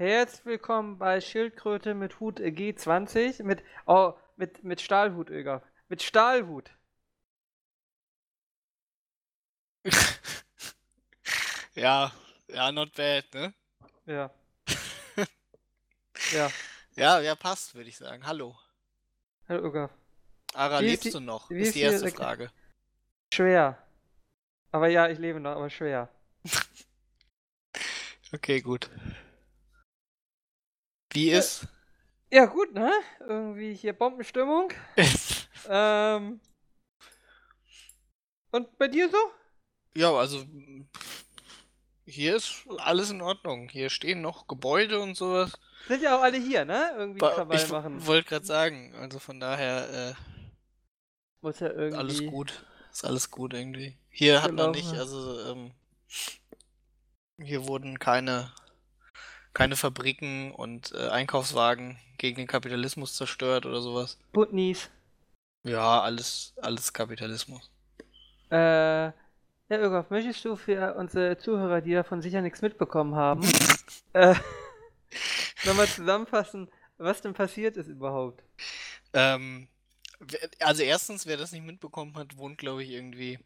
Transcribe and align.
Herzlich 0.00 0.46
willkommen 0.46 0.96
bei 0.96 1.20
Schildkröte 1.20 1.92
mit 1.92 2.20
Hut 2.20 2.40
G20 2.40 3.42
mit 3.42 3.62
oh, 3.84 4.14
mit 4.36 4.64
mit 4.64 4.80
Stahlhut, 4.80 5.28
Öger. 5.28 5.62
Mit 5.90 6.02
Stahlhut. 6.02 6.70
ja, 11.74 12.10
ja, 12.48 12.72
not 12.72 12.94
bad, 12.94 13.26
ne? 13.34 13.52
Ja. 14.06 14.30
ja. 16.32 16.50
Ja, 16.96 17.20
ja, 17.20 17.34
passt, 17.34 17.74
würde 17.74 17.90
ich 17.90 17.98
sagen. 17.98 18.26
Hallo. 18.26 18.56
Hallo, 19.50 19.66
Öger. 19.66 19.90
Ara, 20.54 20.78
lebst 20.78 21.04
die, 21.04 21.10
du 21.10 21.20
noch? 21.20 21.50
Ist, 21.50 21.66
ist 21.66 21.74
die 21.74 21.80
erste 21.80 22.10
Frage. 22.10 22.50
Schwer. 23.34 23.76
Aber 24.72 24.88
ja, 24.88 25.10
ich 25.10 25.18
lebe 25.18 25.40
noch, 25.40 25.56
aber 25.56 25.68
schwer. 25.68 26.08
okay, 28.32 28.62
gut. 28.62 28.88
Wie 31.12 31.30
ist? 31.30 31.66
Ja, 32.32 32.46
gut, 32.46 32.72
ne? 32.72 32.92
Irgendwie 33.20 33.74
hier 33.74 33.92
Bombenstimmung. 33.92 34.72
ähm. 35.68 36.40
Und 38.52 38.78
bei 38.78 38.88
dir 38.88 39.08
so? 39.08 39.18
Ja, 39.94 40.12
also 40.12 40.44
hier 42.06 42.36
ist 42.36 42.64
alles 42.78 43.10
in 43.10 43.22
Ordnung. 43.22 43.68
Hier 43.68 43.90
stehen 43.90 44.20
noch 44.20 44.46
Gebäude 44.46 45.00
und 45.00 45.16
sowas. 45.16 45.52
Sind 45.88 46.02
ja 46.02 46.16
auch 46.16 46.22
alle 46.22 46.38
hier, 46.38 46.64
ne? 46.64 46.92
Irgendwie 46.96 47.20
Krawall 47.20 47.68
machen. 47.68 47.98
Ich 47.98 48.06
wollte 48.06 48.28
gerade 48.28 48.46
sagen, 48.46 48.94
also 48.94 49.18
von 49.18 49.40
daher 49.40 50.10
äh, 50.10 50.14
muss 51.40 51.60
ja 51.60 51.70
irgendwie 51.70 51.98
alles 51.98 52.26
gut. 52.26 52.64
Ist 52.92 53.04
alles 53.04 53.30
gut 53.30 53.54
irgendwie. 53.54 53.96
Hier 54.10 54.42
hat 54.42 54.52
man 54.52 54.72
nicht, 54.72 54.92
also 54.92 55.40
ähm, 55.50 55.72
hier 57.40 57.66
wurden 57.66 57.98
keine 57.98 58.52
keine 59.54 59.76
Fabriken 59.76 60.52
und 60.52 60.92
äh, 60.92 61.08
Einkaufswagen 61.08 61.98
gegen 62.18 62.36
den 62.36 62.46
Kapitalismus 62.46 63.16
zerstört 63.16 63.66
oder 63.66 63.80
sowas. 63.80 64.18
Putnies. 64.32 64.90
Ja, 65.64 66.00
alles, 66.00 66.54
alles 66.60 66.92
Kapitalismus. 66.92 67.70
Äh, 68.50 69.06
ja, 69.06 69.12
Irgoff, 69.68 70.10
möchtest 70.10 70.44
du 70.44 70.56
für 70.56 70.94
unsere 70.94 71.38
Zuhörer, 71.38 71.80
die 71.80 71.92
davon 71.92 72.22
sicher 72.22 72.40
nichts 72.40 72.62
mitbekommen 72.62 73.14
haben, 73.14 73.42
äh, 74.14 74.34
nochmal 75.64 75.86
zusammenfassen, 75.86 76.68
was 76.98 77.20
denn 77.20 77.34
passiert 77.34 77.76
ist 77.76 77.88
überhaupt? 77.88 78.42
Ähm, 79.12 79.68
also 80.60 80.82
erstens, 80.82 81.26
wer 81.26 81.36
das 81.36 81.52
nicht 81.52 81.64
mitbekommen 81.64 82.14
hat, 82.16 82.36
wohnt, 82.36 82.58
glaube 82.58 82.82
ich, 82.82 82.90
irgendwie 82.90 83.38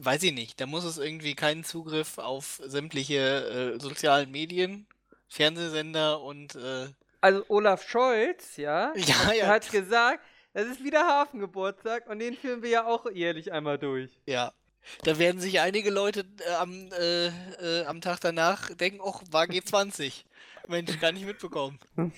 weiß 0.00 0.22
ich 0.24 0.32
nicht, 0.32 0.60
da 0.60 0.66
muss 0.66 0.84
es 0.84 0.98
irgendwie 0.98 1.34
keinen 1.34 1.64
Zugriff 1.64 2.18
auf 2.18 2.60
sämtliche 2.64 3.74
äh, 3.76 3.80
sozialen 3.80 4.30
Medien, 4.30 4.86
Fernsehsender 5.28 6.20
und. 6.20 6.54
Äh... 6.54 6.88
Also 7.20 7.44
Olaf 7.48 7.88
Scholz, 7.88 8.56
ja, 8.56 8.92
ja, 8.96 9.32
ja. 9.32 9.46
hat 9.46 9.70
gesagt, 9.70 10.24
es 10.52 10.66
ist 10.66 10.84
wieder 10.84 11.06
Hafengeburtstag 11.06 12.08
und 12.08 12.18
den 12.18 12.34
führen 12.36 12.62
wir 12.62 12.70
ja 12.70 12.86
auch 12.86 13.10
jährlich 13.10 13.52
einmal 13.52 13.78
durch. 13.78 14.10
Ja. 14.26 14.52
Da 15.04 15.18
werden 15.18 15.40
sich 15.40 15.60
einige 15.60 15.90
Leute 15.90 16.24
äh, 16.44 16.54
am, 16.54 16.90
äh, 16.92 17.26
äh, 17.26 17.84
am 17.86 18.00
Tag 18.00 18.20
danach 18.20 18.68
denken, 18.74 19.00
ach, 19.04 19.22
war 19.30 19.44
G20. 19.44 20.24
Mensch, 20.68 20.98
gar 21.00 21.12
nicht 21.12 21.26
mitbekommen. 21.26 21.78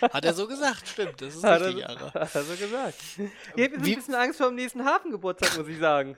Hat 0.00 0.24
er 0.24 0.34
so 0.34 0.46
gesagt, 0.46 0.88
stimmt, 0.88 1.20
das 1.20 1.36
ist 1.36 1.44
hat 1.44 1.62
richtig, 1.62 1.86
Ara. 1.86 2.12
Hat 2.14 2.34
er 2.34 2.44
so 2.44 2.56
gesagt. 2.56 2.98
Ich 3.56 3.64
habe 3.64 3.74
ein 3.74 3.82
bisschen 3.82 4.14
Angst 4.14 4.38
vor 4.38 4.48
dem 4.48 4.56
nächsten 4.56 4.84
Hafengeburtstag, 4.84 5.56
muss 5.58 5.68
ich 5.68 5.78
sagen. 5.78 6.16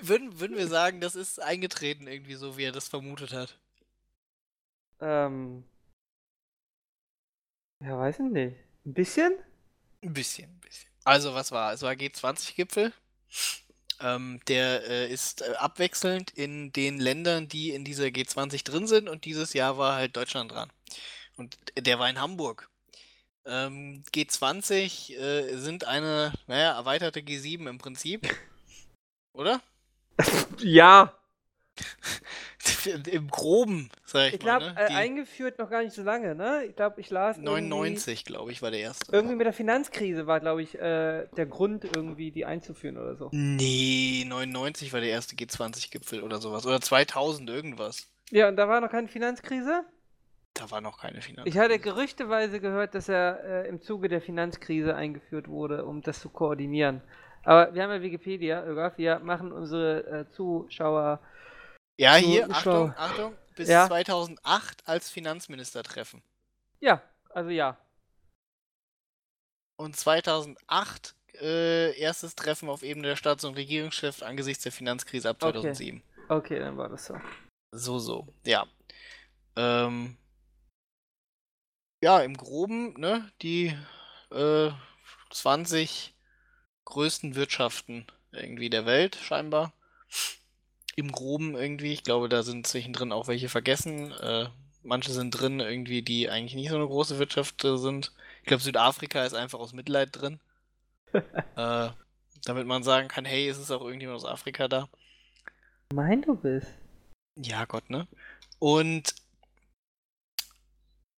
würden, 0.00 0.40
würden 0.40 0.56
wir 0.56 0.66
sagen, 0.66 1.00
das 1.00 1.14
ist 1.14 1.40
eingetreten 1.40 2.06
irgendwie 2.06 2.34
so, 2.34 2.56
wie 2.56 2.64
er 2.64 2.72
das 2.72 2.88
vermutet 2.88 3.32
hat? 3.32 3.58
Ähm. 5.00 5.64
Ja, 7.80 7.98
weiß 7.98 8.20
ich 8.20 8.30
nicht. 8.30 8.56
Ein 8.84 8.94
bisschen? 8.94 9.34
Ein 10.02 10.12
bisschen, 10.12 10.50
ein 10.50 10.60
bisschen. 10.60 10.90
Also, 11.04 11.34
was 11.34 11.52
war? 11.52 11.72
Es 11.72 11.82
war 11.82 11.92
G20-Gipfel. 11.92 12.92
Ähm, 14.00 14.40
der 14.48 14.88
äh, 14.88 15.12
ist 15.12 15.42
äh, 15.42 15.54
abwechselnd 15.54 16.32
in 16.32 16.72
den 16.72 16.98
Ländern, 16.98 17.46
die 17.48 17.70
in 17.70 17.84
dieser 17.84 18.06
G20 18.06 18.64
drin 18.64 18.86
sind 18.86 19.08
und 19.08 19.24
dieses 19.24 19.52
Jahr 19.52 19.78
war 19.78 19.94
halt 19.94 20.16
Deutschland 20.16 20.50
dran. 20.50 20.72
Und 21.42 21.58
der 21.76 21.98
war 21.98 22.08
in 22.08 22.20
Hamburg. 22.20 22.68
Ähm, 23.44 24.04
G20 24.14 25.16
äh, 25.16 25.56
sind 25.56 25.88
eine, 25.88 26.32
naja, 26.46 26.76
erweiterte 26.76 27.20
G7 27.20 27.68
im 27.68 27.78
Prinzip. 27.78 28.28
Oder? 29.32 29.60
ja. 30.58 31.12
Im 33.10 33.28
Groben, 33.28 33.90
sag 34.04 34.28
ich, 34.28 34.34
ich 34.34 34.40
glaub, 34.40 34.60
mal. 34.60 34.74
Ne? 34.74 34.80
Äh, 34.80 34.92
eingeführt 34.92 35.58
noch 35.58 35.70
gar 35.70 35.82
nicht 35.82 35.94
so 35.94 36.02
lange, 36.02 36.34
ne? 36.34 36.66
Ich 36.68 36.76
glaube, 36.76 37.00
ich 37.00 37.10
las. 37.10 37.38
99, 37.38 38.24
glaube 38.24 38.52
ich, 38.52 38.60
war 38.60 38.70
der 38.70 38.80
erste. 38.80 39.10
Irgendwie 39.10 39.36
mit 39.36 39.46
der 39.46 39.54
Finanzkrise 39.54 40.26
war, 40.26 40.38
glaube 40.38 40.62
ich, 40.62 40.78
äh, 40.78 41.26
der 41.36 41.46
Grund, 41.46 41.84
irgendwie 41.84 42.30
die 42.30 42.44
einzuführen 42.44 42.98
oder 42.98 43.16
so. 43.16 43.30
Nee, 43.32 44.24
99 44.28 44.92
war 44.92 45.00
der 45.00 45.10
erste 45.10 45.34
G20-Gipfel 45.34 46.22
oder 46.22 46.40
sowas. 46.40 46.66
Oder 46.66 46.80
2000 46.80 47.48
irgendwas. 47.48 48.06
Ja, 48.30 48.48
und 48.48 48.56
da 48.56 48.68
war 48.68 48.80
noch 48.80 48.90
keine 48.90 49.08
Finanzkrise? 49.08 49.84
Da 50.54 50.70
war 50.70 50.80
noch 50.80 50.98
keine 50.98 51.22
Finanzkrise. 51.22 51.48
Ich 51.48 51.62
hatte 51.62 51.78
gerüchteweise 51.78 52.60
gehört, 52.60 52.94
dass 52.94 53.08
er 53.08 53.42
äh, 53.42 53.68
im 53.68 53.80
Zuge 53.80 54.08
der 54.08 54.20
Finanzkrise 54.20 54.94
eingeführt 54.94 55.48
wurde, 55.48 55.84
um 55.84 56.02
das 56.02 56.20
zu 56.20 56.28
koordinieren. 56.28 57.00
Aber 57.44 57.74
wir 57.74 57.82
haben 57.82 57.90
ja 57.90 58.02
Wikipedia, 58.02 58.64
Ögaf, 58.64 58.98
wir 58.98 59.18
machen 59.20 59.50
unsere 59.52 60.06
äh, 60.06 60.30
Zuschauer. 60.30 61.20
Ja, 61.98 62.14
hier, 62.16 62.50
Achtung, 62.50 62.94
Achtung, 62.96 63.34
bis 63.56 63.68
ja. 63.68 63.86
2008 63.86 64.86
als 64.86 65.10
Finanzminister 65.10 65.82
treffen. 65.82 66.22
Ja, 66.80 67.02
also 67.30 67.50
ja. 67.50 67.78
Und 69.76 69.96
2008 69.96 71.14
äh, 71.40 71.98
erstes 71.98 72.34
Treffen 72.34 72.68
auf 72.68 72.82
Ebene 72.82 73.08
der 73.08 73.16
Staats- 73.16 73.44
und 73.44 73.56
Regierungschefs 73.56 74.22
angesichts 74.22 74.62
der 74.62 74.72
Finanzkrise 74.72 75.30
ab 75.30 75.40
2007. 75.40 76.02
Okay. 76.02 76.34
okay, 76.34 76.58
dann 76.58 76.76
war 76.76 76.88
das 76.88 77.06
so. 77.06 77.16
So, 77.74 77.98
so, 77.98 78.28
ja. 78.44 78.66
Ähm, 79.56 80.16
ja, 82.02 82.20
im 82.20 82.36
Groben, 82.36 82.94
ne, 82.98 83.30
die 83.42 83.74
äh, 84.30 84.70
20 85.30 86.14
größten 86.84 87.36
Wirtschaften 87.36 88.06
irgendwie 88.32 88.70
der 88.70 88.86
Welt, 88.86 89.16
scheinbar. 89.16 89.72
Im 90.96 91.12
Groben 91.12 91.54
irgendwie. 91.54 91.92
Ich 91.92 92.02
glaube, 92.02 92.28
da 92.28 92.42
sind 92.42 92.66
zwischendrin 92.66 93.12
auch 93.12 93.28
welche 93.28 93.48
vergessen. 93.48 94.12
Äh, 94.12 94.48
manche 94.82 95.12
sind 95.12 95.30
drin, 95.30 95.60
irgendwie, 95.60 96.02
die 96.02 96.28
eigentlich 96.28 96.54
nicht 96.54 96.70
so 96.70 96.76
eine 96.76 96.86
große 96.86 97.18
Wirtschaft 97.18 97.64
äh, 97.64 97.78
sind. 97.78 98.12
Ich 98.40 98.46
glaube, 98.46 98.62
Südafrika 98.62 99.24
ist 99.24 99.34
einfach 99.34 99.60
aus 99.60 99.72
Mitleid 99.72 100.08
drin. 100.12 100.40
äh, 101.12 101.88
damit 102.44 102.66
man 102.66 102.82
sagen 102.82 103.08
kann, 103.08 103.24
hey, 103.24 103.48
ist 103.48 103.58
es 103.58 103.70
auch 103.70 103.82
irgendjemand 103.82 104.16
aus 104.16 104.26
Afrika 104.26 104.66
da? 104.66 104.88
Mein 105.94 106.22
du 106.22 106.34
bist. 106.34 106.66
Ja, 107.36 107.64
Gott, 107.64 107.88
ne? 107.88 108.08
Und 108.58 109.14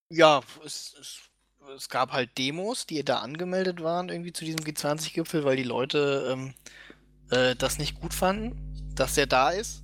ja, 0.09 0.43
es, 0.65 0.95
es, 1.01 1.21
es, 1.77 1.89
gab 1.89 2.13
halt 2.13 2.37
Demos, 2.39 2.87
die 2.87 3.05
da 3.05 3.19
angemeldet 3.19 3.83
waren, 3.83 4.09
irgendwie 4.09 4.33
zu 4.33 4.45
diesem 4.45 4.61
G20-Gipfel, 4.61 5.45
weil 5.45 5.57
die 5.57 5.63
Leute 5.63 6.29
ähm, 6.33 6.55
äh, 7.31 7.55
das 7.57 7.79
nicht 7.79 8.01
gut 8.01 8.15
fanden, 8.15 8.93
dass 8.95 9.15
der 9.15 9.27
da 9.27 9.51
ist. 9.51 9.83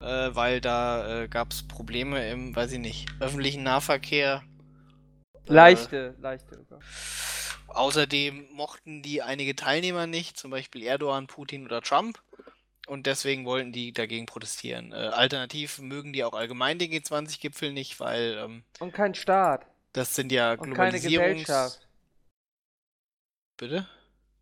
Äh, 0.00 0.34
weil 0.34 0.60
da 0.60 1.22
äh, 1.22 1.28
gab 1.28 1.52
es 1.52 1.66
Probleme 1.66 2.28
im, 2.28 2.54
weiß 2.54 2.72
ich 2.72 2.78
nicht, 2.78 3.08
öffentlichen 3.20 3.62
Nahverkehr. 3.62 4.42
Leichte, 5.46 6.14
leichte. 6.20 6.56
Sogar. 6.56 6.80
Außerdem 7.68 8.46
mochten 8.52 9.02
die 9.02 9.22
einige 9.22 9.56
Teilnehmer 9.56 10.06
nicht, 10.06 10.36
zum 10.36 10.50
Beispiel 10.50 10.82
Erdogan, 10.82 11.26
Putin 11.26 11.64
oder 11.64 11.82
Trump. 11.82 12.22
Und 12.86 13.06
deswegen 13.06 13.46
wollten 13.46 13.72
die 13.72 13.92
dagegen 13.92 14.26
protestieren. 14.26 14.92
Äh, 14.92 14.96
alternativ 14.96 15.78
mögen 15.78 16.12
die 16.12 16.22
auch 16.22 16.34
allgemein 16.34 16.78
den 16.78 16.90
G20-Gipfel 16.90 17.72
nicht, 17.72 17.98
weil. 17.98 18.36
Ähm, 18.38 18.64
und 18.78 18.92
kein 18.92 19.14
Staat. 19.14 19.66
Das 19.92 20.14
sind 20.14 20.32
ja 20.32 20.56
Globalisierungs... 20.56 21.18
keine 21.18 21.36
Gesellschaft. 21.44 21.88
Bitte? 23.56 23.88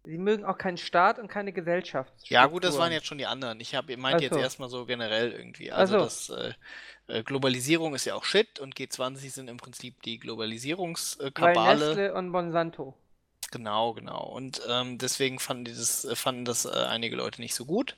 Sie 0.05 0.19
mögen 0.19 0.45
auch 0.45 0.59
keinen 0.59 0.79
Staat 0.79 1.21
und 1.21 1.29
keine 1.29 1.53
Gesellschaft. 1.53 2.13
Ja, 2.25 2.47
gut, 2.47 2.65
das 2.65 2.77
waren 2.77 2.91
jetzt 2.91 3.07
schon 3.07 3.19
die 3.19 3.27
anderen. 3.27 3.61
Ich 3.61 3.77
habe 3.77 3.97
meinte 3.97 4.19
so. 4.19 4.25
jetzt 4.25 4.43
erstmal 4.43 4.69
so 4.69 4.85
generell 4.85 5.31
irgendwie. 5.31 5.71
Also, 5.71 5.99
so. 5.99 6.05
das 6.05 6.31
äh, 6.31 6.55
äh, 7.07 7.23
Globalisierung 7.23 7.95
ist 7.95 8.05
ja 8.07 8.17
auch 8.17 8.25
Shit 8.25 8.59
und 8.59 8.75
G20 8.75 9.31
sind 9.31 9.49
im 9.49 9.59
Prinzip 9.59 10.03
die 10.03 10.19
Globalisierungskabale. 10.19 11.87
Nestle 11.87 12.15
und 12.15 12.31
Monsanto. 12.31 12.97
Genau, 13.53 13.93
genau. 13.93 14.25
Und 14.25 14.63
ähm, 14.69 14.99
deswegen 14.99 15.39
fanden, 15.39 15.67
die 15.67 15.73
das, 15.73 16.09
fanden 16.15 16.45
das 16.45 16.65
äh, 16.65 16.71
einige 16.71 17.15
Leute 17.15 17.41
nicht 17.41 17.55
so 17.55 17.65
gut. 17.65 17.97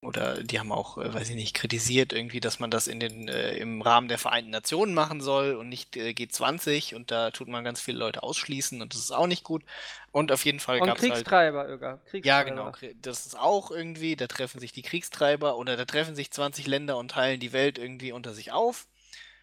Oder 0.00 0.44
die 0.44 0.60
haben 0.60 0.70
auch, 0.70 0.96
äh, 0.98 1.12
weiß 1.12 1.28
ich 1.30 1.34
nicht, 1.34 1.54
kritisiert 1.54 2.12
irgendwie, 2.12 2.38
dass 2.38 2.60
man 2.60 2.70
das 2.70 2.86
in 2.86 3.00
den, 3.00 3.26
äh, 3.26 3.56
im 3.56 3.82
Rahmen 3.82 4.06
der 4.06 4.18
Vereinten 4.18 4.52
Nationen 4.52 4.94
machen 4.94 5.20
soll 5.20 5.56
und 5.56 5.68
nicht 5.68 5.96
äh, 5.96 6.10
G20 6.10 6.94
und 6.94 7.10
da 7.10 7.32
tut 7.32 7.48
man 7.48 7.64
ganz 7.64 7.80
viele 7.80 7.98
Leute 7.98 8.22
ausschließen 8.22 8.80
und 8.80 8.94
das 8.94 9.00
ist 9.00 9.10
auch 9.10 9.26
nicht 9.26 9.42
gut. 9.42 9.64
Und 10.12 10.30
auf 10.30 10.44
jeden 10.44 10.60
Fall 10.60 10.78
gab 10.78 10.98
es 10.98 11.02
halt. 11.02 11.14
Kriegstreiber, 11.14 11.68
Öger. 11.68 11.98
Kriegstreiber. 12.10 12.26
Ja, 12.26 12.42
genau. 12.44 12.72
Das 13.02 13.26
ist 13.26 13.36
auch 13.36 13.72
irgendwie, 13.72 14.14
da 14.14 14.28
treffen 14.28 14.60
sich 14.60 14.70
die 14.70 14.82
Kriegstreiber 14.82 15.58
oder 15.58 15.76
da 15.76 15.84
treffen 15.84 16.14
sich 16.14 16.30
20 16.30 16.68
Länder 16.68 16.96
und 16.96 17.10
teilen 17.10 17.40
die 17.40 17.52
Welt 17.52 17.76
irgendwie 17.76 18.12
unter 18.12 18.34
sich 18.34 18.52
auf. 18.52 18.86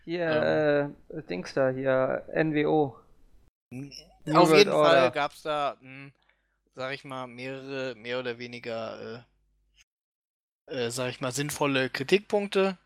Hier, 0.05 0.93
äh, 1.11 1.21
Dings 1.23 1.53
da, 1.53 1.69
hier, 1.69 2.23
NWO. 2.33 2.95
Auf 4.33 4.53
jeden 4.55 4.71
Fall 4.71 5.11
gab 5.11 5.33
es 5.33 5.41
da, 5.41 5.75
mh, 5.81 6.11
sag 6.75 6.93
ich 6.93 7.03
mal, 7.03 7.27
mehrere, 7.27 7.95
mehr 7.95 8.19
oder 8.19 8.37
weniger, 8.37 9.25
äh, 10.67 10.89
sag 10.89 11.09
ich 11.09 11.21
mal, 11.21 11.31
sinnvolle 11.31 11.89
Kritikpunkte. 11.89 12.77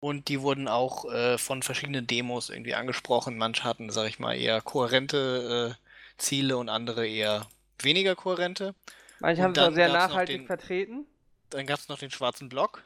Und 0.00 0.28
die 0.28 0.40
wurden 0.40 0.66
auch 0.66 1.04
äh, 1.12 1.38
von 1.38 1.62
verschiedenen 1.62 2.06
Demos 2.06 2.50
irgendwie 2.50 2.74
angesprochen. 2.74 3.38
Manche 3.38 3.62
hatten, 3.64 3.90
sag 3.90 4.08
ich 4.08 4.18
mal, 4.18 4.34
eher 4.34 4.60
kohärente 4.60 5.76
äh, 5.78 6.20
Ziele 6.20 6.56
und 6.56 6.68
andere 6.68 7.06
eher 7.06 7.46
weniger 7.80 8.16
kohärente. 8.16 8.74
Manche 9.20 9.42
haben 9.42 9.52
es 9.52 9.58
auch 9.58 9.72
sehr 9.72 9.88
nachhaltig 9.88 10.38
den- 10.38 10.46
vertreten. 10.46 11.06
Dann 11.50 11.66
gab 11.66 11.78
es 11.78 11.88
noch 11.88 11.98
den 11.98 12.10
schwarzen 12.10 12.48
Block. 12.48 12.82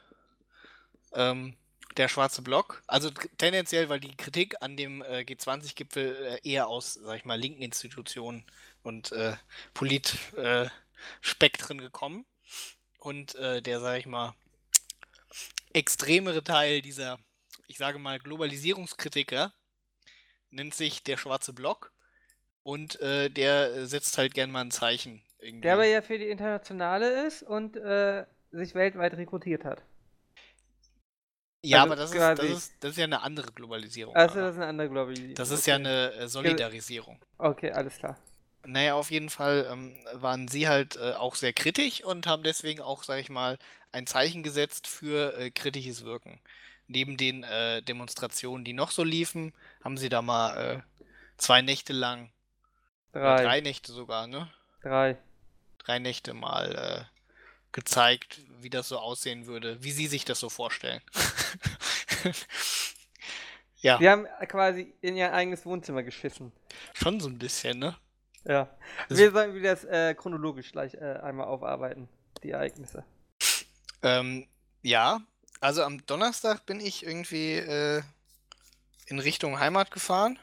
Ähm, 1.13 1.55
der 1.95 2.07
schwarze 2.09 2.41
Block, 2.43 2.83
also 2.85 3.09
tendenziell, 3.37 3.89
weil 3.89 3.99
die 3.99 4.15
Kritik 4.15 4.61
an 4.61 4.77
dem 4.77 5.01
äh, 5.01 5.21
G20-Gipfel 5.21 6.39
äh, 6.43 6.47
eher 6.47 6.67
aus, 6.67 6.93
sag 6.93 7.17
ich 7.17 7.25
mal, 7.25 7.39
linken 7.39 7.63
Institutionen 7.63 8.45
und 8.83 9.11
äh, 9.13 9.35
Politspektren 9.73 10.69
äh, 11.79 11.81
gekommen. 11.81 12.25
Und 13.07 13.35
äh, 13.35 13.61
der, 13.61 13.79
sag 13.79 13.99
ich 13.99 14.05
mal, 14.05 14.33
extremere 15.71 16.43
Teil 16.43 16.81
dieser, 16.81 17.17
ich 17.67 17.77
sage 17.77 17.99
mal, 17.99 18.19
Globalisierungskritiker 18.19 19.53
nennt 20.49 20.73
sich 20.73 21.03
der 21.03 21.15
schwarze 21.15 21.53
Block. 21.53 21.93
Und 22.63 22.99
äh, 22.99 23.29
der 23.29 23.87
setzt 23.87 24.17
halt 24.17 24.33
gern 24.33 24.51
mal 24.51 24.59
ein 24.59 24.71
Zeichen. 24.71 25.21
Irgendwie. 25.39 25.61
Der 25.61 25.75
aber 25.75 25.85
ja 25.85 26.01
für 26.01 26.17
die 26.17 26.27
Internationale 26.27 27.25
ist 27.25 27.43
und 27.43 27.77
äh, 27.77 28.25
sich 28.51 28.75
weltweit 28.75 29.13
rekrutiert 29.13 29.63
hat. 29.63 29.83
Ja, 31.63 31.83
Also 31.83 31.93
aber 31.93 31.95
das 31.95 32.11
ist, 32.11 32.19
das, 32.19 32.39
ist, 32.57 32.73
das 32.81 32.91
ist 32.91 32.97
ja 32.97 33.05
eine 33.05 33.21
andere 33.21 33.53
Globalisierung. 33.53 34.17
Also 34.17 34.35
das 34.35 34.55
ist 34.55 34.57
eine 34.57 34.67
andere 34.67 34.89
Globalisierung. 34.89 35.35
das 35.35 35.51
ist 35.51 35.61
okay. 35.61 35.69
ja 35.69 35.75
eine 35.77 36.11
äh, 36.11 36.27
Solidarisierung. 36.27 37.21
Okay, 37.37 37.71
alles 37.71 37.95
klar. 37.99 38.17
Naja, 38.67 38.95
auf 38.95 39.11
jeden 39.11 39.29
Fall 39.29 39.65
ähm, 39.71 39.95
waren 40.13 40.49
sie 40.49 40.67
halt 40.67 40.97
äh, 40.97 41.13
auch 41.13 41.35
sehr 41.35 41.53
kritisch 41.53 42.03
und 42.03 42.27
haben 42.27 42.43
deswegen 42.43 42.81
auch, 42.81 43.03
sag 43.03 43.19
ich 43.19 43.29
mal, 43.29 43.57
ein 43.93 44.07
Zeichen 44.07 44.43
gesetzt 44.43 44.87
für 44.87 45.37
äh, 45.37 45.51
kritisches 45.51 46.03
Wirken. 46.03 46.41
Neben 46.87 47.15
den 47.15 47.43
äh, 47.43 47.81
Demonstrationen, 47.81 48.65
die 48.65 48.73
noch 48.73 48.91
so 48.91 49.03
liefen, 49.05 49.53
haben 49.83 49.97
sie 49.97 50.09
da 50.09 50.21
mal 50.21 50.57
äh, 50.57 50.81
zwei 51.37 51.61
Nächte 51.61 51.93
lang, 51.93 52.29
Drei. 53.13 53.41
drei 53.41 53.61
Nächte 53.61 53.93
sogar, 53.93 54.27
ne? 54.27 54.51
Drei. 54.81 55.17
Drei 55.79 55.99
Nächte 55.99 56.33
mal 56.33 56.75
äh, 56.75 57.17
gezeigt, 57.71 58.41
wie 58.59 58.69
das 58.69 58.89
so 58.89 58.99
aussehen 58.99 59.45
würde, 59.47 59.81
wie 59.81 59.91
sie 59.91 60.07
sich 60.07 60.25
das 60.25 60.41
so 60.41 60.49
vorstellen. 60.49 61.01
ja, 63.81 63.97
Die 63.97 64.09
haben 64.09 64.27
quasi 64.47 64.93
in 65.01 65.15
ihr 65.15 65.33
eigenes 65.33 65.65
Wohnzimmer 65.65 66.03
geschissen. 66.03 66.51
schon 66.93 67.21
so 67.21 67.29
ein 67.29 67.37
bisschen, 67.39 67.79
ne? 67.79 67.95
Ja. 68.43 68.69
Das- 69.09 69.17
Wir 69.17 69.31
sollen 69.31 69.53
wieder 69.53 69.71
das 69.71 69.83
äh, 69.85 70.13
chronologisch 70.15 70.71
gleich 70.71 70.93
äh, 70.95 71.19
einmal 71.21 71.47
aufarbeiten, 71.47 72.07
die 72.43 72.51
Ereignisse. 72.51 73.03
Ähm, 74.03 74.47
ja, 74.81 75.19
also 75.59 75.83
am 75.83 76.05
Donnerstag 76.05 76.65
bin 76.65 76.79
ich 76.79 77.05
irgendwie 77.05 77.53
äh, 77.55 78.01
in 79.07 79.19
Richtung 79.19 79.59
Heimat 79.59 79.91
gefahren. 79.91 80.37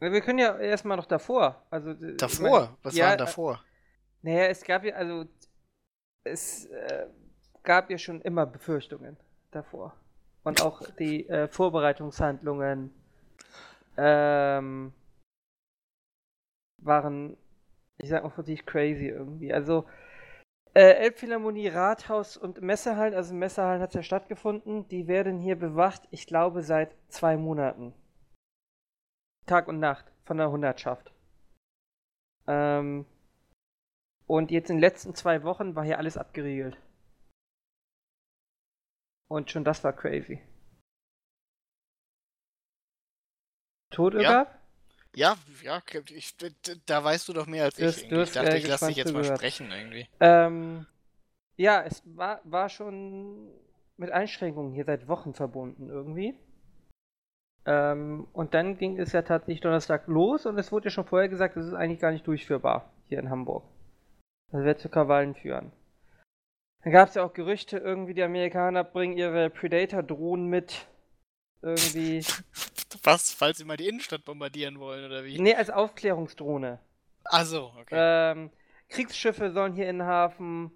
Wir 0.00 0.20
können 0.22 0.38
ja 0.38 0.56
erstmal 0.58 0.96
noch 0.96 1.06
davor. 1.06 1.62
Also, 1.70 1.90
äh, 1.90 2.12
ich 2.12 2.16
Davor? 2.16 2.60
meine, 2.60 2.76
Was 2.82 2.94
ja, 2.94 3.04
war 3.04 3.10
denn 3.16 3.26
davor? 3.26 3.64
Naja, 4.22 4.44
es 4.46 4.62
gab 4.64 4.84
ja, 4.84 4.94
also, 4.94 5.26
es 6.24 6.64
äh, 6.66 7.06
gab 7.62 7.90
ja 7.90 7.98
schon 7.98 8.20
immer 8.22 8.46
Befürchtungen 8.46 9.16
davor. 9.50 9.94
Und 10.42 10.62
auch 10.62 10.82
die 10.98 11.28
äh, 11.28 11.48
Vorbereitungshandlungen 11.48 12.94
ähm, 13.98 14.92
waren, 16.84 17.36
ich 17.98 18.08
sag 18.08 18.22
mal 18.22 18.30
vorsichtig, 18.30 18.66
crazy 18.66 19.08
irgendwie. 19.08 19.52
Also, 19.52 19.86
äh, 20.74 20.92
Elbphilharmonie, 20.92 21.68
Rathaus 21.68 22.36
und 22.36 22.60
Messehallen, 22.60 23.14
also 23.14 23.34
Messehallen 23.34 23.82
hat 23.82 23.90
es 23.90 23.94
ja 23.94 24.02
stattgefunden, 24.02 24.86
die 24.88 25.08
werden 25.08 25.38
hier 25.40 25.56
bewacht, 25.56 26.02
ich 26.10 26.26
glaube, 26.26 26.62
seit 26.62 26.96
zwei 27.08 27.36
Monaten. 27.36 27.92
Tag 29.46 29.66
und 29.66 29.80
Nacht 29.80 30.12
von 30.24 30.36
der 30.36 30.50
Hundertschaft. 30.50 31.12
Ähm, 32.46 33.04
und 34.26 34.52
jetzt 34.52 34.70
in 34.70 34.76
den 34.76 34.80
letzten 34.80 35.14
zwei 35.14 35.42
Wochen 35.42 35.74
war 35.74 35.84
hier 35.84 35.98
alles 35.98 36.16
abgeriegelt. 36.16 36.80
Und 39.28 39.50
schon 39.50 39.64
das 39.64 39.82
war 39.82 39.92
crazy. 39.92 40.40
Tot, 43.90 44.14
Ja. 44.14 44.46
Ja, 45.14 45.36
ja, 45.62 45.82
ich, 46.14 46.36
da 46.86 47.02
weißt 47.02 47.28
du 47.28 47.32
doch 47.32 47.46
mehr 47.46 47.64
als 47.64 47.76
Du 47.76 47.84
hast- 47.86 47.98
ich. 47.98 48.04
irgendwie. 48.04 48.22
Ich 48.22 48.32
dachte, 48.32 48.56
ich 48.56 48.68
lasse 48.68 48.86
dich 48.86 48.96
jetzt 48.96 49.12
mal 49.12 49.24
sprechen 49.24 49.70
irgendwie. 49.72 50.08
Ähm, 50.20 50.86
ja, 51.56 51.82
es 51.82 52.02
war, 52.16 52.40
war 52.44 52.68
schon 52.68 53.50
mit 53.96 54.10
Einschränkungen 54.12 54.72
hier 54.72 54.84
seit 54.84 55.08
Wochen 55.08 55.34
verbunden 55.34 55.88
irgendwie. 55.90 56.38
Ähm, 57.66 58.26
und 58.32 58.54
dann 58.54 58.78
ging 58.78 58.98
es 58.98 59.12
ja 59.12 59.22
tatsächlich 59.22 59.60
Donnerstag 59.60 60.06
los 60.06 60.46
und 60.46 60.58
es 60.58 60.72
wurde 60.72 60.86
ja 60.86 60.90
schon 60.90 61.04
vorher 61.04 61.28
gesagt, 61.28 61.56
das 61.56 61.66
ist 61.66 61.74
eigentlich 61.74 62.00
gar 62.00 62.12
nicht 62.12 62.26
durchführbar 62.26 62.90
hier 63.08 63.18
in 63.18 63.28
Hamburg. 63.30 63.64
Das 64.52 64.64
wird 64.64 64.80
zu 64.80 64.88
Krawallen 64.88 65.34
führen. 65.34 65.72
Dann 66.82 66.92
gab 66.92 67.08
es 67.08 67.14
ja 67.16 67.24
auch 67.24 67.34
Gerüchte, 67.34 67.76
irgendwie 67.76 68.14
die 68.14 68.22
Amerikaner 68.22 68.84
bringen 68.84 69.16
ihre 69.18 69.50
Predator-Drohnen 69.50 70.46
mit. 70.46 70.86
Irgendwie. 71.62 72.24
Was, 73.02 73.32
falls 73.32 73.58
sie 73.58 73.64
mal 73.64 73.76
die 73.76 73.88
Innenstadt 73.88 74.24
bombardieren 74.24 74.78
wollen, 74.78 75.04
oder 75.04 75.24
wie? 75.24 75.38
nee, 75.38 75.54
als 75.54 75.70
Aufklärungsdrohne. 75.70 76.80
Achso, 77.24 77.72
okay. 77.80 77.94
Ähm, 77.96 78.50
Kriegsschiffe 78.88 79.52
sollen 79.52 79.72
hier 79.74 79.88
in 79.88 79.98
den 79.98 80.06
Hafen 80.06 80.72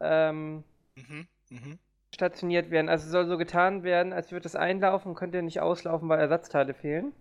ähm, 0.00 0.64
Mhm, 0.96 1.26
mhm. 1.50 1.78
stationiert 2.14 2.70
werden. 2.70 2.88
Also 2.88 3.08
soll 3.10 3.26
so 3.26 3.36
getan 3.38 3.82
werden, 3.82 4.12
als 4.12 4.32
würde 4.32 4.46
es 4.46 4.56
einlaufen, 4.56 5.14
könnte 5.14 5.42
nicht 5.42 5.60
auslaufen, 5.60 6.08
weil 6.08 6.20
Ersatzteile 6.20 6.74
fehlen. 6.74 7.12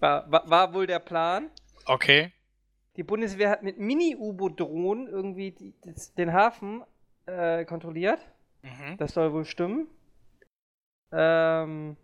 War, 0.00 0.30
war, 0.30 0.48
war 0.48 0.74
wohl 0.74 0.86
der 0.86 0.98
Plan. 1.00 1.50
Okay. 1.86 2.32
Die 2.96 3.02
Bundeswehr 3.02 3.50
hat 3.50 3.62
mit 3.62 3.78
Mini-U-Boot-Drohnen 3.78 5.08
irgendwie 5.08 5.52
die, 5.52 5.74
das, 5.82 6.14
den 6.14 6.32
Hafen 6.32 6.82
äh, 7.26 7.64
kontrolliert. 7.64 8.20
Mhm. 8.62 8.96
Das 8.98 9.14
soll 9.14 9.32
wohl 9.32 9.44
stimmen. 9.44 9.88
Ähm, 11.12 11.96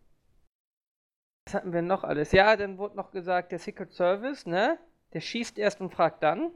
was 1.46 1.54
hatten 1.54 1.72
wir 1.72 1.82
noch 1.82 2.04
alles? 2.04 2.32
Ja, 2.32 2.56
dann 2.56 2.78
wurde 2.78 2.96
noch 2.96 3.10
gesagt, 3.10 3.52
der 3.52 3.58
Secret 3.58 3.92
Service, 3.92 4.46
ne? 4.46 4.78
Der 5.14 5.20
schießt 5.20 5.58
erst 5.58 5.80
und 5.80 5.90
fragt 5.90 6.22
dann. 6.22 6.50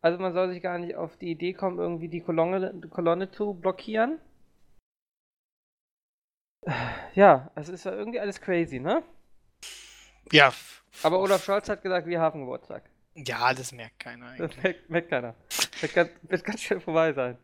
Also 0.00 0.18
man 0.18 0.32
soll 0.32 0.50
sich 0.52 0.62
gar 0.62 0.78
nicht 0.78 0.94
auf 0.96 1.16
die 1.16 1.30
Idee 1.30 1.54
kommen, 1.54 1.78
irgendwie 1.78 2.08
die 2.08 2.20
Kolonne, 2.20 2.72
die 2.74 2.88
Kolonne 2.88 3.30
zu 3.30 3.54
blockieren. 3.54 4.20
Ja, 7.14 7.50
es 7.54 7.68
ist 7.68 7.84
ja 7.84 7.92
irgendwie 7.92 8.20
alles 8.20 8.40
crazy, 8.40 8.80
ne? 8.80 9.02
Ja. 10.30 10.52
Aber 11.02 11.20
Olaf 11.20 11.44
Scholz 11.44 11.68
hat 11.68 11.82
gesagt, 11.82 12.06
wir 12.06 12.20
haben 12.20 12.40
Geburtstag. 12.40 12.84
Ja, 13.14 13.52
das 13.52 13.72
merkt 13.72 13.98
keiner 14.00 14.26
Das 14.36 14.40
eigentlich. 14.52 14.62
merkt, 14.62 14.90
merkt 14.90 15.08
keiner. 15.10 15.34
Wird 15.80 15.94
ganz, 15.94 16.10
wird 16.22 16.44
ganz 16.44 16.62
schnell 16.62 16.80
vorbei 16.80 17.12
sein. 17.12 17.38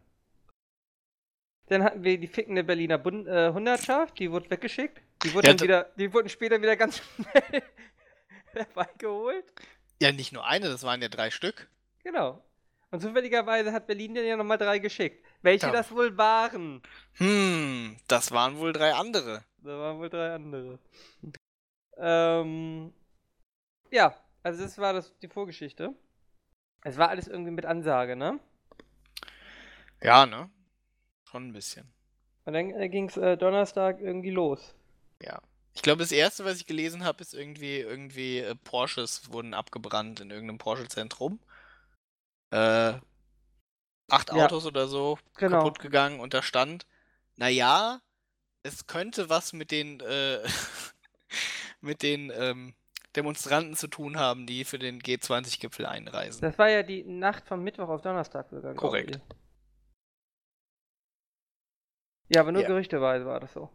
Dann 1.71 1.85
hatten 1.85 2.03
wir 2.03 2.19
die 2.19 2.27
fickende 2.27 2.65
Berliner 2.65 2.99
Bund 2.99 3.29
äh, 3.29 3.53
Hundertschaft, 3.53 4.19
die 4.19 4.31
wurde 4.33 4.51
weggeschickt. 4.51 5.01
Die 5.23 5.33
wurden 5.33 5.47
Ja, 5.47 5.53
dann 5.53 5.57
da- 5.59 5.65
wieder, 5.65 5.85
die 5.97 6.13
wurden 6.13 6.29
später 6.29 6.61
wieder 6.61 6.77
ganz 6.77 6.99
schnell 6.99 7.63
herbeigeholt. 8.53 9.45
Ja, 10.03 10.11
nicht 10.11 10.33
nur 10.33 10.45
eine, 10.45 10.69
das 10.69 10.83
waren 10.83 11.01
ja 11.01 11.09
drei 11.09 11.31
Stück. 11.31 11.69
Genau. 12.03 12.43
Und 12.91 13.01
zufälligerweise 13.01 13.73
hat 13.73 13.87
Berlin 13.87 14.17
dann 14.17 14.25
ja 14.25 14.37
nochmal 14.37 14.59
drei 14.59 14.81
geschickt. 14.81 15.25
Welche 15.43 15.67
Ja. 15.67 15.73
das 15.73 15.93
wohl 15.93 16.17
waren? 16.19 16.83
Hm, 17.19 17.97
das 18.09 18.33
waren 18.33 18.59
wohl 18.59 18.73
drei 18.73 18.93
andere. 18.95 19.45
Da 19.59 19.79
waren 19.79 19.99
wohl 19.99 20.11
drei 20.11 20.35
andere. 20.35 20.81
Ähm, 21.99 22.93
ja, 23.93 24.13
also 24.43 24.63
das 24.65 24.77
war 24.79 24.93
das, 24.93 25.17
die 25.21 25.29
Vorgeschichte. 25.29 25.95
Es 26.83 26.97
war 26.99 27.11
alles 27.11 27.29
irgendwie 27.29 27.53
mit 27.53 27.65
Ansage, 27.67 28.17
ne? 28.17 28.41
Ja, 30.03 30.27
ne? 30.27 30.51
Schon 31.31 31.49
ein 31.49 31.53
bisschen. 31.53 31.87
Und 32.45 32.55
dann 32.55 32.71
äh, 32.71 32.89
ging 32.89 33.09
es 33.09 33.17
äh, 33.17 33.37
Donnerstag 33.37 34.01
irgendwie 34.01 34.31
los. 34.31 34.75
Ja. 35.23 35.41
Ich 35.75 35.83
glaube, 35.83 36.01
das 36.01 36.11
erste, 36.11 36.45
was 36.45 36.57
ich 36.57 36.67
gelesen 36.67 37.05
habe, 37.05 37.21
ist 37.23 37.35
irgendwie, 37.35 37.79
irgendwie 37.79 38.39
äh, 38.39 38.55
Porsches 38.57 39.33
wurden 39.33 39.55
abgebrannt 39.55 40.21
in 40.21 40.31
irgendeinem 40.31 40.59
Porsche-Zentrum. 40.59 41.39
Äh, 42.51 42.95
acht 44.11 44.33
Ja. 44.33 44.47
Autos 44.47 44.67
oder 44.67 44.89
so 44.89 45.19
Genau. 45.37 45.59
kaputt 45.59 45.79
gegangen 45.79 46.19
und 46.19 46.35
da 46.35 46.43
stand, 46.43 46.87
naja, 47.37 48.01
es 48.65 48.87
könnte 48.89 49.29
was 49.29 49.53
mit 49.53 49.71
den, 49.71 50.01
äh, 50.01 50.41
mit 51.81 52.03
den 52.03 52.33
ähm, 52.35 52.75
Demonstranten 53.15 53.77
zu 53.77 53.87
tun 53.87 54.19
haben, 54.19 54.47
die 54.47 54.65
für 54.65 54.79
den 54.79 55.01
G20-Gipfel 55.01 55.87
einreisen. 55.87 56.41
Das 56.43 56.59
war 56.59 56.69
ja 56.69 56.83
die 56.83 57.05
Nacht 57.05 57.47
vom 57.47 57.63
Mittwoch 57.63 57.89
auf 57.89 58.03
Donnerstag 58.03 58.49
sogar. 58.51 58.75
Korrekt. 58.75 59.17
ich. 59.17 59.40
Ja, 62.33 62.43
aber 62.43 62.53
nur 62.53 62.63
Ja. 62.63 62.69
gerüchteweise 62.69 63.27
war 63.27 63.41
das 63.41 63.53
so. 63.53 63.69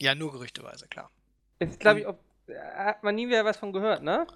Ja, 0.00 0.14
nur 0.14 0.32
gerüchteweise, 0.32 0.88
klar. 0.88 1.10
Ist, 1.58 1.78
glaube 1.78 2.00
ich, 2.00 2.06
ob, 2.06 2.18
hat 2.74 3.02
man 3.02 3.14
nie 3.14 3.28
wieder 3.28 3.44
was 3.44 3.58
von 3.58 3.72
gehört, 3.72 4.02
ne? 4.02 4.26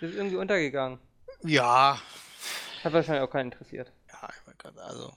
Das 0.00 0.10
ist 0.10 0.16
irgendwie 0.16 0.36
untergegangen. 0.36 0.98
Ja. 1.42 2.00
Hat 2.84 2.92
wahrscheinlich 2.92 3.22
auch 3.22 3.30
keinen 3.30 3.52
interessiert. 3.52 3.90
Ja, 4.08 4.28
ich 4.28 4.46
mein 4.46 4.56
Gott, 4.58 4.78
also. 4.78 5.16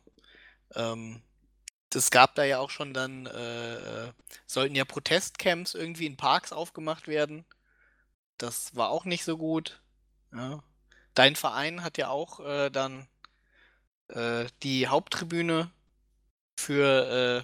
Ähm, 0.76 1.22
es 1.94 2.10
gab 2.10 2.36
da 2.36 2.46
ja 2.46 2.60
auch 2.60 2.70
schon 2.70 2.94
dann, 2.94 3.26
äh, 3.26 3.76
äh, 4.08 4.14
sollten 4.46 4.76
ja 4.76 4.86
Protestcamps 4.86 5.74
irgendwie 5.74 6.06
in 6.06 6.16
Parks 6.16 6.54
aufgemacht 6.54 7.08
werden. 7.08 7.46
Das 8.38 8.76
war 8.76 8.90
auch 8.90 9.04
nicht 9.04 9.26
so 9.26 9.38
gut. 9.38 9.82
Ja. 10.34 10.64
Dein 11.16 11.36
Verein 11.36 11.84
hat 11.84 11.98
ja 11.98 12.08
auch 12.08 12.40
äh, 12.40 12.70
dann 12.70 13.08
äh, 14.08 14.46
die 14.64 14.88
Haupttribüne 14.88 15.70
für 16.60 17.44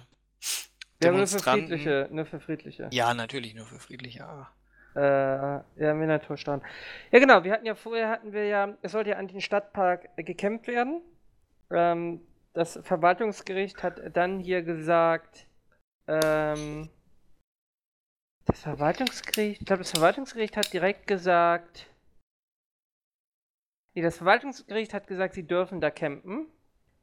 Ja, 1.02 1.12
nur 1.12 1.26
für 1.26 1.38
Demonstranten. 1.38 1.68
friedliche, 1.68 2.08
nur 2.10 2.26
für 2.26 2.40
friedliche. 2.40 2.88
Ja, 2.92 3.14
natürlich 3.14 3.54
nur 3.54 3.66
für 3.66 3.78
friedliche. 3.78 4.24
Ah. 4.24 4.52
Äh, 4.94 5.00
ja, 5.00 5.98
Winterthurstadt. 6.00 6.62
Ja, 7.12 7.18
genau. 7.18 7.44
Wir 7.44 7.52
hatten 7.52 7.66
ja 7.66 7.74
vorher 7.74 8.08
hatten 8.08 8.32
wir 8.32 8.46
ja, 8.46 8.76
es 8.82 8.92
sollte 8.92 9.10
ja 9.10 9.16
an 9.16 9.28
den 9.28 9.40
Stadtpark 9.40 10.08
äh, 10.16 10.22
gekämpft 10.24 10.66
werden. 10.66 11.02
Ähm, 11.70 12.20
das 12.54 12.80
Verwaltungsgericht 12.82 13.82
hat 13.82 14.00
dann 14.16 14.40
hier 14.40 14.62
gesagt, 14.62 15.46
ähm, 16.08 16.88
das 18.46 18.60
Verwaltungsgericht, 18.62 19.60
ich 19.60 19.66
glaube, 19.66 19.82
das 19.82 19.90
Verwaltungsgericht 19.90 20.56
hat 20.56 20.72
direkt 20.72 21.06
gesagt, 21.06 21.86
nee, 23.94 24.00
das 24.02 24.16
Verwaltungsgericht 24.16 24.94
hat 24.94 25.06
gesagt, 25.06 25.34
sie 25.34 25.46
dürfen 25.46 25.80
da 25.82 25.90
campen. 25.90 26.46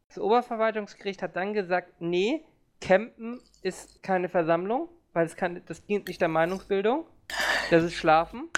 Das 0.07 0.19
Oberverwaltungsgericht 0.19 1.21
hat 1.21 1.35
dann 1.35 1.53
gesagt, 1.53 2.00
nee, 2.00 2.43
campen 2.81 3.41
ist 3.62 4.03
keine 4.03 4.29
Versammlung, 4.29 4.89
weil 5.13 5.25
es 5.25 5.35
kann, 5.35 5.62
das 5.65 5.85
dient 5.85 6.07
nicht 6.07 6.21
der 6.21 6.27
Meinungsbildung. 6.27 7.05
Das 7.71 7.83
ist 7.83 7.95
Schlafen. 7.95 8.50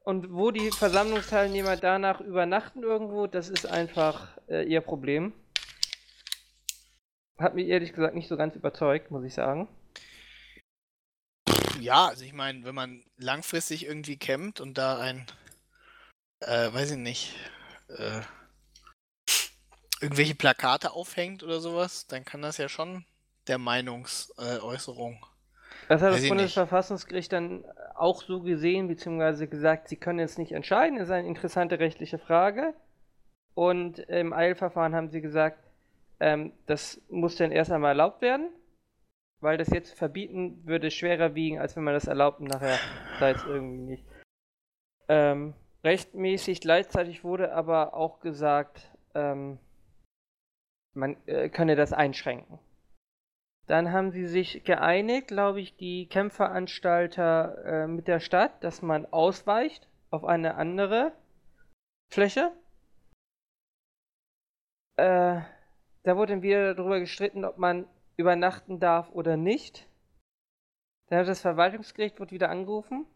Und 0.00 0.32
wo 0.32 0.50
die 0.50 0.70
Versammlungsteilnehmer 0.70 1.76
danach 1.76 2.20
übernachten 2.20 2.82
irgendwo, 2.82 3.26
das 3.26 3.50
ist 3.50 3.66
einfach 3.66 4.38
äh, 4.48 4.62
ihr 4.62 4.80
Problem. 4.80 5.34
Hat 7.38 7.54
mich 7.54 7.68
ehrlich 7.68 7.92
gesagt 7.92 8.14
nicht 8.14 8.28
so 8.28 8.36
ganz 8.36 8.56
überzeugt, 8.56 9.10
muss 9.10 9.24
ich 9.24 9.34
sagen. 9.34 9.68
Ja, 11.78 12.06
also 12.06 12.24
ich 12.24 12.32
meine, 12.32 12.64
wenn 12.64 12.74
man 12.74 13.04
langfristig 13.18 13.84
irgendwie 13.84 14.16
campt 14.16 14.60
und 14.60 14.78
da 14.78 14.98
ein, 14.98 15.26
äh, 16.40 16.72
weiß 16.72 16.92
ich 16.92 16.96
nicht, 16.96 17.36
äh, 17.88 18.22
irgendwelche 20.00 20.34
Plakate 20.34 20.92
aufhängt 20.92 21.42
oder 21.42 21.60
sowas, 21.60 22.06
dann 22.06 22.24
kann 22.24 22.42
das 22.42 22.58
ja 22.58 22.68
schon 22.68 23.04
der 23.46 23.58
Meinungsäußerung. 23.58 25.24
Das 25.88 26.02
hat 26.02 26.10
Weiß 26.10 26.16
das 26.16 26.24
ich 26.24 26.28
Bundesverfassungsgericht 26.28 27.32
dann 27.32 27.64
auch 27.94 28.22
so 28.22 28.40
gesehen, 28.40 28.88
beziehungsweise 28.88 29.48
gesagt, 29.48 29.88
sie 29.88 29.96
können 29.96 30.18
jetzt 30.18 30.38
nicht 30.38 30.52
entscheiden, 30.52 30.98
ist 30.98 31.10
eine 31.10 31.26
interessante 31.26 31.78
rechtliche 31.78 32.18
Frage. 32.18 32.74
Und 33.54 33.98
im 33.98 34.32
Eilverfahren 34.32 34.94
haben 34.94 35.10
sie 35.10 35.20
gesagt, 35.20 35.58
ähm, 36.20 36.52
das 36.66 37.00
muss 37.08 37.36
dann 37.36 37.52
erst 37.52 37.72
einmal 37.72 37.90
erlaubt 37.90 38.22
werden, 38.22 38.50
weil 39.40 39.56
das 39.56 39.68
jetzt 39.68 39.94
verbieten 39.94 40.60
würde 40.64 40.90
schwerer 40.90 41.34
wiegen, 41.34 41.58
als 41.58 41.74
wenn 41.74 41.84
man 41.84 41.94
das 41.94 42.06
erlaubt 42.06 42.40
und 42.40 42.48
nachher 42.48 42.78
sei 43.18 43.30
es 43.30 43.44
irgendwie 43.44 43.82
nicht. 43.82 44.04
Ähm, 45.08 45.54
rechtmäßig 45.84 46.60
gleichzeitig 46.60 47.24
wurde 47.24 47.52
aber 47.52 47.94
auch 47.94 48.20
gesagt, 48.20 48.90
ähm, 49.14 49.58
man 50.98 51.16
äh, 51.26 51.48
könne 51.48 51.76
das 51.76 51.92
einschränken. 51.92 52.58
Dann 53.66 53.92
haben 53.92 54.10
sie 54.10 54.26
sich 54.26 54.64
geeinigt, 54.64 55.28
glaube 55.28 55.60
ich, 55.60 55.76
die 55.76 56.08
Campveranstalter 56.08 57.64
äh, 57.64 57.86
mit 57.86 58.08
der 58.08 58.20
Stadt, 58.20 58.64
dass 58.64 58.82
man 58.82 59.06
ausweicht 59.06 59.88
auf 60.10 60.24
eine 60.24 60.54
andere 60.54 61.12
Fläche. 62.10 62.52
Äh, 64.96 65.40
da 66.02 66.16
wurde 66.16 66.32
dann 66.32 66.42
wieder 66.42 66.74
darüber 66.74 66.98
gestritten, 66.98 67.44
ob 67.44 67.58
man 67.58 67.86
übernachten 68.16 68.80
darf 68.80 69.10
oder 69.12 69.36
nicht. 69.36 69.86
Dann 71.08 71.20
hat 71.20 71.28
das 71.28 71.40
Verwaltungsgericht 71.40 72.18
wurde 72.18 72.32
wieder 72.32 72.48
angerufen 72.48 73.06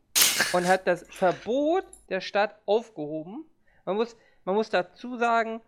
und 0.53 0.69
hat 0.69 0.87
das 0.87 1.03
Verbot 1.09 1.85
der 2.11 2.21
Stadt 2.21 2.55
aufgehoben. 2.67 3.45
Man 3.85 3.97
muss, 3.97 4.17
man 4.45 4.55
muss 4.55 4.71
dazu 4.71 5.17
sagen, 5.17 5.63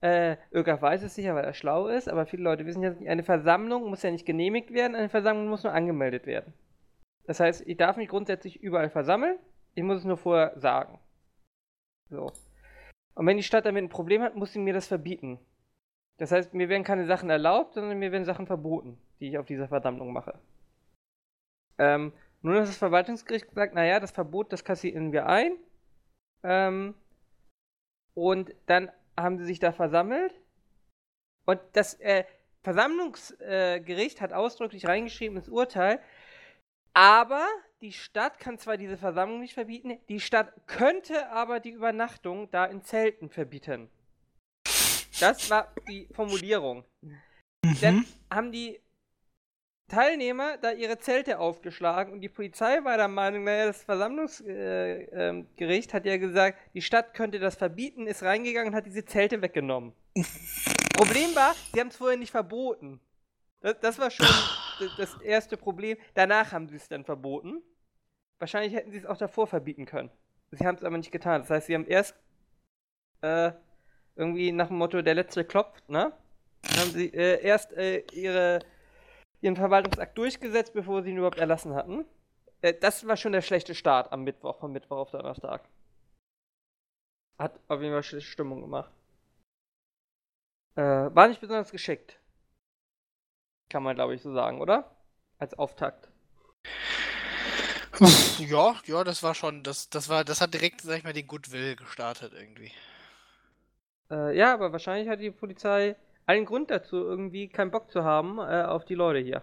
äh, 0.00 0.36
Öger 0.52 0.80
weiß 0.80 1.02
es 1.02 1.14
sicher, 1.14 1.34
weil 1.34 1.44
er 1.44 1.52
schlau 1.52 1.88
ist, 1.88 2.08
aber 2.08 2.26
viele 2.26 2.42
Leute 2.42 2.64
wissen 2.66 2.82
ja, 2.82 2.94
eine 3.06 3.22
Versammlung 3.22 3.88
muss 3.88 4.02
ja 4.02 4.10
nicht 4.10 4.26
genehmigt 4.26 4.72
werden, 4.72 4.94
eine 4.94 5.08
Versammlung 5.08 5.48
muss 5.48 5.64
nur 5.64 5.72
angemeldet 5.72 6.26
werden. 6.26 6.54
Das 7.24 7.40
heißt, 7.40 7.66
ich 7.66 7.76
darf 7.76 7.96
mich 7.96 8.08
grundsätzlich 8.08 8.62
überall 8.62 8.90
versammeln, 8.90 9.38
ich 9.74 9.82
muss 9.82 9.98
es 9.98 10.04
nur 10.04 10.16
vorher 10.16 10.58
sagen. 10.58 10.98
So. 12.08 12.32
Und 13.14 13.26
wenn 13.26 13.36
die 13.36 13.42
Stadt 13.42 13.66
damit 13.66 13.84
ein 13.84 13.88
Problem 13.88 14.22
hat, 14.22 14.34
muss 14.34 14.52
sie 14.52 14.58
mir 14.58 14.72
das 14.72 14.86
verbieten. 14.86 15.38
Das 16.16 16.32
heißt, 16.32 16.54
mir 16.54 16.68
werden 16.68 16.84
keine 16.84 17.06
Sachen 17.06 17.30
erlaubt, 17.30 17.74
sondern 17.74 17.98
mir 17.98 18.12
werden 18.12 18.24
Sachen 18.24 18.46
verboten, 18.46 18.98
die 19.20 19.28
ich 19.28 19.38
auf 19.38 19.46
dieser 19.46 19.68
Versammlung 19.68 20.12
mache. 20.12 20.38
Ähm, 21.78 22.12
nun 22.42 22.54
hat 22.56 22.62
das 22.62 22.76
Verwaltungsgericht 22.76 23.48
gesagt, 23.48 23.74
naja, 23.74 24.00
das 24.00 24.10
Verbot, 24.10 24.52
das 24.52 24.64
kassieren 24.64 25.12
wir 25.12 25.26
ein. 25.26 25.56
Ähm, 26.42 26.94
und 28.14 28.54
dann 28.66 28.90
haben 29.22 29.38
sie 29.38 29.44
sich 29.44 29.58
da 29.58 29.72
versammelt. 29.72 30.34
Und 31.46 31.60
das 31.72 31.94
äh, 32.00 32.24
Versammlungsgericht 32.62 34.18
äh, 34.18 34.20
hat 34.20 34.32
ausdrücklich 34.32 34.86
reingeschrieben 34.86 35.38
ins 35.38 35.48
Urteil, 35.48 36.00
aber 36.92 37.46
die 37.80 37.92
Stadt 37.92 38.38
kann 38.38 38.58
zwar 38.58 38.76
diese 38.76 38.98
Versammlung 38.98 39.40
nicht 39.40 39.54
verbieten, 39.54 39.98
die 40.08 40.20
Stadt 40.20 40.52
könnte 40.66 41.28
aber 41.30 41.60
die 41.60 41.70
Übernachtung 41.70 42.50
da 42.50 42.66
in 42.66 42.84
Zelten 42.84 43.30
verbieten. 43.30 43.88
Das 45.18 45.50
war 45.50 45.72
die 45.88 46.08
Formulierung. 46.12 46.84
Mhm. 47.02 47.76
Dann 47.80 48.06
haben 48.30 48.52
die 48.52 48.80
Teilnehmer 49.90 50.56
da 50.58 50.70
ihre 50.70 50.98
Zelte 50.98 51.40
aufgeschlagen 51.40 52.12
und 52.12 52.20
die 52.20 52.28
Polizei 52.28 52.84
war 52.84 52.96
der 52.96 53.08
Meinung, 53.08 53.42
naja, 53.44 53.66
das 53.66 53.82
Versammlungsgericht 53.82 55.92
hat 55.92 56.06
ja 56.06 56.16
gesagt, 56.16 56.58
die 56.74 56.80
Stadt 56.80 57.12
könnte 57.12 57.40
das 57.40 57.56
verbieten, 57.56 58.06
ist 58.06 58.22
reingegangen 58.22 58.70
und 58.70 58.76
hat 58.76 58.86
diese 58.86 59.04
Zelte 59.04 59.42
weggenommen. 59.42 59.92
Problem 60.94 61.34
war, 61.34 61.56
sie 61.72 61.80
haben 61.80 61.88
es 61.88 61.96
vorher 61.96 62.16
nicht 62.16 62.30
verboten. 62.30 63.00
Das, 63.60 63.80
das 63.80 63.98
war 63.98 64.10
schon 64.10 64.28
das, 64.96 65.20
erste 65.22 65.56
Problem. 65.56 65.98
Danach 66.14 66.52
haben 66.52 66.68
sie 66.68 66.76
es 66.76 66.88
dann 66.88 67.04
verboten. 67.04 67.60
Wahrscheinlich 68.38 68.74
hätten 68.74 68.92
sie 68.92 68.98
es 68.98 69.06
auch 69.06 69.16
davor 69.16 69.48
verbieten 69.48 69.86
können. 69.86 70.10
Sie 70.52 70.64
haben 70.66 70.76
es 70.76 70.84
aber 70.84 70.98
nicht 70.98 71.10
getan. 71.10 71.40
Das 71.42 71.50
heißt, 71.50 71.66
sie 71.66 71.74
haben 71.74 71.86
erst 71.86 72.14
äh, 73.22 73.50
irgendwie 74.14 74.52
nach 74.52 74.68
dem 74.68 74.78
Motto, 74.78 75.02
der 75.02 75.14
Letzte 75.14 75.44
klopft, 75.44 75.88
ne? 75.88 76.12
Haben 76.76 76.90
sie 76.90 77.12
äh, 77.12 77.42
erst 77.42 77.72
äh, 77.72 78.04
ihre 78.12 78.60
ihren 79.40 79.56
Verwaltungsakt 79.56 80.16
durchgesetzt, 80.18 80.72
bevor 80.74 81.02
sie 81.02 81.10
ihn 81.10 81.16
überhaupt 81.16 81.38
erlassen 81.38 81.74
hatten. 81.74 82.04
Äh, 82.62 82.74
das 82.74 83.06
war 83.06 83.16
schon 83.16 83.32
der 83.32 83.42
schlechte 83.42 83.74
Start 83.74 84.12
am 84.12 84.24
Mittwoch, 84.24 84.58
von 84.58 84.72
Mittwoch 84.72 84.98
auf 84.98 85.10
Donnerstag. 85.10 85.68
Hat 87.38 87.58
auf 87.68 87.80
jeden 87.80 87.92
Fall 87.92 88.02
schlechte 88.02 88.30
Stimmung 88.30 88.60
gemacht. 88.60 88.92
Äh, 90.76 90.82
war 90.82 91.28
nicht 91.28 91.40
besonders 91.40 91.70
geschickt. 91.70 92.18
Kann 93.68 93.82
man, 93.82 93.94
glaube 93.94 94.14
ich, 94.14 94.22
so 94.22 94.32
sagen, 94.32 94.60
oder? 94.60 94.96
Als 95.38 95.58
Auftakt. 95.58 96.08
Ja, 98.38 98.76
ja, 98.86 99.04
das 99.04 99.22
war 99.22 99.34
schon, 99.34 99.62
das, 99.62 99.90
das 99.90 100.08
war, 100.08 100.24
das 100.24 100.40
hat 100.40 100.54
direkt, 100.54 100.80
sag 100.80 100.98
ich 100.98 101.04
mal, 101.04 101.12
den 101.12 101.26
Goodwill 101.26 101.76
gestartet 101.76 102.32
irgendwie. 102.32 102.72
Äh, 104.10 104.36
ja, 104.36 104.54
aber 104.54 104.72
wahrscheinlich 104.72 105.08
hat 105.08 105.20
die 105.20 105.30
Polizei 105.30 105.96
allen 106.30 106.44
Grund 106.44 106.70
dazu, 106.70 106.96
irgendwie 106.96 107.48
keinen 107.48 107.72
Bock 107.72 107.90
zu 107.90 108.04
haben 108.04 108.38
äh, 108.38 108.62
auf 108.62 108.84
die 108.84 108.94
Leute 108.94 109.18
hier. 109.18 109.42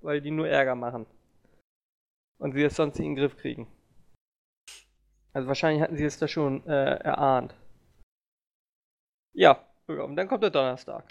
Weil 0.00 0.20
die 0.20 0.30
nur 0.30 0.46
Ärger 0.46 0.74
machen. 0.74 1.06
Und 2.38 2.52
sie 2.52 2.62
es 2.62 2.76
sonst 2.76 2.98
in 2.98 3.06
den 3.06 3.16
Griff 3.16 3.36
kriegen. 3.36 3.66
Also 5.32 5.48
wahrscheinlich 5.48 5.82
hatten 5.82 5.96
sie 5.96 6.04
es 6.04 6.18
da 6.18 6.28
schon 6.28 6.66
äh, 6.66 6.96
erahnt. 6.96 7.54
Ja, 9.32 9.64
und 9.86 10.16
dann 10.16 10.28
kommt 10.28 10.42
der 10.42 10.50
Donnerstag. 10.50 11.04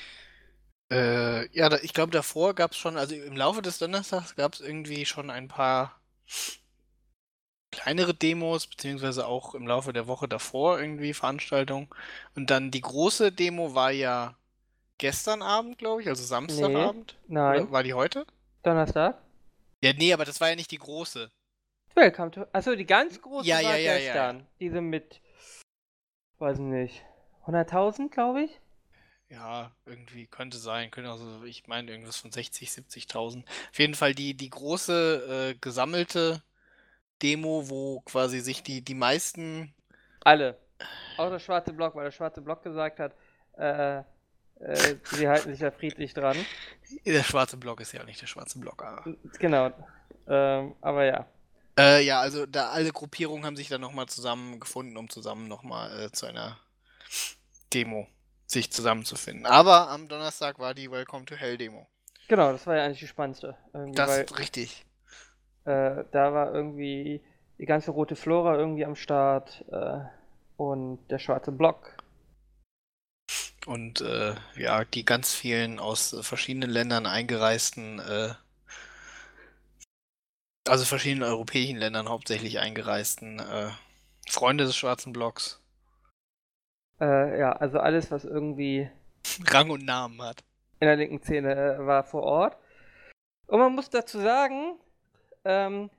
Äh, 0.92 1.50
ja, 1.58 1.72
ich 1.82 1.94
glaube, 1.94 2.12
davor 2.12 2.54
gab 2.54 2.72
es 2.72 2.78
schon, 2.78 2.96
also 2.98 3.16
im 3.16 3.36
Laufe 3.36 3.62
des 3.62 3.80
Donnerstags 3.80 4.36
gab 4.36 4.54
es 4.54 4.62
irgendwie 4.62 5.06
schon 5.06 5.30
ein 5.30 5.48
paar 5.48 6.00
kleinere 7.72 8.14
Demos, 8.14 8.68
beziehungsweise 8.68 9.26
auch 9.26 9.56
im 9.56 9.68
Laufe 9.68 9.94
der 9.94 10.08
Woche 10.08 10.28
davor 10.28 10.80
irgendwie 10.80 11.14
Veranstaltungen. 11.14 11.90
Und 12.36 12.50
dann 12.50 12.72
die 12.72 12.82
große 12.82 13.32
Demo 13.32 13.76
war 13.76 13.92
ja 13.92 14.36
gestern 14.98 15.42
Abend, 15.42 15.78
glaube 15.78 16.02
ich, 16.02 16.08
also 16.08 16.24
Samstagabend. 16.24 17.18
Nein, 17.28 17.64
Oder 17.64 17.72
war 17.72 17.84
die 17.84 17.94
heute? 17.94 18.26
Donnerstag. 18.64 19.18
Ja, 19.84 19.94
nee, 19.94 20.14
aber 20.14 20.26
das 20.26 20.40
war 20.42 20.50
ja 20.50 20.56
nicht 20.56 20.72
die 20.72 20.78
große. 20.80 21.32
Welcome 21.96 22.32
to. 22.32 22.46
Achso, 22.54 22.76
die 22.76 22.86
ganz 22.86 23.22
große 23.22 23.48
Ja, 23.48 23.64
war 23.64 23.76
ja, 23.76 23.76
ja, 23.78 23.98
ja, 23.98 23.98
gestern. 23.98 24.48
Diese 24.60 24.82
mit. 24.82 25.22
Weiß 26.40 26.58
nicht. 26.60 27.04
100.000, 27.46 28.10
glaube 28.10 28.44
ich. 28.44 28.60
ja, 29.30 29.72
irgendwie 29.86 30.26
könnte 30.28 30.58
sein, 30.58 30.90
könnte 30.92 31.12
also, 31.12 31.44
ich 31.44 31.68
meine, 31.68 31.92
irgendwas 31.92 32.18
von 32.18 32.32
60, 32.32 32.70
70.000. 32.70 33.44
Auf 33.46 33.80
jeden 33.80 33.96
Fall 33.96 34.14
die, 34.16 34.36
die 34.36 34.50
große 34.50 35.52
äh, 35.54 35.58
gesammelte 35.60 36.42
Demo, 37.22 37.70
wo 37.70 38.02
quasi 38.02 38.40
sich 38.42 38.64
die, 38.64 38.82
die 38.84 38.96
meisten. 38.96 39.74
Alle. 40.24 40.58
Auch 41.18 41.30
der 41.30 41.40
schwarze 41.40 41.74
Block, 41.74 41.96
weil 41.96 42.06
der 42.06 42.12
schwarze 42.12 42.42
Block 42.42 42.64
gesagt 42.64 43.00
hat, 43.00 43.16
äh, 43.54 44.04
äh, 44.60 44.96
sie 45.04 45.28
halten 45.28 45.52
sich 45.52 45.60
ja 45.60 45.72
friedlich 45.72 46.14
dran. 46.14 46.38
Der 47.06 47.24
schwarze 47.24 47.58
Block 47.58 47.82
ist 47.82 47.92
ja 47.92 48.04
nicht 48.04 48.22
der 48.22 48.28
schwarze 48.28 48.60
Block, 48.60 48.84
aber. 48.84 49.16
Genau. 49.40 49.72
Ähm, 50.28 50.76
aber 50.82 51.06
ja. 51.06 51.26
Äh, 51.78 52.04
ja, 52.04 52.20
also 52.20 52.46
da 52.46 52.70
alle 52.70 52.92
Gruppierungen 52.92 53.46
haben 53.46 53.56
sich 53.56 53.70
dann 53.70 53.82
nochmal 53.82 54.08
zusammengefunden, 54.08 54.98
um 54.98 55.10
zusammen 55.10 55.48
nochmal 55.48 56.06
äh, 56.06 56.12
zu 56.12 56.26
einer 56.26 56.58
Demo 57.74 58.08
sich 58.48 58.72
zusammenzufinden. 58.72 59.46
Aber 59.46 59.90
am 59.90 60.08
Donnerstag 60.08 60.58
war 60.58 60.74
die 60.74 60.90
Welcome 60.90 61.26
to 61.26 61.36
Hell 61.36 61.58
Demo. 61.58 61.88
Genau, 62.28 62.52
das 62.52 62.66
war 62.66 62.76
ja 62.76 62.86
eigentlich 62.86 63.00
die 63.00 63.08
spannendste. 63.08 63.56
Das 63.94 64.10
weil, 64.10 64.24
ist 64.24 64.40
richtig. 64.40 64.86
Äh, 65.66 66.06
da 66.12 66.34
war 66.34 66.54
irgendwie 66.54 67.22
die 67.60 67.66
ganze 67.66 67.92
rote 67.92 68.16
Flora 68.16 68.56
irgendwie 68.56 68.86
am 68.86 68.96
Start 68.96 69.66
äh, 69.72 70.00
und 70.58 71.00
der 71.10 71.20
schwarze 71.20 71.52
Block. 71.52 71.98
Und 73.68 74.00
äh, 74.00 74.34
ja, 74.56 74.86
die 74.86 75.04
ganz 75.04 75.34
vielen 75.36 75.78
aus 75.78 76.16
verschiedenen 76.22 76.70
Ländern 76.70 77.06
eingereisten, 77.06 78.00
äh, 78.00 78.30
also 80.66 80.86
verschiedenen 80.86 81.28
europäischen 81.28 81.76
Ländern 81.76 82.08
hauptsächlich 82.08 82.60
eingereisten 82.60 83.40
äh, 83.40 83.72
Freunde 84.30 84.64
des 84.64 84.78
schwarzen 84.78 85.12
Blocks. 85.12 85.62
Äh, 87.02 87.40
ja, 87.40 87.52
also 87.52 87.80
alles, 87.80 88.10
was 88.10 88.24
irgendwie 88.24 88.90
Rang 89.52 89.70
und 89.70 89.84
Namen 89.84 90.22
hat. 90.22 90.46
In 90.80 90.88
der 90.88 90.96
linken 90.96 91.22
Szene 91.22 91.54
äh, 91.54 91.86
war 91.86 92.06
vor 92.06 92.24
Ort. 92.24 92.58
Und 93.48 93.60
man 93.60 93.76
muss 93.76 93.90
dazu 93.90 94.22
sagen, 94.22 94.80
ähm, 95.44 95.90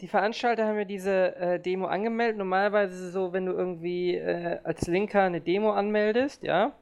die 0.00 0.06
Veranstalter 0.06 0.64
haben 0.64 0.78
ja 0.78 0.84
diese 0.84 1.34
äh, 1.34 1.58
Demo 1.58 1.86
angemeldet. 1.86 2.36
Normalerweise 2.36 2.94
ist 2.94 3.00
es 3.00 3.12
so, 3.12 3.32
wenn 3.32 3.46
du 3.46 3.52
irgendwie 3.52 4.14
äh, 4.14 4.60
als 4.62 4.86
Linker 4.86 5.22
eine 5.22 5.40
Demo 5.40 5.72
anmeldest, 5.72 6.44
ja, 6.44 6.72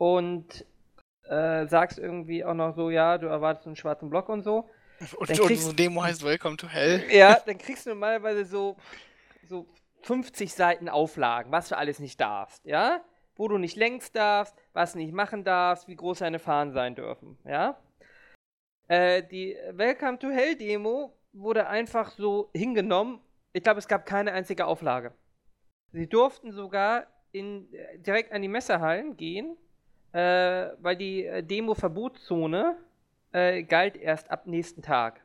und 0.00 0.64
äh, 1.28 1.66
sagst 1.66 1.98
irgendwie 1.98 2.42
auch 2.42 2.54
noch 2.54 2.74
so, 2.74 2.88
ja, 2.88 3.18
du 3.18 3.26
erwartest 3.26 3.66
einen 3.66 3.76
schwarzen 3.76 4.08
Block 4.08 4.30
und 4.30 4.42
so. 4.42 4.70
Und, 5.16 5.28
kriegst, 5.28 5.40
und 5.40 5.50
unsere 5.50 5.74
Demo 5.74 6.02
heißt 6.02 6.22
Welcome 6.22 6.58
to 6.58 6.68
Hell. 6.68 7.02
Ja, 7.10 7.40
dann 7.46 7.56
kriegst 7.56 7.86
du 7.86 7.90
normalerweise 7.90 8.44
so, 8.44 8.76
so 9.48 9.66
50 10.02 10.52
Seiten 10.52 10.90
Auflagen, 10.90 11.50
was 11.52 11.70
du 11.70 11.78
alles 11.78 12.00
nicht 12.00 12.20
darfst, 12.20 12.66
ja? 12.66 13.00
Wo 13.34 13.48
du 13.48 13.56
nicht 13.56 13.76
längst 13.76 14.14
darfst, 14.14 14.54
was 14.74 14.92
du 14.92 14.98
nicht 14.98 15.14
machen 15.14 15.42
darfst, 15.42 15.88
wie 15.88 15.96
groß 15.96 16.18
deine 16.18 16.38
Fahnen 16.38 16.74
sein 16.74 16.94
dürfen, 16.96 17.38
ja? 17.46 17.78
Äh, 18.88 19.22
die 19.22 19.56
Welcome 19.70 20.18
to 20.18 20.28
Hell 20.28 20.54
Demo 20.56 21.16
wurde 21.32 21.66
einfach 21.66 22.10
so 22.10 22.50
hingenommen. 22.54 23.20
Ich 23.54 23.62
glaube, 23.62 23.78
es 23.78 23.88
gab 23.88 24.04
keine 24.04 24.32
einzige 24.32 24.66
Auflage. 24.66 25.14
Sie 25.92 26.06
durften 26.06 26.52
sogar 26.52 27.06
in, 27.32 27.72
äh, 27.72 27.98
direkt 28.00 28.32
an 28.32 28.42
die 28.42 28.48
Messerhallen 28.48 29.16
gehen, 29.16 29.56
äh, 30.12 30.70
weil 30.78 30.96
die 30.96 31.24
äh, 31.24 31.42
Demo-Verbotszone 31.42 32.76
äh, 33.32 33.62
galt 33.62 33.96
erst 33.96 34.30
ab 34.30 34.46
nächsten 34.46 34.82
Tag. 34.82 35.24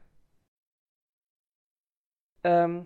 Ähm, 2.44 2.86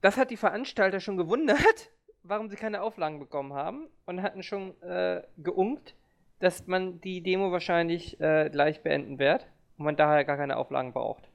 das 0.00 0.16
hat 0.16 0.30
die 0.30 0.36
Veranstalter 0.36 1.00
schon 1.00 1.16
gewundert, 1.16 1.90
warum 2.22 2.48
sie 2.48 2.56
keine 2.56 2.82
Auflagen 2.82 3.18
bekommen 3.18 3.54
haben 3.54 3.88
und 4.06 4.22
hatten 4.22 4.42
schon 4.42 4.80
äh, 4.82 5.22
geunkt, 5.38 5.94
dass 6.38 6.66
man 6.66 7.00
die 7.00 7.22
Demo 7.22 7.52
wahrscheinlich 7.52 8.20
äh, 8.20 8.50
gleich 8.50 8.82
beenden 8.82 9.18
wird 9.18 9.46
und 9.76 9.84
man 9.84 9.96
daher 9.96 10.24
gar 10.24 10.36
keine 10.36 10.56
Auflagen 10.56 10.92
braucht. 10.92 11.30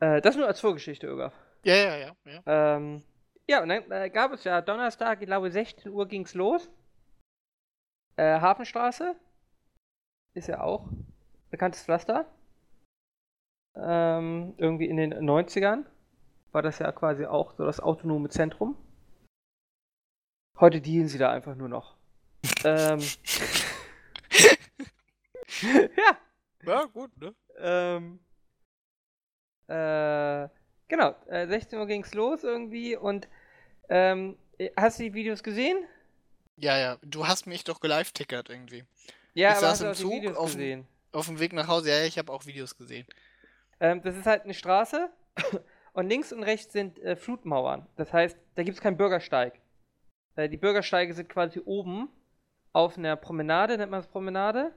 Äh, 0.00 0.20
das 0.20 0.36
nur 0.36 0.46
als 0.46 0.60
Vorgeschichte, 0.60 1.06
Öger. 1.06 1.32
Ja, 1.64 1.74
ja, 1.74 1.96
ja. 1.96 2.16
Ja, 2.24 2.76
ähm, 2.76 3.02
ja 3.48 3.62
und 3.62 3.68
dann 3.68 3.90
äh, 3.90 4.10
gab 4.10 4.32
es 4.32 4.44
ja 4.44 4.60
Donnerstag, 4.60 5.20
ich 5.20 5.26
glaube 5.26 5.50
16 5.50 5.90
Uhr 5.90 6.06
ging 6.06 6.24
es 6.24 6.34
los. 6.34 6.70
Äh, 8.16 8.40
Hafenstraße 8.40 9.16
ist 10.34 10.48
ja 10.48 10.60
auch 10.60 10.88
bekanntes 11.50 11.82
Pflaster. 11.82 12.26
Ähm, 13.76 14.54
irgendwie 14.56 14.86
in 14.86 14.96
den 14.96 15.14
90ern 15.14 15.84
war 16.52 16.62
das 16.62 16.78
ja 16.78 16.92
quasi 16.92 17.26
auch 17.26 17.52
so 17.52 17.64
das 17.64 17.80
autonome 17.80 18.28
Zentrum. 18.28 18.76
Heute 20.60 20.80
dienen 20.80 21.08
sie 21.08 21.18
da 21.18 21.32
einfach 21.32 21.56
nur 21.56 21.68
noch. 21.68 21.96
ähm, 22.64 23.00
ja. 25.96 26.18
Ja, 26.66 26.84
gut, 26.86 27.10
ne? 27.18 27.34
Ähm, 27.58 28.20
äh, 29.66 30.48
genau, 30.88 31.14
äh, 31.26 31.46
16 31.46 31.78
Uhr 31.78 31.86
ging's 31.86 32.14
los 32.14 32.44
irgendwie 32.44 32.96
und 32.96 33.28
ähm, 33.88 34.38
hast 34.76 34.98
du 34.98 35.04
die 35.04 35.14
Videos 35.14 35.42
gesehen? 35.42 35.78
Ja, 36.56 36.78
ja, 36.78 36.98
du 37.02 37.26
hast 37.26 37.46
mich 37.46 37.64
doch 37.64 37.80
gelive-tickert 37.80 38.48
irgendwie. 38.48 38.84
Ja, 39.34 39.50
ich 39.50 39.56
aber 39.56 39.74
saß 39.74 39.80
im 39.82 39.94
Zug 39.94 40.36
auf, 40.36 40.56
auf, 41.12 41.26
dem 41.26 41.40
Weg 41.40 41.52
nach 41.52 41.66
Hause. 41.66 41.90
Ja, 41.90 42.04
ich 42.04 42.18
habe 42.18 42.32
auch 42.32 42.46
Videos 42.46 42.76
gesehen. 42.76 43.06
Ähm, 43.80 44.02
das 44.02 44.16
ist 44.16 44.26
halt 44.26 44.44
eine 44.44 44.54
Straße 44.54 45.10
und 45.92 46.08
links 46.08 46.32
und 46.32 46.44
rechts 46.44 46.72
sind 46.72 46.98
äh, 47.00 47.16
Flutmauern. 47.16 47.86
Das 47.96 48.12
heißt, 48.12 48.38
da 48.54 48.62
gibt 48.62 48.76
es 48.76 48.82
keinen 48.82 48.96
Bürgersteig. 48.96 49.60
Äh, 50.36 50.48
die 50.48 50.56
Bürgersteige 50.56 51.12
sind 51.14 51.28
quasi 51.28 51.60
oben 51.64 52.08
auf 52.72 52.96
einer 52.96 53.16
Promenade, 53.16 53.76
nennt 53.76 53.90
man 53.90 54.00
es 54.00 54.06
Promenade? 54.06 54.72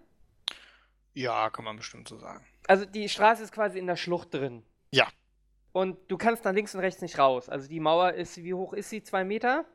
Ja, 1.14 1.50
kann 1.50 1.66
man 1.66 1.78
bestimmt 1.78 2.08
so 2.08 2.18
sagen. 2.18 2.46
Also 2.68 2.86
die 2.86 3.10
Straße 3.10 3.44
ist 3.44 3.52
quasi 3.52 3.80
in 3.80 3.88
der 3.88 3.96
Schlucht 3.96 4.34
drin. 4.34 4.64
Ja. 4.92 5.08
Und 5.72 5.98
du 6.10 6.18
kannst 6.18 6.44
nach 6.46 6.54
links 6.54 6.74
und 6.74 6.82
rechts 6.82 7.02
nicht 7.02 7.18
raus. 7.20 7.50
Also 7.50 7.68
die 7.68 7.80
Mauer 7.80 8.14
ist, 8.14 8.38
wie 8.38 8.54
hoch 8.54 8.74
ist 8.74 8.90
sie? 8.90 9.04
Zwei 9.04 9.24
Meter? 9.24 9.66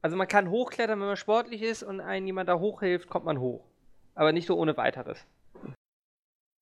Also 0.00 0.16
man 0.16 0.28
kann 0.28 0.50
hochklettern, 0.50 1.00
wenn 1.00 1.08
man 1.08 1.16
sportlich 1.16 1.62
ist 1.62 1.82
und 1.82 2.00
einem 2.00 2.26
jemand 2.26 2.48
da 2.48 2.58
hochhilft, 2.58 3.08
kommt 3.08 3.24
man 3.24 3.40
hoch. 3.40 3.64
Aber 4.14 4.32
nicht 4.32 4.46
so 4.46 4.56
ohne 4.56 4.76
weiteres. 4.76 5.26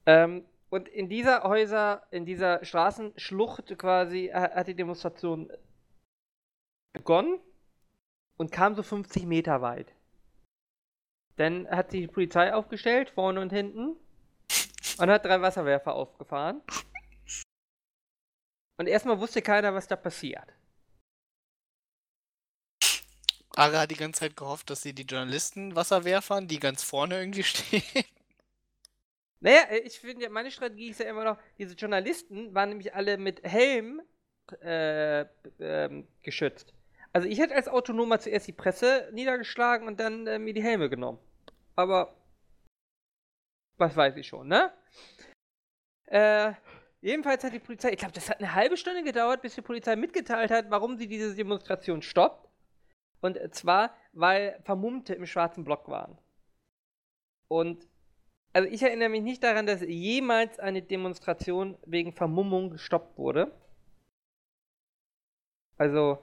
Ähm, 0.06 0.44
und 0.70 0.88
in 0.88 1.08
dieser 1.08 1.42
Häuser, 1.42 2.06
in 2.10 2.24
dieser 2.24 2.64
Straßenschlucht 2.64 3.78
quasi, 3.78 4.30
hat 4.32 4.66
die 4.66 4.74
Demonstration 4.74 5.50
begonnen 6.92 7.40
und 8.36 8.52
kam 8.52 8.74
so 8.74 8.82
50 8.82 9.26
Meter 9.26 9.62
weit. 9.62 9.92
Dann 11.36 11.68
hat 11.68 11.90
sich 11.90 12.00
die 12.00 12.08
Polizei 12.08 12.54
aufgestellt, 12.54 13.10
vorne 13.10 13.40
und 13.40 13.52
hinten, 13.52 13.96
und 14.98 15.10
hat 15.10 15.24
drei 15.24 15.40
Wasserwerfer 15.40 15.94
aufgefahren. 15.94 16.62
Und 18.78 18.86
erstmal 18.86 19.20
wusste 19.20 19.42
keiner, 19.42 19.74
was 19.74 19.86
da 19.86 19.96
passiert. 19.96 20.52
Ara 23.56 23.80
hat 23.80 23.90
die 23.90 23.96
ganze 23.96 24.20
Zeit 24.20 24.36
gehofft, 24.36 24.70
dass 24.70 24.82
sie 24.82 24.92
die 24.92 25.04
Journalisten 25.04 25.74
Wasserwerfern, 25.74 26.46
die 26.46 26.60
ganz 26.60 26.82
vorne 26.82 27.18
irgendwie 27.18 27.42
stehen. 27.44 28.04
Naja, 29.40 29.62
äh, 29.70 29.78
ich 29.78 29.98
finde 29.98 30.24
ja, 30.24 30.30
meine 30.30 30.50
Strategie 30.50 30.90
ist 30.90 31.00
ja 31.00 31.08
immer 31.08 31.24
noch, 31.24 31.38
diese 31.58 31.74
Journalisten 31.74 32.54
waren 32.54 32.68
nämlich 32.68 32.94
alle 32.94 33.16
mit 33.16 33.42
Helm 33.42 34.02
äh, 34.62 35.22
äh, 35.22 36.04
geschützt. 36.22 36.74
Also 37.12 37.28
ich 37.28 37.38
hätte 37.38 37.54
als 37.54 37.68
Autonomer 37.68 38.20
zuerst 38.20 38.46
die 38.46 38.52
Presse 38.52 39.08
niedergeschlagen 39.12 39.88
und 39.88 40.00
dann 40.00 40.26
äh, 40.26 40.38
mir 40.38 40.52
die 40.52 40.62
Helme 40.62 40.90
genommen. 40.90 41.18
Aber 41.74 42.14
was 43.78 43.96
weiß 43.96 44.16
ich 44.16 44.26
schon, 44.26 44.48
ne? 44.48 44.72
Äh, 46.06 46.52
jedenfalls 47.00 47.42
hat 47.42 47.54
die 47.54 47.58
Polizei, 47.58 47.92
ich 47.92 47.98
glaube, 47.98 48.12
das 48.12 48.28
hat 48.28 48.38
eine 48.38 48.54
halbe 48.54 48.76
Stunde 48.76 49.02
gedauert, 49.02 49.40
bis 49.40 49.54
die 49.54 49.62
Polizei 49.62 49.96
mitgeteilt 49.96 50.50
hat, 50.50 50.70
warum 50.70 50.98
sie 50.98 51.08
diese 51.08 51.34
Demonstration 51.34 52.02
stoppt. 52.02 52.45
Und 53.20 53.38
zwar, 53.54 53.94
weil 54.12 54.60
Vermummte 54.64 55.14
im 55.14 55.26
schwarzen 55.26 55.64
Block 55.64 55.88
waren. 55.88 56.18
Und 57.48 57.86
also 58.52 58.68
ich 58.68 58.82
erinnere 58.82 59.10
mich 59.10 59.22
nicht 59.22 59.42
daran, 59.42 59.66
dass 59.66 59.82
jemals 59.82 60.58
eine 60.58 60.80
Demonstration 60.80 61.76
wegen 61.84 62.12
Vermummung 62.12 62.70
gestoppt 62.70 63.18
wurde. 63.18 63.52
Also. 65.76 66.18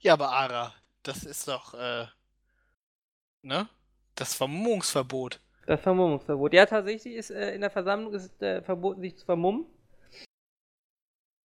Ja, 0.00 0.14
aber 0.14 0.30
Ara, 0.30 0.74
das 1.04 1.24
ist 1.24 1.46
doch, 1.46 1.74
äh, 1.74 2.06
ne? 3.42 3.68
Das 4.16 4.34
Vermummungsverbot. 4.34 5.40
Das 5.66 5.80
Vermummungsverbot. 5.80 6.52
Ja, 6.52 6.66
tatsächlich 6.66 7.14
ist 7.14 7.30
äh, 7.30 7.54
in 7.54 7.60
der 7.60 7.70
Versammlung 7.70 8.12
ist, 8.12 8.42
äh, 8.42 8.62
verboten, 8.62 9.00
sich 9.00 9.16
zu 9.16 9.24
vermummen. 9.24 9.66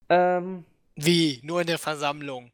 Ähm, 0.07 0.63
Wie? 0.95 1.41
Nur 1.43 1.61
in 1.61 1.67
der 1.67 1.79
Versammlung? 1.79 2.53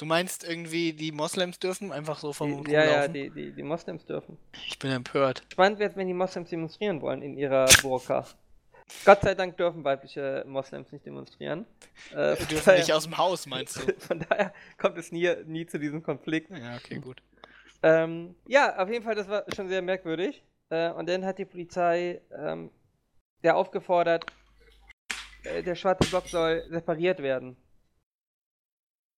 Du 0.00 0.06
meinst 0.06 0.48
irgendwie, 0.48 0.94
die 0.94 1.12
Moslems 1.12 1.58
dürfen 1.58 1.92
einfach 1.92 2.18
so 2.18 2.32
vom 2.32 2.66
Ja, 2.66 2.84
ja, 2.84 3.06
die, 3.06 3.28
die, 3.28 3.52
die 3.52 3.62
Moslems 3.62 4.06
dürfen. 4.06 4.38
Ich 4.66 4.78
bin 4.78 4.90
empört. 4.90 5.42
Spannend 5.52 5.78
wäre 5.78 5.90
es, 5.90 5.96
wenn 5.96 6.06
die 6.06 6.14
Moslems 6.14 6.48
demonstrieren 6.48 7.02
wollen 7.02 7.20
in 7.20 7.36
ihrer 7.36 7.66
Burka. 7.82 8.26
Gott 9.04 9.20
sei 9.20 9.34
Dank 9.34 9.58
dürfen 9.58 9.84
weibliche 9.84 10.42
Moslems 10.46 10.90
nicht 10.90 11.04
demonstrieren. 11.04 11.66
Äh, 12.14 12.34
die 12.36 12.46
dürfen 12.46 12.64
daher, 12.64 12.78
nicht 12.78 12.94
aus 12.94 13.04
dem 13.04 13.18
Haus, 13.18 13.44
meinst 13.44 13.76
du? 13.76 13.92
Von 13.98 14.24
daher 14.26 14.54
kommt 14.78 14.96
es 14.96 15.12
nie, 15.12 15.30
nie 15.44 15.66
zu 15.66 15.78
diesem 15.78 16.02
Konflikt. 16.02 16.50
Ja, 16.50 16.76
okay, 16.76 16.98
gut. 16.98 17.22
Ähm, 17.82 18.34
ja, 18.48 18.78
auf 18.78 18.88
jeden 18.88 19.04
Fall, 19.04 19.16
das 19.16 19.28
war 19.28 19.44
schon 19.54 19.68
sehr 19.68 19.82
merkwürdig. 19.82 20.42
Äh, 20.70 20.92
und 20.92 21.10
dann 21.10 21.26
hat 21.26 21.36
die 21.36 21.44
Polizei 21.44 22.22
ähm, 22.34 22.70
der 23.42 23.54
aufgefordert, 23.54 24.24
äh, 25.44 25.62
der 25.62 25.74
schwarze 25.74 26.08
Block 26.08 26.26
soll 26.26 26.64
separiert 26.70 27.20
werden. 27.20 27.58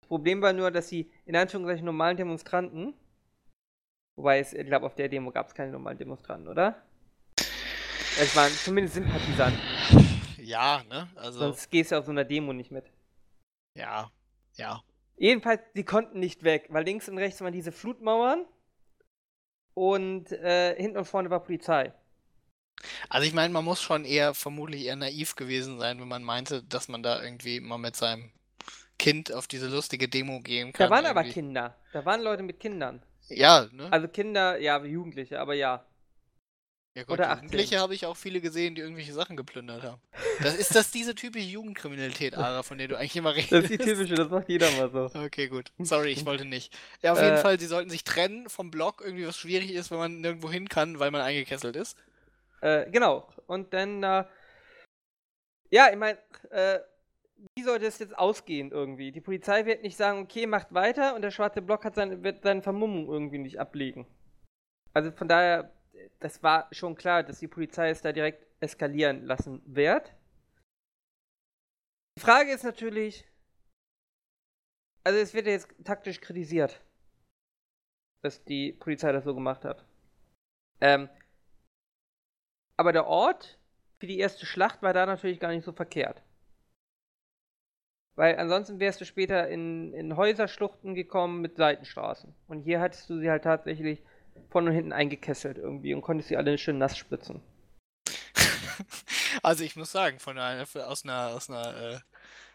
Das 0.03 0.09
Problem 0.09 0.43
war 0.43 0.53
nur, 0.53 0.71
dass 0.71 0.88
sie 0.88 1.11
in 1.25 1.37
Anführungszeichen 1.37 1.87
normalen 1.87 2.17
Demonstranten, 2.17 2.93
wobei 4.17 4.41
es, 4.41 4.53
ich 4.53 4.67
glaube, 4.67 4.85
auf 4.85 4.95
der 4.95 5.09
Demo 5.09 5.31
gab 5.31 5.49
es 5.49 5.55
keine 5.55 5.73
normalen 5.73 5.97
Demonstranten, 5.97 6.49
oder? 6.49 6.83
Es 7.37 8.37
waren 8.37 8.53
zumindest 8.53 8.97
Sympathisanten. 8.97 9.61
Ja, 10.38 10.83
ne? 10.88 11.09
Also. 11.15 11.38
Sonst 11.38 11.71
gehst 11.71 11.93
du 11.93 11.99
auf 11.99 12.05
so 12.05 12.11
einer 12.11 12.25
Demo 12.25 12.53
nicht 12.53 12.71
mit. 12.71 12.85
Ja, 13.75 14.11
ja. 14.57 14.83
Jedenfalls, 15.17 15.62
die 15.75 15.85
konnten 15.85 16.19
nicht 16.19 16.43
weg, 16.43 16.67
weil 16.69 16.85
links 16.85 17.09
und 17.09 17.17
rechts 17.17 17.41
waren 17.41 17.53
diese 17.53 17.73
Flutmauern 17.73 18.45
und 19.75 20.33
äh, 20.33 20.75
hinten 20.77 20.99
und 20.99 21.05
vorne 21.05 21.31
war 21.31 21.41
Polizei. 21.41 21.95
Also 23.09 23.27
ich 23.27 23.33
meine, 23.33 23.53
man 23.53 23.65
muss 23.65 23.81
schon 23.81 24.05
eher 24.05 24.35
vermutlich 24.35 24.85
eher 24.85 24.97
naiv 24.97 25.37
gewesen 25.37 25.79
sein, 25.79 26.01
wenn 26.01 26.09
man 26.09 26.25
meinte, 26.25 26.62
dass 26.65 26.88
man 26.88 27.03
da 27.03 27.23
irgendwie 27.23 27.61
mal 27.61 27.79
mit 27.79 27.97
seinem 27.97 28.33
Kind 29.03 29.33
auf 29.33 29.49
diese 29.49 29.67
lustige 29.67 30.09
Demo 30.09 30.41
gehen 30.41 30.73
kann. 30.73 30.88
Da 30.88 30.95
waren 30.95 31.07
aber 31.07 31.23
irgendwie. 31.23 31.35
Kinder. 31.35 31.77
Da 31.93 32.05
waren 32.05 32.23
Leute 32.23 32.43
mit 32.45 32.61
Kindern. 32.61 33.03
Ja, 33.29 33.67
ne? 33.73 33.88
Also 33.91 34.07
Kinder, 34.07 34.59
ja, 34.59 34.83
Jugendliche, 34.85 35.41
aber 35.41 35.55
ja. 35.55 35.85
ja, 36.95 37.03
gut, 37.03 37.15
oder 37.15 37.31
18. 37.31 37.45
Jugendliche 37.45 37.81
habe 37.81 37.95
ich 37.95 38.07
auch 38.07 38.17
viele 38.17 38.41
gesehen, 38.41 38.75
die 38.75 38.81
irgendwelche 38.81 39.12
Sachen 39.12 39.37
geplündert 39.37 39.83
haben. 39.83 40.01
Das 40.43 40.55
ist 40.55 40.75
das 40.75 40.91
diese 40.91 41.15
typische 41.15 41.47
Jugendkriminalität, 41.47 42.37
Ara, 42.37 42.62
von 42.62 42.79
der 42.79 42.88
du 42.88 42.97
eigentlich 42.97 43.17
immer 43.17 43.35
redest. 43.35 43.53
Das 43.53 43.65
ist 43.65 43.71
die 43.71 43.79
typische, 43.79 44.15
das 44.15 44.29
macht 44.29 44.49
jeder 44.49 44.71
mal 44.73 44.91
so. 44.91 45.19
Okay, 45.19 45.49
gut. 45.49 45.73
Sorry, 45.79 46.11
ich 46.11 46.25
wollte 46.25 46.45
nicht. 46.45 46.77
Ja, 47.03 47.12
auf 47.12 47.21
jeden 47.21 47.37
Äh. 47.37 47.38
Fall, 47.38 47.59
sie 47.59 47.67
sollten 47.67 47.91
sich 47.91 48.05
trennen 48.05 48.49
vom 48.49 48.71
Block, 48.71 49.03
irgendwie 49.05 49.27
was 49.27 49.37
schwierig 49.37 49.73
ist, 49.73 49.91
wenn 49.91 49.99
man 49.99 50.21
nirgendwo 50.21 50.51
hin 50.51 50.69
kann, 50.69 50.99
weil 51.01 51.11
man 51.11 51.23
eingekesselt 51.23 51.75
ist. 51.75 51.97
Äh, 52.61 52.88
genau. 52.91 53.29
Und 53.47 53.73
dann, 53.75 54.03
äh, 54.03 54.25
ja, 55.71 55.91
ich 55.91 55.97
meine, 55.97 56.19
äh, 56.51 56.79
wie 57.57 57.63
sollte 57.63 57.87
es 57.87 57.99
jetzt 57.99 58.17
ausgehen 58.17 58.71
irgendwie? 58.71 59.13
Die 59.13 59.21
Polizei 59.21 59.67
wird 59.67 59.83
nicht 59.83 59.97
sagen, 59.97 60.21
okay, 60.21 60.47
macht 60.47 60.73
weiter 60.73 61.15
und 61.15 61.23
der 61.23 61.31
schwarze 61.31 61.63
Block 61.63 61.85
hat 61.85 61.95
seine, 61.95 62.23
wird 62.23 62.43
seine 62.43 62.63
Vermummung 62.63 63.09
irgendwie 63.09 63.39
nicht 63.39 63.59
ablegen. 63.59 64.07
Also 64.95 65.11
von 65.13 65.29
daher, 65.29 65.73
das 66.21 66.43
war 66.43 66.69
schon 66.73 66.95
klar, 66.95 67.23
dass 67.23 67.39
die 67.39 67.49
Polizei 67.49 67.91
es 67.91 68.03
da 68.03 68.13
direkt 68.13 68.47
eskalieren 68.61 69.25
lassen 69.25 69.63
wird. 69.67 70.15
Die 72.17 72.21
Frage 72.21 72.53
ist 72.53 72.63
natürlich, 72.63 73.27
also 75.05 75.19
es 75.19 75.35
wird 75.35 75.47
jetzt 75.47 75.69
taktisch 75.85 76.21
kritisiert, 76.21 76.81
dass 78.23 78.45
die 78.45 78.73
Polizei 78.73 79.11
das 79.13 79.25
so 79.25 79.35
gemacht 79.35 79.65
hat. 79.65 79.85
Ähm, 80.81 81.09
aber 82.77 82.93
der 82.93 83.07
Ort 83.07 83.59
für 83.99 84.07
die 84.07 84.19
erste 84.19 84.47
Schlacht 84.47 84.83
war 84.83 84.93
da 84.93 85.07
natürlich 85.07 85.41
gar 85.41 85.51
nicht 85.51 85.65
so 85.65 85.73
verkehrt. 85.73 86.23
Weil 88.14 88.37
ansonsten 88.38 88.79
wärst 88.79 89.01
du 89.01 89.07
später 89.07 89.48
in, 89.48 89.94
in 89.94 90.16
Häuserschluchten 90.16 90.94
gekommen 90.94 91.40
mit 91.40 91.57
Seitenstraßen. 91.57 92.35
Und 92.46 92.61
hier 92.61 92.81
hattest 92.81 93.09
du 93.09 93.18
sie 93.18 93.31
halt 93.31 93.44
tatsächlich 93.44 94.03
vorne 94.51 94.70
und 94.70 94.77
hinten 94.77 94.92
eingekesselt 94.92 95.57
irgendwie 95.57 95.94
und 95.94 96.03
konntest 96.03 96.29
sie 96.29 96.37
alle 96.37 96.59
schön 96.59 96.79
nass 96.79 96.96
spritzen. 96.96 97.40
also 99.42 99.64
ich 99.64 99.77
muss 99.77 99.92
sagen, 99.92 100.18
von 100.18 100.38
einer, 100.38 100.62
aus 100.62 101.05
einer, 101.05 101.29
aus 101.29 101.48
einer, 101.48 101.77
äh, 101.77 101.98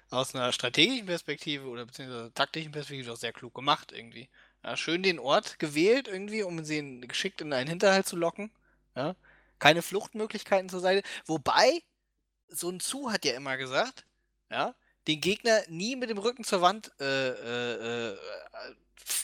aus 0.09 0.35
einer 0.35 0.51
strategischen 0.51 1.07
Perspektive 1.07 1.67
oder 1.67 1.85
beziehungsweise 1.85 2.33
taktischen 2.33 2.71
Perspektive 2.71 3.11
auch 3.11 3.17
sehr 3.17 3.33
klug 3.33 3.53
gemacht 3.53 3.91
irgendwie. 3.91 4.29
Ja, 4.63 4.77
schön 4.77 5.03
den 5.03 5.19
Ort 5.19 5.59
gewählt 5.59 6.07
irgendwie, 6.07 6.43
um 6.43 6.63
sie 6.63 7.01
geschickt 7.01 7.41
in 7.41 7.53
einen 7.53 7.69
Hinterhalt 7.69 8.07
zu 8.07 8.15
locken. 8.15 8.51
Ja. 8.95 9.15
Keine 9.59 9.81
Fluchtmöglichkeiten 9.81 10.69
zur 10.69 10.81
Seite. 10.81 11.07
Wobei, 11.25 11.81
Sun 12.49 12.79
Tzu 12.79 13.11
hat 13.11 13.25
ja 13.25 13.33
immer 13.33 13.57
gesagt, 13.57 14.05
ja, 14.49 14.75
den 15.07 15.21
Gegner 15.21 15.61
nie 15.69 15.95
mit 15.95 16.09
dem 16.09 16.17
Rücken 16.17 16.43
zur 16.43 16.61
Wand 16.61 16.91
äh, 16.99 17.29
äh, 17.29 18.11
äh, 18.11 18.17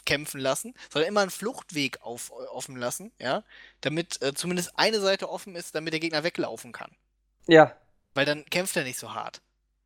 kämpfen 0.05 0.39
lassen, 0.39 0.73
sondern 0.89 1.09
immer 1.09 1.21
einen 1.21 1.31
Fluchtweg 1.31 2.01
auf, 2.01 2.31
offen 2.31 2.75
lassen, 2.77 3.11
ja, 3.19 3.43
damit 3.81 4.21
äh, 4.21 4.33
zumindest 4.33 4.71
eine 4.77 4.99
Seite 4.99 5.29
offen 5.29 5.55
ist, 5.55 5.75
damit 5.75 5.93
der 5.93 5.99
Gegner 5.99 6.23
weglaufen 6.23 6.71
kann. 6.71 6.91
Ja, 7.47 7.75
Weil 8.13 8.25
dann 8.25 8.45
kämpft 8.45 8.75
er 8.77 8.83
nicht 8.83 8.97
so 8.99 9.13
hart. 9.13 9.41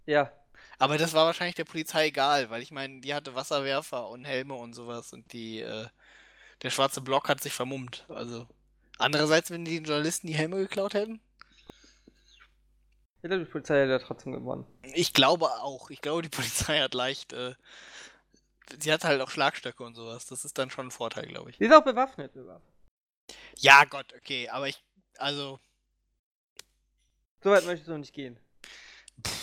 ja. 0.05 0.31
Aber 0.79 0.99
das 0.99 1.13
war 1.13 1.25
wahrscheinlich 1.25 1.55
der 1.55 1.65
Polizei 1.65 2.05
egal, 2.09 2.51
weil 2.51 2.61
ich 2.61 2.69
meine, 2.69 3.01
die 3.01 3.15
hatte 3.15 3.33
Wasserwerfer 3.33 4.09
und 4.09 4.25
Helme 4.25 4.53
und 4.53 4.73
sowas 4.73 5.11
und 5.11 5.33
die, 5.33 5.59
äh, 5.61 5.87
der 6.61 6.69
schwarze 6.69 7.01
Block 7.01 7.29
hat 7.29 7.41
sich 7.41 7.53
vermummt. 7.53 8.05
Also. 8.09 8.45
Andererseits, 8.99 9.49
wenn 9.49 9.65
die 9.65 9.77
Journalisten 9.77 10.27
die 10.27 10.35
Helme 10.35 10.57
geklaut 10.57 10.93
hätten? 10.93 11.19
Ich 13.21 13.29
glaube, 13.29 13.45
die 13.45 13.51
Polizei 13.51 13.81
hat 13.81 13.89
ja 13.89 13.99
trotzdem 13.99 14.33
gewonnen. 14.33 14.65
Ich 14.93 15.13
glaube 15.13 15.45
auch. 15.45 15.89
Ich 15.89 16.01
glaube, 16.01 16.21
die 16.21 16.29
Polizei 16.35 16.79
hat 16.79 16.93
leicht, 16.93 17.33
äh, 17.33 17.55
sie 18.79 18.91
hat 18.91 19.03
halt 19.03 19.21
auch 19.21 19.29
Schlagstöcke 19.29 19.83
und 19.83 19.95
sowas. 19.95 20.27
Das 20.27 20.45
ist 20.45 20.57
dann 20.57 20.69
schon 20.69 20.87
ein 20.87 20.91
Vorteil, 20.91 21.25
glaube 21.27 21.49
ich. 21.49 21.57
Die 21.57 21.65
ist 21.65 21.73
auch 21.73 21.83
bewaffnet 21.83 22.33
sogar. 22.33 22.61
Ja, 23.57 23.83
Gott, 23.85 24.13
okay, 24.15 24.47
aber 24.49 24.67
ich, 24.67 24.81
also, 25.17 25.59
So 27.43 27.51
weit 27.51 27.65
möchtest 27.65 27.87
du 27.87 27.91
noch 27.93 27.99
nicht 27.99 28.13
gehen. 28.13 28.39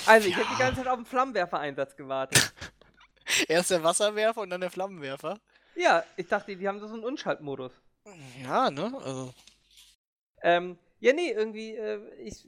Also, 0.06 0.28
ich 0.28 0.37
ja. 0.37 0.44
habe 0.44 0.54
die 0.54 0.58
ganze 0.58 0.76
Zeit 0.82 0.88
auf 0.88 0.96
den 0.96 1.06
Flammenwerfer-Einsatz 1.06 1.96
gewartet. 1.96 2.54
erst 3.48 3.70
der 3.70 3.82
Wasserwerfer 3.82 4.40
und 4.40 4.50
dann 4.50 4.60
der 4.60 4.70
Flammenwerfer. 4.70 5.40
ja, 5.74 6.04
ich 6.16 6.28
dachte, 6.28 6.56
die 6.56 6.68
haben 6.68 6.78
so 6.78 6.87
einen 6.87 7.04
Unschaltmodus. 7.04 7.72
Ja, 8.42 8.70
ne, 8.70 8.92
also. 9.02 9.34
Ähm, 10.42 10.78
ja, 11.00 11.12
nee, 11.12 11.30
irgendwie, 11.32 11.74
äh, 11.74 12.00
ich. 12.18 12.46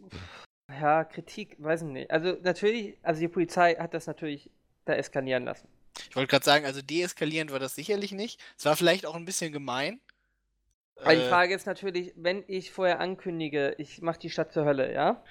Ja, 0.68 1.05
Kritik, 1.05 1.57
weiß 1.59 1.83
ich 1.83 1.88
nicht. 1.88 2.11
Also, 2.11 2.37
natürlich, 2.42 2.96
also 3.02 3.20
die 3.20 3.29
Polizei 3.29 3.74
hat 3.76 3.94
das 3.94 4.07
natürlich 4.07 4.50
da 4.85 4.94
eskalieren 4.94 5.44
lassen. 5.44 5.68
Ich 6.11 6.16
wollte 6.16 6.29
gerade 6.31 6.44
sagen, 6.44 6.64
also 6.66 6.83
deeskalierend 6.83 7.50
war 7.52 7.59
das 7.59 7.74
sicherlich 7.74 8.12
nicht. 8.12 8.40
Es 8.59 8.64
war 8.64 8.76
vielleicht 8.76 9.07
auch 9.07 9.14
ein 9.14 9.24
bisschen 9.24 9.52
gemein. 9.52 10.00
Aber 11.02 11.14
die 11.14 11.20
Äh, 11.20 11.29
Frage 11.29 11.55
ist 11.55 11.66
natürlich, 11.66 12.12
wenn 12.16 12.42
ich 12.48 12.70
vorher 12.72 13.00
ankündige, 13.00 13.74
ich 13.79 14.00
mache 14.02 14.18
die 14.18 14.31
Stadt 14.31 14.52
zur 14.52 14.64
Hölle, 14.64 14.92
ja? 14.92 15.22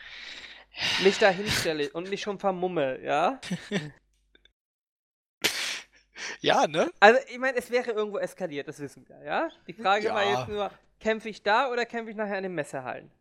Mich 1.04 1.17
da 1.17 1.30
hinstelle 1.30 1.89
und 1.93 2.10
mich 2.10 2.21
schon 2.21 2.39
vermumme, 2.39 3.00
ja? 3.02 3.39
Ja, 6.41 6.67
ne? 6.67 6.91
Also, 7.00 7.19
ich 7.30 7.38
meine, 7.38 7.58
es 7.58 7.71
wäre 7.71 7.91
irgendwo 7.91 8.17
eskaliert, 8.17 8.67
das 8.67 8.80
wissen 8.80 9.08
wir, 9.08 9.21
ja? 9.24 9.50
Die 9.67 9.74
Frage 9.74 10.13
war 10.13 10.24
Ja. 10.24 10.30
jetzt 10.32 10.48
nur, 10.48 10.71
kämpfe 11.00 11.30
ich 11.30 11.43
da 11.43 11.71
oder 11.71 11.86
kämpfe 11.86 12.12
ich 12.12 12.15
nachher 12.17 12.38
an 12.38 12.43
den 12.43 12.56
Messerhallen? 12.56 13.12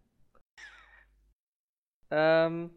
Ähm, 2.11 2.71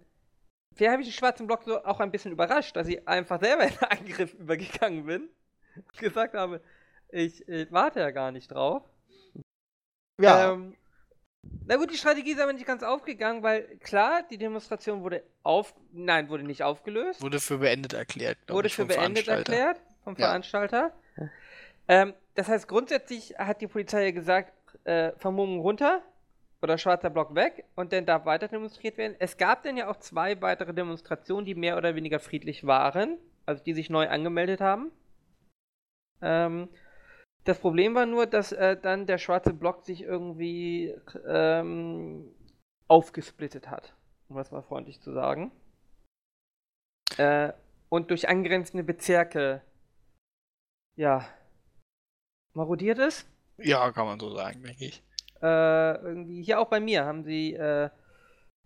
vielleicht 0.76 0.92
habe 0.92 1.02
ich 1.02 1.10
den 1.10 1.14
schwarzen 1.14 1.48
Block 1.48 1.64
so 1.64 1.84
auch 1.84 2.00
ein 2.00 2.12
bisschen 2.12 2.32
überrascht, 2.32 2.76
dass 2.76 2.88
ich 2.88 3.08
einfach 3.08 3.40
selber 3.40 3.64
in 3.64 3.70
den 3.70 3.84
Angriff 3.90 4.34
übergegangen 4.40 5.06
bin 5.06 5.30
und 5.76 5.98
gesagt 5.98 6.34
habe, 6.34 6.62
ich, 7.10 7.48
ich 7.48 7.72
warte 7.72 8.00
ja 8.00 8.12
gar 8.12 8.32
nicht 8.32 8.52
drauf. 8.52 8.84
Ähm, 10.22 10.76
na 11.66 11.76
gut, 11.76 11.92
die 11.92 11.98
Strategie 11.98 12.32
ist 12.32 12.42
aber 12.42 12.54
nicht 12.54 12.66
ganz 12.66 12.84
aufgegangen, 12.84 13.44
weil 13.44 13.78
klar, 13.78 14.24
die 14.30 14.38
Demonstration 14.38 15.04
wurde 15.04 15.24
auf, 15.44 15.74
nein, 15.92 16.30
wurde 16.30 16.44
nicht 16.44 16.64
aufgelöst, 16.64 17.22
wurde 17.22 17.40
für 17.40 17.60
beendet 17.60 17.94
erklärt. 17.94 18.38
wurde 18.50 18.68
ich, 18.68 18.76
für 18.76 18.86
beendet 18.86 19.28
erklärt 19.28 19.80
vom 20.04 20.16
Ja. 20.16 20.28
Veranstalter. 20.28 20.94
Ähm, 21.88 22.14
das 22.36 22.48
heißt, 22.48 22.68
grundsätzlich 22.68 23.38
hat 23.38 23.62
die 23.62 23.68
Polizei 23.68 24.06
ja 24.06 24.12
gesagt, 24.12 24.54
äh, 24.84 25.12
Vermummung 25.18 25.60
runter 25.60 26.02
oder 26.62 26.78
schwarzer 26.78 27.10
Block 27.10 27.36
weg 27.36 27.66
und 27.76 27.94
dann 27.94 28.06
darf 28.06 28.26
weiter 28.26 28.48
demonstriert 28.48 28.98
werden. 28.98 29.16
Es 29.20 29.38
gab 29.38 29.64
dann 29.64 29.78
ja 29.78 29.90
auch 29.90 29.98
zwei 29.98 30.42
weitere 30.42 30.74
Demonstrationen, 30.74 31.46
die 31.46 31.56
mehr 31.56 31.78
oder 31.78 31.96
weniger 31.96 32.20
friedlich 32.20 32.66
waren, 32.66 33.18
also 33.46 33.64
die 33.64 33.74
sich 33.74 33.90
neu 33.90 34.08
angemeldet 34.10 34.62
haben. 34.62 34.92
Ähm, 36.22 36.70
das 37.44 37.60
Problem 37.60 37.96
war 37.96 38.06
nur, 38.06 38.26
dass 38.26 38.52
äh, 38.52 38.76
dann 38.76 39.06
der 39.06 39.18
schwarze 39.20 39.54
Block 39.54 39.86
sich 39.86 40.02
irgendwie 40.02 40.94
ähm, 41.28 42.34
aufgesplittet 42.88 43.70
hat, 43.70 43.94
um 44.28 44.36
das 44.36 44.52
mal 44.52 44.64
freundlich 44.64 45.00
zu 45.02 45.14
sagen. 45.14 45.52
Äh, 47.18 47.54
und 47.90 48.10
durch 48.12 48.28
angrenzende 48.28 48.84
Bezirke, 48.84 49.62
ja, 50.98 51.26
marodiert 52.54 53.00
ist. 53.00 53.30
Ja, 53.60 53.92
kann 53.92 54.08
man 54.08 54.20
so 54.20 54.36
sagen, 54.36 54.62
denke 54.64 54.86
ich. 54.86 55.07
Äh, 55.42 55.96
irgendwie, 56.02 56.42
hier 56.42 56.60
auch 56.60 56.68
bei 56.68 56.80
mir 56.80 57.06
haben 57.06 57.24
sie 57.24 57.54
äh, 57.54 57.90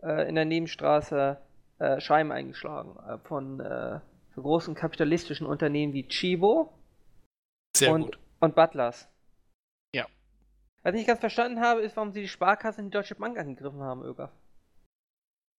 äh, 0.04 0.28
in 0.28 0.36
der 0.36 0.46
Nebenstraße 0.46 1.38
äh, 1.80 2.00
Scheiben 2.00 2.32
eingeschlagen 2.32 2.98
äh, 3.08 3.18
von 3.20 4.02
großen 4.36 4.76
kapitalistischen 4.76 5.46
Unternehmen 5.46 5.94
wie 5.94 6.08
Chibo 6.08 6.74
Sehr 7.76 7.92
und, 7.92 8.04
gut. 8.04 8.20
und 8.40 8.56
Butlers. 8.56 9.08
Ja. 9.94 10.06
Was 10.84 10.94
ich 10.94 11.00
nicht 11.00 11.08
ganz 11.08 11.20
verstanden 11.20 11.60
habe, 11.60 11.82
ist, 11.82 11.96
warum 11.96 12.12
sie 12.12 12.22
die 12.22 12.28
Sparkasse 12.28 12.82
und 12.82 12.88
die 12.88 12.92
Deutsche 12.92 13.16
Bank 13.16 13.38
angegriffen 13.38 13.82
haben, 13.82 14.04
Öger. 14.04 14.32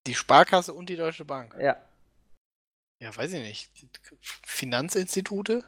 Die 0.06 0.14
Sparkasse 0.14 0.74
und 0.74 0.88
die 0.88 0.96
Deutsche 0.96 1.24
Bank. 1.24 1.54
Ja. 1.60 1.76
Ja, 3.00 3.16
weiß 3.16 3.32
ich 3.34 3.42
nicht. 3.42 3.88
Finanzinstitute? 4.20 5.64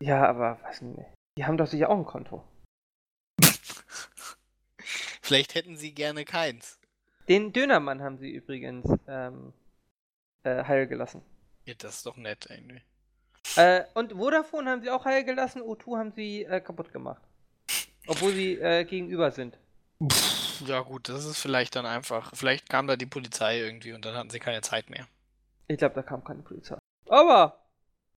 Ja, 0.00 0.26
aber 0.28 0.60
weiß 0.62 0.82
nicht. 0.82 1.08
Die 1.38 1.44
haben 1.44 1.56
doch 1.56 1.66
sicher 1.66 1.88
auch 1.88 1.96
ein 1.96 2.04
Konto. 2.04 2.44
Vielleicht 5.24 5.54
hätten 5.54 5.78
sie 5.78 5.94
gerne 5.94 6.26
keins. 6.26 6.78
Den 7.30 7.54
Dönermann 7.54 8.02
haben 8.02 8.18
sie 8.18 8.30
übrigens 8.30 8.86
ähm, 9.08 9.54
äh, 10.42 10.64
heil 10.64 10.86
gelassen. 10.86 11.22
Ja, 11.64 11.72
das 11.78 11.96
ist 11.96 12.06
doch 12.06 12.18
nett 12.18 12.46
irgendwie. 12.50 12.82
Äh, 13.56 13.84
und 13.94 14.12
Vodafone 14.12 14.68
haben 14.68 14.82
sie 14.82 14.90
auch 14.90 15.06
heil 15.06 15.24
gelassen, 15.24 15.62
O2 15.62 15.96
haben 15.96 16.12
sie 16.12 16.44
äh, 16.44 16.60
kaputt 16.60 16.92
gemacht. 16.92 17.22
Obwohl 18.06 18.32
sie 18.32 18.56
äh, 18.56 18.84
gegenüber 18.84 19.30
sind. 19.30 19.56
Ja 20.66 20.80
gut, 20.80 21.08
das 21.08 21.24
ist 21.24 21.38
vielleicht 21.38 21.74
dann 21.74 21.86
einfach. 21.86 22.32
Vielleicht 22.36 22.68
kam 22.68 22.86
da 22.86 22.96
die 22.96 23.06
Polizei 23.06 23.60
irgendwie 23.60 23.94
und 23.94 24.04
dann 24.04 24.14
hatten 24.16 24.28
sie 24.28 24.40
keine 24.40 24.60
Zeit 24.60 24.90
mehr. 24.90 25.08
Ich 25.68 25.78
glaube, 25.78 25.94
da 25.94 26.02
kam 26.02 26.22
keine 26.22 26.42
Polizei. 26.42 26.76
Aber. 27.08 27.64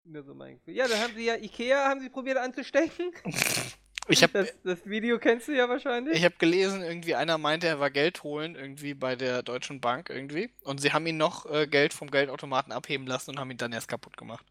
Nur 0.02 0.24
so 0.24 0.34
mein 0.34 0.56
Gefühl. 0.56 0.74
Ja, 0.74 0.88
dann 0.88 0.98
haben 0.98 1.14
sie 1.14 1.26
ja 1.26 1.36
Ikea, 1.36 1.88
haben 1.88 2.00
sie 2.00 2.08
probiert 2.08 2.38
anzustecken. 2.38 3.12
Ich 4.08 4.22
habe 4.22 4.32
Das, 4.32 4.54
das 4.62 4.86
Video 4.86 5.18
kennst 5.18 5.48
du 5.48 5.52
ja 5.52 5.68
wahrscheinlich. 5.68 6.16
ich 6.16 6.24
hab 6.24 6.38
gelesen, 6.38 6.82
irgendwie 6.82 7.14
einer 7.14 7.38
meinte, 7.38 7.66
er 7.66 7.80
war 7.80 7.90
Geld 7.90 8.22
holen, 8.22 8.54
irgendwie 8.54 8.94
bei 8.94 9.16
der 9.16 9.42
Deutschen 9.42 9.80
Bank 9.80 10.10
irgendwie. 10.10 10.50
Und 10.62 10.80
sie 10.80 10.92
haben 10.92 11.06
ihn 11.06 11.16
noch 11.16 11.46
äh, 11.46 11.66
Geld 11.66 11.92
vom 11.92 12.10
Geldautomaten 12.10 12.72
abheben 12.72 13.06
lassen 13.06 13.30
und 13.30 13.38
haben 13.38 13.50
ihn 13.50 13.56
dann 13.56 13.72
erst 13.72 13.88
kaputt 13.88 14.16
gemacht. 14.16 14.46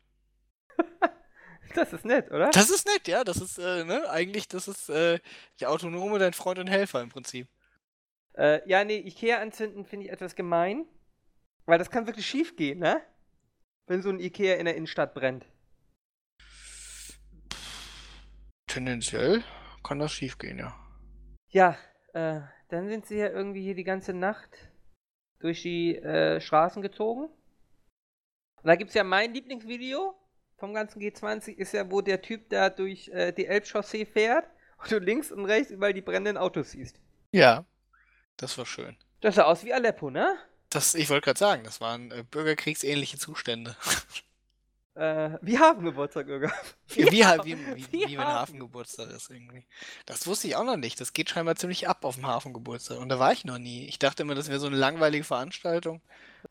Das 1.74 1.92
ist 1.92 2.06
nett, 2.06 2.32
oder? 2.32 2.52
Das 2.52 2.70
ist 2.70 2.88
nett, 2.88 3.08
ja. 3.08 3.26
Das 3.26 3.38
ist, 3.38 3.58
äh, 3.58 3.84
ne, 3.84 4.10
eigentlich, 4.10 4.48
das 4.48 4.70
ist 4.70 4.88
äh, 4.88 5.20
der 5.60 5.72
Autonome, 5.72 6.20
dein 6.20 6.32
Freund 6.32 6.58
und 6.60 6.68
Helfer 6.68 7.02
im 7.02 7.10
Prinzip. 7.10 7.48
Äh, 8.34 8.62
ja, 8.70 8.86
nee, 8.86 9.00
Ikea 9.00 9.40
anzünden 9.42 9.84
finde 9.84 10.06
ich 10.06 10.12
etwas 10.12 10.36
gemein. 10.36 10.86
Weil 11.66 11.80
das 11.80 11.90
kann 11.90 12.06
wirklich 12.06 12.28
schief 12.28 12.56
gehen, 12.56 12.80
ne? 12.80 13.02
Wenn 13.88 14.02
so 14.02 14.10
ein 14.10 14.20
Ikea 14.20 14.56
in 14.56 14.66
der 14.66 14.76
Innenstadt 14.76 15.14
brennt. 15.16 15.46
Tendenziell 18.76 19.42
kann 19.86 20.00
das 20.00 20.12
schief 20.12 20.38
gehen, 20.38 20.60
ja. 20.60 20.76
Ja, 21.48 21.78
äh, 22.12 22.42
dann 22.68 22.90
sind 22.90 23.06
sie 23.06 23.16
ja 23.16 23.30
irgendwie 23.30 23.64
hier 23.64 23.74
die 23.74 23.86
ganze 23.86 24.12
Nacht 24.12 24.50
durch 25.40 25.62
die 25.62 25.96
äh, 25.96 26.42
Straßen 26.42 26.82
gezogen. 26.82 27.30
Und 28.58 28.66
da 28.66 28.76
gibt 28.76 28.90
es 28.90 28.96
ja 28.96 29.06
mein 29.06 29.34
Lieblingsvideo 29.34 30.14
vom 30.58 30.74
ganzen 30.74 31.02
G20, 31.02 31.56
ist 31.56 31.72
ja, 31.72 31.90
wo 31.90 32.02
der 32.02 32.22
Typ 32.22 32.50
da 32.50 32.70
durch 32.70 33.08
äh, 33.08 33.32
die 33.32 33.46
Elbchaussee 33.46 34.06
fährt 34.06 34.46
und 34.80 34.92
du 34.92 35.00
links 35.00 35.32
und 35.32 35.46
rechts 35.46 35.72
überall 35.72 35.94
die 35.94 36.02
brennenden 36.02 36.36
Autos 36.36 36.72
siehst. 36.72 37.00
Ja. 37.32 37.66
Das 38.36 38.58
war 38.58 38.66
schön. 38.66 38.98
Das 39.22 39.36
sah 39.36 39.44
aus 39.44 39.64
wie 39.64 39.74
Aleppo, 39.74 40.10
ne? 40.10 40.38
Das, 40.70 40.96
ich 40.96 41.10
wollte 41.10 41.24
gerade 41.24 41.40
sagen, 41.40 41.64
das 41.64 41.80
waren 41.80 42.12
äh, 42.12 42.26
bürgerkriegsähnliche 42.30 43.18
Zustände. 43.18 43.78
Äh, 44.96 45.38
wie 45.42 45.60
Hafengeburtstag, 45.60 46.28
Irga. 46.28 46.52
wie, 46.94 47.10
wie, 47.12 47.26
halt, 47.26 47.44
wie, 47.46 47.58
wie, 47.76 47.92
wie 47.92 48.08
wie, 48.08 48.18
wenn 48.18 48.32
Hafengeburtstag 48.32 49.10
ist 49.12 49.30
irgendwie. 49.30 49.66
Das 50.06 50.26
wusste 50.28 50.48
ich 50.48 50.56
auch 50.56 50.64
noch 50.64 50.78
nicht. 50.78 51.00
Das 51.02 51.14
geht 51.14 51.30
scheinbar 51.30 51.56
ziemlich 51.56 51.88
ab 51.88 52.06
auf 52.06 52.16
dem 52.16 52.26
Hafengeburtstag. 52.28 53.00
Und 53.00 53.10
da 53.10 53.20
war 53.20 53.32
ich 53.34 53.46
noch 53.46 53.58
nie. 53.58 53.88
Ich 53.88 54.00
dachte 54.00 54.24
immer, 54.24 54.36
das 54.36 54.48
wäre 54.50 54.60
so 54.60 54.68
eine 54.68 54.78
langweilige 54.78 55.24
Veranstaltung. 55.24 56.02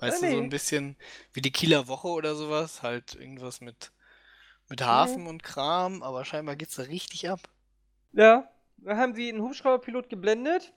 Weißt 0.01 0.21
Ja, 0.21 0.21
du, 0.23 0.27
so 0.29 0.37
nee. 0.37 0.41
ein 0.41 0.51
bisschen 0.51 0.97
wie 1.33 1.41
die 1.43 1.53
Kieler 1.53 1.89
Woche 1.89 2.09
oder 2.09 2.35
sowas. 2.35 2.83
Halt 2.83 3.15
irgendwas 3.15 3.61
mit, 3.61 3.93
mit 4.69 4.83
Hafen 4.83 5.27
und 5.29 5.43
Kram. 5.45 6.03
Aber 6.03 6.25
scheinbar 6.25 6.57
geht's 6.57 6.77
da 6.77 6.85
richtig 6.85 7.31
ab. 7.31 7.41
Ja, 8.13 8.49
da 8.79 8.97
haben 8.97 9.15
sie 9.15 9.29
einen 9.29 9.43
Hubschrauberpilot 9.43 10.09
geblendet. 10.09 10.73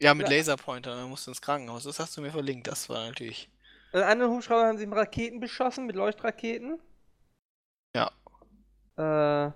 Ja, 0.00 0.14
mit 0.14 0.28
Ja. 0.28 0.28
Laserpointer. 0.28 0.94
Dann 0.96 1.08
musst 1.08 1.26
du 1.26 1.30
ins 1.30 1.40
Krankenhaus. 1.40 1.84
Das 1.84 1.98
hast 1.98 2.16
du 2.16 2.20
mir 2.20 2.30
verlinkt. 2.30 2.66
Das 2.66 2.88
war 2.88 3.06
natürlich. 3.06 3.50
Einen 3.92 4.04
anderen 4.04 4.32
Hubschrauber 4.32 4.66
haben 4.66 4.78
sie 4.78 4.86
mit 4.86 4.98
Raketen 4.98 5.40
beschossen, 5.40 5.86
mit 5.86 5.96
Leuchtraketen. 5.96 6.80
Ja. 7.94 8.10
Äh, 8.96 9.52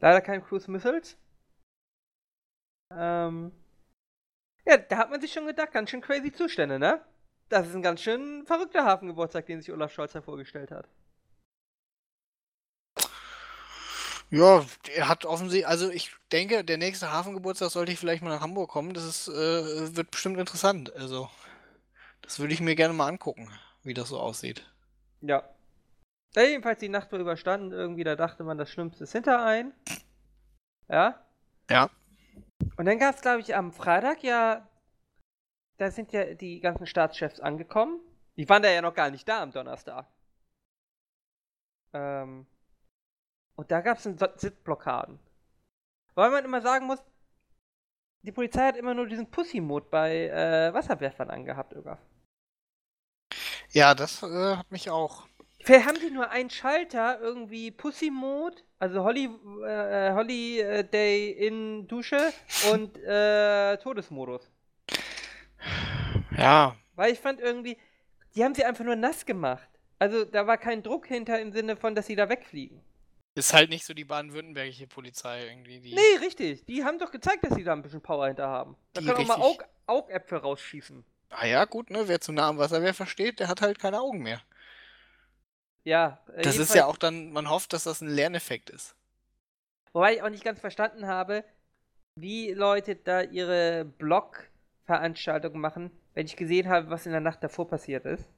leider 0.00 0.20
kein 0.22 0.42
Cruise 0.42 0.70
Missiles. 0.70 1.18
Ähm, 2.90 3.52
ja, 4.66 4.76
da 4.76 4.96
hat 4.96 5.10
man 5.10 5.20
sich 5.20 5.32
schon 5.32 5.46
gedacht, 5.46 5.72
ganz 5.72 5.90
schön 5.90 6.00
crazy 6.00 6.32
Zustände, 6.32 6.78
ne? 6.78 7.04
Das 7.48 7.68
ist 7.68 7.74
ein 7.74 7.82
ganz 7.82 8.00
schön 8.00 8.46
verrückter 8.46 8.84
Hafengeburtstag, 8.84 9.46
den 9.46 9.60
sich 9.60 9.72
Olaf 9.72 9.92
Scholz 9.92 10.12
da 10.12 10.22
vorgestellt 10.22 10.70
hat. 10.70 10.88
Ja, 14.30 14.64
er 14.94 15.08
hat 15.08 15.26
offensichtlich, 15.26 15.66
also 15.66 15.90
ich 15.90 16.10
denke, 16.32 16.64
der 16.64 16.78
nächste 16.78 17.12
Hafengeburtstag 17.12 17.70
sollte 17.70 17.92
ich 17.92 17.98
vielleicht 17.98 18.22
mal 18.22 18.30
nach 18.30 18.40
Hamburg 18.40 18.70
kommen. 18.70 18.94
Das 18.94 19.04
ist, 19.04 19.28
äh, 19.28 19.94
wird 19.94 20.10
bestimmt 20.10 20.38
interessant. 20.38 20.90
Also, 20.96 21.28
das 22.22 22.38
würde 22.38 22.54
ich 22.54 22.60
mir 22.60 22.74
gerne 22.74 22.94
mal 22.94 23.08
angucken, 23.08 23.50
wie 23.82 23.94
das 23.94 24.08
so 24.08 24.18
aussieht. 24.18 24.66
Ja. 25.20 25.48
Ja, 26.34 26.42
jedenfalls 26.42 26.80
die 26.80 26.88
Nacht 26.88 27.12
war 27.12 27.18
überstanden, 27.18 27.72
irgendwie, 27.72 28.04
da 28.04 28.16
dachte 28.16 28.42
man, 28.42 28.56
das 28.56 28.70
Schlimmste 28.70 29.04
ist 29.04 29.12
hinter 29.12 29.44
ein. 29.44 29.74
Ja. 30.88 31.22
Ja. 31.68 31.90
Und 32.76 32.86
dann 32.86 32.98
gab 32.98 33.14
es, 33.14 33.20
glaube 33.20 33.40
ich, 33.40 33.54
am 33.54 33.72
Freitag 33.72 34.22
ja, 34.22 34.66
da 35.76 35.90
sind 35.90 36.12
ja 36.12 36.34
die 36.34 36.60
ganzen 36.60 36.86
Staatschefs 36.86 37.40
angekommen. 37.40 38.00
Die 38.36 38.48
waren 38.48 38.62
da 38.62 38.70
ja 38.70 38.80
noch 38.80 38.94
gar 38.94 39.10
nicht 39.10 39.28
da 39.28 39.42
am 39.42 39.52
Donnerstag. 39.52 40.06
Ähm, 41.92 42.46
und 43.56 43.70
da 43.70 43.80
gab 43.80 43.98
es 43.98 44.04
Sitzblockaden. 44.04 45.18
Weil 46.14 46.30
man 46.30 46.44
immer 46.44 46.60
sagen 46.62 46.86
muss, 46.86 47.02
die 48.22 48.32
Polizei 48.32 48.66
hat 48.66 48.76
immer 48.76 48.94
nur 48.94 49.06
diesen 49.06 49.30
Pussy-Mode 49.30 49.86
bei 49.90 50.28
äh, 50.28 50.72
Wasserwerfern 50.72 51.30
angehabt, 51.30 51.72
Irga. 51.72 51.98
Ja, 53.72 53.94
das 53.94 54.22
äh, 54.22 54.56
hat 54.56 54.70
mich 54.70 54.90
auch. 54.90 55.26
Vielleicht 55.64 55.86
haben 55.86 55.98
die 56.00 56.10
nur 56.10 56.28
einen 56.28 56.50
Schalter, 56.50 57.20
irgendwie 57.20 57.70
Pussy-Mode, 57.70 58.56
also 58.78 59.04
Holly, 59.04 59.26
äh, 59.64 60.12
Holiday 60.12 61.30
in 61.30 61.86
Dusche 61.86 62.32
und 62.72 62.98
äh, 62.98 63.76
Todesmodus. 63.78 64.50
Ja, 66.36 66.74
Weil 66.96 67.12
ich 67.12 67.20
fand 67.20 67.40
irgendwie, 67.40 67.78
die 68.34 68.44
haben 68.44 68.54
sie 68.54 68.64
einfach 68.64 68.84
nur 68.84 68.96
nass 68.96 69.24
gemacht. 69.24 69.68
Also 69.98 70.24
da 70.24 70.46
war 70.46 70.58
kein 70.58 70.82
Druck 70.82 71.06
hinter 71.06 71.40
im 71.40 71.52
Sinne 71.52 71.76
von, 71.76 71.94
dass 71.94 72.06
sie 72.06 72.16
da 72.16 72.28
wegfliegen. 72.28 72.80
ist 73.36 73.54
halt 73.54 73.70
nicht 73.70 73.86
so 73.86 73.94
die 73.94 74.04
baden-württembergische 74.04 74.88
Polizei 74.88 75.46
irgendwie. 75.46 75.80
Die, 75.80 75.94
Nee, 75.94 76.16
richtig. 76.20 76.64
Die 76.66 76.84
haben 76.84 76.98
doch 76.98 77.12
gezeigt, 77.12 77.44
dass 77.44 77.54
sie 77.54 77.62
da 77.62 77.72
ein 77.72 77.82
bisschen 77.82 78.02
Power 78.02 78.26
hinter 78.26 78.48
haben. 78.48 78.76
Da 78.94 79.00
Die 79.00 79.06
können 79.06 79.30
auch 79.30 79.38
mal 79.38 79.66
Augäpfel 79.86 80.38
rausschießen. 80.38 81.04
Ah 81.32 81.46
ja, 81.46 81.64
gut, 81.64 81.90
ne? 81.90 82.08
Wer 82.08 82.20
zu 82.20 82.32
nah 82.32 82.48
am 82.48 82.58
Wasserwerfer 82.58 83.06
steht, 83.06 83.40
der 83.40 83.48
hat 83.48 83.62
halt 83.62 83.78
keine 83.78 84.00
Augen 84.00 84.22
mehr. 84.22 84.40
Ja. 85.84 86.20
Das 86.42 86.58
ist 86.58 86.74
ja 86.74 86.86
auch 86.86 86.96
dann, 86.96 87.32
man 87.32 87.48
hofft, 87.50 87.72
dass 87.72 87.84
das 87.84 88.00
ein 88.00 88.08
Lerneffekt 88.08 88.70
ist. 88.70 88.94
Wobei 89.92 90.14
ich 90.14 90.22
auch 90.22 90.28
nicht 90.30 90.44
ganz 90.44 90.60
verstanden 90.60 91.06
habe, 91.06 91.44
wie 92.18 92.52
Leute 92.52 92.96
da 92.96 93.22
ihre 93.22 93.84
Blog-Veranstaltungen 93.84 95.60
machen, 95.60 95.90
wenn 96.14 96.26
ich 96.26 96.36
gesehen 96.36 96.68
habe, 96.68 96.90
was 96.90 97.06
in 97.06 97.12
der 97.12 97.20
Nacht 97.20 97.42
davor 97.42 97.68
passiert 97.68 98.04
ist. 98.06 98.28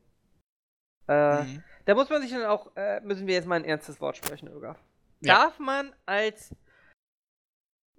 Äh, 1.09 1.43
Mhm. 1.43 1.63
Da 1.87 1.95
muss 1.95 2.09
man 2.09 2.23
sich 2.23 2.31
dann 2.31 2.47
auch, 2.47 2.75
äh, 2.77 3.01
müssen 3.01 3.27
wir 3.27 3.35
jetzt 3.35 3.47
mal 3.47 3.57
ein 3.57 3.65
ernstes 3.67 4.01
Wort 4.01 4.17
sprechen, 4.17 4.49
Ögaf. 4.49 4.79
Ja. 5.21 5.35
Darf 5.35 5.59
man 5.59 5.95
als, 6.07 6.55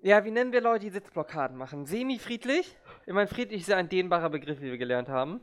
ja, 0.01 0.25
wie 0.25 0.31
nennen 0.31 0.53
wir 0.53 0.61
Leute, 0.61 0.85
die 0.85 0.89
Sitzblockaden 0.89 1.55
machen? 1.55 1.85
Semi-friedlich? 1.85 2.75
Ich 3.07 3.13
meine, 3.13 3.27
friedlich 3.27 3.61
ist 3.61 3.67
ja 3.67 3.77
ein 3.77 3.89
dehnbarer 3.89 4.31
Begriff, 4.31 4.61
wie 4.61 4.71
wir 4.71 4.77
gelernt 4.77 5.09
haben. 5.09 5.41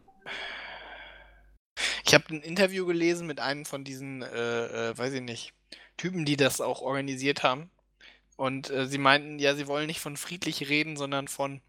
Ich 2.05 2.13
habe 2.13 2.25
ein 2.31 2.43
Interview 2.43 2.85
gelesen 2.87 3.27
mit 3.27 3.39
einem 3.39 3.65
von 3.65 3.85
diesen, 3.85 4.23
äh, 4.23 4.91
äh, 4.91 4.99
weiß 4.99 5.13
ich 5.13 5.21
nicht, 5.21 5.55
Typen, 5.97 6.25
die 6.25 6.37
das 6.37 6.61
auch 6.61 6.83
organisiert 6.83 7.45
haben. 7.45 7.71
Und 8.37 8.71
äh, 8.71 8.87
sie 8.87 8.99
meinten, 8.99 9.39
ja, 9.39 9.55
sie 9.55 9.69
wollen 9.69 9.87
nicht 9.87 10.01
von 10.01 10.17
friedlich 10.17 10.69
reden, 10.69 10.97
sondern 10.97 11.29
von, 11.29 11.61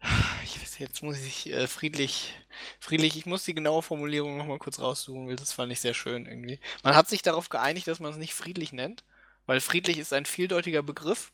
ich 0.44 0.60
weiß, 0.60 0.78
jetzt 0.78 1.02
muss 1.02 1.18
ich 1.20 1.52
äh, 1.52 1.66
friedlich, 1.66 2.32
friedlich, 2.80 3.16
ich 3.16 3.26
muss 3.26 3.44
die 3.44 3.54
genaue 3.54 3.82
Formulierung 3.82 4.38
nochmal 4.38 4.58
kurz 4.58 4.80
raussuchen, 4.80 5.28
weil 5.28 5.36
das 5.36 5.52
fand 5.52 5.70
ich 5.72 5.80
sehr 5.80 5.94
schön 5.94 6.24
irgendwie. 6.24 6.58
Man 6.82 6.96
hat 6.96 7.10
sich 7.10 7.20
darauf 7.20 7.50
geeinigt, 7.50 7.86
dass 7.86 8.00
man 8.00 8.12
es 8.12 8.16
nicht 8.18 8.32
friedlich 8.32 8.72
nennt, 8.72 9.04
weil 9.44 9.60
friedlich 9.60 9.98
ist 9.98 10.14
ein 10.14 10.24
vieldeutiger 10.24 10.82
Begriff. 10.82 11.32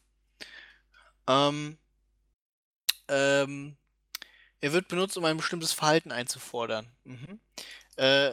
Ähm, 1.28 1.78
ähm, 3.08 3.76
er 4.60 4.72
wird 4.72 4.88
benutzt, 4.88 5.16
um 5.16 5.24
ein 5.24 5.36
bestimmtes 5.36 5.72
Verhalten 5.72 6.12
einzufordern. 6.12 6.88
Mhm. 7.04 7.40
Äh, 7.96 8.32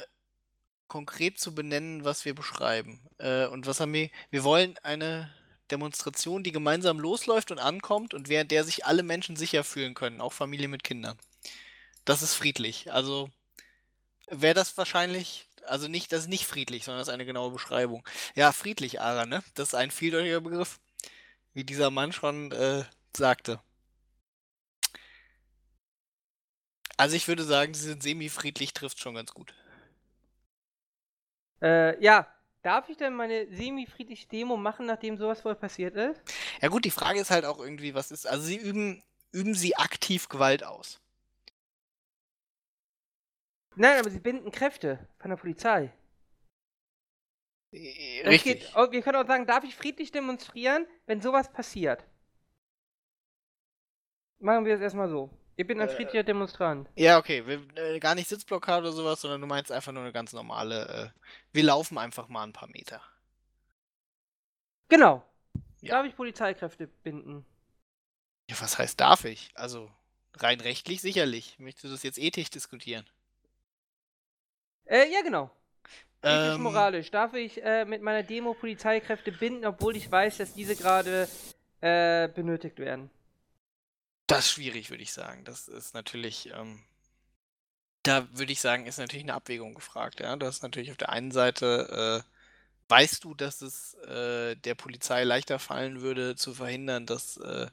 konkret 0.87 1.39
zu 1.39 1.53
benennen, 1.53 2.05
was 2.05 2.25
wir 2.25 2.35
beschreiben. 2.35 3.01
Äh, 3.17 3.47
und 3.47 3.67
was 3.67 3.79
haben 3.79 3.93
wir? 3.93 4.09
Wir 4.29 4.43
wollen 4.43 4.77
eine 4.83 5.31
Demonstration, 5.71 6.43
die 6.43 6.51
gemeinsam 6.51 6.99
losläuft 6.99 7.51
und 7.51 7.59
ankommt 7.59 8.13
und 8.13 8.29
während 8.29 8.51
der 8.51 8.63
sich 8.63 8.85
alle 8.85 9.03
Menschen 9.03 9.35
sicher 9.35 9.63
fühlen 9.63 9.93
können, 9.93 10.21
auch 10.21 10.33
Familien 10.33 10.71
mit 10.71 10.83
Kindern. 10.83 11.17
Das 12.05 12.21
ist 12.21 12.35
friedlich. 12.35 12.91
Also 12.91 13.29
wäre 14.29 14.53
das 14.53 14.77
wahrscheinlich, 14.77 15.47
also 15.65 15.87
nicht, 15.87 16.11
das 16.11 16.21
ist 16.21 16.29
nicht 16.29 16.45
friedlich, 16.45 16.85
sondern 16.85 16.99
das 16.99 17.07
ist 17.07 17.13
eine 17.13 17.25
genaue 17.25 17.51
Beschreibung. 17.51 18.07
Ja, 18.35 18.51
friedlich, 18.51 19.01
Ara, 19.01 19.25
ne? 19.25 19.43
Das 19.55 19.69
ist 19.69 19.75
ein 19.75 19.91
vieldeutiger 19.91 20.41
Begriff, 20.41 20.79
wie 21.53 21.63
dieser 21.63 21.89
Mann 21.89 22.13
schon 22.13 22.51
äh, 22.51 22.83
sagte. 23.15 23.59
Also 26.97 27.15
ich 27.15 27.27
würde 27.27 27.43
sagen, 27.43 27.73
sie 27.73 27.87
sind 27.87 28.03
semi-friedlich, 28.03 28.73
trifft 28.73 28.99
schon 28.99 29.15
ganz 29.15 29.33
gut. 29.33 29.53
Äh, 31.61 32.01
ja, 32.03 32.27
darf 32.61 32.89
ich 32.89 32.97
denn 32.97 33.15
meine 33.15 33.47
semi-friedliche 33.53 34.27
Demo 34.27 34.57
machen, 34.57 34.85
nachdem 34.85 35.17
sowas 35.17 35.41
vorher 35.41 35.59
passiert 35.59 35.95
ist? 35.95 36.21
Ja 36.61 36.69
gut, 36.69 36.85
die 36.85 36.91
Frage 36.91 37.19
ist 37.19 37.31
halt 37.31 37.45
auch 37.45 37.59
irgendwie, 37.59 37.93
was 37.93 38.11
ist, 38.11 38.27
also 38.27 38.43
sie 38.43 38.57
üben, 38.57 39.03
üben 39.31 39.53
sie 39.53 39.75
aktiv 39.75 40.29
Gewalt 40.29 40.63
aus? 40.63 41.01
Nein, 43.75 43.99
aber 43.99 44.09
sie 44.09 44.19
binden 44.19 44.51
Kräfte 44.51 45.05
von 45.19 45.29
der 45.29 45.37
Polizei. 45.37 45.91
Äh, 47.71 48.23
Das 48.23 48.31
Richtig. 48.31 48.61
Geht, 48.61 48.71
oh, 48.75 48.91
wir 48.91 49.01
können 49.01 49.17
auch 49.17 49.27
sagen, 49.27 49.45
darf 49.45 49.63
ich 49.65 49.75
friedlich 49.75 50.11
demonstrieren, 50.11 50.87
wenn 51.07 51.21
sowas 51.21 51.51
passiert? 51.51 52.05
Machen 54.39 54.65
wir 54.65 54.75
es 54.75 54.81
erstmal 54.81 55.09
so. 55.09 55.29
Ich 55.57 55.65
bin 55.65 55.79
ein 55.79 55.87
Äh, 55.89 55.95
friedlicher 55.95 56.23
Demonstrant. 56.23 56.89
Ja, 56.95 57.17
okay, 57.17 57.45
wir, 57.47 57.61
äh, 57.77 57.99
gar 57.99 58.15
nicht 58.15 58.27
Sitzblockade 58.27 58.81
oder 58.87 58.91
sowas, 58.91 59.21
sondern 59.21 59.41
du 59.41 59.47
meinst 59.47 59.71
einfach 59.71 59.91
nur 59.91 60.03
eine 60.03 60.11
ganz 60.11 60.33
normale, 60.33 61.13
äh, 61.15 61.19
wir 61.53 61.63
laufen 61.63 61.97
einfach 61.97 62.27
mal 62.27 62.43
ein 62.43 62.53
paar 62.53 62.67
Meter. 62.69 63.01
Genau. 64.89 65.23
Ja. 65.81 65.95
Darf 65.95 66.05
ich 66.07 66.15
Polizeikräfte 66.15 66.87
binden? 66.87 67.45
Ja, 68.49 68.55
was 68.59 68.77
heißt 68.77 68.99
darf 68.99 69.25
ich? 69.25 69.51
Also 69.55 69.89
rein 70.37 70.59
rechtlich 70.59 71.01
sicherlich. 71.01 71.57
Möchtest 71.59 71.85
du 71.85 71.89
das 71.89 72.03
jetzt 72.03 72.17
ethisch 72.19 72.49
diskutieren? 72.49 73.05
Äh, 74.85 75.11
ja, 75.11 75.21
genau. 75.21 75.49
Ethisch, 76.21 76.55
Ähm, 76.55 76.61
moralisch. 76.61 77.11
Darf 77.11 77.33
ich 77.33 77.63
äh, 77.63 77.85
mit 77.85 78.01
meiner 78.01 78.23
Demo 78.23 78.53
Polizeikräfte 78.53 79.31
binden, 79.31 79.65
obwohl 79.65 79.95
ich 79.95 80.11
weiß, 80.11 80.37
dass 80.37 80.53
diese 80.53 80.75
gerade 80.75 81.27
äh, 81.81 82.27
benötigt 82.29 82.79
werden? 82.79 83.09
Das 84.27 84.45
ist 84.45 84.51
schwierig, 84.53 84.89
würde 84.89 85.03
ich 85.03 85.13
sagen. 85.13 85.43
Das 85.45 85.67
ist 85.67 85.93
natürlich, 85.93 86.49
ähm, 86.51 86.83
da 88.03 88.27
würde 88.33 88.51
ich 88.51 88.61
sagen, 88.61 88.87
ist 88.87 88.97
natürlich 88.97 89.23
eine 89.23 89.35
Abwägung 89.35 89.73
gefragt. 89.75 90.19
Ja? 90.19 90.35
Du 90.35 90.45
hast 90.45 90.63
natürlich 90.63 90.91
auf 90.91 90.97
der 90.97 91.09
einen 91.09 91.31
Seite, 91.31 92.23
äh, 92.25 92.31
weißt 92.89 93.23
du, 93.23 93.33
dass 93.35 93.61
es 93.61 93.93
äh, 94.05 94.55
der 94.55 94.75
Polizei 94.75 95.23
leichter 95.23 95.59
fallen 95.59 96.01
würde, 96.01 96.35
zu 96.35 96.53
verhindern, 96.53 97.05
dass, 97.05 97.37
äh, 97.37 97.67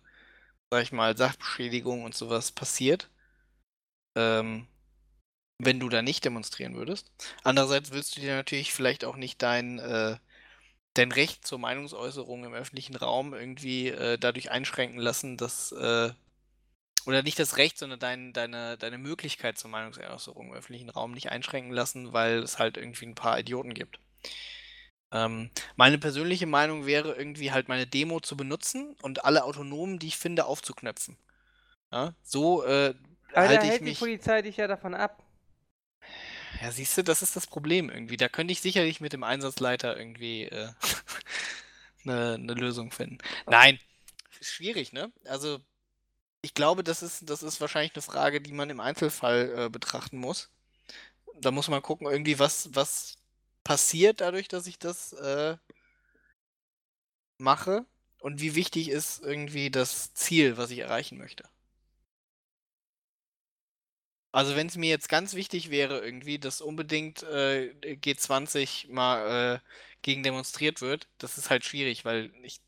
sag 0.70 0.82
ich 0.82 0.92
mal, 0.92 1.16
Sachbeschädigung 1.16 2.04
und 2.04 2.14
sowas 2.14 2.52
passiert, 2.52 3.10
ähm, 4.16 4.66
wenn 5.58 5.80
du 5.80 5.88
da 5.88 6.02
nicht 6.02 6.24
demonstrieren 6.24 6.74
würdest. 6.76 7.10
Andererseits 7.44 7.92
willst 7.92 8.16
du 8.16 8.20
dir 8.20 8.34
natürlich 8.36 8.74
vielleicht 8.74 9.04
auch 9.04 9.16
nicht 9.16 9.42
dein, 9.42 9.78
äh, 9.78 10.18
dein 10.94 11.12
Recht 11.12 11.46
zur 11.46 11.58
Meinungsäußerung 11.58 12.44
im 12.44 12.54
öffentlichen 12.54 12.96
Raum 12.96 13.34
irgendwie 13.34 13.88
äh, 13.88 14.18
dadurch 14.18 14.50
einschränken 14.50 14.98
lassen, 14.98 15.36
dass 15.36 15.72
äh, 15.72 16.12
oder 17.06 17.22
nicht 17.22 17.38
das 17.38 17.56
Recht, 17.56 17.78
sondern 17.78 17.98
dein, 18.00 18.32
deine, 18.32 18.78
deine 18.78 18.98
Möglichkeit 18.98 19.58
zur 19.58 19.70
Meinungsäußerung 19.70 20.48
im 20.48 20.54
öffentlichen 20.54 20.90
Raum 20.90 21.12
nicht 21.12 21.30
einschränken 21.30 21.72
lassen, 21.72 22.12
weil 22.12 22.38
es 22.42 22.58
halt 22.58 22.76
irgendwie 22.76 23.06
ein 23.06 23.14
paar 23.14 23.38
Idioten 23.38 23.74
gibt. 23.74 23.98
Ähm, 25.12 25.50
meine 25.76 25.98
persönliche 25.98 26.46
Meinung 26.46 26.86
wäre 26.86 27.14
irgendwie 27.14 27.52
halt 27.52 27.68
meine 27.68 27.86
Demo 27.86 28.20
zu 28.20 28.36
benutzen 28.36 28.96
und 29.02 29.24
alle 29.24 29.44
Autonomen, 29.44 29.98
die 29.98 30.08
ich 30.08 30.16
finde, 30.16 30.46
aufzuknöpfen. 30.46 31.18
Ja, 31.92 32.14
so 32.22 32.64
äh, 32.64 32.94
Aber 33.32 33.48
da 33.48 33.48
halte 33.48 33.66
ich 33.66 33.70
hält 33.70 33.86
die 33.86 33.90
mich. 33.90 33.98
Polizei 33.98 34.42
dich 34.42 34.56
ja 34.56 34.66
davon 34.68 34.94
ab. 34.94 35.22
Ja, 36.60 36.70
siehst 36.70 36.96
du, 36.96 37.02
das 37.04 37.22
ist 37.22 37.36
das 37.36 37.46
Problem 37.46 37.90
irgendwie. 37.90 38.16
Da 38.16 38.28
könnte 38.28 38.52
ich 38.52 38.60
sicherlich 38.60 39.00
mit 39.00 39.12
dem 39.12 39.24
Einsatzleiter 39.24 39.96
irgendwie 39.96 40.44
äh, 40.44 40.68
eine, 42.04 42.34
eine 42.34 42.54
Lösung 42.54 42.92
finden. 42.92 43.18
Nein, 43.48 43.78
ist 44.40 44.52
schwierig, 44.52 44.92
ne? 44.92 45.12
Also, 45.24 45.60
ich 46.42 46.54
glaube, 46.54 46.84
das 46.84 47.02
ist, 47.02 47.28
das 47.30 47.42
ist 47.42 47.60
wahrscheinlich 47.60 47.94
eine 47.94 48.02
Frage, 48.02 48.40
die 48.40 48.52
man 48.52 48.70
im 48.70 48.80
Einzelfall 48.80 49.66
äh, 49.66 49.70
betrachten 49.70 50.18
muss. 50.18 50.50
Da 51.40 51.50
muss 51.52 51.68
man 51.68 51.82
gucken, 51.82 52.08
irgendwie, 52.08 52.38
was, 52.38 52.74
was 52.74 53.18
passiert 53.64 54.20
dadurch, 54.22 54.48
dass 54.48 54.66
ich 54.66 54.78
das 54.78 55.12
äh, 55.14 55.56
mache 57.38 57.84
und 58.20 58.40
wie 58.40 58.54
wichtig 58.54 58.88
ist 58.88 59.20
irgendwie 59.22 59.70
das 59.70 60.14
Ziel, 60.14 60.56
was 60.56 60.70
ich 60.70 60.78
erreichen 60.78 61.18
möchte. 61.18 61.44
Also 64.32 64.56
wenn 64.56 64.66
es 64.66 64.76
mir 64.76 64.88
jetzt 64.88 65.08
ganz 65.08 65.34
wichtig 65.34 65.70
wäre, 65.70 66.00
irgendwie, 66.04 66.38
dass 66.38 66.60
unbedingt 66.62 67.22
äh, 67.24 67.74
G20 67.96 68.90
mal 68.90 69.56
äh, 69.56 69.60
gegen 70.02 70.22
demonstriert 70.22 70.80
wird, 70.80 71.08
das 71.18 71.36
ist 71.38 71.50
halt 71.50 71.64
schwierig, 71.64 72.04
weil 72.04 72.32
ich. 72.42 72.60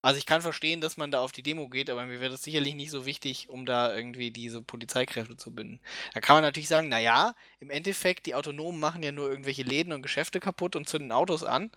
Also 0.00 0.18
ich 0.18 0.26
kann 0.26 0.42
verstehen, 0.42 0.80
dass 0.80 0.96
man 0.96 1.10
da 1.10 1.20
auf 1.20 1.32
die 1.32 1.42
Demo 1.42 1.68
geht, 1.68 1.90
aber 1.90 2.06
mir 2.06 2.20
wäre 2.20 2.30
das 2.30 2.42
sicherlich 2.42 2.74
nicht 2.74 2.90
so 2.90 3.04
wichtig, 3.04 3.48
um 3.48 3.66
da 3.66 3.94
irgendwie 3.94 4.30
diese 4.30 4.62
Polizeikräfte 4.62 5.36
zu 5.36 5.52
binden. 5.52 5.80
Da 6.14 6.20
kann 6.20 6.36
man 6.36 6.44
natürlich 6.44 6.68
sagen, 6.68 6.88
naja, 6.88 7.34
im 7.58 7.70
Endeffekt, 7.70 8.26
die 8.26 8.36
Autonomen 8.36 8.78
machen 8.78 9.02
ja 9.02 9.10
nur 9.10 9.28
irgendwelche 9.28 9.64
Läden 9.64 9.92
und 9.92 10.02
Geschäfte 10.02 10.38
kaputt 10.38 10.76
und 10.76 10.88
zünden 10.88 11.10
Autos 11.10 11.42
an. 11.42 11.72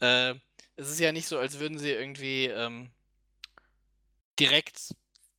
Äh, 0.00 0.34
es 0.76 0.90
ist 0.90 1.00
ja 1.00 1.12
nicht 1.12 1.26
so, 1.26 1.38
als 1.38 1.58
würden 1.58 1.78
sie 1.78 1.90
irgendwie 1.90 2.46
ähm, 2.46 2.90
direkt 4.38 4.94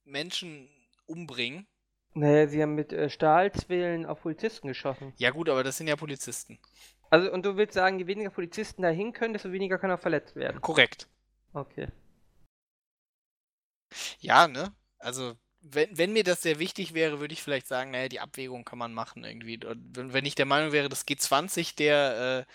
Menschen 0.05 0.69
umbringen. 1.07 1.65
Naja, 2.13 2.47
sie 2.47 2.61
haben 2.61 2.75
mit 2.75 2.91
äh, 2.93 3.09
Stahlzwillen 3.09 4.05
auf 4.05 4.21
Polizisten 4.21 4.67
geschossen. 4.67 5.13
Ja 5.17 5.31
gut, 5.31 5.49
aber 5.49 5.63
das 5.63 5.77
sind 5.77 5.87
ja 5.87 5.95
Polizisten. 5.95 6.59
Also, 7.09 7.31
und 7.31 7.45
du 7.45 7.57
willst 7.57 7.73
sagen, 7.73 7.97
je 7.97 8.07
weniger 8.07 8.29
Polizisten 8.29 8.83
da 8.83 8.89
hin 8.89 9.13
können, 9.13 9.33
desto 9.33 9.51
weniger 9.51 9.79
kann 9.79 9.91
auch 9.91 9.99
verletzt 9.99 10.35
werden. 10.35 10.61
Korrekt. 10.61 11.07
Okay. 11.53 11.87
Ja, 14.19 14.47
ne? 14.47 14.73
Also, 14.99 15.35
wenn, 15.61 15.97
wenn 15.97 16.13
mir 16.13 16.23
das 16.23 16.41
sehr 16.41 16.59
wichtig 16.59 16.93
wäre, 16.93 17.19
würde 17.19 17.33
ich 17.33 17.41
vielleicht 17.43 17.67
sagen, 17.67 17.91
naja, 17.91 18.09
die 18.09 18.19
Abwägung 18.19 18.63
kann 18.65 18.79
man 18.79 18.93
machen 18.93 19.23
irgendwie. 19.23 19.63
Und 19.65 19.95
wenn, 19.95 20.13
wenn 20.13 20.25
ich 20.25 20.35
der 20.35 20.45
Meinung 20.45 20.71
wäre, 20.71 20.89
dass 20.89 21.05
G20, 21.05 21.75
der, 21.75 22.45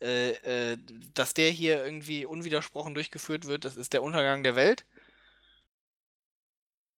äh, 0.00 0.30
äh, 0.32 0.72
äh, 0.74 0.78
dass 1.14 1.34
der 1.34 1.50
hier 1.50 1.84
irgendwie 1.84 2.24
unwidersprochen 2.26 2.94
durchgeführt 2.94 3.46
wird, 3.46 3.64
das 3.64 3.76
ist 3.76 3.92
der 3.92 4.02
Untergang 4.02 4.42
der 4.42 4.56
Welt, 4.56 4.84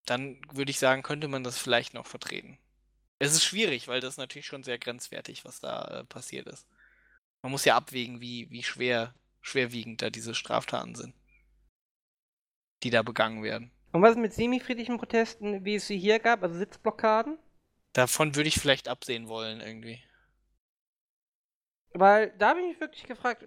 dann 0.07 0.41
würde 0.53 0.71
ich 0.71 0.79
sagen, 0.79 1.03
könnte 1.03 1.29
man 1.29 1.45
das 1.45 1.59
vielleicht 1.59 1.93
noch 1.95 2.07
vertreten. 2.07 2.59
Es 3.19 3.33
ist 3.35 3.45
schwierig, 3.45 3.89
weil 3.89 4.01
das 4.01 4.17
natürlich 4.19 4.47
schon 4.47 4.63
sehr 4.65 4.79
grenzwertig, 4.79 5.45
was 5.45 5.61
da 5.61 5.85
äh, 6.01 6.05
passiert 6.05 6.47
ist. 6.49 6.67
Man 7.43 7.53
muss 7.53 7.65
ja 7.67 7.77
abwägen, 7.77 8.21
wie, 8.21 8.51
wie 8.51 8.63
schwer, 8.65 9.15
schwerwiegend 9.43 10.03
da 10.03 10.11
diese 10.11 10.35
Straftaten 10.35 10.95
sind, 10.97 11.15
die 12.83 12.89
da 12.91 13.03
begangen 13.03 13.43
werden. 13.43 13.71
Und 13.97 14.03
was 14.03 14.11
ist 14.13 14.19
mit 14.19 14.35
semi-friedlichen 14.35 14.99
Protesten, 14.99 15.65
wie 15.65 15.77
es 15.77 15.87
sie 15.87 15.99
hier 15.99 16.19
gab, 16.19 16.43
also 16.43 16.55
Sitzblockaden? 16.59 17.39
Davon 17.95 18.37
würde 18.37 18.49
ich 18.49 18.61
vielleicht 18.61 18.87
absehen 18.87 19.27
wollen, 19.27 19.61
irgendwie. 19.61 20.01
Weil 21.95 22.31
da 22.39 22.51
habe 22.51 22.61
ich 22.61 22.67
mich 22.69 22.81
wirklich 22.81 23.05
gefragt, 23.05 23.45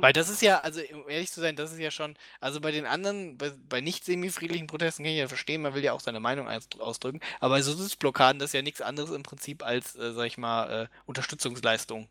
Weil 0.00 0.12
das 0.12 0.28
ist 0.28 0.42
ja, 0.42 0.60
also 0.60 0.80
um 0.92 1.08
ehrlich 1.08 1.30
zu 1.32 1.40
sein, 1.40 1.56
das 1.56 1.72
ist 1.72 1.78
ja 1.80 1.90
schon, 1.90 2.16
also 2.40 2.60
bei 2.60 2.70
den 2.70 2.86
anderen, 2.86 3.36
bei, 3.38 3.50
bei 3.68 3.80
nicht 3.80 4.04
semi-friedlichen 4.04 4.66
Protesten 4.68 5.02
kann 5.04 5.12
ich 5.12 5.18
ja 5.18 5.28
verstehen, 5.28 5.62
man 5.62 5.74
will 5.74 5.82
ja 5.84 5.92
auch 5.92 6.00
seine 6.00 6.20
Meinung 6.20 6.48
aus- 6.48 6.68
ausdrücken, 6.78 7.20
aber 7.40 7.56
bei 7.56 7.62
so 7.62 7.72
Sitzblockaden, 7.74 8.38
das 8.38 8.50
ist 8.50 8.54
ja 8.54 8.62
nichts 8.62 8.80
anderes 8.80 9.10
im 9.10 9.22
Prinzip 9.24 9.64
als, 9.64 9.96
äh, 9.96 10.12
sag 10.12 10.26
ich 10.26 10.38
mal, 10.38 10.84
äh, 10.84 10.88
Unterstützungsleistung. 11.06 12.08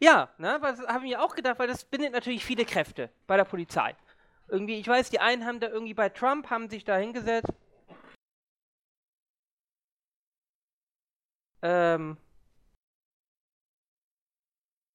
ja, 0.00 0.30
ne, 0.38 0.58
was 0.60 0.80
habe 0.80 1.04
ich 1.04 1.10
mir 1.12 1.22
auch 1.22 1.34
gedacht, 1.34 1.58
weil 1.58 1.68
das 1.68 1.84
bindet 1.84 2.12
natürlich 2.12 2.44
viele 2.44 2.64
Kräfte 2.64 3.10
bei 3.26 3.36
der 3.36 3.44
Polizei. 3.44 3.94
Irgendwie, 4.50 4.78
ich 4.78 4.88
weiß, 4.88 5.10
die 5.10 5.20
einen 5.20 5.46
haben 5.46 5.60
da 5.60 5.68
irgendwie 5.68 5.94
bei 5.94 6.08
Trump, 6.08 6.50
haben 6.50 6.68
sich 6.68 6.84
da 6.84 6.96
hingesetzt. 6.96 7.52
Ähm. 11.62 12.16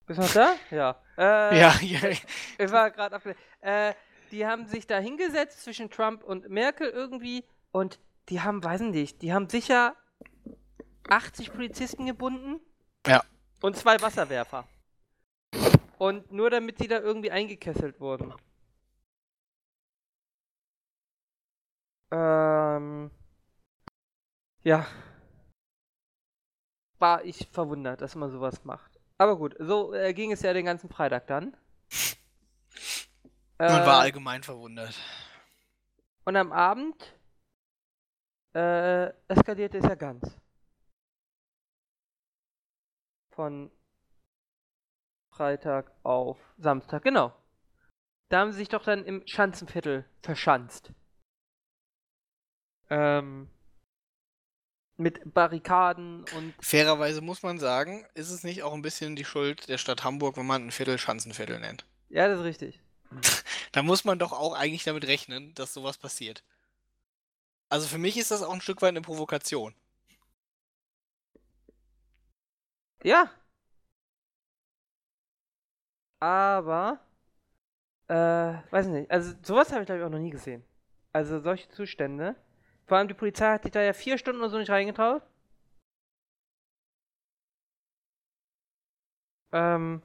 Bist 0.07 0.19
du 0.19 0.23
noch 0.23 0.33
da? 0.33 0.55
Ja. 0.71 1.01
Äh, 1.17 1.59
Ja, 1.59 1.75
ja, 1.81 2.09
Ich 2.09 2.71
war 2.71 2.91
gerade 2.91 3.15
auf. 3.15 3.23
Äh, 3.61 3.93
die 4.31 4.45
haben 4.45 4.67
sich 4.67 4.87
da 4.87 4.97
hingesetzt 4.97 5.63
zwischen 5.63 5.89
Trump 5.89 6.23
und 6.23 6.49
Merkel 6.49 6.89
irgendwie 6.89 7.45
und 7.71 7.99
die 8.29 8.41
haben, 8.41 8.63
weiß 8.63 8.81
ich 8.81 8.91
nicht, 8.91 9.21
die 9.21 9.33
haben 9.33 9.49
sicher 9.49 9.95
80 11.09 11.53
Polizisten 11.53 12.05
gebunden. 12.05 12.59
Ja. 13.05 13.23
Und 13.61 13.77
zwei 13.77 14.01
Wasserwerfer. 14.01 14.67
Und 15.97 16.31
nur 16.31 16.49
damit 16.49 16.79
sie 16.79 16.87
da 16.87 16.99
irgendwie 16.99 17.31
eingekesselt 17.31 17.99
wurden. 17.99 18.33
Ähm. 22.17 23.11
Ja. 24.63 24.87
War 26.99 27.23
ich 27.25 27.47
verwundert, 27.51 27.99
dass 28.01 28.15
man 28.15 28.31
sowas 28.31 28.63
macht. 28.63 28.97
Aber 29.17 29.37
gut, 29.37 29.55
so 29.59 29.93
äh, 29.93 30.13
ging 30.13 30.31
es 30.31 30.41
ja 30.41 30.53
den 30.53 30.65
ganzen 30.65 30.89
Freitag 30.89 31.27
dann. 31.27 31.55
man 33.57 33.69
war 33.85 33.99
Äh, 33.99 34.03
allgemein 34.05 34.43
verwundert. 34.43 34.95
und 36.25 36.35
am 36.37 36.51
Abend 36.53 37.13
äh, 38.55 39.07
eskalierte 39.27 39.77
es 39.79 39.83
ja 39.85 39.95
ganz. 39.95 40.37
Von 43.31 43.69
Freitag 45.31 45.91
auf 46.03 46.37
Samstag, 46.57 47.03
genau. 47.03 47.33
Da 48.29 48.39
haben 48.39 48.51
sie 48.53 48.59
sich 48.59 48.69
doch 48.69 48.83
dann 48.83 49.03
im 49.05 49.27
Schanzenviertel 49.27 50.05
verschanzt. 50.23 50.93
Ähm, 52.89 53.49
Mit 54.97 55.33
Barrikaden 55.33 56.25
und. 56.29 56.55
Fairerweise 56.61 57.21
muss 57.21 57.43
man 57.43 57.59
sagen, 57.59 58.05
ist 58.13 58.29
es 58.29 58.43
nicht 58.43 58.63
auch 58.63 58.73
ein 58.73 58.81
bisschen 58.81 59.15
die 59.15 59.25
Schuld 59.25 59.67
der 59.69 59.77
Stadt 59.77 60.03
Hamburg, 60.03 60.37
wenn 60.37 60.45
man 60.45 60.67
ein 60.67 60.71
Viertel 60.71 60.97
Schanzenviertel 60.97 61.59
nennt? 61.59 61.85
Ja, 62.09 62.27
das 62.27 62.39
ist 62.39 62.45
richtig. 62.45 62.81
da 63.71 63.83
muss 63.83 64.05
man 64.05 64.19
doch 64.19 64.31
auch 64.31 64.53
eigentlich 64.53 64.83
damit 64.83 65.05
rechnen, 65.07 65.53
dass 65.55 65.73
sowas 65.73 65.97
passiert. 65.97 66.43
Also 67.69 67.87
für 67.87 67.97
mich 67.99 68.17
ist 68.17 68.31
das 68.31 68.41
auch 68.41 68.53
ein 68.53 68.61
Stück 68.61 68.81
weit 68.81 68.89
eine 68.89 69.01
Provokation. 69.01 69.75
Ja. 73.03 73.29
Aber, 76.19 76.99
äh, 78.07 78.15
weiß 78.71 78.87
nicht. 78.87 79.11
Also 79.11 79.33
sowas 79.43 79.71
habe 79.71 79.81
ich 79.81 79.85
glaube 79.87 79.99
ich 80.01 80.05
auch 80.05 80.09
noch 80.09 80.19
nie 80.19 80.29
gesehen. 80.31 80.63
Also 81.13 81.39
solche 81.39 81.69
Zustände. 81.69 82.35
Vor 82.85 82.97
allem 82.97 83.07
die 83.07 83.13
Polizei 83.13 83.51
hat 83.53 83.63
sich 83.63 83.71
da 83.71 83.81
ja 83.81 83.93
vier 83.93 84.17
Stunden 84.17 84.41
oder 84.41 84.49
so 84.49 84.57
nicht 84.57 84.69
reingetraut. 84.69 85.23
Ähm, 89.51 90.01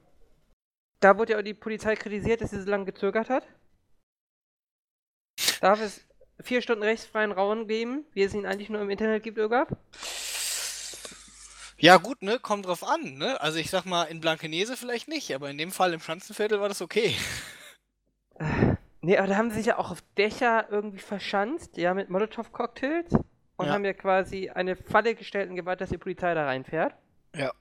da 1.01 1.19
wurde 1.19 1.33
ja 1.33 1.39
auch 1.39 1.43
die 1.43 1.55
Polizei 1.55 1.97
kritisiert, 1.97 2.41
dass 2.41 2.51
sie 2.51 2.63
so 2.63 2.71
lange 2.71 2.85
gezögert 2.85 3.29
hat. 3.29 3.47
Darf 5.61 5.81
es 5.81 6.07
vier 6.41 6.63
Stunden 6.63 6.83
rechtsfreien 6.83 7.33
Raum 7.33 7.67
geben, 7.67 8.05
wie 8.13 8.23
es 8.23 8.35
ihn 8.35 8.47
eigentlich 8.47 8.71
nur 8.71 8.81
im 8.81 8.91
Internet 8.91 9.23
gibt, 9.23 9.39
Irgab? 9.39 9.77
Ja, 11.79 11.97
gut, 11.97 12.23
ne? 12.23 12.39
Kommt 12.39 12.67
drauf 12.67 12.85
an, 12.85 13.15
ne? 13.15 13.41
Also 13.41 13.59
ich 13.59 13.71
sag 13.71 13.87
mal, 13.87 14.05
in 14.05 14.21
Blankenese 14.21 14.77
vielleicht 14.77 15.09
nicht, 15.09 15.35
aber 15.35 15.51
in 15.51 15.59
dem 15.59 15.73
Fall 15.73 15.95
im 15.95 16.01
Schanzenviertel 16.01 16.61
war 16.61 16.69
das 16.69 16.83
okay. 16.83 17.15
Nee, 19.03 19.17
aber 19.17 19.29
da 19.29 19.37
haben 19.37 19.51
sie 19.51 19.57
sich 19.57 19.67
ja 19.67 19.79
auch 19.79 19.91
auf 19.91 20.03
Dächer 20.19 20.67
irgendwie 20.71 20.99
verschanzt, 20.99 21.77
ja, 21.79 21.95
mit 21.95 22.11
Molotow-Cocktails 22.11 23.15
und 23.57 23.67
Ja. 23.67 23.73
haben 23.73 23.85
ja 23.85 23.95
quasi 23.95 24.51
eine 24.51 24.77
Falle 24.77 25.15
gestellt 25.15 25.49
und 25.51 25.57
gewartet, 25.57 25.83
dass 25.83 25.91
die 25.91 25.99
Polizei 25.99 26.35
da 26.35 26.45
reinfährt. 26.45 26.95
Ja. 27.35 27.53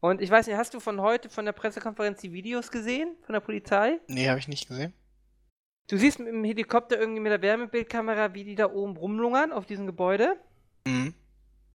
Und 0.00 0.20
ich 0.20 0.30
weiß 0.30 0.46
nicht, 0.46 0.56
hast 0.56 0.74
du 0.74 0.80
von 0.80 1.00
heute 1.00 1.28
von 1.28 1.44
der 1.44 1.52
Pressekonferenz 1.52 2.20
die 2.20 2.32
Videos 2.32 2.70
gesehen 2.70 3.16
von 3.24 3.32
der 3.34 3.40
Polizei? 3.40 3.98
Nee, 4.08 4.28
habe 4.28 4.38
ich 4.38 4.48
nicht 4.48 4.68
gesehen. 4.68 4.92
Du 5.90 5.96
siehst 5.96 6.18
mit 6.18 6.28
dem 6.28 6.44
Helikopter 6.44 6.98
irgendwie 6.98 7.20
mit 7.20 7.32
der 7.32 7.42
Wärmebildkamera, 7.42 8.34
wie 8.34 8.44
die 8.44 8.54
da 8.54 8.70
oben 8.70 8.96
rumlungern 8.96 9.52
auf 9.52 9.64
diesem 9.66 9.86
Gebäude 9.86 10.36
Mhm. 10.86 11.14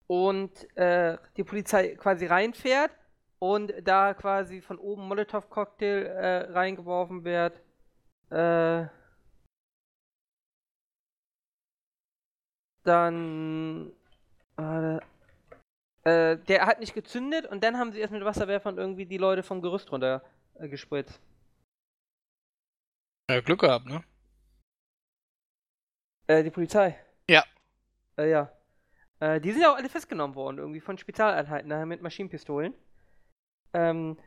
und 0.07 0.77
äh, 0.77 1.17
die 1.37 1.43
Polizei 1.43 1.95
quasi 1.95 2.25
reinfährt 2.25 2.91
und 3.39 3.73
da 3.83 4.13
quasi 4.13 4.61
von 4.61 4.77
oben 4.79 5.07
Molotow-Cocktail 5.07 6.05
äh, 6.05 6.37
reingeworfen 6.51 7.23
wird. 7.23 7.61
Äh, 8.31 8.87
dann 12.83 13.91
äh, 14.57 14.99
äh, 16.03 16.37
der 16.37 16.65
hat 16.65 16.79
nicht 16.79 16.93
gezündet 16.93 17.45
und 17.45 17.63
dann 17.63 17.77
haben 17.77 17.91
sie 17.91 17.99
erst 17.99 18.13
mit 18.13 18.23
Wasserwerfern 18.23 18.77
irgendwie 18.77 19.05
die 19.05 19.17
Leute 19.17 19.43
vom 19.43 19.61
Gerüst 19.61 19.91
runter 19.91 20.23
äh, 20.55 20.67
gespritzt. 20.67 21.19
Ja, 23.29 23.41
Glück 23.41 23.59
gehabt, 23.59 23.85
ne? 23.85 24.03
Äh, 26.27 26.43
die 26.43 26.49
Polizei. 26.49 26.97
Ja. 27.29 27.43
Äh, 28.17 28.29
ja. 28.29 28.51
Äh, 29.19 29.41
die 29.41 29.51
sind 29.51 29.61
ja 29.61 29.71
auch 29.71 29.77
alle 29.77 29.89
festgenommen 29.89 30.35
worden, 30.35 30.57
irgendwie 30.57 30.79
von 30.79 30.97
Spezialeinheiten, 30.97 31.69
daher 31.69 31.85
mit 31.85 32.01
Maschinenpistolen. 32.01 32.73
Ähm, 33.73 34.17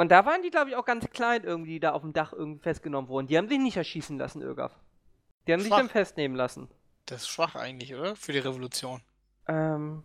und 0.00 0.08
da 0.10 0.24
waren 0.26 0.42
die, 0.42 0.50
glaube 0.50 0.70
ich, 0.70 0.76
auch 0.76 0.84
ganz 0.84 1.08
klein 1.10 1.44
irgendwie, 1.44 1.72
die 1.74 1.80
da 1.80 1.92
auf 1.92 2.02
dem 2.02 2.12
Dach 2.12 2.32
irgendwie 2.32 2.62
festgenommen 2.62 3.08
wurden. 3.08 3.26
Die 3.28 3.36
haben 3.36 3.48
sich 3.48 3.58
nicht 3.58 3.76
erschießen 3.76 4.18
lassen, 4.18 4.40
Irgaf. 4.42 4.72
Die 5.46 5.52
haben 5.52 5.60
sich 5.60 5.68
Schwach. 5.68 5.78
dann 5.78 5.88
festnehmen 5.88 6.36
lassen. 6.36 6.68
Das 7.06 7.22
ist 7.22 7.28
schwach 7.28 7.54
eigentlich, 7.56 7.94
oder? 7.94 8.16
Für 8.16 8.32
die 8.32 8.38
Revolution. 8.38 9.02
Ähm, 9.48 10.04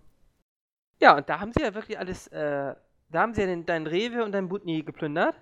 ja, 0.99 1.15
und 1.17 1.29
da 1.29 1.39
haben 1.39 1.51
sie 1.53 1.61
ja 1.61 1.73
wirklich 1.73 1.97
alles, 1.99 2.27
äh, 2.27 2.75
da 3.09 3.21
haben 3.21 3.33
sie 3.33 3.41
ja 3.41 3.47
den, 3.47 3.65
dein 3.65 3.85
Rewe 3.87 4.23
und 4.23 4.31
dein 4.31 4.49
Butni 4.49 4.81
geplündert. 4.83 5.35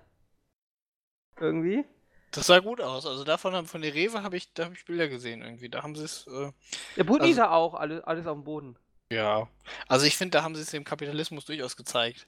Irgendwie. 1.40 1.84
Das 2.30 2.46
sah 2.46 2.58
gut 2.58 2.80
aus. 2.80 3.06
Also 3.06 3.24
davon 3.24 3.54
haben- 3.54 3.66
von 3.66 3.80
der 3.82 3.94
Rewe 3.94 4.22
habe 4.22 4.36
ich, 4.36 4.52
da 4.54 4.64
habe 4.64 4.74
ich 4.74 4.84
Bilder 4.84 5.08
gesehen 5.08 5.42
irgendwie. 5.42 5.68
Da 5.68 5.82
haben 5.82 5.94
sie 5.94 6.04
es. 6.04 6.26
Äh, 6.26 6.52
Der 6.96 7.04
Butni 7.04 7.28
Also- 7.28 7.36
sah 7.36 7.50
auch 7.50 7.74
alles, 7.74 8.02
alles 8.04 8.26
auf 8.26 8.34
dem 8.36 8.44
Boden. 8.44 8.76
ja. 9.10 9.48
Also 9.88 10.06
ich 10.06 10.16
finde, 10.16 10.32
da 10.38 10.42
haben 10.42 10.54
sie 10.54 10.62
es 10.62 10.70
dem 10.70 10.84
Kapitalismus 10.84 11.44
durchaus 11.44 11.76
gezeigt. 11.76 12.26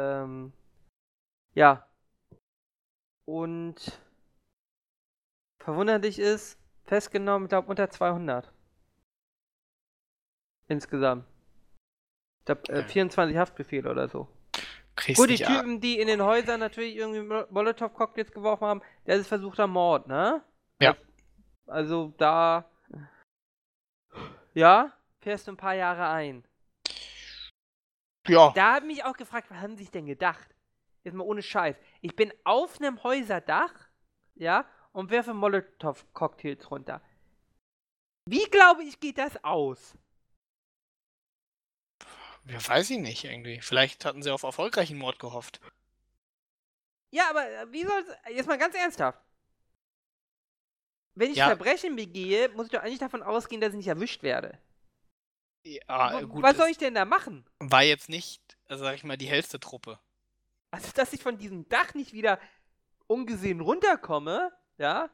Ähm, 0.00 0.52
ja. 1.54 1.86
Und 3.26 4.00
verwunderlich 5.62 6.18
ist, 6.18 6.58
festgenommen, 6.84 7.46
ich 7.46 7.50
glaube, 7.50 7.68
unter 7.68 7.90
200. 7.90 8.50
Insgesamt. 10.68 11.24
Ich 12.40 12.44
glaube, 12.46 12.62
äh, 12.72 12.80
Ja. 12.80 12.86
24 12.88 13.36
Haftbefehle 13.36 13.90
oder 13.90 14.08
so. 14.08 14.28
Kriegst 14.96 15.20
Gut, 15.20 15.30
die 15.30 15.36
Typen, 15.36 15.80
die 15.80 15.98
in 16.00 16.08
den 16.08 16.22
Häusern 16.22 16.60
natürlich 16.60 16.96
irgendwie 16.96 17.22
Mo- 17.22 17.46
Molotow-Cocktails 17.50 18.32
geworfen 18.32 18.66
haben, 18.66 18.82
das 19.04 19.18
ist 19.20 19.28
versuchter 19.28 19.66
Mord, 19.66 20.06
ne? 20.08 20.42
Ja. 20.80 20.96
Also 21.66 22.12
da. 22.18 22.68
Ja, 24.54 24.92
fährst 25.20 25.46
du 25.46 25.52
ein 25.52 25.56
paar 25.56 25.74
Jahre 25.74 26.08
ein. 26.08 26.44
Ja. 28.28 28.52
Da 28.54 28.74
habe 28.74 28.86
ich 28.86 28.96
mich 28.96 29.04
auch 29.04 29.16
gefragt, 29.16 29.50
was 29.50 29.58
haben 29.58 29.76
sie 29.76 29.84
sich 29.84 29.90
denn 29.90 30.06
gedacht? 30.06 30.48
Jetzt 31.04 31.14
mal 31.14 31.24
ohne 31.24 31.42
Scheiß. 31.42 31.76
Ich 32.02 32.14
bin 32.14 32.32
auf 32.44 32.78
einem 32.80 33.02
Häuserdach, 33.02 33.72
ja, 34.34 34.66
und 34.92 35.10
werfe 35.10 35.32
Molotow-Cocktails 35.34 36.70
runter. 36.70 37.00
Wie 38.26 38.44
glaube 38.50 38.82
ich, 38.84 39.00
geht 39.00 39.18
das 39.18 39.42
aus? 39.44 39.94
ja. 42.46 42.68
Weiß 42.68 42.90
ich 42.90 42.98
nicht 42.98 43.24
irgendwie. 43.24 43.60
Vielleicht 43.60 44.04
hatten 44.04 44.22
sie 44.22 44.30
auf 44.30 44.42
erfolgreichen 44.42 44.98
Mord 44.98 45.18
gehofft. 45.18 45.60
Ja, 47.12 47.30
aber 47.30 47.48
äh, 47.48 47.72
wie 47.72 47.84
soll's. 47.84 48.08
Jetzt 48.28 48.46
mal 48.46 48.58
ganz 48.58 48.74
ernsthaft. 48.74 49.20
Wenn 51.14 51.30
ich 51.32 51.38
Ja. 51.38 51.46
Verbrechen 51.46 51.96
begehe, 51.96 52.48
muss 52.50 52.66
ich 52.66 52.72
doch 52.72 52.82
eigentlich 52.82 52.98
davon 52.98 53.22
ausgehen, 53.22 53.60
dass 53.60 53.70
ich 53.70 53.78
nicht 53.78 53.88
erwischt 53.88 54.22
werde. 54.22 54.58
Ja, 55.64 56.20
W- 56.20 56.26
gut. 56.26 56.42
Was 56.42 56.56
soll 56.56 56.68
ich 56.68 56.78
denn 56.78 56.94
da 56.94 57.04
machen? 57.04 57.44
War 57.58 57.82
jetzt 57.82 58.08
nicht, 58.08 58.40
also 58.68 58.84
sag 58.84 58.94
ich 58.94 59.04
mal, 59.04 59.16
die 59.16 59.28
hellste 59.28 59.60
Truppe. 59.60 59.98
Also, 60.70 60.90
dass 60.94 61.12
ich 61.12 61.22
von 61.22 61.36
diesem 61.38 61.68
Dach 61.68 61.94
nicht 61.94 62.12
wieder 62.12 62.38
ungesehen 63.06 63.60
runterkomme, 63.60 64.52
ja? 64.78 65.10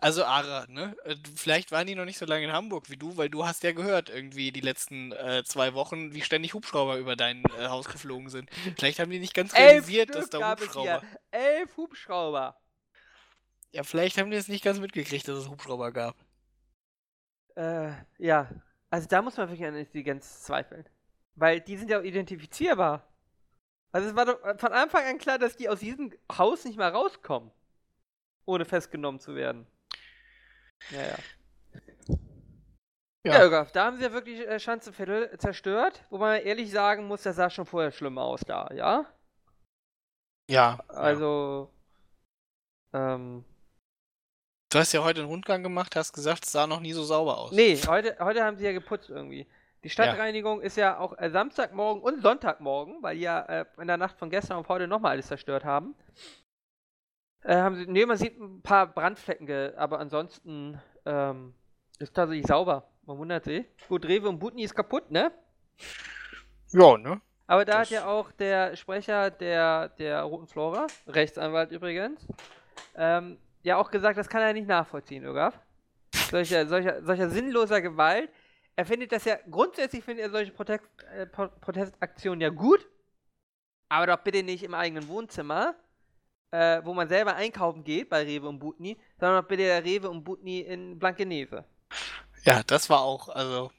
Also 0.00 0.24
Ara, 0.24 0.66
ne? 0.68 0.96
Äh, 1.04 1.16
Vielleicht 1.36 1.70
waren 1.70 1.86
die 1.86 1.94
noch 1.94 2.06
nicht 2.06 2.18
so 2.18 2.24
lange 2.24 2.44
in 2.44 2.52
Hamburg 2.52 2.90
wie 2.90 2.96
du, 2.96 3.16
weil 3.16 3.28
du 3.28 3.44
hast 3.46 3.62
ja 3.62 3.72
gehört 3.72 4.08
irgendwie 4.08 4.50
die 4.50 4.60
letzten 4.60 5.12
äh, 5.12 5.44
zwei 5.44 5.74
Wochen, 5.74 6.14
wie 6.14 6.22
ständig 6.22 6.54
Hubschrauber 6.54 6.96
über 6.96 7.14
dein 7.14 7.44
äh, 7.58 7.68
Haus 7.68 7.86
geflogen 7.86 8.28
sind. 8.30 8.50
Vielleicht 8.76 8.98
haben 8.98 9.10
die 9.10 9.18
nicht 9.20 9.34
ganz 9.34 9.52
Elf 9.52 9.70
realisiert, 9.70 10.08
Stück 10.08 10.22
dass 10.22 10.30
da 10.30 10.38
gab 10.38 10.58
es 10.58 10.64
Hubschrauber. 10.66 11.02
Elf 11.30 11.76
Hubschrauber. 11.76 12.60
Ja, 13.72 13.84
vielleicht 13.84 14.18
haben 14.18 14.30
die 14.30 14.36
es 14.36 14.48
nicht 14.48 14.64
ganz 14.64 14.78
mitgekriegt, 14.80 15.28
dass 15.28 15.38
es 15.38 15.48
Hubschrauber 15.48 15.92
gab. 15.92 16.16
Äh, 17.54 17.92
ja. 18.18 18.48
Also 18.92 19.08
da 19.08 19.22
muss 19.22 19.38
man 19.38 19.48
wirklich 19.48 19.66
an 19.66 19.74
Intelligenz 19.74 20.42
zweifeln. 20.42 20.86
Weil 21.34 21.62
die 21.62 21.78
sind 21.78 21.88
ja 21.88 21.98
auch 21.98 22.04
identifizierbar. 22.04 23.02
Also 23.90 24.10
es 24.10 24.14
war 24.14 24.26
doch 24.26 24.38
von 24.58 24.72
Anfang 24.72 25.06
an 25.06 25.16
klar, 25.16 25.38
dass 25.38 25.56
die 25.56 25.70
aus 25.70 25.80
diesem 25.80 26.12
Haus 26.30 26.66
nicht 26.66 26.76
mal 26.76 26.90
rauskommen. 26.90 27.50
Ohne 28.44 28.66
festgenommen 28.66 29.18
zu 29.18 29.34
werden. 29.34 29.66
Ja, 30.90 31.00
ja. 31.00 31.18
Ja, 33.24 33.46
Ja. 33.46 33.64
Da 33.64 33.84
haben 33.86 33.96
sie 33.96 34.02
ja 34.02 34.12
wirklich 34.12 34.40
äh, 34.40 34.60
Schanzenviertel 34.60 35.38
zerstört. 35.38 36.04
Wo 36.10 36.18
man 36.18 36.42
ehrlich 36.42 36.70
sagen 36.70 37.06
muss, 37.06 37.22
das 37.22 37.36
sah 37.36 37.48
schon 37.48 37.64
vorher 37.64 37.92
schlimm 37.92 38.18
aus 38.18 38.40
da, 38.40 38.68
ja? 38.74 39.06
Ja. 40.50 40.76
ja. 40.78 40.84
Also, 40.88 41.72
ähm, 42.92 43.44
Du 44.72 44.78
hast 44.78 44.92
ja 44.92 45.04
heute 45.04 45.20
einen 45.20 45.28
Rundgang 45.28 45.62
gemacht, 45.62 45.96
hast 45.96 46.14
gesagt, 46.14 46.46
es 46.46 46.52
sah 46.52 46.66
noch 46.66 46.80
nie 46.80 46.94
so 46.94 47.04
sauber 47.04 47.36
aus. 47.36 47.52
Nee, 47.52 47.78
heute, 47.86 48.16
heute 48.20 48.42
haben 48.42 48.56
sie 48.56 48.64
ja 48.64 48.72
geputzt 48.72 49.10
irgendwie. 49.10 49.46
Die 49.84 49.90
Stadtreinigung 49.90 50.62
ist 50.62 50.78
ja 50.78 50.98
auch 50.98 51.18
äh, 51.18 51.28
Samstagmorgen 51.28 52.02
und 52.02 52.22
Sonntagmorgen, 52.22 53.02
weil 53.02 53.16
die 53.16 53.22
ja 53.22 53.40
äh, 53.42 53.64
in 53.78 53.86
der 53.86 53.98
Nacht 53.98 54.16
von 54.18 54.30
gestern 54.30 54.56
auf 54.56 54.68
heute 54.68 54.88
nochmal 54.88 55.10
alles 55.12 55.26
zerstört 55.26 55.66
haben. 55.66 55.94
Äh, 57.42 57.56
haben 57.56 57.76
sie, 57.76 57.84
nee, 57.86 58.06
man 58.06 58.16
sieht 58.16 58.40
ein 58.40 58.62
paar 58.62 58.86
Brandflecken, 58.86 59.76
aber 59.76 59.98
ansonsten 59.98 60.80
ähm, 61.04 61.52
ist 61.98 62.14
tatsächlich 62.14 62.46
sauber. 62.46 62.88
Man 63.04 63.18
wundert 63.18 63.44
sich. 63.44 63.66
Gut, 63.88 64.06
Rewe 64.06 64.30
und 64.30 64.38
Butni 64.38 64.62
ist 64.62 64.74
kaputt, 64.74 65.10
ne? 65.10 65.32
Ja, 66.70 66.96
ne? 66.96 67.20
Aber 67.46 67.66
da 67.66 67.80
Das- 67.80 67.80
hat 67.80 67.90
ja 67.90 68.06
auch 68.06 68.32
der 68.32 68.74
Sprecher 68.76 69.30
der, 69.30 69.90
der 69.90 70.22
Roten 70.22 70.46
Flora, 70.46 70.86
Rechtsanwalt 71.08 71.72
übrigens, 71.72 72.26
ähm, 72.96 73.36
ja 73.62 73.76
auch 73.76 73.90
gesagt, 73.90 74.18
das 74.18 74.28
kann 74.28 74.42
er 74.42 74.52
nicht 74.52 74.68
nachvollziehen, 74.68 75.24
Ögaf. 75.24 75.58
Solcher, 76.30 76.66
solcher, 76.66 77.02
solcher 77.04 77.28
sinnloser 77.30 77.80
Gewalt. 77.80 78.30
Er 78.76 78.86
findet 78.86 79.12
das 79.12 79.24
ja, 79.24 79.36
grundsätzlich 79.50 80.02
findet 80.02 80.24
er 80.26 80.30
solche 80.30 80.52
Protest, 80.52 80.84
äh, 81.14 81.26
Pro- 81.26 81.48
Protestaktionen 81.60 82.40
ja 82.40 82.48
gut, 82.48 82.88
aber 83.88 84.06
doch 84.06 84.16
bitte 84.22 84.42
nicht 84.42 84.62
im 84.62 84.72
eigenen 84.74 85.08
Wohnzimmer, 85.08 85.74
äh, 86.52 86.80
wo 86.84 86.94
man 86.94 87.08
selber 87.08 87.34
einkaufen 87.34 87.84
geht, 87.84 88.08
bei 88.08 88.22
Rewe 88.22 88.48
und 88.48 88.58
Butni, 88.58 88.98
sondern 89.20 89.42
doch 89.42 89.48
bitte 89.48 89.64
der 89.64 89.84
Rewe 89.84 90.08
und 90.08 90.24
Butni 90.24 90.60
in 90.60 90.98
Blankenese. 90.98 91.64
Ja, 92.44 92.62
das 92.62 92.88
war 92.88 93.02
auch, 93.02 93.28
also. 93.28 93.70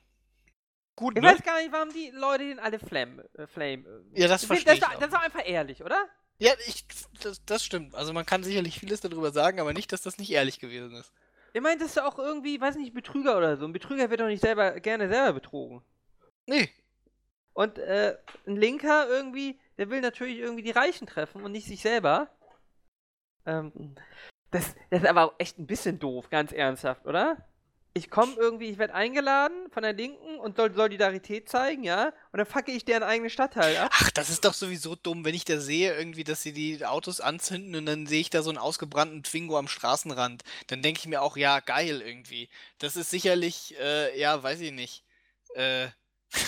Gut, 0.95 1.17
Ich 1.17 1.23
ne? 1.23 1.29
weiß 1.29 1.43
gar 1.43 1.59
nicht, 1.59 1.71
warum 1.71 1.89
die 1.89 2.11
Leute 2.13 2.43
den 2.45 2.59
alle 2.59 2.77
Flame. 2.77 3.27
Äh, 3.35 3.47
Flame 3.47 3.83
äh, 4.13 4.21
Ja, 4.21 4.27
das 4.27 4.45
verstehe 4.45 4.65
das, 4.65 4.75
ich 4.77 4.81
war, 4.93 4.99
das 4.99 5.11
war 5.11 5.23
einfach 5.23 5.41
ehrlich, 5.43 5.83
oder? 5.83 6.07
Ja, 6.39 6.51
ich, 6.67 6.85
das, 7.21 7.43
das 7.45 7.63
stimmt. 7.63 7.95
Also 7.95 8.13
man 8.13 8.25
kann 8.25 8.43
sicherlich 8.43 8.79
vieles 8.79 9.01
darüber 9.01 9.31
sagen, 9.31 9.59
aber 9.59 9.73
nicht, 9.73 9.91
dass 9.91 10.01
das 10.01 10.17
nicht 10.17 10.31
ehrlich 10.31 10.59
gewesen 10.59 10.95
ist. 10.95 11.11
Ich 11.53 11.61
meine, 11.61 11.79
das 11.79 11.91
ist 11.91 12.01
auch 12.01 12.17
irgendwie, 12.17 12.59
weiß 12.59 12.75
nicht, 12.75 12.93
Betrüger 12.93 13.37
oder 13.37 13.57
so. 13.57 13.65
Ein 13.65 13.73
Betrüger 13.73 14.09
wird 14.09 14.19
doch 14.19 14.27
nicht 14.27 14.41
selber 14.41 14.79
gerne 14.79 15.07
selber 15.07 15.33
betrogen. 15.33 15.83
Nee. 16.47 16.69
Und 17.53 17.77
äh, 17.77 18.17
ein 18.47 18.55
Linker 18.55 19.07
irgendwie, 19.07 19.59
der 19.77 19.89
will 19.89 20.01
natürlich 20.01 20.39
irgendwie 20.39 20.63
die 20.63 20.71
Reichen 20.71 21.05
treffen 21.05 21.43
und 21.43 21.51
nicht 21.51 21.67
sich 21.67 21.81
selber. 21.81 22.29
Ähm, 23.45 23.95
das, 24.49 24.75
das 24.89 25.01
ist 25.01 25.07
aber 25.07 25.25
auch 25.25 25.33
echt 25.37 25.59
ein 25.59 25.67
bisschen 25.67 25.99
doof, 25.99 26.29
ganz 26.31 26.51
ernsthaft, 26.51 27.05
oder? 27.05 27.37
Ich 27.95 28.09
komme 28.09 28.33
irgendwie, 28.37 28.69
ich 28.69 28.79
werde 28.79 28.95
eingeladen 28.95 29.69
von 29.69 29.83
der 29.83 29.93
Linken 29.93 30.39
und 30.39 30.57
soll 30.57 30.73
Solidarität 30.73 31.47
zeigen, 31.47 31.83
ja? 31.83 32.07
Und 32.31 32.39
dann 32.39 32.47
facke 32.47 32.71
ich 32.71 32.85
deren 32.85 33.03
eigenen 33.03 33.29
Stadtteil 33.29 33.77
ab. 33.77 33.91
Ach, 33.93 34.09
das 34.09 34.31
ist 34.31 34.45
doch 34.45 34.55
sowieso 34.55 34.95
dumm, 34.95 35.23
wenn 35.25 35.35
ich 35.35 35.45
da 35.45 35.59
sehe, 35.59 35.95
irgendwie, 35.95 36.23
dass 36.23 36.41
sie 36.41 36.53
die 36.53 36.83
Autos 36.83 37.21
anzünden 37.21 37.75
und 37.75 37.85
dann 37.85 38.07
sehe 38.07 38.21
ich 38.21 38.31
da 38.31 38.41
so 38.41 38.49
einen 38.49 38.57
ausgebrannten 38.57 39.21
Twingo 39.21 39.59
am 39.59 39.67
Straßenrand. 39.67 40.43
Dann 40.67 40.81
denke 40.81 41.01
ich 41.01 41.07
mir 41.07 41.21
auch, 41.21 41.37
ja, 41.37 41.59
geil 41.59 42.01
irgendwie. 42.01 42.49
Das 42.79 42.95
ist 42.95 43.11
sicherlich, 43.11 43.75
äh, 43.79 44.19
ja, 44.19 44.41
weiß 44.41 44.61
ich 44.61 44.71
nicht. 44.71 45.03
Äh, 45.53 45.89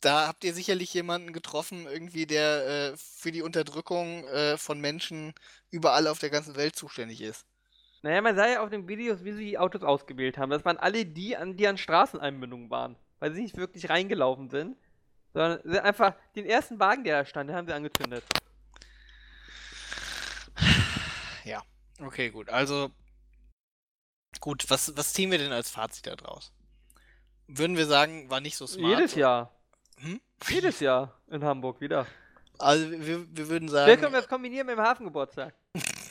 da 0.00 0.26
habt 0.26 0.42
ihr 0.42 0.54
sicherlich 0.54 0.92
jemanden 0.92 1.32
getroffen, 1.32 1.86
irgendwie, 1.86 2.26
der 2.26 2.94
äh, 2.94 2.96
für 2.96 3.30
die 3.30 3.42
Unterdrückung 3.42 4.26
äh, 4.26 4.58
von 4.58 4.80
Menschen 4.80 5.34
überall 5.70 6.08
auf 6.08 6.18
der 6.18 6.30
ganzen 6.30 6.56
Welt 6.56 6.74
zuständig 6.74 7.20
ist. 7.20 7.46
Naja, 8.04 8.20
man 8.20 8.36
sah 8.36 8.46
ja 8.46 8.62
auf 8.62 8.68
den 8.68 8.86
Videos, 8.86 9.24
wie 9.24 9.32
sie 9.32 9.46
die 9.46 9.58
Autos 9.58 9.82
ausgewählt 9.82 10.36
haben. 10.36 10.50
Das 10.50 10.62
waren 10.66 10.76
alle 10.76 11.06
die, 11.06 11.38
an, 11.38 11.56
die 11.56 11.66
an 11.66 11.78
Straßeneinbindungen 11.78 12.68
waren. 12.68 12.96
Weil 13.18 13.32
sie 13.32 13.40
nicht 13.40 13.56
wirklich 13.56 13.88
reingelaufen 13.88 14.50
sind. 14.50 14.76
Sondern 15.32 15.60
sie 15.64 15.82
einfach 15.82 16.14
den 16.36 16.44
ersten 16.44 16.78
Wagen, 16.78 17.04
der 17.04 17.20
da 17.20 17.24
stand, 17.24 17.48
den 17.48 17.56
haben 17.56 17.66
sie 17.66 17.72
angezündet. 17.72 18.22
Ja, 21.44 21.62
okay, 21.98 22.28
gut. 22.28 22.50
Also, 22.50 22.90
gut, 24.38 24.66
was, 24.68 24.94
was 24.98 25.14
ziehen 25.14 25.30
wir 25.30 25.38
denn 25.38 25.52
als 25.52 25.70
Fazit 25.70 26.06
daraus? 26.06 26.52
Würden 27.46 27.78
wir 27.78 27.86
sagen, 27.86 28.28
war 28.28 28.42
nicht 28.42 28.58
so 28.58 28.66
smart? 28.66 28.98
Jedes 28.98 29.14
Jahr. 29.14 29.50
Hm? 30.00 30.20
Jedes 30.46 30.80
Jahr 30.80 31.18
in 31.28 31.42
Hamburg 31.42 31.80
wieder. 31.80 32.06
Also, 32.58 32.90
wir, 32.90 33.26
wir 33.34 33.48
würden 33.48 33.68
Wir 33.68 33.72
sagen, 33.72 33.98
können 33.98 34.12
das 34.12 34.28
kombinieren 34.28 34.66
mit 34.66 34.76
dem 34.76 34.84
Hafengeburtstag. 34.84 35.54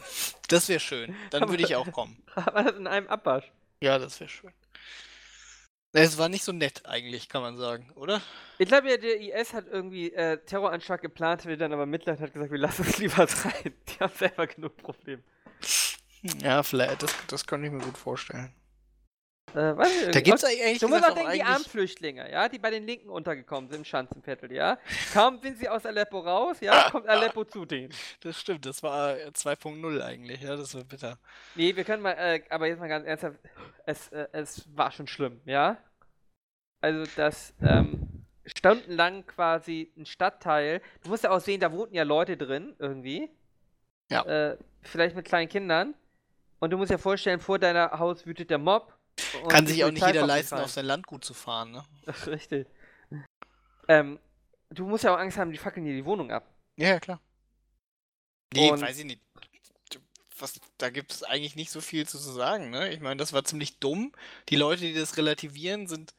das 0.48 0.70
wäre 0.70 0.80
schön. 0.80 1.16
Dann 1.30 1.50
würde 1.50 1.64
ich 1.64 1.76
auch 1.76 1.92
kommen. 1.92 2.22
Aber 2.36 2.64
das 2.64 2.76
in 2.76 2.88
einem 2.88 3.08
Abwasch. 3.08 3.52
Ja, 3.82 4.00
das 4.00 4.20
wäre 4.20 4.30
schön. 4.30 4.52
Es 5.96 6.18
war 6.18 6.28
nicht 6.28 6.44
so 6.44 6.52
nett 6.52 6.88
eigentlich, 6.88 7.30
kann 7.30 7.44
man 7.44 7.56
sagen, 7.56 7.92
oder? 7.94 8.20
Ich 8.58 8.68
glaube 8.68 8.90
ja, 8.90 8.98
der 8.98 9.20
IS 9.22 9.54
hat 9.54 9.68
irgendwie 9.68 10.12
äh, 10.12 10.38
Terroranschlag 10.44 11.02
geplant, 11.02 11.46
wir 11.46 11.56
dann 11.56 11.72
aber 11.72 11.86
Mitleid 11.86 12.20
hat 12.20 12.34
gesagt, 12.34 12.52
wir 12.52 12.58
lassen 12.58 12.84
es 12.88 12.98
lieber 13.00 13.28
sein. 13.28 13.74
Die 13.90 14.00
haben 14.00 14.14
selber 14.18 14.48
genug 14.48 14.76
Probleme. 14.78 15.22
Ja, 16.42 16.64
vielleicht, 16.64 17.04
das, 17.04 17.14
das 17.28 17.46
kann 17.46 17.64
ich 17.64 17.72
mir 17.72 17.84
gut 17.84 17.98
vorstellen. 17.98 18.52
Äh, 19.52 19.78
weiß 19.78 19.88
ich 19.88 20.02
Da 20.02 20.06
irgendwie- 20.08 20.24
gibt 20.24 20.38
es 20.38 20.44
Und 20.44 20.50
eigentlich 20.50 20.80
Du 20.80 20.88
musst 20.88 21.04
auch 21.06 21.14
denken, 21.14 21.32
die 21.34 21.44
Armflüchtlinge, 21.44 22.32
ja, 22.32 22.50
die 22.50 22.58
bei 22.58 22.72
den 22.72 22.88
Linken 22.88 23.10
untergekommen 23.10 23.70
sind 23.70 23.80
im 23.80 23.86
Schanzenviertel, 23.86 24.52
ja. 24.52 24.80
Kaum 25.14 25.40
sind 25.42 25.60
sie 25.60 25.70
aus 25.70 25.86
Aleppo 25.86 26.20
raus, 26.22 26.58
ja, 26.62 26.90
kommt 26.90 27.08
Aleppo 27.08 27.44
zu 27.44 27.66
denen. 27.66 27.94
Das 28.22 28.40
stimmt, 28.40 28.66
das 28.66 28.82
war 28.82 29.16
äh, 29.20 29.28
2.0 29.32 30.02
eigentlich, 30.02 30.42
ja, 30.42 30.56
das 30.56 30.74
war 30.74 30.84
bitter. 30.84 31.20
Nee, 31.56 31.76
wir 31.76 31.84
können 31.84 32.02
mal, 32.02 32.14
äh, 32.14 32.42
aber 32.50 32.66
jetzt 32.68 32.80
mal 32.80 32.88
ganz 32.88 33.06
ernsthaft, 33.06 33.38
es, 33.86 34.08
äh, 34.10 34.28
es 34.32 34.66
war 34.76 34.92
schon 34.92 35.06
schlimm, 35.08 35.40
ja. 35.46 35.78
Also, 36.82 37.06
dass 37.16 37.54
ähm, 37.62 38.26
stundenlang 38.46 39.26
quasi 39.28 39.94
ein 39.96 40.06
Stadtteil, 40.08 40.82
du 41.04 41.10
musst 41.10 41.24
ja 41.26 41.30
auch 41.30 41.40
sehen, 41.40 41.60
da 41.60 41.72
wohnten 41.72 41.94
ja 41.96 42.04
Leute 42.04 42.38
drin, 42.38 42.76
irgendwie. 42.80 43.30
Ja. 44.10 44.24
Äh, 44.26 44.58
vielleicht 44.82 45.16
mit 45.16 45.26
kleinen 45.26 45.48
Kindern. 45.48 45.94
Und 46.60 46.72
du 46.72 46.78
musst 46.78 46.92
dir 46.92 46.98
vorstellen, 46.98 47.40
vor 47.40 47.60
deiner 47.60 47.92
Haus 48.00 48.26
wütet 48.26 48.50
der 48.50 48.58
Mob. 48.58 48.94
Und 49.42 49.48
Kann 49.50 49.68
sich 49.68 49.84
auch 49.84 49.92
nicht 49.92 50.06
jeder 50.06 50.26
leisten, 50.28 50.56
auf 50.56 50.72
sein 50.72 50.86
Landgut 50.86 51.24
zu 51.26 51.34
fahren, 51.34 51.72
ne? 51.72 51.84
Ach, 52.06 52.28
richtig. 52.28 52.68
Ähm, 53.88 54.20
du 54.70 54.88
musst 54.88 55.04
ja 55.04 55.14
auch 55.14 55.20
Angst 55.20 55.38
haben, 55.38 55.52
die 55.52 55.58
fackeln 55.58 55.86
dir 55.86 55.94
die 55.94 56.06
Wohnung 56.06 56.32
ab. 56.32 56.48
Ja, 56.78 56.90
ja, 56.90 57.00
klar. 57.00 57.20
Nee, 58.54 58.72
Und- 58.72 58.82
weiß 58.82 58.98
ich 59.00 59.06
nicht. 59.06 59.22
Was, 60.40 60.60
da 60.80 60.90
gibt 60.90 61.12
es 61.12 61.24
eigentlich 61.24 61.56
nicht 61.56 61.70
so 61.70 61.80
viel 61.80 62.08
zu 62.08 62.18
sagen, 62.18 62.72
ne? 62.72 62.92
Ich 62.92 63.00
meine, 63.00 63.18
das 63.18 63.34
war 63.34 63.44
ziemlich 63.44 63.80
dumm. 63.80 64.12
Die 64.50 64.56
Leute, 64.56 64.82
die 64.82 64.94
das 64.94 65.16
relativieren, 65.18 65.88
sind 65.88 66.16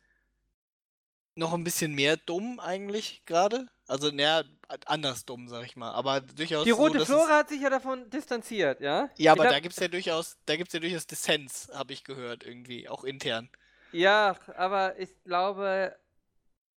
noch 1.35 1.53
ein 1.53 1.65
bisschen 1.65 1.95
mehr 1.95 2.17
dumm 2.17 2.61
eigentlich 2.61 3.25
gerade. 3.27 3.67
Also, 3.89 4.11
naja, 4.13 4.45
anders 4.87 5.25
dumm, 5.25 5.49
sag 5.49 5.65
ich 5.65 5.77
mal. 5.77 5.93
Aber 5.93 6.21
durchaus 6.21 6.65
Die 6.65 6.71
so, 6.71 6.77
rote 6.77 6.99
dass 6.99 7.09
Flora 7.09 7.39
hat 7.39 7.49
sich 7.49 7.61
ja 7.61 7.71
davon 7.71 8.09
distanziert, 8.11 8.81
ja? 8.81 9.09
Ja, 9.17 9.33
aber 9.33 9.45
da 9.45 9.51
glaub- 9.51 9.63
gibt 9.63 9.75
es 9.75 9.81
ja 9.81 9.89
durchaus, 9.89 10.37
da 10.47 10.57
gibt's 10.57 10.75
ja 10.75 10.81
durchaus 10.81 11.07
Dissens, 11.07 11.71
habe 11.75 11.93
ich 11.93 12.05
gehört, 12.05 12.45
irgendwie, 12.45 12.89
auch 12.89 13.05
intern. 13.05 13.49
Ja, 13.93 14.37
aber 14.57 14.99
ich 14.99 15.11
glaube, 15.25 15.97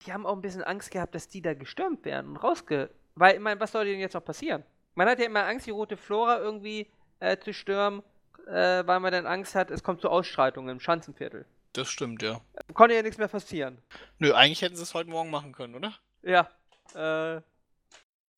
die 0.04 0.12
haben 0.12 0.26
auch 0.26 0.34
ein 0.34 0.42
bisschen 0.42 0.62
Angst 0.62 0.90
gehabt, 0.90 1.14
dass 1.14 1.28
die 1.28 1.42
da 1.42 1.54
gestürmt 1.54 2.04
werden 2.04 2.30
und 2.32 2.36
rausge... 2.36 2.90
Weil, 3.18 3.36
ich 3.36 3.40
meine, 3.40 3.58
was 3.58 3.72
soll 3.72 3.86
denn 3.86 3.98
jetzt 3.98 4.12
noch 4.12 4.24
passieren? 4.24 4.62
Man 4.94 5.08
hat 5.08 5.18
ja 5.18 5.24
immer 5.24 5.46
Angst, 5.46 5.66
die 5.66 5.70
rote 5.70 5.96
Flora 5.96 6.38
irgendwie 6.38 6.86
äh, 7.18 7.38
zu 7.38 7.54
stürmen, 7.54 8.02
äh, 8.46 8.86
weil 8.86 9.00
man 9.00 9.10
dann 9.10 9.26
Angst 9.26 9.54
hat, 9.54 9.70
es 9.70 9.82
kommt 9.82 10.02
zu 10.02 10.10
Ausschreitungen 10.10 10.68
im 10.68 10.80
Schanzenviertel. 10.80 11.46
Das 11.72 11.88
stimmt, 11.88 12.22
ja. 12.22 12.42
Konnte 12.74 12.94
ja 12.94 13.00
nichts 13.00 13.16
mehr 13.16 13.28
passieren. 13.28 13.78
Nö, 14.18 14.34
eigentlich 14.34 14.60
hätten 14.60 14.76
sie 14.76 14.82
es 14.82 14.92
heute 14.92 15.08
Morgen 15.08 15.30
machen 15.30 15.52
können, 15.52 15.74
oder? 15.74 15.94
Ja, 16.22 16.50
äh, 16.94 17.40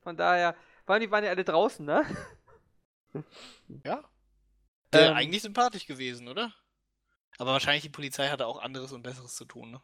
von 0.02 0.16
daher, 0.16 0.54
weil 0.86 1.00
die 1.00 1.10
waren 1.10 1.24
ja 1.24 1.30
alle 1.30 1.44
draußen, 1.44 1.84
ne? 1.84 2.04
Ja. 3.84 4.04
Äh, 4.92 5.08
Ähm. 5.08 5.14
eigentlich 5.14 5.42
sympathisch 5.42 5.86
gewesen, 5.86 6.28
oder? 6.28 6.52
Aber 7.38 7.52
wahrscheinlich 7.52 7.82
die 7.82 7.88
Polizei 7.88 8.28
hatte 8.28 8.46
auch 8.46 8.60
anderes 8.60 8.92
und 8.92 9.02
Besseres 9.02 9.34
zu 9.34 9.44
tun, 9.44 9.70
ne? 9.70 9.80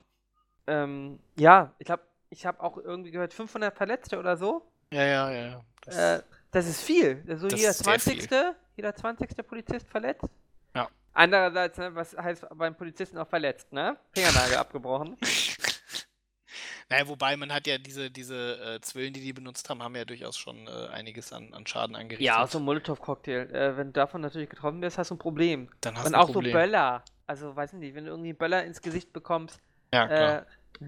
Ähm, 0.67 1.21
ja, 1.37 1.75
ich 1.79 1.87
glaube, 1.87 2.03
ich 2.31 2.47
habe 2.47 2.63
auch 2.63 2.79
irgendwie 2.79 3.11
gehört, 3.11 3.35
500 3.35 3.77
Verletzte 3.77 4.19
oder 4.19 4.37
so. 4.37 4.67
Ja, 4.93 5.03
ja, 5.05 5.31
ja. 5.31 5.47
ja. 5.47 5.65
Das, 5.83 5.97
Äh, 5.97 6.23
das 6.51 6.67
ist 6.67 6.83
viel. 6.83 7.23
Also 7.29 7.49
Das 7.49 7.59
jeder 7.61 7.71
ist 7.71 7.79
sehr 7.85 7.99
20. 7.99 8.31
Jeder 8.77 8.95
20. 8.95 9.47
Polizist 9.47 9.89
verletzt. 9.89 10.25
Ja. 10.75 10.89
Andererseits, 11.13 11.79
ne, 11.79 11.95
was 11.95 12.17
heißt 12.17 12.47
beim 12.55 12.75
Polizisten 12.77 13.19
auch 13.19 13.29
verletzt, 13.29 13.73
ne? 13.73 13.97
Fingernagel 14.15 14.57
abgebrochen. 14.57 15.17
naja, 16.91 17.09
wobei 17.09 17.37
man 17.37 17.53
hat 17.53 17.67
ja 17.67 17.79
diese, 17.79 18.11
diese 18.11 18.75
äh, 18.77 18.81
Zwillen, 18.81 19.13
die 19.13 19.21
die 19.21 19.33
benutzt 19.33 19.69
haben, 19.71 19.83
haben 19.83 19.97
ja 19.97 20.05
durchaus 20.05 20.37
schon 20.37 20.67
äh, 20.67 20.89
einiges 20.93 21.33
an, 21.33 21.53
an 21.55 21.67
Schaden 21.67 21.97
angerichtet. 21.97 22.27
Ja, 22.27 22.47
so 22.47 22.59
ein 22.59 22.65
Molotow-Cocktail. 22.65 23.51
Äh, 23.55 23.77
wenn 23.77 23.89
du 23.89 23.93
davon 23.93 24.21
natürlich 24.21 24.49
getroffen 24.51 24.81
wirst, 24.83 24.99
hast 24.99 25.11
du 25.11 25.15
ein 25.15 25.19
Problem. 25.19 25.69
Dann 25.81 25.97
hast 25.97 26.05
du 26.05 26.09
ein 26.11 26.15
auch 26.15 26.31
Problem. 26.33 26.53
so 26.53 26.59
Böller. 26.59 27.05
Also, 27.27 27.57
weiß 27.57 27.73
nicht, 27.75 27.95
wenn 27.95 28.05
du 28.05 28.11
irgendwie 28.11 28.31
einen 28.31 28.39
Böller 28.39 28.65
ins 28.65 28.83
Gesicht 28.83 29.13
bekommst, 29.13 29.61
Ja, 29.93 30.07
klar. 30.07 30.39
äh, 30.81 30.87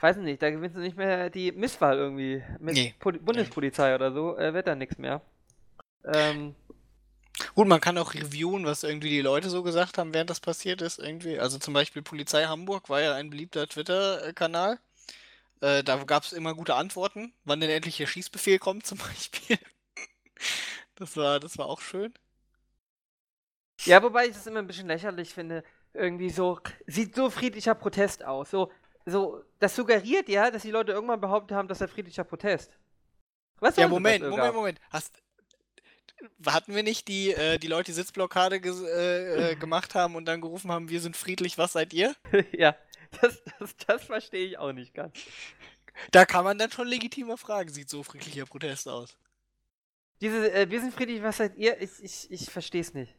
weiß 0.00 0.16
nicht, 0.18 0.40
da 0.40 0.50
gewinnst 0.50 0.76
du 0.76 0.80
nicht 0.80 0.96
mehr 0.96 1.30
die 1.30 1.50
Misswahl 1.52 1.96
irgendwie. 1.98 2.42
Mit 2.60 2.74
Nee. 2.74 2.94
Poli 3.00 3.18
Bundespolizei 3.18 3.94
oder 3.94 4.12
so, 4.12 4.36
äh, 4.36 4.54
wird 4.54 4.68
da 4.68 4.74
nichts 4.76 4.98
mehr. 4.98 5.20
Ähm, 6.04 6.54
Gut, 7.54 7.68
man 7.68 7.80
kann 7.80 7.98
auch 7.98 8.14
reviewen, 8.14 8.64
was 8.64 8.82
irgendwie 8.82 9.10
die 9.10 9.20
Leute 9.20 9.48
so 9.50 9.62
gesagt 9.62 9.98
haben, 9.98 10.12
während 10.14 10.30
das 10.30 10.40
passiert 10.40 10.82
ist, 10.82 10.98
irgendwie. 10.98 11.38
Also 11.38 11.58
zum 11.58 11.74
Beispiel 11.74 12.02
Polizei 12.02 12.44
Hamburg 12.44 12.88
war 12.88 13.00
ja 13.00 13.14
ein 13.14 13.30
beliebter 13.30 13.66
Twitter-Kanal. 13.66 14.78
Äh, 15.60 15.82
da 15.82 16.02
gab 16.04 16.22
es 16.22 16.32
immer 16.32 16.54
gute 16.54 16.74
Antworten, 16.74 17.32
wann 17.44 17.60
denn 17.60 17.70
endlich 17.70 17.96
der 17.96 18.06
Schießbefehl 18.06 18.58
kommt, 18.58 18.86
zum 18.86 18.98
Beispiel. 19.08 19.58
Das 20.94 21.16
war, 21.16 21.40
das 21.40 21.58
war 21.58 21.66
auch 21.66 21.80
schön. 21.80 22.12
Ja, 23.84 24.02
wobei 24.02 24.26
ich 24.26 24.34
das 24.34 24.46
immer 24.46 24.58
ein 24.58 24.66
bisschen 24.66 24.88
lächerlich 24.88 25.32
finde. 25.32 25.62
Irgendwie 25.94 26.30
so, 26.30 26.60
sieht 26.86 27.14
so 27.14 27.30
friedlicher 27.30 27.74
Protest 27.74 28.24
aus. 28.24 28.50
So, 28.50 28.70
so, 29.06 29.42
das 29.58 29.74
suggeriert 29.74 30.28
ja, 30.28 30.50
dass 30.50 30.62
die 30.62 30.70
Leute 30.70 30.92
irgendwann 30.92 31.20
behauptet 31.20 31.56
haben, 31.56 31.68
dass 31.68 31.80
er 31.80 31.88
friedlicher 31.88 32.24
Protest. 32.24 32.76
Was 33.60 33.76
Ja, 33.76 33.88
Moment, 33.88 34.22
Moment, 34.22 34.38
Irga? 34.38 34.52
Moment. 34.52 34.80
Hast, 34.90 35.22
hatten 36.46 36.74
wir 36.74 36.82
nicht 36.82 37.08
die, 37.08 37.32
äh, 37.32 37.58
die 37.58 37.66
Leute, 37.68 37.86
die 37.86 37.92
Sitzblockade 37.92 38.56
äh, 38.56 39.52
äh, 39.52 39.56
gemacht 39.60 39.94
haben 39.94 40.16
und 40.16 40.26
dann 40.26 40.40
gerufen 40.40 40.70
haben, 40.70 40.88
wir 40.88 41.00
sind 41.00 41.16
friedlich, 41.16 41.58
was 41.58 41.72
seid 41.72 41.92
ihr? 41.92 42.14
ja, 42.52 42.76
das, 43.20 43.42
das, 43.58 43.76
das 43.86 44.04
verstehe 44.04 44.46
ich 44.46 44.58
auch 44.58 44.72
nicht 44.72 44.94
ganz. 44.94 45.18
Da 46.10 46.24
kann 46.24 46.44
man 46.44 46.58
dann 46.58 46.70
schon 46.70 46.86
legitimer 46.86 47.36
fragen, 47.36 47.68
sieht 47.70 47.88
so 47.90 48.02
friedlicher 48.02 48.46
Protest 48.46 48.88
aus. 48.88 49.16
Diese, 50.20 50.52
äh, 50.52 50.68
wir 50.70 50.80
sind 50.80 50.94
friedlich, 50.94 51.22
was 51.22 51.36
seid 51.38 51.56
ihr? 51.56 51.80
Ich, 51.80 51.90
ich, 52.02 52.30
ich 52.30 52.50
verstehe 52.50 52.80
es 52.80 52.94
nicht. 52.94 53.14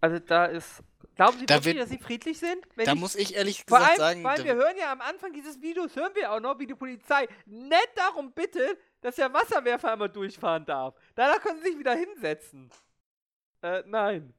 Also 0.00 0.18
da 0.18 0.46
ist. 0.46 0.82
Glauben 1.14 1.38
Sie 1.38 1.46
Da 1.46 1.54
wirklich, 1.64 1.76
dass 1.82 1.88
Sie 1.88 1.98
friedlich 1.98 2.38
sind? 2.38 2.58
Wenn 2.74 2.84
Da 2.84 2.92
ich- 2.92 2.98
muss 3.00 3.14
ich 3.16 3.34
ehrlich 3.34 3.64
vor 3.66 3.78
gesagt 3.78 3.98
allem, 4.00 4.22
sagen, 4.22 4.24
weil 4.24 4.44
wir 4.44 4.54
hören 4.54 4.76
ja 4.78 4.92
am 4.92 5.00
Anfang 5.00 5.32
dieses 5.32 5.60
Videos, 5.62 5.96
hören 5.96 6.14
wir 6.14 6.30
auch 6.32 6.40
noch, 6.40 6.58
wie 6.58 6.66
die 6.66 6.74
Polizei 6.74 7.26
nett 7.46 7.88
darum 7.94 8.32
bittet, 8.32 8.78
dass 9.00 9.16
der 9.16 9.32
Wasserwerfer 9.32 9.92
einmal 9.92 10.10
durchfahren 10.10 10.66
darf. 10.66 10.94
Danach 11.14 11.40
können 11.40 11.62
Sie 11.62 11.70
sich 11.70 11.78
wieder 11.78 11.94
hinsetzen. 11.94 12.70
Äh, 13.62 13.82
nein. 13.86 14.34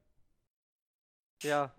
Ja. 1.42 1.74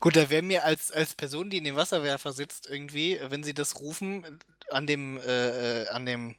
Gut, 0.00 0.16
da 0.16 0.30
wäre 0.30 0.42
mir 0.42 0.64
als, 0.64 0.90
als 0.90 1.14
Person, 1.14 1.50
die 1.50 1.58
in 1.58 1.64
dem 1.64 1.76
Wasserwerfer 1.76 2.32
sitzt, 2.32 2.68
irgendwie, 2.68 3.20
wenn 3.28 3.44
sie 3.44 3.52
das 3.52 3.78
rufen, 3.80 4.40
an 4.70 4.86
dem, 4.86 5.18
äh, 5.18 5.82
äh 5.82 5.88
an 5.88 6.06
dem 6.06 6.36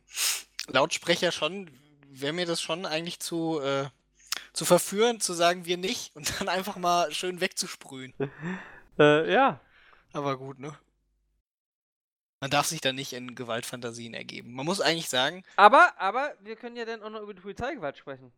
Lautsprecher 0.68 1.32
schon, 1.32 1.70
wäre 2.08 2.34
mir 2.34 2.48
das 2.48 2.60
schon 2.60 2.88
eigentlich 2.88 3.20
zu, 3.20 3.62
äh, 3.62 3.86
zu 4.54 4.66
verführen, 4.66 5.22
zu 5.22 5.34
sagen, 5.34 5.66
wir 5.66 5.78
nicht 5.78 6.16
und 6.16 6.40
dann 6.40 6.50
einfach 6.50 6.78
mal 6.78 7.12
schön 7.12 7.40
wegzusprühen. 7.40 8.14
äh, 9.00 9.32
ja. 9.32 9.62
Aber 10.14 10.38
gut, 10.38 10.60
ne? 10.60 10.76
Man 12.40 12.50
darf 12.50 12.66
sich 12.66 12.82
da 12.82 12.92
nicht 12.92 13.14
in 13.14 13.36
Gewaltfantasien 13.36 14.16
ergeben. 14.16 14.54
Man 14.54 14.66
muss 14.66 14.82
eigentlich 14.82 15.10
sagen. 15.10 15.44
Aber, 15.56 15.94
aber 16.00 16.34
wir 16.42 16.56
können 16.56 16.76
ja 16.76 16.86
dann 16.86 17.04
auch 17.04 17.12
noch 17.12 17.22
über 17.22 17.36
die 17.36 17.42
Polizeigewalt 17.42 17.98
sprechen. 17.98 18.34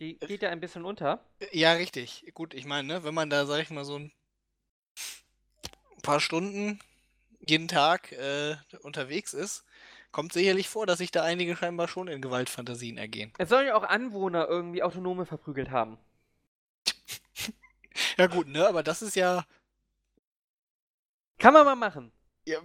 Die 0.00 0.18
geht 0.18 0.40
ja 0.40 0.48
ein 0.48 0.60
bisschen 0.60 0.86
unter. 0.86 1.22
Ja, 1.52 1.72
richtig. 1.72 2.24
Gut, 2.32 2.54
ich 2.54 2.64
meine, 2.64 2.88
ne, 2.88 3.04
wenn 3.04 3.12
man 3.12 3.28
da, 3.28 3.44
sag 3.44 3.60
ich 3.60 3.68
mal, 3.68 3.84
so 3.84 3.98
ein 3.98 4.10
paar 6.02 6.20
Stunden 6.20 6.80
jeden 7.40 7.68
Tag 7.68 8.12
äh, 8.12 8.56
unterwegs 8.82 9.34
ist, 9.34 9.64
kommt 10.12 10.32
sicherlich 10.32 10.68
vor, 10.68 10.86
dass 10.86 10.98
sich 10.98 11.10
da 11.10 11.22
einige 11.22 11.56
scheinbar 11.56 11.88
schon 11.88 12.08
in 12.08 12.20
Gewaltfantasien 12.20 12.98
ergehen. 12.98 13.32
Es 13.38 13.48
sollen 13.48 13.66
ja 13.66 13.74
auch 13.74 13.84
Anwohner 13.84 14.46
irgendwie 14.46 14.82
Autonome 14.82 15.26
verprügelt 15.26 15.70
haben. 15.70 15.98
ja 18.18 18.26
gut, 18.26 18.48
ne, 18.48 18.66
aber 18.66 18.82
das 18.82 19.02
ist 19.02 19.16
ja... 19.16 19.44
Kann 21.38 21.54
man 21.54 21.64
mal 21.64 21.74
machen. 21.74 22.12
Ja, 22.44 22.58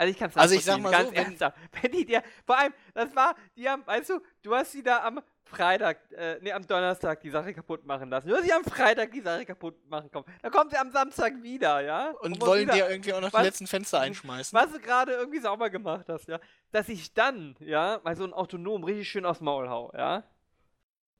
also 0.00 0.12
ich 0.12 0.18
kann 0.18 0.30
es 0.30 0.36
Also 0.38 0.54
ich 0.54 0.64
sag 0.64 0.80
mal 0.80 0.90
ganz 0.90 1.10
so, 1.10 1.14
ernsthaft. 1.14 1.58
Wenn 1.82 1.92
die 1.92 2.06
dir, 2.06 2.22
vor 2.46 2.56
allem, 2.58 2.72
das 2.94 3.14
war, 3.14 3.34
die 3.54 3.68
haben, 3.68 3.86
weißt 3.86 4.08
du, 4.08 4.20
du 4.42 4.54
hast 4.54 4.72
sie 4.72 4.82
da 4.82 5.04
am 5.04 5.20
Freitag, 5.50 5.98
äh, 6.12 6.38
nee, 6.40 6.52
am 6.52 6.66
Donnerstag 6.66 7.20
die 7.20 7.30
Sache 7.30 7.52
kaputt 7.52 7.84
machen 7.84 8.08
lassen. 8.08 8.30
Hast 8.32 8.44
sie 8.44 8.52
am 8.52 8.64
Freitag 8.64 9.10
die 9.10 9.20
Sache 9.20 9.44
kaputt 9.44 9.76
machen 9.88 10.10
kommen. 10.10 10.24
Dann 10.42 10.52
kommt 10.52 10.70
sie 10.70 10.78
am 10.78 10.90
Samstag 10.90 11.42
wieder, 11.42 11.80
ja? 11.80 12.10
Und, 12.20 12.34
und 12.34 12.40
wollen 12.40 12.68
dir 12.68 12.88
irgendwie 12.88 13.12
auch 13.12 13.20
noch 13.20 13.32
was, 13.32 13.40
die 13.40 13.46
letzten 13.46 13.66
Fenster 13.66 14.00
einschmeißen. 14.00 14.58
Was 14.58 14.72
du 14.72 14.80
gerade 14.80 15.12
irgendwie 15.12 15.40
sauber 15.40 15.68
gemacht 15.70 16.08
hast, 16.08 16.28
ja? 16.28 16.38
Dass 16.72 16.88
ich 16.88 17.12
dann, 17.12 17.56
ja, 17.60 18.00
mal 18.04 18.16
so 18.16 18.24
ein 18.24 18.32
Autonom 18.32 18.84
richtig 18.84 19.08
schön 19.08 19.26
aufs 19.26 19.40
Maul 19.40 19.68
hau, 19.68 19.92
ja? 19.96 20.24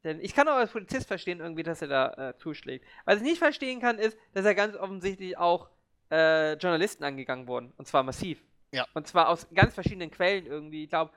Denn 0.04 0.20
ich 0.20 0.34
kann 0.34 0.48
auch 0.48 0.54
als 0.54 0.70
Polizist 0.70 1.08
verstehen, 1.08 1.40
irgendwie, 1.40 1.62
dass 1.62 1.82
er 1.82 1.88
da 1.88 2.30
äh, 2.30 2.36
zuschlägt. 2.38 2.86
Was 3.04 3.16
ich 3.16 3.22
nicht 3.22 3.38
verstehen 3.38 3.80
kann, 3.80 3.98
ist, 3.98 4.16
dass 4.32 4.44
er 4.44 4.54
ganz 4.54 4.76
offensichtlich 4.76 5.36
auch 5.36 5.68
äh, 6.10 6.54
Journalisten 6.54 7.04
angegangen 7.04 7.46
wurden. 7.46 7.72
Und 7.76 7.86
zwar 7.86 8.02
massiv. 8.02 8.42
Ja. 8.72 8.86
Und 8.94 9.06
zwar 9.06 9.28
aus 9.28 9.46
ganz 9.54 9.74
verschiedenen 9.74 10.10
Quellen 10.10 10.46
irgendwie. 10.46 10.84
Ich 10.84 10.90
glaube, 10.90 11.12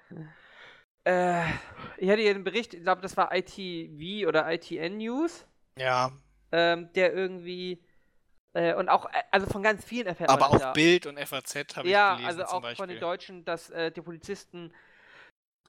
äh, 1.06 1.44
ich 1.98 2.10
hatte 2.10 2.22
hier 2.22 2.32
einen 2.32 2.44
Bericht, 2.44 2.74
ich 2.74 2.84
glaube, 2.84 3.02
das 3.02 3.18
war 3.18 3.36
ITV 3.36 4.28
oder 4.28 4.52
ITN 4.52 4.98
News. 4.98 5.46
Ja. 5.78 6.12
Ähm, 6.52 6.92
der 6.94 7.14
irgendwie 7.14 7.84
äh, 8.54 8.76
und 8.76 8.90
auch, 8.90 9.06
äh, 9.06 9.24
also 9.32 9.48
von 9.48 9.64
ganz 9.64 9.84
vielen 9.84 10.08
erfährt 10.08 10.30
Aber 10.30 10.50
auch 10.50 10.60
ja. 10.60 10.72
Bild 10.74 11.08
und 11.08 11.20
FAZ 11.20 11.76
habe 11.76 11.90
ja, 11.90 12.14
ich 12.14 12.20
gelesen. 12.20 12.22
Ja, 12.22 12.28
also 12.28 12.44
auch 12.44 12.62
Beispiel. 12.62 12.76
von 12.76 12.90
den 12.90 13.00
Deutschen, 13.00 13.46
dass 13.46 13.70
äh, 13.72 13.92
die 13.92 14.02
Polizisten 14.02 14.72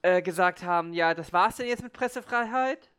äh, 0.02 0.20
gesagt 0.20 0.62
haben, 0.62 0.92
ja, 0.92 1.14
das 1.14 1.32
war's 1.32 1.56
denn 1.56 1.66
jetzt 1.66 1.82
mit 1.82 1.92
Pressefreiheit? 1.92 2.90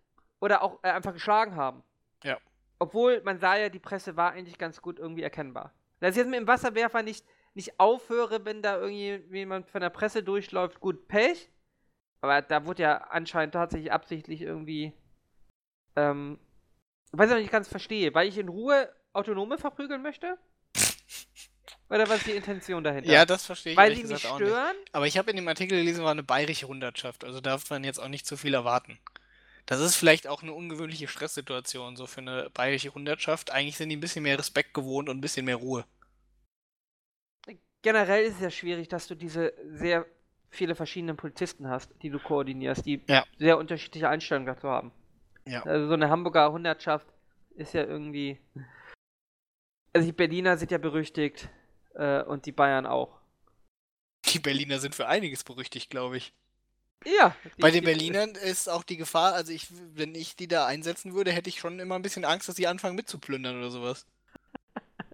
Oder 0.42 0.64
auch 0.64 0.80
äh, 0.84 0.90
einfach 0.90 1.14
geschlagen 1.14 1.56
haben. 1.56 1.84
Ja. 2.24 2.38
Obwohl 2.80 3.22
man 3.22 3.40
sah 3.40 3.56
ja, 3.56 3.70
die 3.70 3.80
Presse 3.80 4.18
war 4.18 4.32
eigentlich 4.32 4.58
ganz 4.58 4.82
gut 4.82 5.00
irgendwie 5.00 5.24
erkennbar. 5.24 5.74
Das 6.00 6.12
ist 6.12 6.18
jetzt 6.18 6.30
mit 6.30 6.40
dem 6.40 6.48
Wasserwerfer 6.48 7.04
nicht 7.04 7.26
nicht 7.56 7.80
aufhöre, 7.80 8.46
wenn 8.46 8.62
da 8.62 8.78
irgendjemand 8.78 9.70
von 9.70 9.82
der 9.82 9.90
Presse 9.90 10.24
durchläuft, 10.24 10.82
gut, 10.82 11.08
Pech. 11.08 11.50
Aber 12.26 12.42
da 12.42 12.66
wurde 12.66 12.82
ja 12.82 12.98
anscheinend 13.12 13.54
tatsächlich 13.54 13.92
absichtlich 13.92 14.42
irgendwie, 14.42 14.94
ähm, 15.96 16.40
weiß 17.12 17.30
ich 17.30 17.38
nicht 17.38 17.52
ganz 17.52 17.68
verstehe, 17.68 18.16
weil 18.16 18.28
ich 18.28 18.40
in 18.40 18.50
Ruhe 18.50 18.92
Autonome 19.14 19.60
verprügeln 19.60 20.02
möchte? 20.02 20.40
Oder 21.88 22.10
was 22.10 22.18
ist 22.18 22.26
die 22.26 22.32
Intention 22.32 22.84
dahinter? 22.84 23.12
Ja, 23.12 23.28
das 23.28 23.46
verstehe 23.46 23.74
ich. 23.74 23.78
Weil 23.78 23.96
sie 23.96 24.06
mich 24.06 24.22
stören? 24.22 24.76
Aber 24.92 25.06
ich 25.06 25.20
habe 25.20 25.30
in 25.30 25.36
dem 25.36 25.48
Artikel 25.48 25.78
gelesen, 25.78 26.04
war 26.04 26.10
eine 26.10 26.24
bayerische 26.24 26.68
Hundertschaft, 26.68 27.24
also 27.24 27.42
darf 27.42 27.70
man 27.70 27.84
jetzt 27.84 28.00
auch 28.00 28.08
nicht 28.08 28.26
zu 28.26 28.38
viel 28.38 28.56
erwarten. 28.56 28.98
Das 29.68 29.80
ist 29.80 29.96
vielleicht 29.96 30.26
auch 30.26 30.42
eine 30.42 30.54
ungewöhnliche 30.54 31.08
Stresssituation, 31.08 31.96
so 31.96 32.08
für 32.08 32.22
eine 32.22 32.50
bayerische 32.56 32.92
Hundertschaft. 32.92 33.52
Eigentlich 33.52 33.78
sind 33.78 33.90
die 33.90 33.98
ein 33.98 34.02
bisschen 34.02 34.24
mehr 34.24 34.40
Respekt 34.40 34.74
gewohnt 34.74 35.10
und 35.10 35.18
ein 35.20 35.22
bisschen 35.22 35.46
mehr 35.46 35.58
Ruhe 35.58 35.86
generell 37.86 38.26
ist 38.26 38.38
es 38.38 38.42
ja 38.42 38.50
schwierig, 38.50 38.88
dass 38.88 39.06
du 39.06 39.14
diese 39.14 39.54
sehr 39.64 40.08
viele 40.50 40.76
verschiedene 40.76 41.16
Polizisten 41.16 41.68
hast, 41.68 41.92
die 42.02 42.10
du 42.10 42.20
koordinierst, 42.20 42.86
die 42.86 43.02
ja. 43.08 43.26
sehr 43.38 43.58
unterschiedliche 43.58 44.10
Einstellungen 44.10 44.48
dazu 44.48 44.70
haben. 44.70 44.92
Ja. 45.48 45.64
Also 45.64 45.88
so 45.88 45.94
eine 45.94 46.10
Hamburger 46.10 46.52
Hundertschaft 46.52 47.08
ist 47.56 47.74
ja 47.74 47.84
irgendwie. 47.84 48.40
Also 49.94 50.08
die 50.08 50.14
Berliner 50.14 50.58
sind 50.58 50.72
ja 50.72 50.78
berüchtigt 50.78 51.50
äh, 51.94 52.22
und 52.24 52.46
die 52.46 52.52
Bayern 52.52 52.86
auch. 52.86 53.20
Die 54.26 54.40
Berliner 54.40 54.80
sind 54.80 54.96
für 54.96 55.08
einiges 55.08 55.44
berüchtigt, 55.44 55.90
glaube 55.90 56.18
ich. 56.18 56.34
Ja. 57.06 57.36
Bei 57.60 57.72
den 57.72 57.84
Berlinern 57.84 58.32
ist 58.32 58.68
auch 58.68 58.84
die 58.84 58.98
Gefahr, 58.98 59.34
also 59.34 59.52
ich, 59.52 59.68
wenn 59.94 60.16
ich 60.16 60.36
die 60.36 60.48
da 60.48 60.66
einsetzen 60.66 61.14
würde, 61.14 61.32
hätte 61.32 61.50
ich 61.50 61.60
schon 61.60 61.80
immer 61.80 61.96
ein 61.96 62.02
bisschen 62.02 62.26
Angst, 62.26 62.50
dass 62.50 62.56
sie 62.56 62.68
anfangen 62.68 62.96
mitzuplündern 62.96 63.58
oder 63.58 63.70
sowas. 63.70 64.08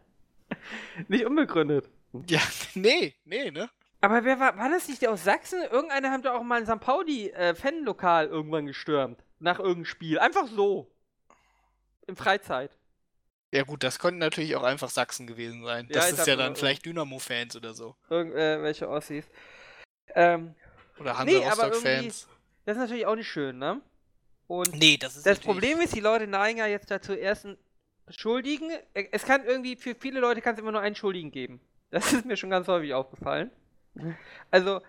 Nicht 1.08 1.26
unbegründet. 1.26 1.90
Ja, 2.28 2.42
nee, 2.76 3.14
nee, 3.26 3.52
ne? 3.52 3.70
Aber 4.02 4.24
wer 4.24 4.40
war, 4.40 4.58
war 4.58 4.70
das 4.70 4.88
nicht 4.88 5.04
der 5.04 5.12
aus 5.12 5.24
Sachsen? 5.24 5.62
Irgendeiner 5.64 6.12
hat 6.12 6.26
doch 6.26 6.34
auch 6.34 6.44
mal 6.44 6.60
ein 6.60 6.66
St. 6.66 6.80
Pauli-Fanlokal 6.80 8.26
äh, 8.26 8.30
irgendwann 8.30 8.66
gestürmt. 8.66 9.24
Nach 9.40 9.60
irgendeinem 9.60 9.86
Spiel. 9.86 10.20
Einfach 10.20 10.48
so. 10.48 10.92
In 12.08 12.16
Freizeit. 12.16 12.72
Ja, 13.54 13.64
gut, 13.64 13.84
das 13.84 14.00
konnten 14.00 14.20
natürlich 14.20 14.56
auch 14.56 14.64
einfach 14.64 14.90
Sachsen 14.90 15.28
gewesen 15.28 15.64
sein. 15.64 15.88
Ja, 15.90 16.00
das 16.00 16.14
ist 16.14 16.28
ja 16.28 16.36
dann 16.36 16.56
vielleicht 16.56 16.86
Dynamo-Fans 16.86 17.56
oder 17.56 17.74
so. 17.74 17.96
Irgendwelche 18.10 18.86
äh, 18.86 18.88
Ossis. 18.88 19.26
Ähm, 20.16 20.56
oder 21.00 21.18
Hansa 21.18 21.38
nee, 21.38 21.46
Rostock-Fans. 21.46 22.28
Das 22.66 22.78
ist 22.78 22.82
natürlich 22.82 23.06
auch 23.06 23.16
nicht 23.16 23.30
schön, 23.30 23.58
ne? 23.58 23.82
Und 24.48 24.74
nee, 24.80 24.98
das 24.98 25.16
ist 25.16 25.26
Das 25.26 25.40
Problem 25.40 25.80
ist, 25.80 25.96
die 25.96 26.00
Leute 26.00 26.28
neigen 26.28 26.60
ja 26.60 26.66
jetzt 26.66 26.90
dazu, 26.92 27.14
ersten 27.14 27.58
Schuldigen. 28.10 28.72
Es 28.94 29.26
kann 29.26 29.46
irgendwie, 29.46 29.76
für 29.76 29.96
viele 29.96 30.20
Leute 30.20 30.42
kann 30.42 30.56
es 30.56 30.60
immer 30.60 30.72
nur 30.72 30.82
einen 30.82 30.96
Schuldigen 30.96 31.32
geben. 31.32 31.62
Das 31.90 32.14
ist 32.14 32.26
mir 32.26 32.38
schon 32.38 32.50
ganz 32.50 32.68
häufig 32.68 32.94
aufgefallen. 32.94 33.52
Also, 34.50 34.82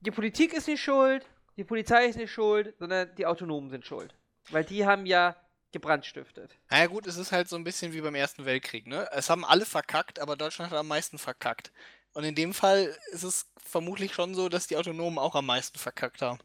die 0.00 0.10
Politik 0.10 0.52
ist 0.52 0.68
nicht 0.68 0.82
schuld, 0.82 1.26
die 1.56 1.64
Polizei 1.64 2.06
ist 2.06 2.16
nicht 2.16 2.32
schuld, 2.32 2.74
sondern 2.78 3.14
die 3.16 3.26
Autonomen 3.26 3.70
sind 3.70 3.84
schuld. 3.84 4.14
Weil 4.50 4.64
die 4.64 4.84
haben 4.86 5.06
ja 5.06 5.36
gebrandstiftet. 5.72 6.56
Naja 6.70 6.86
gut, 6.86 7.06
es 7.06 7.16
ist 7.16 7.32
halt 7.32 7.48
so 7.48 7.56
ein 7.56 7.64
bisschen 7.64 7.92
wie 7.92 8.00
beim 8.00 8.14
Ersten 8.14 8.44
Weltkrieg, 8.44 8.86
ne? 8.86 9.08
Es 9.12 9.30
haben 9.30 9.44
alle 9.44 9.64
verkackt, 9.64 10.20
aber 10.20 10.36
Deutschland 10.36 10.70
hat 10.70 10.78
am 10.78 10.88
meisten 10.88 11.18
verkackt. 11.18 11.72
Und 12.12 12.24
in 12.24 12.34
dem 12.34 12.54
Fall 12.54 12.96
ist 13.12 13.24
es 13.24 13.46
vermutlich 13.62 14.14
schon 14.14 14.34
so, 14.34 14.48
dass 14.48 14.66
die 14.66 14.76
Autonomen 14.76 15.18
auch 15.18 15.34
am 15.34 15.46
meisten 15.46 15.78
verkackt 15.78 16.22
haben. 16.22 16.38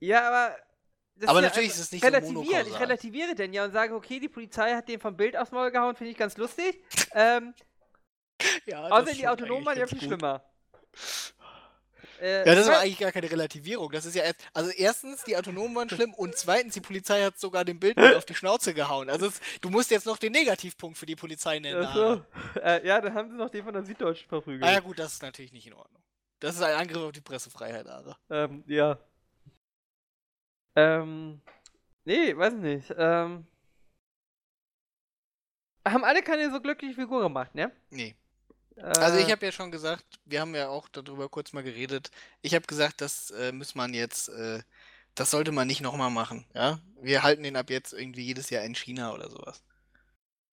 Ja, 0.00 0.28
aber. 0.28 0.56
aber 1.26 1.38
ist 1.38 1.44
natürlich 1.44 1.68
ja, 1.70 1.74
ist 1.74 1.80
es 1.80 1.92
nicht 1.92 2.04
relativiert. 2.04 2.66
So 2.66 2.74
Ich 2.74 2.80
relativiere 2.80 3.34
denn 3.34 3.52
ja 3.52 3.64
und 3.64 3.72
sage, 3.72 3.94
okay, 3.94 4.20
die 4.20 4.28
Polizei 4.28 4.74
hat 4.74 4.88
den 4.88 5.00
vom 5.00 5.16
Bild 5.16 5.36
aufs 5.36 5.52
Maul 5.52 5.70
gehauen, 5.70 5.96
finde 5.96 6.10
ich 6.10 6.18
ganz 6.18 6.36
lustig. 6.36 6.82
ähm, 7.14 7.54
ja, 8.66 8.86
Außer 8.88 9.12
die 9.12 9.26
Autonomen 9.28 9.64
waren 9.64 9.78
ja 9.78 9.86
viel 9.86 10.00
schlimmer. 10.00 10.44
Äh, 12.20 12.46
ja, 12.48 12.54
das 12.54 12.68
war 12.68 12.78
eigentlich 12.78 12.98
gar 12.98 13.12
keine 13.12 13.30
Relativierung. 13.30 13.90
Das 13.90 14.06
ist 14.06 14.14
ja 14.14 14.22
erst, 14.22 14.40
also 14.54 14.70
erstens, 14.70 15.24
die 15.24 15.36
Autonomen 15.36 15.74
waren 15.74 15.90
schlimm 15.90 16.14
und 16.14 16.36
zweitens, 16.36 16.74
die 16.74 16.80
Polizei 16.80 17.22
hat 17.22 17.38
sogar 17.38 17.64
dem 17.64 17.78
Bild 17.78 17.98
auf 18.16 18.24
die 18.24 18.34
Schnauze 18.34 18.72
gehauen. 18.72 19.10
Also 19.10 19.26
es, 19.26 19.40
du 19.60 19.68
musst 19.68 19.90
jetzt 19.90 20.06
noch 20.06 20.16
den 20.16 20.32
Negativpunkt 20.32 20.96
für 20.96 21.06
die 21.06 21.16
Polizei 21.16 21.58
nennen. 21.58 21.86
So. 21.92 22.24
Äh, 22.60 22.86
ja, 22.86 23.00
dann 23.00 23.14
haben 23.14 23.30
sie 23.30 23.36
noch 23.36 23.50
den 23.50 23.64
von 23.64 23.74
der 23.74 23.84
Süddeutschen 23.84 24.28
verprügelt. 24.28 24.64
Ah 24.64 24.72
ja 24.72 24.80
gut, 24.80 24.98
das 24.98 25.14
ist 25.14 25.22
natürlich 25.22 25.52
nicht 25.52 25.66
in 25.66 25.74
Ordnung. 25.74 26.02
Das 26.40 26.54
ist 26.54 26.62
ein 26.62 26.74
Angriff 26.74 27.02
auf 27.02 27.12
die 27.12 27.20
Pressefreiheit, 27.20 27.86
Ara. 27.86 28.18
Ähm, 28.30 28.64
ja. 28.66 28.98
Ähm, 30.76 31.40
nee, 32.04 32.36
weiß 32.36 32.54
nicht. 32.54 32.92
Ähm, 32.96 33.46
haben 35.86 36.04
alle 36.04 36.22
keine 36.22 36.50
so 36.50 36.60
glückliche 36.60 36.94
Figur 36.94 37.22
gemacht, 37.22 37.54
ne? 37.54 37.70
Nee. 37.90 38.14
Also 38.76 39.18
ich 39.18 39.28
äh. 39.28 39.32
habe 39.32 39.46
ja 39.46 39.52
schon 39.52 39.70
gesagt, 39.70 40.04
wir 40.24 40.40
haben 40.40 40.54
ja 40.54 40.68
auch 40.68 40.88
darüber 40.88 41.28
kurz 41.28 41.52
mal 41.52 41.62
geredet. 41.62 42.10
Ich 42.42 42.54
habe 42.54 42.66
gesagt, 42.66 43.00
das 43.00 43.30
äh, 43.30 43.52
muss 43.52 43.74
man 43.74 43.94
jetzt, 43.94 44.28
äh, 44.28 44.62
das 45.14 45.30
sollte 45.30 45.52
man 45.52 45.66
nicht 45.66 45.80
nochmal 45.80 46.10
machen. 46.10 46.44
Ja, 46.54 46.80
wir 47.00 47.22
halten 47.22 47.42
den 47.42 47.56
ab 47.56 47.70
jetzt 47.70 47.92
irgendwie 47.92 48.22
jedes 48.22 48.50
Jahr 48.50 48.64
in 48.64 48.74
China 48.74 49.12
oder 49.12 49.30
sowas. 49.30 49.62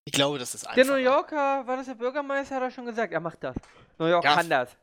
Ich 0.03 0.13
glaube, 0.13 0.39
das 0.39 0.55
ist 0.55 0.65
einfach. 0.65 0.75
Der 0.75 0.85
New 0.85 1.01
Yorker, 1.01 1.65
war 1.67 1.77
das 1.77 1.87
der 1.87 1.95
Bürgermeister, 1.95 2.55
hat 2.55 2.63
er 2.63 2.71
schon 2.71 2.85
gesagt, 2.85 3.13
er 3.13 3.19
macht 3.19 3.43
das. 3.43 3.55
New 3.97 4.07
York 4.07 4.23
ja, 4.23 4.35
kann 4.35 4.49
das. 4.49 4.75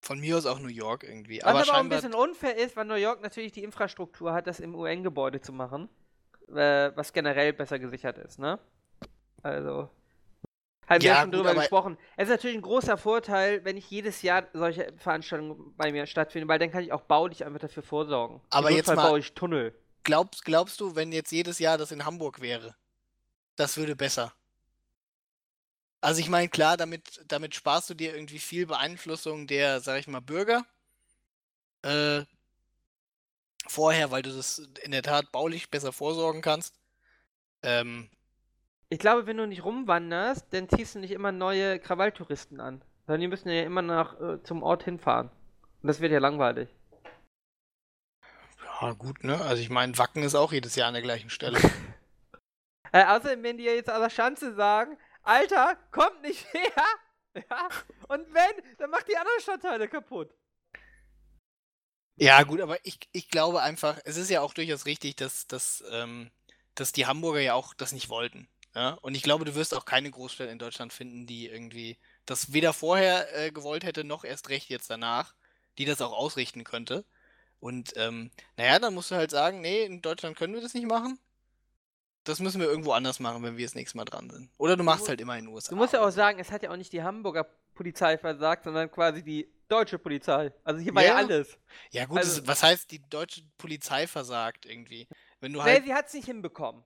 Von 0.00 0.20
mir 0.20 0.36
aus 0.36 0.46
auch 0.46 0.58
New 0.58 0.68
York 0.68 1.02
irgendwie. 1.04 1.40
Was 1.40 1.46
aber, 1.46 1.60
aber 1.62 1.72
auch 1.72 1.76
ein 1.76 1.88
bisschen 1.88 2.14
unfair 2.14 2.56
ist, 2.56 2.76
weil 2.76 2.84
New 2.84 2.94
York 2.94 3.22
natürlich 3.22 3.52
die 3.52 3.64
Infrastruktur 3.64 4.32
hat, 4.32 4.46
das 4.46 4.60
im 4.60 4.74
UN-Gebäude 4.74 5.40
zu 5.40 5.52
machen. 5.52 5.88
Äh, 6.48 6.92
was 6.94 7.12
generell 7.12 7.52
besser 7.52 7.78
gesichert 7.78 8.18
ist, 8.18 8.38
ne? 8.38 8.58
Also. 9.42 9.88
Haben 10.88 11.00
ja, 11.00 11.14
wir 11.14 11.20
schon 11.22 11.32
drüber 11.32 11.54
gesprochen. 11.54 11.98
Es 12.16 12.24
ist 12.24 12.30
natürlich 12.30 12.56
ein 12.56 12.62
großer 12.62 12.98
Vorteil, 12.98 13.64
wenn 13.64 13.76
ich 13.76 13.90
jedes 13.90 14.22
Jahr 14.22 14.46
solche 14.52 14.92
Veranstaltungen 14.98 15.74
bei 15.76 15.92
mir 15.92 16.06
stattfinden, 16.06 16.48
weil 16.48 16.58
dann 16.58 16.70
kann 16.70 16.82
ich 16.82 16.92
auch 16.92 17.02
baulich 17.02 17.44
einfach 17.44 17.60
dafür 17.60 17.82
vorsorgen. 17.82 18.40
Aber 18.50 18.70
jetzt 18.70 18.88
mal, 18.88 18.96
baue 18.96 19.18
ich 19.18 19.32
Tunnel. 19.32 19.74
Glaubst, 20.02 20.44
glaubst 20.44 20.80
du, 20.80 20.94
wenn 20.94 21.12
jetzt 21.12 21.32
jedes 21.32 21.58
Jahr 21.58 21.78
das 21.78 21.90
in 21.90 22.04
Hamburg 22.04 22.40
wäre, 22.40 22.76
das 23.56 23.76
würde 23.76 23.96
besser? 23.96 24.32
Also 26.02 26.20
ich 26.20 26.28
meine, 26.28 26.50
klar, 26.50 26.76
damit, 26.76 27.24
damit 27.28 27.54
sparst 27.54 27.88
du 27.88 27.94
dir 27.94 28.14
irgendwie 28.14 28.38
viel 28.38 28.66
Beeinflussung 28.66 29.46
der, 29.46 29.80
sag 29.80 29.98
ich 29.98 30.06
mal, 30.06 30.20
Bürger. 30.20 30.66
Äh, 31.80 32.24
vorher, 33.66 34.10
weil 34.10 34.20
du 34.20 34.30
das 34.30 34.58
in 34.82 34.90
der 34.90 35.02
Tat 35.02 35.32
baulich 35.32 35.70
besser 35.70 35.92
vorsorgen 35.92 36.42
kannst. 36.42 36.74
Ähm, 37.62 38.10
Ich 38.94 39.00
glaube, 39.00 39.26
wenn 39.26 39.38
du 39.38 39.46
nicht 39.48 39.64
rumwanderst, 39.64 40.46
dann 40.54 40.68
ziehst 40.68 40.94
du 40.94 41.00
nicht 41.00 41.10
immer 41.10 41.32
neue 41.32 41.80
Krawalltouristen 41.80 42.60
an. 42.60 42.80
Sondern 43.06 43.22
die 43.22 43.26
müssen 43.26 43.48
ja 43.48 43.64
immer 43.64 43.82
nach 43.82 44.20
äh, 44.20 44.40
zum 44.44 44.62
Ort 44.62 44.84
hinfahren. 44.84 45.30
Und 45.82 45.88
das 45.88 45.98
wird 45.98 46.12
ja 46.12 46.20
langweilig. 46.20 46.68
ja, 48.80 48.92
gut, 48.92 49.24
ne? 49.24 49.40
Also 49.40 49.60
ich 49.60 49.68
meine, 49.68 49.98
Wacken 49.98 50.22
ist 50.22 50.36
auch 50.36 50.52
jedes 50.52 50.76
Jahr 50.76 50.86
an 50.86 50.94
der 50.94 51.02
gleichen 51.02 51.28
Stelle. 51.28 51.58
Äh, 52.92 53.06
außerdem, 53.06 53.42
wenn 53.42 53.58
die 53.58 53.64
jetzt 53.64 53.90
aus 53.90 53.98
der 53.98 54.08
Schanze 54.08 54.54
sagen, 54.54 54.96
Alter, 55.24 55.76
kommt 55.90 56.22
nicht 56.22 56.46
her! 56.54 56.84
Ja, 57.50 57.68
und 58.06 58.32
wenn, 58.32 58.76
dann 58.78 58.90
macht 58.90 59.08
die 59.08 59.16
anderen 59.16 59.40
Stadtteile 59.40 59.88
kaputt. 59.88 60.32
Ja, 62.14 62.44
gut, 62.44 62.60
aber 62.60 62.78
ich, 62.86 63.00
ich 63.10 63.28
glaube 63.28 63.60
einfach, 63.60 63.98
es 64.04 64.16
ist 64.16 64.30
ja 64.30 64.40
auch 64.40 64.54
durchaus 64.54 64.86
richtig, 64.86 65.16
dass, 65.16 65.48
dass, 65.48 65.82
ähm, 65.90 66.30
dass 66.76 66.92
die 66.92 67.06
Hamburger 67.06 67.40
ja 67.40 67.54
auch 67.54 67.74
das 67.74 67.90
nicht 67.90 68.08
wollten. 68.08 68.48
Ja? 68.74 68.90
Und 69.02 69.14
ich 69.16 69.22
glaube, 69.22 69.44
du 69.44 69.54
wirst 69.54 69.74
auch 69.74 69.84
keine 69.84 70.10
Großstadt 70.10 70.48
in 70.50 70.58
Deutschland 70.58 70.92
finden, 70.92 71.26
die 71.26 71.46
irgendwie 71.48 71.98
das 72.26 72.52
weder 72.52 72.72
vorher 72.72 73.26
äh, 73.38 73.50
gewollt 73.50 73.84
hätte, 73.84 74.04
noch 74.04 74.24
erst 74.24 74.48
recht 74.48 74.68
jetzt 74.68 74.90
danach, 74.90 75.34
die 75.78 75.84
das 75.84 76.00
auch 76.00 76.12
ausrichten 76.12 76.64
könnte. 76.64 77.04
Und 77.60 77.92
ähm, 77.96 78.30
naja, 78.56 78.78
dann 78.78 78.94
musst 78.94 79.10
du 79.10 79.14
halt 79.14 79.30
sagen, 79.30 79.60
nee, 79.60 79.84
in 79.84 80.02
Deutschland 80.02 80.36
können 80.36 80.54
wir 80.54 80.60
das 80.60 80.74
nicht 80.74 80.86
machen. 80.86 81.18
Das 82.24 82.40
müssen 82.40 82.60
wir 82.60 82.66
irgendwo 82.68 82.92
anders 82.92 83.20
machen, 83.20 83.42
wenn 83.42 83.56
wir 83.58 83.66
das 83.66 83.74
nächste 83.74 83.98
Mal 83.98 84.06
dran 84.06 84.30
sind. 84.30 84.50
Oder 84.56 84.76
du 84.76 84.82
machst 84.82 85.02
mu- 85.02 85.08
halt 85.08 85.20
immer 85.20 85.36
in 85.36 85.44
den 85.44 85.54
USA. 85.54 85.70
Du 85.70 85.76
musst 85.76 85.92
ja 85.92 86.02
auch 86.06 86.10
sagen, 86.10 86.38
es 86.38 86.50
hat 86.50 86.62
ja 86.62 86.70
auch 86.70 86.76
nicht 86.76 86.92
die 86.92 87.02
Hamburger 87.02 87.44
Polizei 87.74 88.16
versagt, 88.16 88.64
sondern 88.64 88.90
quasi 88.90 89.22
die 89.22 89.52
deutsche 89.68 89.98
Polizei. 89.98 90.50
Also 90.62 90.80
hier 90.80 90.94
war 90.94 91.02
ja, 91.02 91.08
Ja. 91.10 91.16
alles. 91.16 91.58
Ja, 91.90 92.06
gut, 92.06 92.18
also- 92.18 92.40
es, 92.40 92.46
was 92.46 92.62
heißt, 92.62 92.90
die 92.90 93.02
deutsche 93.10 93.42
Polizei 93.58 94.06
versagt 94.06 94.64
irgendwie? 94.64 95.06
Wenn 95.40 95.52
du 95.52 95.58
Nee, 95.58 95.64
halt. 95.72 95.84
sie 95.84 95.92
hat 95.92 96.06
es 96.06 96.14
nicht 96.14 96.24
hinbekommen. 96.26 96.82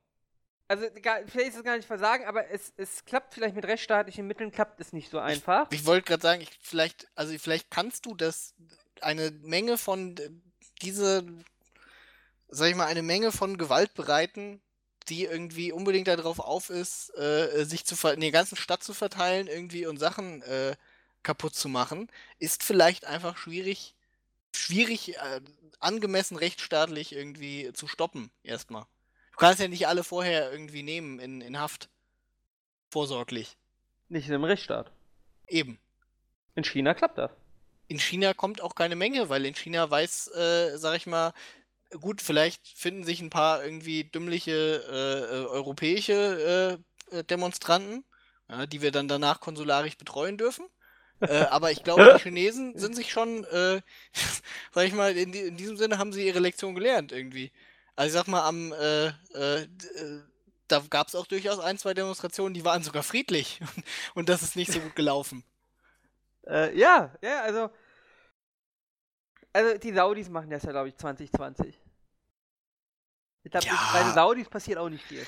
Also 0.68 0.84
vielleicht 0.92 1.48
ist 1.48 1.56
es 1.56 1.64
gar 1.64 1.76
nicht 1.76 1.86
Versagen, 1.86 2.26
aber 2.26 2.50
es, 2.50 2.74
es 2.76 3.04
klappt 3.06 3.32
vielleicht 3.32 3.56
mit 3.56 3.64
rechtsstaatlichen 3.64 4.26
Mitteln, 4.26 4.52
klappt 4.52 4.78
es 4.80 4.92
nicht 4.92 5.10
so 5.10 5.18
einfach. 5.18 5.66
Ich 5.70 5.86
wollte 5.86 6.04
gerade 6.04 6.22
sagen, 6.22 6.42
ich, 6.42 6.50
vielleicht, 6.60 7.08
also 7.14 7.36
vielleicht 7.38 7.70
kannst 7.70 8.04
du 8.04 8.14
das, 8.14 8.54
eine 9.00 9.30
Menge 9.30 9.78
von 9.78 10.16
äh, 10.18 10.30
diese, 10.82 11.24
sag 12.48 12.68
ich 12.68 12.76
mal, 12.76 12.86
eine 12.86 13.02
Menge 13.02 13.32
von 13.32 13.56
Gewaltbereiten, 13.56 14.60
die 15.08 15.24
irgendwie 15.24 15.72
unbedingt 15.72 16.08
darauf 16.08 16.38
auf 16.38 16.68
ist, 16.68 17.16
äh, 17.16 17.64
sich 17.64 17.86
zu 17.86 17.96
in 18.08 18.20
der 18.20 18.30
ganzen 18.30 18.56
Stadt 18.56 18.82
zu 18.82 18.92
verteilen 18.92 19.46
irgendwie 19.46 19.86
und 19.86 19.98
Sachen 19.98 20.42
äh, 20.42 20.76
kaputt 21.22 21.54
zu 21.54 21.68
machen, 21.68 22.10
ist 22.38 22.62
vielleicht 22.62 23.06
einfach 23.06 23.38
schwierig, 23.38 23.94
schwierig, 24.54 25.16
äh, 25.16 25.40
angemessen 25.80 26.36
rechtsstaatlich 26.36 27.12
irgendwie 27.14 27.72
zu 27.72 27.86
stoppen, 27.86 28.30
erstmal. 28.42 28.84
Du 29.38 29.44
kannst 29.46 29.60
ja 29.60 29.68
nicht 29.68 29.86
alle 29.86 30.02
vorher 30.02 30.50
irgendwie 30.50 30.82
nehmen 30.82 31.20
in, 31.20 31.40
in 31.42 31.60
Haft. 31.60 31.88
Vorsorglich. 32.90 33.56
Nicht 34.08 34.26
in 34.26 34.34
einem 34.34 34.42
Rechtsstaat. 34.42 34.90
Eben. 35.46 35.78
In 36.56 36.64
China 36.64 36.92
klappt 36.92 37.18
das. 37.18 37.30
in 37.86 37.98
China 38.00 38.34
kommt 38.34 38.60
auch 38.60 38.74
keine 38.74 38.96
Menge, 38.96 39.28
weil 39.28 39.46
in 39.46 39.54
China 39.54 39.88
weiß, 39.90 40.28
äh, 40.34 40.76
sag 40.76 40.96
ich 40.96 41.06
mal, 41.06 41.32
gut, 42.00 42.20
vielleicht 42.20 42.66
finden 42.68 43.04
sich 43.04 43.20
ein 43.22 43.30
paar 43.30 43.64
irgendwie 43.64 44.04
dümmliche 44.04 44.52
äh, 44.90 45.36
äh, 45.42 45.46
europäische 45.46 46.80
äh, 47.12 47.18
äh, 47.18 47.24
Demonstranten, 47.24 48.04
ja, 48.48 48.66
die 48.66 48.82
wir 48.82 48.90
dann 48.90 49.08
danach 49.08 49.40
konsularisch 49.40 49.96
betreuen 49.96 50.36
dürfen. 50.36 50.66
äh, 51.20 51.44
aber 51.50 51.70
ich 51.72 51.84
glaube, 51.84 52.06
die 52.16 52.22
Chinesen 52.22 52.76
sind 52.78 52.96
sich 52.96 53.10
schon, 53.12 53.44
äh, 53.44 53.80
sag 54.72 54.86
ich 54.86 54.94
mal, 54.94 55.16
in, 55.16 55.32
die, 55.32 55.40
in 55.40 55.56
diesem 55.56 55.76
Sinne 55.76 55.98
haben 55.98 56.12
sie 56.12 56.26
ihre 56.26 56.40
Lektion 56.40 56.74
gelernt 56.74 57.12
irgendwie. 57.12 57.52
Also 57.98 58.06
ich 58.06 58.12
sag 58.12 58.28
mal, 58.28 58.46
am 58.46 58.72
äh, 58.72 59.08
äh, 59.34 59.62
äh, 59.62 60.22
da 60.68 60.78
gab 60.88 61.08
es 61.08 61.16
auch 61.16 61.26
durchaus 61.26 61.58
ein, 61.58 61.78
zwei 61.78 61.94
Demonstrationen, 61.94 62.54
die 62.54 62.64
waren 62.64 62.84
sogar 62.84 63.02
friedlich. 63.02 63.58
Und 64.14 64.28
das 64.28 64.42
ist 64.42 64.54
nicht 64.54 64.70
so 64.72 64.80
gut 64.80 64.94
gelaufen. 64.96 65.44
Äh, 66.46 66.74
ja, 66.78 67.14
ja, 67.20 67.42
also. 67.42 67.68
Also 69.52 69.76
die 69.76 69.92
Saudis 69.92 70.30
machen 70.30 70.48
das 70.48 70.62
ja, 70.62 70.70
glaube 70.70 70.88
ich, 70.88 70.96
2020. 70.96 71.78
Ich 73.42 73.50
glaube, 73.50 73.66
Ja. 73.66 73.90
bei 73.92 74.02
den 74.02 74.14
Saudis 74.14 74.48
passiert 74.48 74.78
auch 74.78 74.88
nicht 74.88 75.04
viel. 75.04 75.26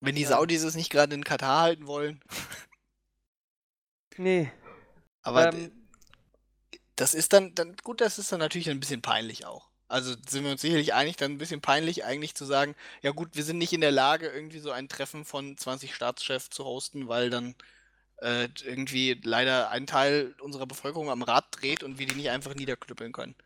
Wenn 0.00 0.14
die. 0.14 0.24
Saudis 0.24 0.62
es 0.62 0.76
nicht 0.76 0.88
gerade 0.88 1.14
in 1.14 1.24
Katar 1.24 1.60
halten 1.60 1.86
wollen. 1.86 2.22
Nee. 4.16 4.50
Aber 5.20 5.52
ähm, 5.52 5.75
das 6.96 7.14
ist 7.14 7.32
dann, 7.32 7.54
dann, 7.54 7.76
gut, 7.84 8.00
das 8.00 8.18
ist 8.18 8.32
dann 8.32 8.40
natürlich 8.40 8.70
ein 8.70 8.80
bisschen 8.80 9.02
peinlich 9.02 9.46
auch. 9.46 9.68
Also 9.88 10.14
sind 10.28 10.44
wir 10.44 10.50
uns 10.50 10.62
sicherlich 10.62 10.94
einig, 10.94 11.16
dann 11.16 11.32
ein 11.32 11.38
bisschen 11.38 11.60
peinlich 11.60 12.04
eigentlich 12.04 12.34
zu 12.34 12.44
sagen, 12.44 12.74
ja 13.02 13.12
gut, 13.12 13.30
wir 13.34 13.44
sind 13.44 13.58
nicht 13.58 13.72
in 13.72 13.80
der 13.80 13.92
Lage, 13.92 14.28
irgendwie 14.28 14.58
so 14.58 14.72
ein 14.72 14.88
Treffen 14.88 15.24
von 15.24 15.56
20 15.56 15.94
Staatschefs 15.94 16.50
zu 16.50 16.64
hosten, 16.64 17.06
weil 17.08 17.30
dann 17.30 17.54
äh, 18.18 18.48
irgendwie 18.64 19.20
leider 19.22 19.70
ein 19.70 19.86
Teil 19.86 20.34
unserer 20.40 20.66
Bevölkerung 20.66 21.10
am 21.10 21.22
Rad 21.22 21.46
dreht 21.52 21.82
und 21.82 21.98
wir 21.98 22.06
die 22.06 22.16
nicht 22.16 22.30
einfach 22.30 22.54
niederknüppeln 22.54 23.12
können. 23.12 23.36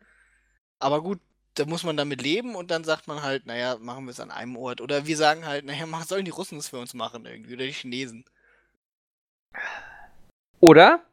Aber 0.79 1.03
gut, 1.03 1.19
da 1.55 1.65
muss 1.65 1.83
man 1.83 1.97
damit 1.97 2.21
leben 2.21 2.55
und 2.55 2.71
dann 2.71 2.83
sagt 2.83 3.07
man 3.07 3.21
halt, 3.21 3.45
naja, 3.45 3.77
machen 3.79 4.05
wir 4.05 4.11
es 4.11 4.19
an 4.19 4.31
einem 4.31 4.55
Ort. 4.57 4.81
Oder 4.81 5.05
wir 5.05 5.17
sagen 5.17 5.45
halt, 5.45 5.65
naja, 5.65 5.85
sollen 6.05 6.25
die 6.25 6.31
Russen 6.31 6.57
es 6.57 6.69
für 6.69 6.79
uns 6.79 6.93
machen 6.93 7.25
irgendwie 7.25 7.53
oder 7.53 7.65
die 7.65 7.73
Chinesen. 7.73 8.25
Oder 10.59 11.03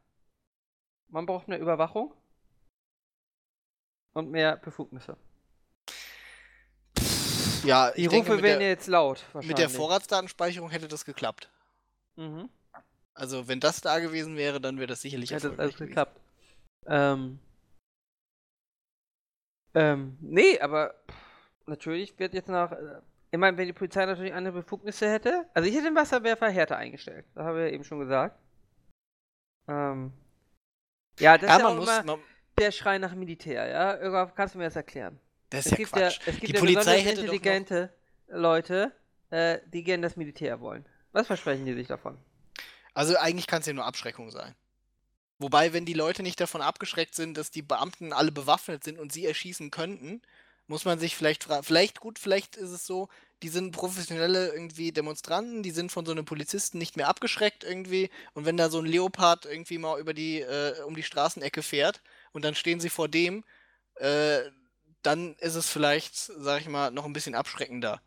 man 1.08 1.26
braucht 1.26 1.48
mehr 1.48 1.58
Überwachung 1.58 2.14
und 4.14 4.30
mehr 4.30 4.56
Befugnisse. 4.56 5.16
Ja, 7.64 7.90
Die 7.90 8.02
ich 8.02 8.06
Rufe 8.08 8.24
denke, 8.24 8.42
werden 8.42 8.60
der, 8.60 8.68
jetzt 8.68 8.86
laut. 8.86 9.24
mit 9.34 9.58
der. 9.58 9.68
Vorratsdatenspeicherung 9.68 10.70
hätte 10.70 10.88
das 10.88 11.04
geklappt. 11.04 11.50
Mhm. 12.16 12.48
Also 13.14 13.48
wenn 13.48 13.58
das 13.60 13.80
da 13.80 13.98
gewesen 13.98 14.36
wäre, 14.36 14.60
dann 14.60 14.78
wäre 14.78 14.86
das 14.86 15.02
sicherlich 15.02 15.32
Hätte 15.32 15.50
das 15.50 15.58
alles 15.58 15.74
gewesen. 15.74 15.88
geklappt. 15.88 16.20
Ähm. 16.86 17.40
Ähm, 19.74 20.16
nee, 20.20 20.58
aber 20.60 20.94
pff, 21.10 21.66
natürlich 21.66 22.18
wird 22.18 22.32
jetzt 22.34 22.48
nach. 22.48 22.72
Äh, 22.72 23.00
ich 23.30 23.38
meine, 23.38 23.56
wenn 23.58 23.66
die 23.66 23.72
Polizei 23.72 24.06
natürlich 24.06 24.32
andere 24.32 24.54
Befugnisse 24.62 25.10
hätte. 25.10 25.46
Also 25.52 25.68
ich 25.68 25.74
hätte 25.74 25.84
den 25.86 25.94
Wasserwerfer 25.96 26.48
härter 26.48 26.76
eingestellt. 26.76 27.26
Das 27.34 27.44
haben 27.44 27.56
wir 27.56 27.66
ja 27.66 27.72
eben 27.74 27.84
schon 27.84 27.98
gesagt. 28.00 28.38
Ähm. 29.68 30.12
Ja, 31.18 31.36
das 31.36 31.48
Ja, 31.48 31.56
ist 31.56 31.62
ja 31.62 31.68
man 31.68 31.76
muss, 31.76 31.88
immer 31.88 32.02
man, 32.04 32.20
der 32.58 32.72
Schrei 32.72 32.98
nach 32.98 33.14
Militär, 33.14 33.66
ja? 33.66 34.26
Kannst 34.26 34.54
du 34.54 34.58
mir 34.58 34.64
das 34.64 34.76
erklären. 34.76 35.18
das 35.50 35.60
Es 35.60 35.66
ist 35.66 35.70
ja 35.72 35.76
gibt 35.76 35.92
Quatsch. 35.92 36.18
ja, 36.18 36.32
es 36.32 36.40
gibt 36.40 36.48
die 36.48 36.52
ja 36.54 36.60
Polizei 36.60 37.00
hätte 37.00 37.20
intelligente 37.20 37.94
Leute, 38.28 38.92
äh, 39.30 39.58
die 39.66 39.82
gerne 39.82 40.02
das 40.02 40.16
Militär 40.16 40.60
wollen. 40.60 40.86
Was 41.12 41.26
versprechen 41.26 41.64
die 41.64 41.74
sich 41.74 41.86
davon? 41.86 42.18
also 42.98 43.16
eigentlich 43.16 43.46
kann 43.46 43.60
es 43.60 43.66
ja 43.66 43.72
nur 43.72 43.84
Abschreckung 43.84 44.32
sein. 44.32 44.56
Wobei, 45.38 45.72
wenn 45.72 45.84
die 45.84 45.92
Leute 45.92 46.24
nicht 46.24 46.40
davon 46.40 46.62
abgeschreckt 46.62 47.14
sind, 47.14 47.36
dass 47.38 47.52
die 47.52 47.62
Beamten 47.62 48.12
alle 48.12 48.32
bewaffnet 48.32 48.82
sind 48.82 48.98
und 48.98 49.12
sie 49.12 49.24
erschießen 49.24 49.70
könnten, 49.70 50.20
muss 50.66 50.84
man 50.84 50.98
sich 50.98 51.14
vielleicht 51.14 51.44
fragen, 51.44 51.62
vielleicht 51.62 52.00
gut, 52.00 52.18
vielleicht 52.18 52.56
ist 52.56 52.70
es 52.70 52.86
so, 52.86 53.08
die 53.44 53.50
sind 53.50 53.70
professionelle 53.70 54.48
irgendwie 54.48 54.90
Demonstranten, 54.90 55.62
die 55.62 55.70
sind 55.70 55.92
von 55.92 56.04
so 56.06 56.10
einem 56.10 56.24
Polizisten 56.24 56.78
nicht 56.78 56.96
mehr 56.96 57.06
abgeschreckt 57.06 57.62
irgendwie 57.62 58.10
und 58.34 58.46
wenn 58.46 58.56
da 58.56 58.68
so 58.68 58.80
ein 58.80 58.84
Leopard 58.84 59.46
irgendwie 59.46 59.78
mal 59.78 60.00
über 60.00 60.12
die, 60.12 60.40
äh, 60.40 60.82
um 60.82 60.96
die 60.96 61.04
Straßenecke 61.04 61.62
fährt 61.62 62.02
und 62.38 62.44
dann 62.44 62.54
stehen 62.54 62.78
sie 62.78 62.88
vor 62.88 63.08
dem, 63.08 63.42
äh, 63.96 64.38
dann 65.02 65.34
ist 65.40 65.56
es 65.56 65.68
vielleicht, 65.68 66.14
sag 66.16 66.60
ich 66.60 66.68
mal, 66.68 66.92
noch 66.92 67.04
ein 67.04 67.12
bisschen 67.12 67.34
abschreckender. 67.34 68.00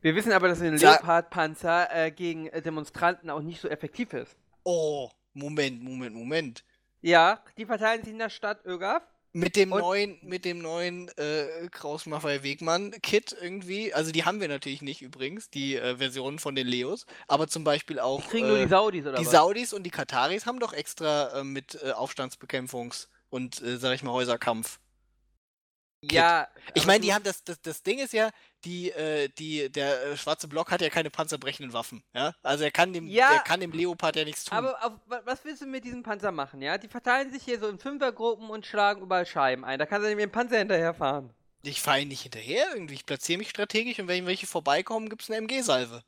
Wir 0.00 0.14
wissen 0.14 0.32
aber, 0.32 0.48
dass 0.48 0.60
ein 0.62 0.76
Leopard-Panzer 0.76 1.94
äh, 1.94 2.10
gegen 2.10 2.46
äh, 2.48 2.62
Demonstranten 2.62 3.28
auch 3.30 3.40
nicht 3.42 3.60
so 3.60 3.68
effektiv 3.68 4.14
ist. 4.14 4.34
Oh, 4.64 5.10
Moment, 5.34 5.82
Moment, 5.82 6.14
Moment. 6.16 6.64
Ja, 7.02 7.42
die 7.58 7.66
verteilen 7.66 8.02
sich 8.02 8.12
in 8.12 8.18
der 8.18 8.30
Stadt 8.30 8.64
Ögaf. 8.64 9.02
Mit 9.34 9.56
dem 9.56 9.72
Und- 9.72 9.80
neuen, 9.80 10.18
mit 10.22 10.44
dem 10.44 10.58
neuen 10.58 11.08
äh, 11.16 11.68
Kraus 11.70 12.04
Maffei 12.06 12.42
Wegmann 12.42 12.90
Kit 13.02 13.34
irgendwie, 13.40 13.94
also 13.94 14.12
die 14.12 14.24
haben 14.24 14.40
wir 14.40 14.48
natürlich 14.48 14.82
nicht 14.82 15.00
übrigens, 15.02 15.48
die 15.50 15.76
äh, 15.76 15.96
Versionen 15.96 16.38
von 16.38 16.54
den 16.54 16.66
Leos, 16.66 17.06
aber 17.28 17.48
zum 17.48 17.64
Beispiel 17.64 17.98
auch 17.98 18.20
Die 18.22 18.28
kriegen 18.28 18.46
äh, 18.46 18.50
nur 18.50 18.58
die 18.58 18.68
Saudis 18.68 19.06
oder 19.06 19.16
die 19.18 19.24
was? 19.24 19.32
Saudis 19.32 19.72
und 19.72 19.84
die 19.84 19.90
Kataris 19.90 20.44
haben 20.46 20.58
doch 20.60 20.72
extra 20.74 21.40
äh, 21.40 21.44
mit 21.44 21.78
äh, 21.82 21.92
Aufstandsbekämpfungs- 21.92 23.08
und, 23.32 23.60
äh, 23.62 23.78
sag 23.78 23.94
ich 23.94 24.02
mal, 24.02 24.12
Häuserkampf. 24.12 24.78
ja. 26.04 26.48
Ich 26.74 26.84
meine, 26.86 27.00
die 27.00 27.14
haben 27.14 27.22
das, 27.24 27.44
das, 27.44 27.60
das 27.62 27.82
Ding 27.82 27.98
ist 27.98 28.12
ja, 28.12 28.30
die, 28.64 28.90
äh, 28.90 29.28
die, 29.28 29.70
der 29.70 30.02
äh, 30.04 30.16
schwarze 30.16 30.48
Block 30.48 30.70
hat 30.70 30.80
ja 30.80 30.90
keine 30.90 31.10
panzerbrechenden 31.10 31.72
Waffen, 31.72 32.02
ja? 32.14 32.34
Also 32.42 32.64
er 32.64 32.70
kann 32.70 32.92
dem, 32.92 33.06
Ja. 33.06 33.30
der 33.30 33.40
kann 33.40 33.60
dem 33.60 33.72
Leopard 33.72 34.16
ja 34.16 34.24
nichts 34.24 34.44
tun. 34.44 34.58
Aber 34.58 34.84
auf, 34.84 34.92
wa- 35.06 35.22
was 35.24 35.44
willst 35.44 35.62
du 35.62 35.66
mit 35.66 35.84
diesem 35.84 36.02
Panzer 36.02 36.32
machen, 36.32 36.60
ja? 36.60 36.76
Die 36.78 36.88
verteilen 36.88 37.32
sich 37.32 37.42
hier 37.44 37.58
so 37.58 37.68
in 37.68 37.78
Fünfergruppen 37.78 38.50
und 38.50 38.66
schlagen 38.66 39.02
überall 39.02 39.26
Scheiben 39.26 39.64
ein. 39.64 39.78
Da 39.78 39.86
kannst 39.86 40.04
du 40.04 40.08
nicht 40.08 40.16
mit 40.16 40.24
dem 40.24 40.32
Panzer 40.32 40.58
hinterherfahren. 40.58 41.32
ich 41.64 41.80
fahre 41.80 42.00
ihn 42.00 42.08
nicht 42.08 42.22
hinterher 42.22 42.66
irgendwie, 42.74 42.94
ich 42.94 43.06
platziere 43.06 43.38
mich 43.38 43.50
strategisch 43.50 43.98
und 44.00 44.08
wenn 44.08 44.26
welche 44.26 44.46
vorbeikommen, 44.48 45.08
gibt's 45.08 45.30
eine 45.30 45.38
MG-Salve. 45.38 46.02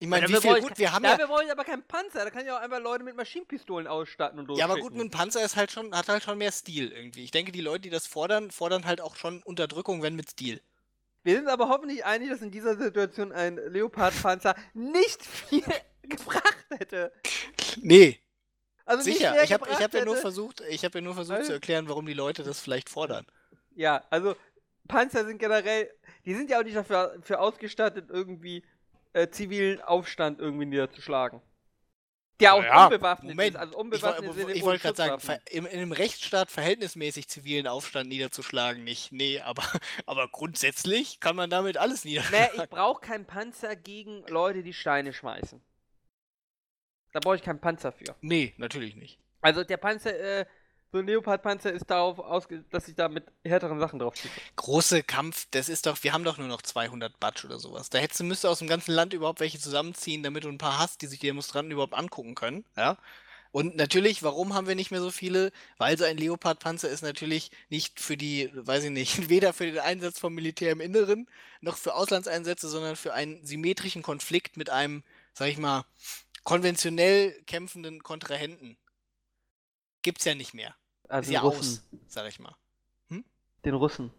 Ich 0.00 0.06
meine, 0.06 0.28
wie 0.28 0.36
viel, 0.36 0.50
wollen- 0.50 0.62
gut, 0.62 0.78
wir 0.78 0.92
haben 0.92 1.04
Ja, 1.04 1.12
ja, 1.12 1.18
wir 1.18 1.28
wollen 1.28 1.50
aber 1.50 1.64
keinen 1.64 1.82
Panzer, 1.82 2.24
da 2.24 2.30
kann 2.30 2.46
ja 2.46 2.56
auch 2.56 2.60
einfach 2.62 2.80
Leute 2.80 3.02
mit 3.02 3.16
Maschinenpistolen 3.16 3.86
ausstatten 3.88 4.38
und 4.38 4.56
ja, 4.56 4.64
aber 4.64 4.76
gut, 4.78 4.94
dem 4.94 5.10
Panzer 5.10 5.44
ist 5.44 5.56
halt 5.56 5.72
schon, 5.72 5.92
hat 5.94 6.08
halt 6.08 6.22
schon 6.22 6.38
mehr 6.38 6.52
Stil 6.52 6.92
irgendwie. 6.92 7.24
Ich 7.24 7.32
denke, 7.32 7.50
die 7.50 7.60
Leute, 7.60 7.80
die 7.82 7.90
das 7.90 8.06
fordern, 8.06 8.50
fordern 8.52 8.84
halt 8.84 9.00
auch 9.00 9.16
schon 9.16 9.42
Unterdrückung, 9.42 10.02
wenn 10.02 10.14
mit 10.14 10.30
Stil. 10.30 10.60
Wir 11.24 11.34
sind 11.36 11.48
aber 11.48 11.68
hoffentlich 11.68 12.04
einig, 12.04 12.30
dass 12.30 12.42
in 12.42 12.52
dieser 12.52 12.76
Situation 12.76 13.32
ein 13.32 13.56
Leopard-Panzer 13.56 14.54
nicht 14.72 15.20
viel 15.24 15.64
gebracht 16.02 16.66
hätte. 16.70 17.12
Nee, 17.82 18.20
Also 18.84 19.02
sicher. 19.02 19.42
Ich 19.42 19.52
habe 19.52 19.68
ich 19.68 19.82
hab 19.82 19.92
ja 19.92 20.04
nur 20.04 20.16
versucht, 20.16 20.62
ich 20.68 20.84
habe 20.84 20.98
ja 20.98 21.02
nur 21.04 21.14
versucht 21.14 21.38
Weil- 21.38 21.44
zu 21.44 21.52
erklären, 21.54 21.88
warum 21.88 22.06
die 22.06 22.14
Leute 22.14 22.44
das 22.44 22.60
vielleicht 22.60 22.88
fordern. 22.88 23.26
Ja, 23.74 24.04
also 24.10 24.36
Panzer 24.86 25.24
sind 25.26 25.38
generell, 25.38 25.90
die 26.24 26.34
sind 26.34 26.50
ja 26.50 26.60
auch 26.60 26.64
nicht 26.64 26.76
dafür 26.76 27.16
für 27.22 27.40
ausgestattet, 27.40 28.06
irgendwie 28.10 28.64
äh, 29.12 29.28
zivilen 29.28 29.80
Aufstand 29.80 30.38
irgendwie 30.40 30.66
niederzuschlagen. 30.66 31.40
Der 32.40 32.54
auch 32.54 32.62
Ja, 32.62 32.84
unbewaffnet 32.84 33.30
Moment. 33.30 33.54
ist. 33.54 33.56
Also 33.56 33.72
Ich, 33.72 33.78
unbewaffnet 33.78 34.34
sind 34.34 34.48
ich 34.50 34.62
wollte 34.62 34.82
gerade 34.82 34.96
sagen, 34.96 35.40
in, 35.50 35.66
in 35.66 35.72
einem 35.80 35.92
Rechtsstaat 35.92 36.50
verhältnismäßig 36.52 37.28
zivilen 37.28 37.66
Aufstand 37.66 38.08
niederzuschlagen, 38.08 38.84
nicht. 38.84 39.10
Nee, 39.10 39.40
aber, 39.40 39.62
aber 40.06 40.28
grundsätzlich 40.28 41.18
kann 41.20 41.34
man 41.34 41.50
damit 41.50 41.76
alles 41.78 42.04
Nee, 42.04 42.10
niederschlagen. 42.10 42.60
ich 42.62 42.68
brauche 42.70 43.00
keinen 43.00 43.26
Panzer 43.26 43.74
gegen 43.74 44.24
Leute, 44.28 44.62
die 44.62 44.72
Steine 44.72 45.12
schmeißen. 45.12 45.60
Da 47.12 47.20
brauche 47.20 47.36
ich 47.36 47.42
keinen 47.42 47.60
Panzer 47.60 47.90
für. 47.90 48.14
Nee, 48.20 48.54
natürlich 48.56 48.94
nicht. 48.94 49.18
Also 49.40 49.64
der 49.64 49.76
Panzer, 49.76 50.16
äh, 50.18 50.46
so 50.90 50.98
ein 50.98 51.06
Leopard-Panzer 51.06 51.72
ist 51.72 51.90
darauf 51.90 52.18
ausge, 52.18 52.64
dass 52.70 52.88
ich 52.88 52.94
da 52.94 53.08
mit 53.08 53.24
härteren 53.44 53.78
Sachen 53.78 53.98
drauf 53.98 54.16
schieße. 54.16 54.40
Große 54.56 55.02
Kampf, 55.02 55.46
das 55.50 55.68
ist 55.68 55.86
doch, 55.86 56.02
wir 56.02 56.12
haben 56.12 56.24
doch 56.24 56.38
nur 56.38 56.48
noch 56.48 56.62
200 56.62 57.18
Batsch 57.20 57.44
oder 57.44 57.58
sowas. 57.58 57.90
Da 57.90 57.98
hättest 57.98 58.20
du, 58.20 58.24
müsste 58.24 58.48
aus 58.48 58.60
dem 58.60 58.68
ganzen 58.68 58.92
Land 58.92 59.12
überhaupt 59.12 59.40
welche 59.40 59.58
zusammenziehen, 59.58 60.22
damit 60.22 60.44
du 60.44 60.48
ein 60.48 60.58
paar 60.58 60.78
hast, 60.78 61.02
die 61.02 61.06
sich 61.06 61.18
die 61.18 61.26
Demonstranten 61.26 61.72
überhaupt 61.72 61.94
angucken 61.94 62.34
können, 62.34 62.64
ja. 62.76 62.96
Und 63.50 63.76
natürlich, 63.76 64.22
warum 64.22 64.54
haben 64.54 64.68
wir 64.68 64.74
nicht 64.74 64.90
mehr 64.90 65.00
so 65.00 65.10
viele? 65.10 65.52
Weil 65.78 65.96
so 65.96 66.04
ein 66.04 66.18
Leopard-Panzer 66.18 66.88
ist 66.90 67.02
natürlich 67.02 67.50
nicht 67.70 67.98
für 67.98 68.16
die, 68.16 68.50
weiß 68.52 68.84
ich 68.84 68.90
nicht, 68.90 69.28
weder 69.28 69.52
für 69.52 69.66
den 69.66 69.78
Einsatz 69.78 70.18
vom 70.18 70.34
Militär 70.34 70.72
im 70.72 70.80
Inneren, 70.80 71.28
noch 71.60 71.76
für 71.76 71.94
Auslandseinsätze, 71.94 72.68
sondern 72.68 72.96
für 72.96 73.14
einen 73.14 73.44
symmetrischen 73.44 74.02
Konflikt 74.02 74.56
mit 74.56 74.70
einem, 74.70 75.02
sag 75.32 75.48
ich 75.48 75.58
mal, 75.58 75.84
konventionell 76.44 77.32
kämpfenden 77.46 78.02
Kontrahenten. 78.02 78.76
Gibt's 80.02 80.24
ja 80.24 80.34
nicht 80.34 80.54
mehr. 80.54 80.74
Also 81.08 81.28
Ist 81.28 81.34
ja 81.34 81.40
Russen. 81.40 81.60
aus, 81.60 81.82
sag 82.08 82.28
ich 82.28 82.38
mal. 82.38 82.54
Den 83.64 83.74
Russen. 83.74 84.12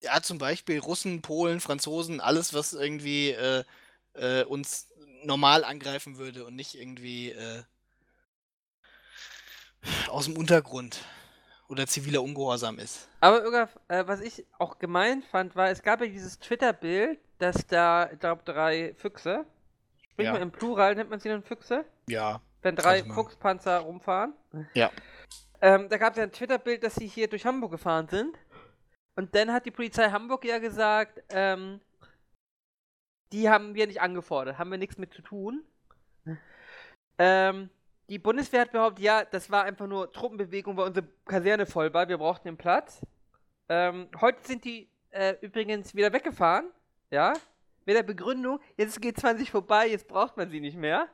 Ja, 0.00 0.22
zum 0.22 0.38
Beispiel 0.38 0.78
Russen, 0.78 1.20
Polen, 1.20 1.60
Franzosen, 1.60 2.20
alles, 2.22 2.54
was 2.54 2.72
irgendwie 2.72 3.30
äh, 3.32 3.64
äh, 4.14 4.44
uns 4.44 4.88
normal 5.24 5.62
angreifen 5.62 6.16
würde 6.16 6.46
und 6.46 6.56
nicht 6.56 6.74
irgendwie 6.74 7.32
äh, 7.32 7.62
aus 10.08 10.24
dem 10.24 10.36
Untergrund 10.36 11.00
oder 11.68 11.86
ziviler 11.86 12.22
Ungehorsam 12.22 12.78
ist. 12.78 13.08
Aber 13.20 13.42
Irga, 13.44 13.68
äh, 13.88 14.04
was 14.06 14.20
ich 14.20 14.46
auch 14.58 14.78
gemein 14.78 15.22
fand, 15.22 15.54
war, 15.54 15.68
es 15.68 15.82
gab 15.82 16.00
ja 16.00 16.06
dieses 16.06 16.38
Twitter-Bild, 16.38 17.18
dass 17.38 17.66
da, 17.66 18.10
ich 18.10 18.18
glaube, 18.20 18.42
drei 18.44 18.94
Füchse, 18.96 19.44
spricht 20.12 20.26
Ja. 20.26 20.32
man 20.32 20.42
im 20.42 20.50
Plural, 20.50 20.94
nennt 20.94 21.10
man 21.10 21.20
sie 21.20 21.28
dann 21.28 21.42
Füchse? 21.42 21.84
Ja. 22.08 22.40
Wenn 22.62 22.74
drei 22.74 23.04
Fuchspanzer 23.04 23.78
rumfahren. 23.80 24.32
Ja. 24.74 24.90
Ähm, 25.60 25.88
da 25.88 25.98
gab 25.98 26.12
es 26.12 26.18
ja 26.18 26.24
ein 26.24 26.32
Twitter-Bild, 26.32 26.82
dass 26.82 26.94
sie 26.94 27.06
hier 27.06 27.28
durch 27.28 27.44
Hamburg 27.44 27.72
gefahren 27.72 28.08
sind. 28.08 28.38
Und 29.16 29.34
dann 29.34 29.52
hat 29.52 29.66
die 29.66 29.72
Polizei 29.72 30.10
Hamburg 30.10 30.44
ja 30.44 30.58
gesagt, 30.58 31.22
ähm, 31.30 31.80
die 33.32 33.48
haben 33.48 33.74
wir 33.74 33.86
nicht 33.86 34.00
angefordert, 34.00 34.58
haben 34.58 34.70
wir 34.70 34.78
nichts 34.78 34.96
mit 34.96 35.12
zu 35.12 35.22
tun. 35.22 35.64
Ähm, 37.18 37.68
die 38.08 38.18
Bundeswehr 38.18 38.62
hat 38.62 38.72
behauptet, 38.72 39.04
ja, 39.04 39.24
das 39.24 39.50
war 39.50 39.64
einfach 39.64 39.86
nur 39.86 40.12
Truppenbewegung, 40.12 40.76
weil 40.76 40.86
unsere 40.86 41.06
Kaserne 41.26 41.66
voll 41.66 41.92
war, 41.92 42.08
wir 42.08 42.18
brauchten 42.18 42.48
den 42.48 42.56
Platz. 42.56 43.04
Ähm, 43.68 44.08
heute 44.20 44.46
sind 44.46 44.64
die 44.64 44.88
äh, 45.10 45.34
übrigens 45.40 45.94
wieder 45.94 46.12
weggefahren, 46.12 46.70
ja, 47.10 47.34
mit 47.84 47.96
der 47.96 48.02
Begründung, 48.02 48.60
jetzt 48.76 48.96
ist 48.96 49.04
G20 49.04 49.50
vorbei, 49.50 49.88
jetzt 49.88 50.08
braucht 50.08 50.36
man 50.36 50.48
sie 50.48 50.60
nicht 50.60 50.76
mehr. 50.76 51.08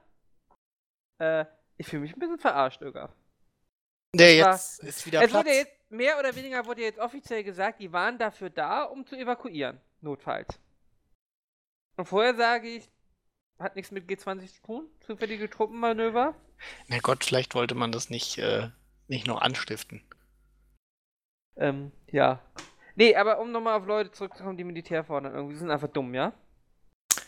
Äh, 1.19 1.47
ich 1.79 1.87
fühle 1.87 2.03
mich 2.03 2.15
ein 2.15 2.21
bisschen 2.21 2.39
verarscht, 2.39 2.83
Ögaf. 2.83 3.11
Nee, 4.17 4.41
war- 4.43 4.53
jetzt 4.53 4.79
ist 4.83 5.07
wieder 5.07 5.23
Es 5.23 5.31
Platz. 5.31 5.45
wurde 5.45 5.55
jetzt, 5.55 5.73
mehr 5.91 6.19
oder 6.19 6.35
weniger 6.35 6.65
wurde 6.67 6.83
jetzt 6.83 6.99
offiziell 6.99 7.45
gesagt, 7.45 7.81
die 7.81 7.93
waren 7.93 8.19
dafür 8.19 8.51
da, 8.51 8.83
um 8.85 9.07
zu 9.07 9.17
evakuieren, 9.17 9.81
notfalls. 10.01 10.59
Und 11.97 12.07
vorher 12.07 12.35
sage 12.35 12.69
ich, 12.69 12.91
hat 13.59 13.77
nichts 13.77 13.91
mit 13.93 14.09
G20 14.09 14.53
zu 14.57 14.63
tun, 14.63 14.91
zufällige 15.01 15.49
Truppenmanöver. 15.49 16.35
Na 16.89 16.99
Gott, 16.99 17.25
vielleicht 17.25 17.55
wollte 17.55 17.75
man 17.75 17.93
das 17.93 18.11
nicht, 18.11 18.39
äh, 18.39 18.71
nicht 19.07 19.27
noch 19.27 19.41
anstiften. 19.41 20.03
Ähm, 21.57 21.93
ja. 22.11 22.41
Nee, 22.97 23.15
aber 23.17 23.39
um 23.41 23.53
nochmal 23.53 23.79
auf 23.79 23.87
Leute 23.87 24.11
zurückzukommen, 24.11 24.57
die 24.57 24.65
Militär 24.65 25.05
fordern, 25.05 25.35
irgendwie 25.35 25.55
die 25.55 25.59
sind 25.61 25.71
einfach 25.71 25.89
dumm, 25.89 26.15
ja? 26.15 26.33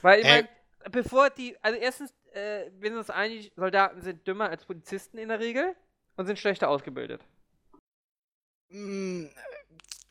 Weil, 0.02 0.20
ich 0.20 0.26
Äh. 0.26 0.30
meine, 0.42 0.48
bevor 0.90 1.30
die, 1.30 1.56
also 1.62 1.78
erstens, 1.78 2.12
äh, 2.32 2.70
wir 2.78 2.90
sind 2.90 2.98
uns 2.98 3.10
einig, 3.10 3.52
Soldaten 3.56 4.00
sind 4.02 4.26
dümmer 4.26 4.48
als 4.48 4.64
Polizisten 4.64 5.18
in 5.18 5.28
der 5.28 5.40
Regel 5.40 5.74
und 6.16 6.26
sind 6.26 6.38
schlechter 6.38 6.68
ausgebildet. 6.68 7.22
Mm, 8.68 9.26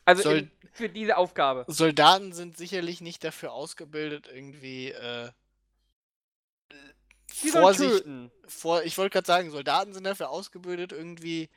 Also 0.04 0.22
Soll- 0.22 0.38
in, 0.38 0.50
für 0.72 0.88
diese 0.88 1.16
Aufgabe. 1.16 1.64
Soldaten 1.68 2.32
sind 2.32 2.56
sicherlich 2.56 3.00
nicht 3.00 3.24
dafür 3.24 3.52
ausgebildet, 3.52 4.28
irgendwie 4.32 4.90
äh, 4.92 5.30
sollen 7.32 7.52
Vorsicht, 7.52 8.04
vor, 8.46 8.82
ich 8.84 8.96
wollte 8.98 9.12
gerade 9.14 9.26
sagen, 9.26 9.50
Soldaten 9.50 9.92
sind 9.94 10.04
dafür 10.04 10.30
ausgebildet, 10.30 10.92
irgendwie 10.92 11.50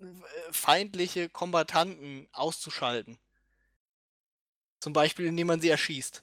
äh, 0.00 0.04
feindliche 0.52 1.28
Kombattanten 1.28 2.28
auszuschalten. 2.32 3.18
Zum 4.80 4.92
Beispiel, 4.92 5.26
indem 5.26 5.48
man 5.48 5.60
sie 5.60 5.68
erschießt. 5.70 6.22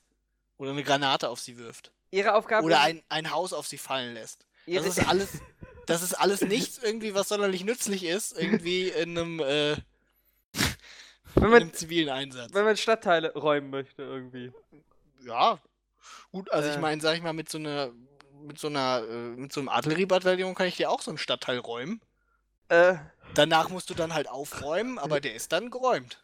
Oder 0.57 0.71
eine 0.71 0.83
Granate 0.83 1.29
auf 1.29 1.41
sie 1.41 1.57
wirft. 1.57 1.91
Ihre 2.11 2.33
Aufgabe 2.35 2.65
Oder 2.65 2.79
ein, 2.79 3.03
ein 3.09 3.29
Haus 3.31 3.51
auf 3.51 3.67
sie 3.67 3.77
fallen 3.77 4.13
lässt. 4.13 4.47
ihre, 4.65 4.85
Das 4.85 4.97
ist 4.97 5.07
alles, 5.07 5.29
das 5.85 6.01
ist 6.01 6.13
alles 6.13 6.41
nichts 6.41 6.77
irgendwie, 6.81 7.13
was 7.13 7.29
sonderlich 7.29 7.63
nützlich 7.63 8.03
ist, 8.05 8.37
irgendwie 8.37 8.89
in 8.89 9.17
einem, 9.17 9.39
äh, 9.39 9.73
in 9.73 9.81
wenn, 11.35 11.49
man, 11.49 11.61
einem 11.61 11.73
zivilen 11.73 12.09
Einsatz. 12.09 12.53
wenn 12.53 12.65
man 12.65 12.77
Stadtteile 12.77 13.33
räumen 13.33 13.69
möchte, 13.69 14.01
irgendwie. 14.03 14.51
Ja. 15.25 15.59
Gut, 16.31 16.51
also 16.51 16.69
ich 16.69 16.75
Äh. 16.75 16.79
meine, 16.79 17.01
sag 17.01 17.15
ich 17.15 17.23
mal, 17.23 17.33
mit 17.33 17.49
so 17.49 17.57
einer, 17.57 17.91
mit 18.41 18.59
so 18.59 18.67
einer, 18.67 19.03
äh, 19.07 19.29
mit 19.35 19.51
so 19.53 19.59
einem 19.59 19.69
Artilleriebataillon 19.69 20.53
kann 20.55 20.67
ich 20.67 20.77
dir 20.77 20.89
auch 20.89 21.01
so 21.01 21.11
einen 21.11 21.17
Stadtteil 21.17 21.57
räumen. 21.59 22.01
Äh, 22.69 22.95
Danach 23.33 23.69
musst 23.69 23.89
du 23.89 23.93
dann 23.93 24.13
halt 24.13 24.29
aufräumen, 24.29 24.97
aber 24.99 25.19
der 25.19 25.35
ist 25.35 25.51
dann 25.51 25.69
geräumt. 25.71 26.21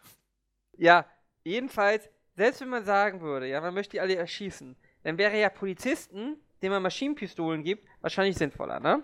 ja, 0.78 1.05
jedenfalls, 1.43 2.09
selbst 2.36 2.62
wenn 2.62 2.70
man 2.70 2.86
sagen 2.86 3.22
würde, 3.22 3.47
ja, 3.47 3.59
man 3.62 3.74
möchte 3.74 3.91
die 3.91 3.99
alle 4.01 4.16
erschießen, 4.16 4.76
dann 5.03 5.18
wäre 5.18 5.38
ja 5.39 5.49
Polizisten, 5.49 6.38
denen 6.62 6.74
man 6.74 6.84
Maschinenpistolen 6.84 7.64
gibt, 7.64 7.88
wahrscheinlich 8.01 8.38
sinnvoller, 8.38 8.80
ne? 8.80 9.03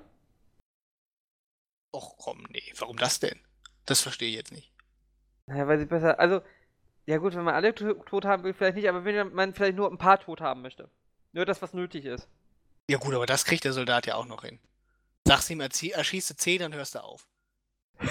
Och 1.97 2.15
komm, 2.19 2.45
nee, 2.49 2.73
warum 2.77 2.97
das 2.97 3.19
denn? 3.19 3.39
Das 3.87 4.01
verstehe 4.01 4.29
ich 4.29 4.35
jetzt 4.35 4.51
nicht. 4.51 4.71
Naja, 5.47 5.67
weil 5.67 5.79
sie 5.79 5.87
besser, 5.87 6.19
also, 6.19 6.41
ja 7.07 7.17
gut, 7.17 7.33
wenn 7.33 7.43
man 7.43 7.55
alle 7.55 7.73
to 7.73 7.95
tot 7.95 8.23
haben 8.23 8.43
will, 8.43 8.53
vielleicht 8.53 8.75
nicht, 8.75 8.87
aber 8.87 9.03
wenn 9.03 9.33
man 9.33 9.55
vielleicht 9.55 9.75
nur 9.75 9.89
ein 9.89 9.97
paar 9.97 10.19
tot 10.19 10.39
haben 10.39 10.61
möchte. 10.61 10.91
Nur 11.31 11.45
das, 11.45 11.63
was 11.63 11.73
nötig 11.73 12.05
ist. 12.05 12.27
Ja 12.87 12.99
gut, 12.99 13.15
aber 13.15 13.25
das 13.25 13.45
kriegt 13.45 13.63
der 13.63 13.73
Soldat 13.73 14.05
ja 14.05 14.13
auch 14.13 14.27
noch 14.27 14.43
hin. 14.43 14.59
Sagst 15.25 15.49
ihm, 15.49 15.59
erschieße 15.59 16.35
10, 16.35 16.59
dann 16.59 16.75
hörst 16.75 16.93
du 16.93 17.03
auf. 17.03 17.27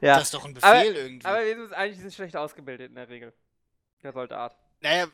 Ja. 0.00 0.16
Das 0.16 0.24
ist 0.24 0.34
doch 0.34 0.44
ein 0.44 0.52
Befehl 0.52 0.68
aber, 0.68 0.84
irgendwie. 0.84 1.26
aber 1.26 1.46
wir 1.46 1.56
sind 1.56 1.72
eigentlich 1.72 1.98
sind 1.98 2.12
schlecht 2.12 2.36
ausgebildet 2.36 2.90
in 2.90 2.94
der 2.94 3.08
Regel. 3.08 3.32
Der 4.02 4.12
Soldat. 4.12 4.54
Naja, 4.82 5.06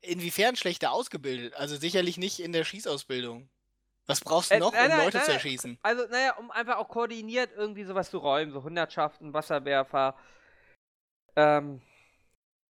inwiefern 0.00 0.56
schlechter 0.56 0.90
ausgebildet? 0.90 1.54
Also 1.54 1.76
sicherlich 1.76 2.18
nicht 2.18 2.40
in 2.40 2.52
der 2.52 2.64
Schießausbildung. 2.64 3.48
Was 4.06 4.20
brauchst 4.22 4.54
du 4.54 4.56
Äh, 4.56 4.58
noch, 4.58 4.72
nein, 4.72 4.90
um 4.90 4.96
nein, 4.96 4.98
Leute 4.98 5.18
nein, 5.18 5.26
zu 5.26 5.32
erschießen? 5.32 5.78
Also, 5.82 6.06
naja, 6.08 6.36
um 6.38 6.50
einfach 6.50 6.76
auch 6.78 6.88
koordiniert 6.88 7.50
irgendwie 7.56 7.84
sowas 7.84 8.10
zu 8.10 8.18
räumen, 8.18 8.52
so 8.52 8.62
Hundertschaften, 8.62 9.32
Wasserwerfer. 9.34 10.16
Ähm, 11.36 11.80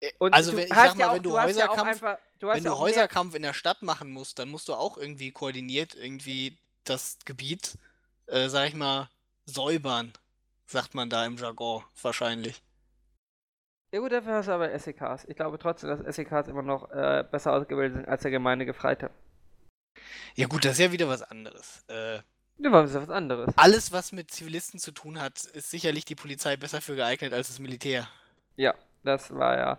Äh, 0.00 0.12
und 0.18 0.32
also 0.32 0.52
du 0.52 0.56
wenn, 0.56 0.68
ich 0.68 0.80
sag 0.80 0.96
ja 0.98 1.08
mal, 1.08 1.08
auch, 1.08 1.14
wenn 1.14 1.22
du, 1.22 1.30
ja 1.56 1.68
auch 1.68 1.82
Häuserkampf, 1.82 1.84
einfach, 1.84 2.18
du 2.38 2.48
wenn 2.52 2.64
ja 2.64 2.74
du 2.74 2.78
Häuserkampf 2.78 3.34
in 3.34 3.42
der 3.42 3.54
Stadt 3.54 3.82
machen 3.82 4.10
musst, 4.12 4.38
dann 4.38 4.50
musst 4.50 4.68
du 4.68 4.74
auch 4.74 4.96
irgendwie 4.98 5.32
koordiniert 5.32 5.94
irgendwie 5.94 6.58
das 6.84 7.18
Gebiet, 7.24 7.78
äh, 8.26 8.48
sag 8.48 8.68
ich 8.68 8.74
mal, 8.74 9.10
säubern, 9.46 10.12
sagt 10.66 10.94
man 10.94 11.10
da 11.10 11.24
im 11.26 11.36
Jargon 11.36 11.84
wahrscheinlich. 12.02 12.62
Ja 13.92 14.00
gut, 14.00 14.12
dafür 14.12 14.34
hast 14.34 14.48
du 14.48 14.52
aber 14.52 14.70
SEKs. 14.78 15.24
Ich 15.26 15.36
glaube 15.36 15.58
trotzdem, 15.58 15.88
dass 15.88 16.00
SEKs 16.16 16.48
immer 16.48 16.62
noch 16.62 16.90
äh, 16.90 17.24
besser 17.30 17.52
ausgebildet 17.52 17.94
sind 17.96 18.08
als 18.08 18.22
der 18.22 18.30
gemeine 18.30 18.66
Gefreite. 18.66 19.10
Ja 20.36 20.46
gut, 20.46 20.64
das 20.64 20.72
ist 20.74 20.78
ja 20.80 20.92
wieder 20.92 21.08
was 21.08 21.22
anderes. 21.22 21.84
Äh, 21.88 22.20
Ja, 22.58 22.70
das 22.70 22.94
was 22.94 23.10
anderes? 23.10 23.54
alles, 23.56 23.92
was 23.92 24.12
mit 24.12 24.30
Zivilisten 24.30 24.80
zu 24.80 24.92
tun 24.92 25.20
hat, 25.20 25.44
ist 25.44 25.70
sicherlich 25.70 26.04
die 26.04 26.14
Polizei 26.16 26.56
besser 26.56 26.80
für 26.80 26.96
geeignet 26.96 27.32
als 27.32 27.48
das 27.48 27.58
Militär. 27.58 28.08
Ja, 28.56 28.74
das 29.02 29.32
war 29.34 29.56
ja. 29.56 29.78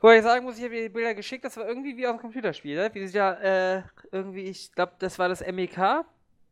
Wobei 0.00 0.18
ich 0.18 0.22
sagen 0.24 0.44
muss, 0.44 0.58
ich 0.58 0.64
habe 0.64 0.74
dir 0.74 0.82
die 0.82 0.88
Bilder 0.90 1.14
geschickt, 1.14 1.44
das 1.44 1.56
war 1.56 1.66
irgendwie 1.66 1.96
wie 1.96 2.06
aus 2.06 2.14
dem 2.16 2.20
Computerspiel, 2.20 2.76
ne? 2.76 2.94
Wie 2.94 3.06
sie 3.06 3.16
ja 3.16 3.32
äh, 3.78 3.82
irgendwie, 4.12 4.42
ich 4.44 4.72
glaube, 4.72 4.94
das 4.98 5.18
war 5.18 5.28
das 5.28 5.40
MEK, 5.40 6.04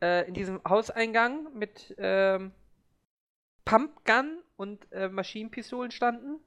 äh, 0.03 0.26
in 0.26 0.35
diesem 0.35 0.62
Hauseingang 0.68 1.53
mit 1.55 1.95
ähm, 1.99 2.53
Pumpgun 3.64 4.43
und 4.57 4.91
äh, 4.93 5.09
Maschinenpistolen 5.09 5.91
standen. 5.91 6.41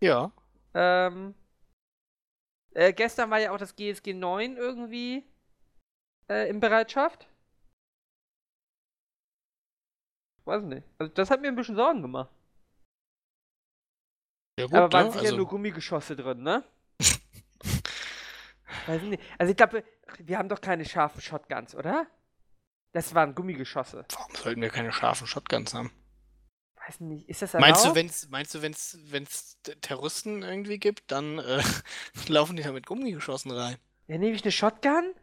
Ja. 0.00 0.32
Ähm, 0.74 1.34
äh, 2.74 2.92
gestern 2.92 3.30
war 3.30 3.38
ja 3.40 3.52
auch 3.52 3.58
das 3.58 3.76
GSG 3.76 4.14
9 4.14 4.56
irgendwie 4.56 5.24
äh, 6.28 6.48
in 6.48 6.60
Bereitschaft. 6.60 7.28
Weiß 10.44 10.62
nicht. 10.62 10.86
Also 10.98 11.12
das 11.12 11.30
hat 11.30 11.40
mir 11.40 11.48
ein 11.48 11.56
bisschen 11.56 11.76
Sorgen 11.76 12.02
gemacht. 12.02 12.30
Ja, 14.58 14.66
gut, 14.66 14.74
Aber 14.74 14.92
waren 14.92 15.06
ne? 15.06 15.12
sicher 15.12 15.24
also, 15.24 15.36
nur 15.36 15.48
Gummigeschosse 15.48 16.16
drin, 16.16 16.42
ne? 16.42 16.64
Weiß 18.86 19.02
nicht. 19.02 19.22
Also 19.38 19.50
ich 19.50 19.56
glaube, 19.56 19.84
wir 20.18 20.38
haben 20.38 20.48
doch 20.48 20.60
keine 20.60 20.84
scharfen 20.84 21.20
Shotguns, 21.20 21.74
oder? 21.74 22.06
Das 22.92 23.14
waren 23.14 23.34
Gummigeschosse. 23.34 24.04
warum 24.12 24.34
sollten 24.34 24.60
wir 24.60 24.68
keine 24.68 24.92
scharfen 24.92 25.26
Shotguns 25.26 25.72
haben? 25.72 25.90
Weiß 26.86 27.00
nicht. 27.00 27.28
Ist 27.28 27.42
das 27.42 27.54
erlaubt? 27.54 27.70
Meinst 27.70 27.86
du, 27.86 27.94
wenn's, 27.94 28.28
meinst 28.28 28.54
du, 28.54 28.62
wenn's, 28.62 28.98
wenn's 29.04 29.58
Terroristen 29.80 30.42
irgendwie 30.42 30.78
gibt, 30.78 31.10
dann 31.10 31.38
äh, 31.38 31.62
laufen 32.28 32.56
die 32.56 32.62
da 32.62 32.72
mit 32.72 32.86
Gummigeschossen 32.86 33.52
rein? 33.52 33.76
Ja, 34.08 34.18
nehme 34.18 34.34
ich 34.34 34.42
eine 34.42 34.52
Shotgun? 34.52 35.14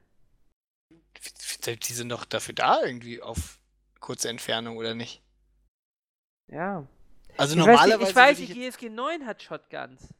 Die 1.65 1.77
die 1.77 1.93
sind 1.93 2.09
doch 2.09 2.25
dafür 2.25 2.55
da 2.55 2.81
irgendwie 2.83 3.21
auf 3.21 3.59
kurze 3.99 4.29
Entfernung, 4.29 4.77
oder 4.77 4.95
nicht? 4.95 5.21
Ja. 6.47 6.87
Also 7.37 7.55
Ich 7.55 7.61
weiß, 7.61 7.67
normalerweise. 7.67 7.99
nicht, 7.99 8.09
ich 8.09 8.15
weiß, 8.15 8.37
die 8.37 8.47
GSG 8.47 8.89
9 8.89 9.25
hat 9.25 9.41
Shotguns. 9.41 10.13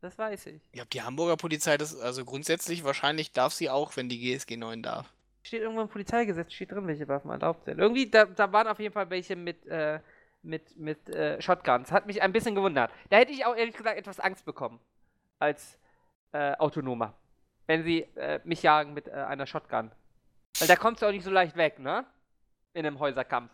Das 0.00 0.18
weiß 0.18 0.46
ich. 0.46 0.60
Ja, 0.74 0.84
die 0.84 1.02
Hamburger 1.02 1.36
Polizei, 1.36 1.78
das 1.78 1.96
also 1.98 2.24
grundsätzlich 2.24 2.82
wahrscheinlich 2.82 3.32
darf 3.32 3.52
sie 3.52 3.70
auch, 3.70 3.96
wenn 3.96 4.08
die 4.08 4.18
GSG 4.18 4.56
9 4.56 4.82
darf. 4.82 5.12
Steht 5.44 5.62
irgendwo 5.62 5.82
im 5.82 5.88
Polizeigesetz, 5.88 6.52
steht 6.52 6.72
drin, 6.72 6.86
welche 6.86 7.06
Waffen 7.08 7.30
erlaubt 7.30 7.64
sind. 7.64 7.78
Irgendwie, 7.78 8.10
da, 8.10 8.24
da 8.24 8.52
waren 8.52 8.66
auf 8.66 8.80
jeden 8.80 8.92
Fall 8.92 9.10
welche 9.10 9.36
mit, 9.36 9.64
äh, 9.66 10.00
mit, 10.42 10.76
mit 10.76 11.08
äh, 11.08 11.40
Shotguns. 11.40 11.92
Hat 11.92 12.06
mich 12.06 12.20
ein 12.22 12.32
bisschen 12.32 12.54
gewundert. 12.54 12.90
Da 13.10 13.18
hätte 13.18 13.32
ich 13.32 13.44
auch 13.44 13.54
ehrlich 13.56 13.76
gesagt 13.76 13.96
etwas 13.96 14.18
Angst 14.20 14.44
bekommen. 14.44 14.80
Als 15.38 15.78
äh, 16.32 16.54
Autonomer. 16.56 17.14
Wenn 17.66 17.84
sie 17.84 18.00
äh, 18.16 18.40
mich 18.44 18.62
jagen 18.62 18.94
mit 18.94 19.06
äh, 19.08 19.12
einer 19.12 19.46
Shotgun. 19.46 19.92
Weil 20.58 20.68
da 20.68 20.76
kommst 20.76 21.02
du 21.02 21.06
auch 21.06 21.12
nicht 21.12 21.24
so 21.24 21.30
leicht 21.30 21.56
weg, 21.56 21.78
ne? 21.78 22.04
In 22.74 22.86
einem 22.86 22.98
Häuserkampf. 22.98 23.50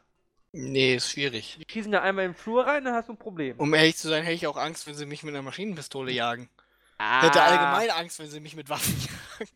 Nee, 0.52 0.94
ist 0.96 1.10
schwierig. 1.10 1.58
Die 1.60 1.70
schießen 1.72 1.92
da 1.92 2.00
einmal 2.00 2.24
im 2.24 2.34
Flur 2.34 2.66
rein, 2.66 2.84
dann 2.84 2.94
hast 2.94 3.08
du 3.08 3.12
ein 3.12 3.18
Problem. 3.18 3.58
Um 3.58 3.74
ehrlich 3.74 3.96
zu 3.96 4.08
sein, 4.08 4.22
hätte 4.22 4.34
ich 4.34 4.46
auch 4.46 4.56
Angst, 4.56 4.86
wenn 4.86 4.94
sie 4.94 5.06
mich 5.06 5.22
mit 5.22 5.34
einer 5.34 5.42
Maschinenpistole 5.42 6.10
jagen. 6.10 6.48
Ah, 6.96 7.22
Hätte 7.22 7.42
allgemein 7.42 7.90
Angst, 7.90 8.18
wenn 8.18 8.28
sie 8.30 8.40
mich 8.40 8.56
mit 8.56 8.68
Waffen 8.70 8.96
jagen. 9.38 9.50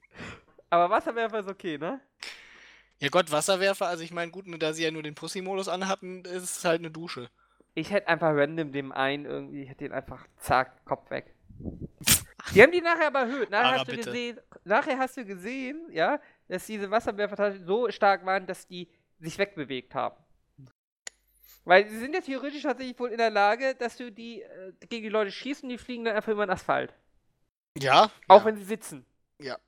Aber 0.70 0.90
Wasserwerfer 0.90 1.40
ist 1.40 1.48
okay, 1.48 1.78
ne? 1.78 2.00
Ja 2.98 3.08
Gott, 3.08 3.32
Wasserwerfer, 3.32 3.88
also 3.88 4.04
ich 4.04 4.12
meine, 4.12 4.30
gut, 4.30 4.46
nur 4.46 4.58
da 4.58 4.72
sie 4.72 4.84
ja 4.84 4.90
nur 4.90 5.02
den 5.02 5.14
Pussy-Modus 5.14 5.68
anhatten, 5.68 6.24
ist 6.24 6.42
es 6.58 6.64
halt 6.64 6.80
eine 6.80 6.90
Dusche. 6.90 7.30
Ich 7.74 7.90
hätte 7.90 8.08
einfach 8.08 8.30
random 8.32 8.70
dem 8.70 8.92
einen 8.92 9.24
irgendwie, 9.24 9.62
ich 9.62 9.68
hätte 9.70 9.84
den 9.84 9.92
einfach 9.92 10.26
zack, 10.38 10.84
Kopf 10.84 11.10
weg. 11.10 11.34
Die 12.54 12.62
haben 12.62 12.70
die 12.72 12.80
nachher 12.80 13.08
aber 13.08 13.20
erhöht. 13.20 13.50
Nachher 13.50 13.66
Aber 13.66 13.78
hast 13.78 13.88
du 13.88 13.92
bitte. 13.92 14.04
gesehen, 14.10 14.40
nachher 14.64 14.98
hast 14.98 15.16
du 15.16 15.24
gesehen, 15.24 15.80
ja, 15.90 16.20
dass 16.48 16.66
diese 16.66 16.90
Wasserwerfer 16.90 17.56
so 17.64 17.90
stark 17.90 18.24
waren, 18.26 18.46
dass 18.46 18.66
die 18.66 18.88
sich 19.18 19.38
wegbewegt 19.38 19.94
haben. 19.94 20.16
Weil 21.64 21.88
sie 21.88 21.98
sind 21.98 22.14
ja 22.14 22.20
theoretisch 22.20 22.62
tatsächlich 22.62 22.98
wohl 22.98 23.10
in 23.10 23.18
der 23.18 23.30
Lage, 23.30 23.74
dass 23.76 23.96
du 23.96 24.10
die 24.10 24.42
äh, 24.42 24.72
gegen 24.88 25.04
die 25.04 25.08
Leute 25.08 25.30
schießt 25.30 25.62
und 25.62 25.68
die 25.68 25.78
fliegen 25.78 26.04
dann 26.04 26.16
einfach 26.16 26.32
über 26.32 26.44
den 26.44 26.50
Asphalt. 26.50 26.92
Ja? 27.78 28.10
Auch 28.26 28.40
ja. 28.40 28.44
wenn 28.44 28.56
sie 28.56 28.64
sitzen. 28.64 29.06
Ja. 29.38 29.58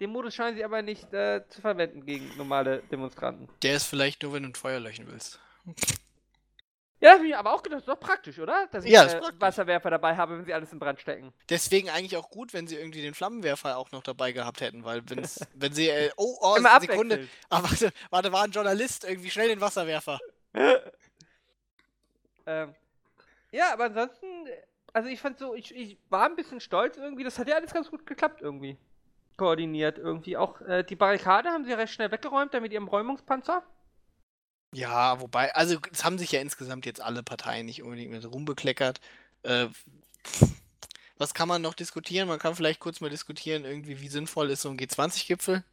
Den 0.00 0.10
Modus 0.10 0.34
scheinen 0.34 0.56
sie 0.56 0.64
aber 0.64 0.82
nicht 0.82 1.12
äh, 1.12 1.46
zu 1.48 1.60
verwenden 1.60 2.04
gegen 2.04 2.36
normale 2.36 2.82
Demonstranten. 2.90 3.48
Der 3.62 3.76
ist 3.76 3.86
vielleicht 3.86 4.22
nur, 4.22 4.32
wenn 4.32 4.42
du 4.42 4.50
ein 4.50 4.54
Feuer 4.54 4.80
löschen 4.80 5.06
willst. 5.10 5.40
Ja, 7.00 7.14
habe 7.14 7.26
ich 7.26 7.34
aber 7.34 7.54
auch 7.54 7.62
gedacht, 7.62 7.78
das 7.78 7.82
ist 7.82 7.88
doch 7.88 7.98
praktisch, 7.98 8.38
oder? 8.38 8.66
Dass 8.70 8.84
ich 8.84 8.92
Ja, 8.92 9.04
äh. 9.04 9.20
Wasserwerfer 9.38 9.88
dabei 9.90 10.16
habe, 10.16 10.36
wenn 10.36 10.44
sie 10.44 10.52
alles 10.52 10.70
in 10.72 10.78
Brand 10.78 11.00
stecken. 11.00 11.32
Deswegen 11.48 11.88
eigentlich 11.88 12.16
auch 12.16 12.28
gut, 12.28 12.52
wenn 12.52 12.66
sie 12.66 12.76
irgendwie 12.76 13.00
den 13.00 13.14
Flammenwerfer 13.14 13.78
auch 13.78 13.90
noch 13.90 14.02
dabei 14.02 14.32
gehabt 14.32 14.60
hätten, 14.60 14.84
weil 14.84 15.02
wenn's, 15.08 15.40
wenn 15.54 15.72
sie, 15.72 15.88
äh, 15.88 16.10
oh, 16.16 16.36
oh, 16.40 16.56
Immer 16.56 16.78
Sekunde, 16.78 17.26
ah, 17.48 17.62
warte, 17.62 17.90
warte, 18.10 18.32
war 18.32 18.44
ein 18.44 18.50
Journalist, 18.50 19.04
irgendwie 19.04 19.30
schnell 19.30 19.48
den 19.48 19.60
Wasserwerfer. 19.60 20.18
Ähm, 22.46 22.74
ja, 23.52 23.72
aber 23.72 23.84
ansonsten, 23.84 24.26
also 24.92 25.08
ich 25.08 25.20
fand 25.20 25.38
so, 25.38 25.54
ich, 25.54 25.74
ich 25.74 25.98
war 26.08 26.26
ein 26.26 26.36
bisschen 26.36 26.58
stolz 26.58 26.96
irgendwie, 26.96 27.22
das 27.22 27.38
hat 27.38 27.46
ja 27.46 27.54
alles 27.54 27.72
ganz 27.72 27.90
gut 27.90 28.06
geklappt 28.06 28.40
irgendwie. 28.42 28.76
Koordiniert 29.36 29.98
irgendwie. 29.98 30.36
Auch 30.36 30.60
äh, 30.62 30.82
die 30.82 30.96
Barrikade 30.96 31.50
haben 31.50 31.64
sie 31.64 31.72
recht 31.72 31.92
schnell 31.92 32.10
weggeräumt, 32.10 32.52
da 32.52 32.60
mit 32.60 32.72
ihrem 32.72 32.88
Räumungspanzer. 32.88 33.62
Ja, 34.72 35.20
wobei, 35.20 35.52
also 35.54 35.78
es 35.92 36.04
haben 36.04 36.18
sich 36.18 36.32
ja 36.32 36.40
insgesamt 36.40 36.86
jetzt 36.86 37.00
alle 37.00 37.22
Parteien 37.22 37.66
nicht 37.66 37.82
unbedingt 37.82 38.12
mit 38.12 38.24
rumbekleckert. 38.24 39.00
Äh, 39.42 39.66
was 41.18 41.34
kann 41.34 41.48
man 41.48 41.60
noch 41.62 41.74
diskutieren? 41.74 42.28
Man 42.28 42.38
kann 42.38 42.54
vielleicht 42.54 42.80
kurz 42.80 43.00
mal 43.00 43.10
diskutieren, 43.10 43.64
irgendwie, 43.64 44.00
wie 44.00 44.08
sinnvoll 44.08 44.50
ist 44.50 44.62
so 44.62 44.70
ein 44.70 44.78
G20-Gipfel. 44.78 45.64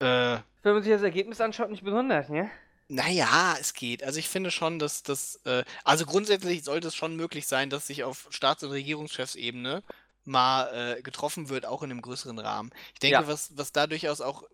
Äh, 0.00 0.38
Wenn 0.62 0.74
man 0.74 0.82
sich 0.82 0.92
das 0.92 1.02
Ergebnis 1.02 1.40
anschaut, 1.40 1.70
nicht 1.70 1.84
besonders, 1.84 2.28
ne? 2.28 2.50
Naja, 2.88 3.56
es 3.60 3.74
geht. 3.74 4.04
Also 4.04 4.18
ich 4.20 4.28
finde 4.28 4.50
schon, 4.52 4.78
dass 4.78 5.02
das, 5.02 5.40
äh, 5.44 5.64
also 5.82 6.06
grundsätzlich 6.06 6.62
sollte 6.62 6.88
es 6.88 6.94
schon 6.94 7.16
möglich 7.16 7.46
sein, 7.48 7.68
dass 7.68 7.88
sich 7.88 8.04
auf 8.04 8.28
Staats- 8.30 8.62
und 8.62 8.70
Regierungschefsebene 8.70 9.82
mal 10.24 10.96
äh, 10.98 11.02
getroffen 11.02 11.48
wird, 11.48 11.66
auch 11.66 11.82
in 11.82 11.90
einem 11.90 12.02
größeren 12.02 12.38
Rahmen. 12.38 12.70
Ich 12.94 13.00
denke, 13.00 13.22
Ja. 13.22 13.26
was, 13.26 13.56
was 13.56 13.72
da 13.72 13.86
durchaus 13.88 14.20
auch, 14.20 14.44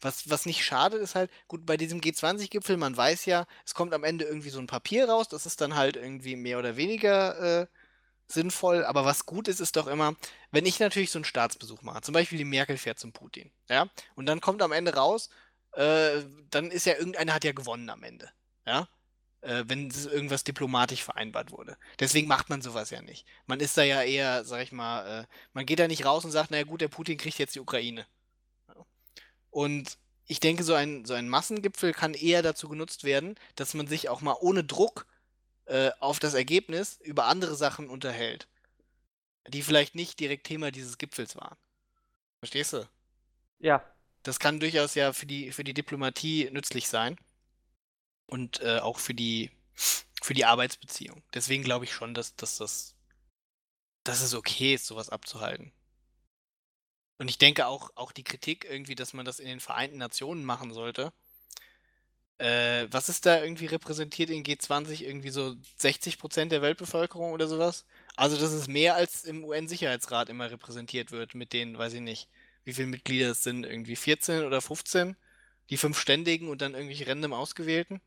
was, 0.00 0.28
was 0.30 0.46
nicht 0.46 0.64
schade 0.64 0.96
ist 0.96 1.14
halt, 1.14 1.30
gut, 1.48 1.66
bei 1.66 1.76
diesem 1.76 2.00
G20-Gipfel, 2.00 2.76
man 2.76 2.96
weiß 2.96 3.26
ja, 3.26 3.46
es 3.64 3.74
kommt 3.74 3.94
am 3.94 4.04
Ende 4.04 4.24
irgendwie 4.24 4.50
so 4.50 4.58
ein 4.58 4.66
Papier 4.66 5.08
raus, 5.08 5.28
das 5.28 5.46
ist 5.46 5.60
dann 5.60 5.76
halt 5.76 5.96
irgendwie 5.96 6.36
mehr 6.36 6.58
oder 6.58 6.76
weniger 6.76 7.62
äh, 7.62 7.66
sinnvoll, 8.28 8.84
aber 8.84 9.04
was 9.04 9.26
gut 9.26 9.48
ist, 9.48 9.60
ist 9.60 9.76
doch 9.76 9.86
immer, 9.86 10.14
wenn 10.50 10.66
ich 10.66 10.80
natürlich 10.80 11.10
so 11.10 11.18
einen 11.18 11.24
Staatsbesuch 11.24 11.82
mache, 11.82 12.02
zum 12.02 12.14
Beispiel 12.14 12.38
die 12.38 12.44
Merkel 12.44 12.76
fährt 12.76 12.98
zum 12.98 13.12
Putin, 13.12 13.50
ja, 13.68 13.88
und 14.14 14.26
dann 14.26 14.40
kommt 14.40 14.62
am 14.62 14.72
Ende 14.72 14.94
raus, 14.94 15.30
äh, 15.76 16.24
dann 16.50 16.70
ist 16.70 16.86
ja 16.86 16.94
irgendeiner 16.94 17.34
hat 17.34 17.44
ja 17.44 17.52
gewonnen 17.52 17.90
am 17.90 18.02
Ende. 18.02 18.30
Ja? 18.66 18.88
Äh, 19.42 19.64
wenn 19.66 19.90
irgendwas 19.90 20.42
diplomatisch 20.44 21.04
vereinbart 21.04 21.52
wurde. 21.52 21.76
Deswegen 22.00 22.26
macht 22.26 22.48
man 22.48 22.62
sowas 22.62 22.90
ja 22.90 23.02
nicht. 23.02 23.26
Man 23.46 23.60
ist 23.60 23.76
da 23.76 23.82
ja 23.82 24.02
eher, 24.02 24.44
sag 24.44 24.62
ich 24.62 24.72
mal, 24.72 25.22
äh, 25.22 25.26
man 25.52 25.66
geht 25.66 25.78
da 25.78 25.86
nicht 25.86 26.04
raus 26.04 26.24
und 26.24 26.32
sagt, 26.32 26.50
naja 26.50 26.64
gut, 26.64 26.80
der 26.80 26.88
Putin 26.88 27.18
kriegt 27.18 27.38
jetzt 27.38 27.54
die 27.54 27.60
Ukraine. 27.60 28.06
Und 29.56 29.96
ich 30.26 30.38
denke, 30.38 30.64
so 30.64 30.74
ein, 30.74 31.06
so 31.06 31.14
ein 31.14 31.30
Massengipfel 31.30 31.94
kann 31.94 32.12
eher 32.12 32.42
dazu 32.42 32.68
genutzt 32.68 33.04
werden, 33.04 33.36
dass 33.54 33.72
man 33.72 33.86
sich 33.86 34.10
auch 34.10 34.20
mal 34.20 34.36
ohne 34.38 34.62
Druck 34.62 35.06
äh, 35.64 35.92
auf 35.98 36.18
das 36.18 36.34
Ergebnis 36.34 36.98
über 37.02 37.24
andere 37.24 37.56
Sachen 37.56 37.88
unterhält. 37.88 38.48
Die 39.48 39.62
vielleicht 39.62 39.94
nicht 39.94 40.20
direkt 40.20 40.46
Thema 40.46 40.70
dieses 40.70 40.98
Gipfels 40.98 41.36
waren. 41.36 41.56
Verstehst 42.40 42.74
du? 42.74 42.86
Ja. 43.58 43.82
Das 44.24 44.38
kann 44.38 44.60
durchaus 44.60 44.94
ja 44.94 45.14
für 45.14 45.24
die, 45.24 45.50
für 45.52 45.64
die 45.64 45.72
Diplomatie 45.72 46.50
nützlich 46.52 46.86
sein. 46.86 47.16
Und 48.26 48.60
äh, 48.60 48.80
auch 48.80 48.98
für 48.98 49.14
die, 49.14 49.50
für 50.20 50.34
die 50.34 50.44
Arbeitsbeziehung. 50.44 51.22
Deswegen 51.32 51.62
glaube 51.62 51.86
ich 51.86 51.94
schon, 51.94 52.12
dass, 52.12 52.36
dass, 52.36 52.58
das, 52.58 52.94
dass 54.04 54.20
es 54.20 54.34
okay 54.34 54.74
ist, 54.74 54.84
sowas 54.84 55.08
abzuhalten. 55.08 55.72
Und 57.18 57.28
ich 57.28 57.38
denke 57.38 57.66
auch, 57.66 57.90
auch 57.94 58.12
die 58.12 58.24
Kritik 58.24 58.66
irgendwie, 58.68 58.94
dass 58.94 59.14
man 59.14 59.24
das 59.24 59.38
in 59.38 59.46
den 59.48 59.60
Vereinten 59.60 59.98
Nationen 59.98 60.44
machen 60.44 60.72
sollte. 60.72 61.12
Äh, 62.38 62.86
was 62.90 63.08
ist 63.08 63.24
da 63.24 63.42
irgendwie 63.42 63.66
repräsentiert 63.66 64.28
in 64.28 64.44
G20? 64.44 65.02
Irgendwie 65.02 65.30
so 65.30 65.56
60% 65.78 66.50
der 66.50 66.60
Weltbevölkerung 66.60 67.32
oder 67.32 67.48
sowas? 67.48 67.86
Also 68.16 68.36
das 68.36 68.52
ist 68.52 68.68
mehr 68.68 68.94
als 68.94 69.24
im 69.24 69.44
UN-Sicherheitsrat 69.44 70.28
immer 70.28 70.50
repräsentiert 70.50 71.12
wird 71.12 71.34
mit 71.34 71.52
den, 71.54 71.78
weiß 71.78 71.94
ich 71.94 72.02
nicht, 72.02 72.28
wie 72.64 72.74
viele 72.74 72.88
Mitglieder 72.88 73.30
es 73.30 73.42
sind, 73.42 73.64
irgendwie 73.64 73.96
14 73.96 74.44
oder 74.44 74.60
15? 74.60 75.16
Die 75.70 75.76
fünf 75.78 75.98
Ständigen 75.98 76.48
und 76.48 76.60
dann 76.62 76.74
irgendwelche 76.74 77.06
random 77.06 77.32
Ausgewählten? 77.32 78.00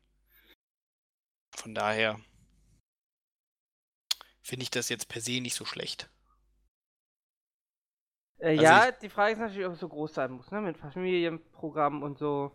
Von 1.56 1.74
daher 1.74 2.20
finde 4.42 4.62
ich 4.64 4.70
das 4.70 4.88
jetzt 4.88 5.08
per 5.08 5.20
se 5.20 5.40
nicht 5.40 5.54
so 5.54 5.64
schlecht. 5.64 6.08
Äh, 8.40 8.54
Also 8.56 8.80
ja, 8.80 8.90
die 8.92 9.08
Frage 9.08 9.32
ist 9.32 9.38
natürlich, 9.38 9.66
ob 9.66 9.74
es 9.74 9.80
so 9.80 9.88
groß 9.88 10.14
sein 10.14 10.32
muss, 10.32 10.50
ne? 10.50 10.60
Mit 10.60 10.78
Familienprogramm 10.78 12.02
und 12.02 12.18
so. 12.18 12.52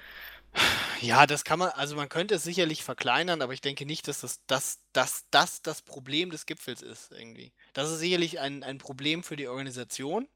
Ja, 1.01 1.25
das 1.27 1.43
kann 1.43 1.59
man, 1.59 1.69
also 1.71 1.95
man 1.95 2.09
könnte 2.09 2.36
es 2.36 2.43
sicherlich 2.43 2.83
verkleinern, 2.83 3.41
aber 3.41 3.53
ich 3.53 3.61
denke 3.61 3.86
nicht, 3.86 4.07
dass 4.07 4.21
das 4.21 4.39
das, 4.47 4.79
das, 4.93 5.25
das, 5.31 5.61
das 5.61 5.81
Problem 5.81 6.29
des 6.31 6.45
Gipfels 6.45 6.81
ist, 6.81 7.11
irgendwie. 7.11 7.53
Das 7.73 7.91
ist 7.91 7.99
sicherlich 7.99 8.39
ein, 8.39 8.63
ein 8.63 8.77
Problem 8.77 9.23
für 9.23 9.36
die 9.36 9.47
Organisation. 9.47 10.27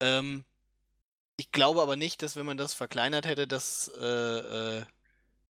Ähm, 0.00 0.44
ich 1.38 1.52
glaube 1.52 1.82
aber 1.82 1.96
nicht, 1.96 2.22
dass 2.22 2.36
wenn 2.36 2.46
man 2.46 2.58
das 2.58 2.74
verkleinert 2.74 3.26
hätte, 3.26 3.46
dass, 3.48 3.90
äh, 4.00 4.78
äh, 4.80 4.84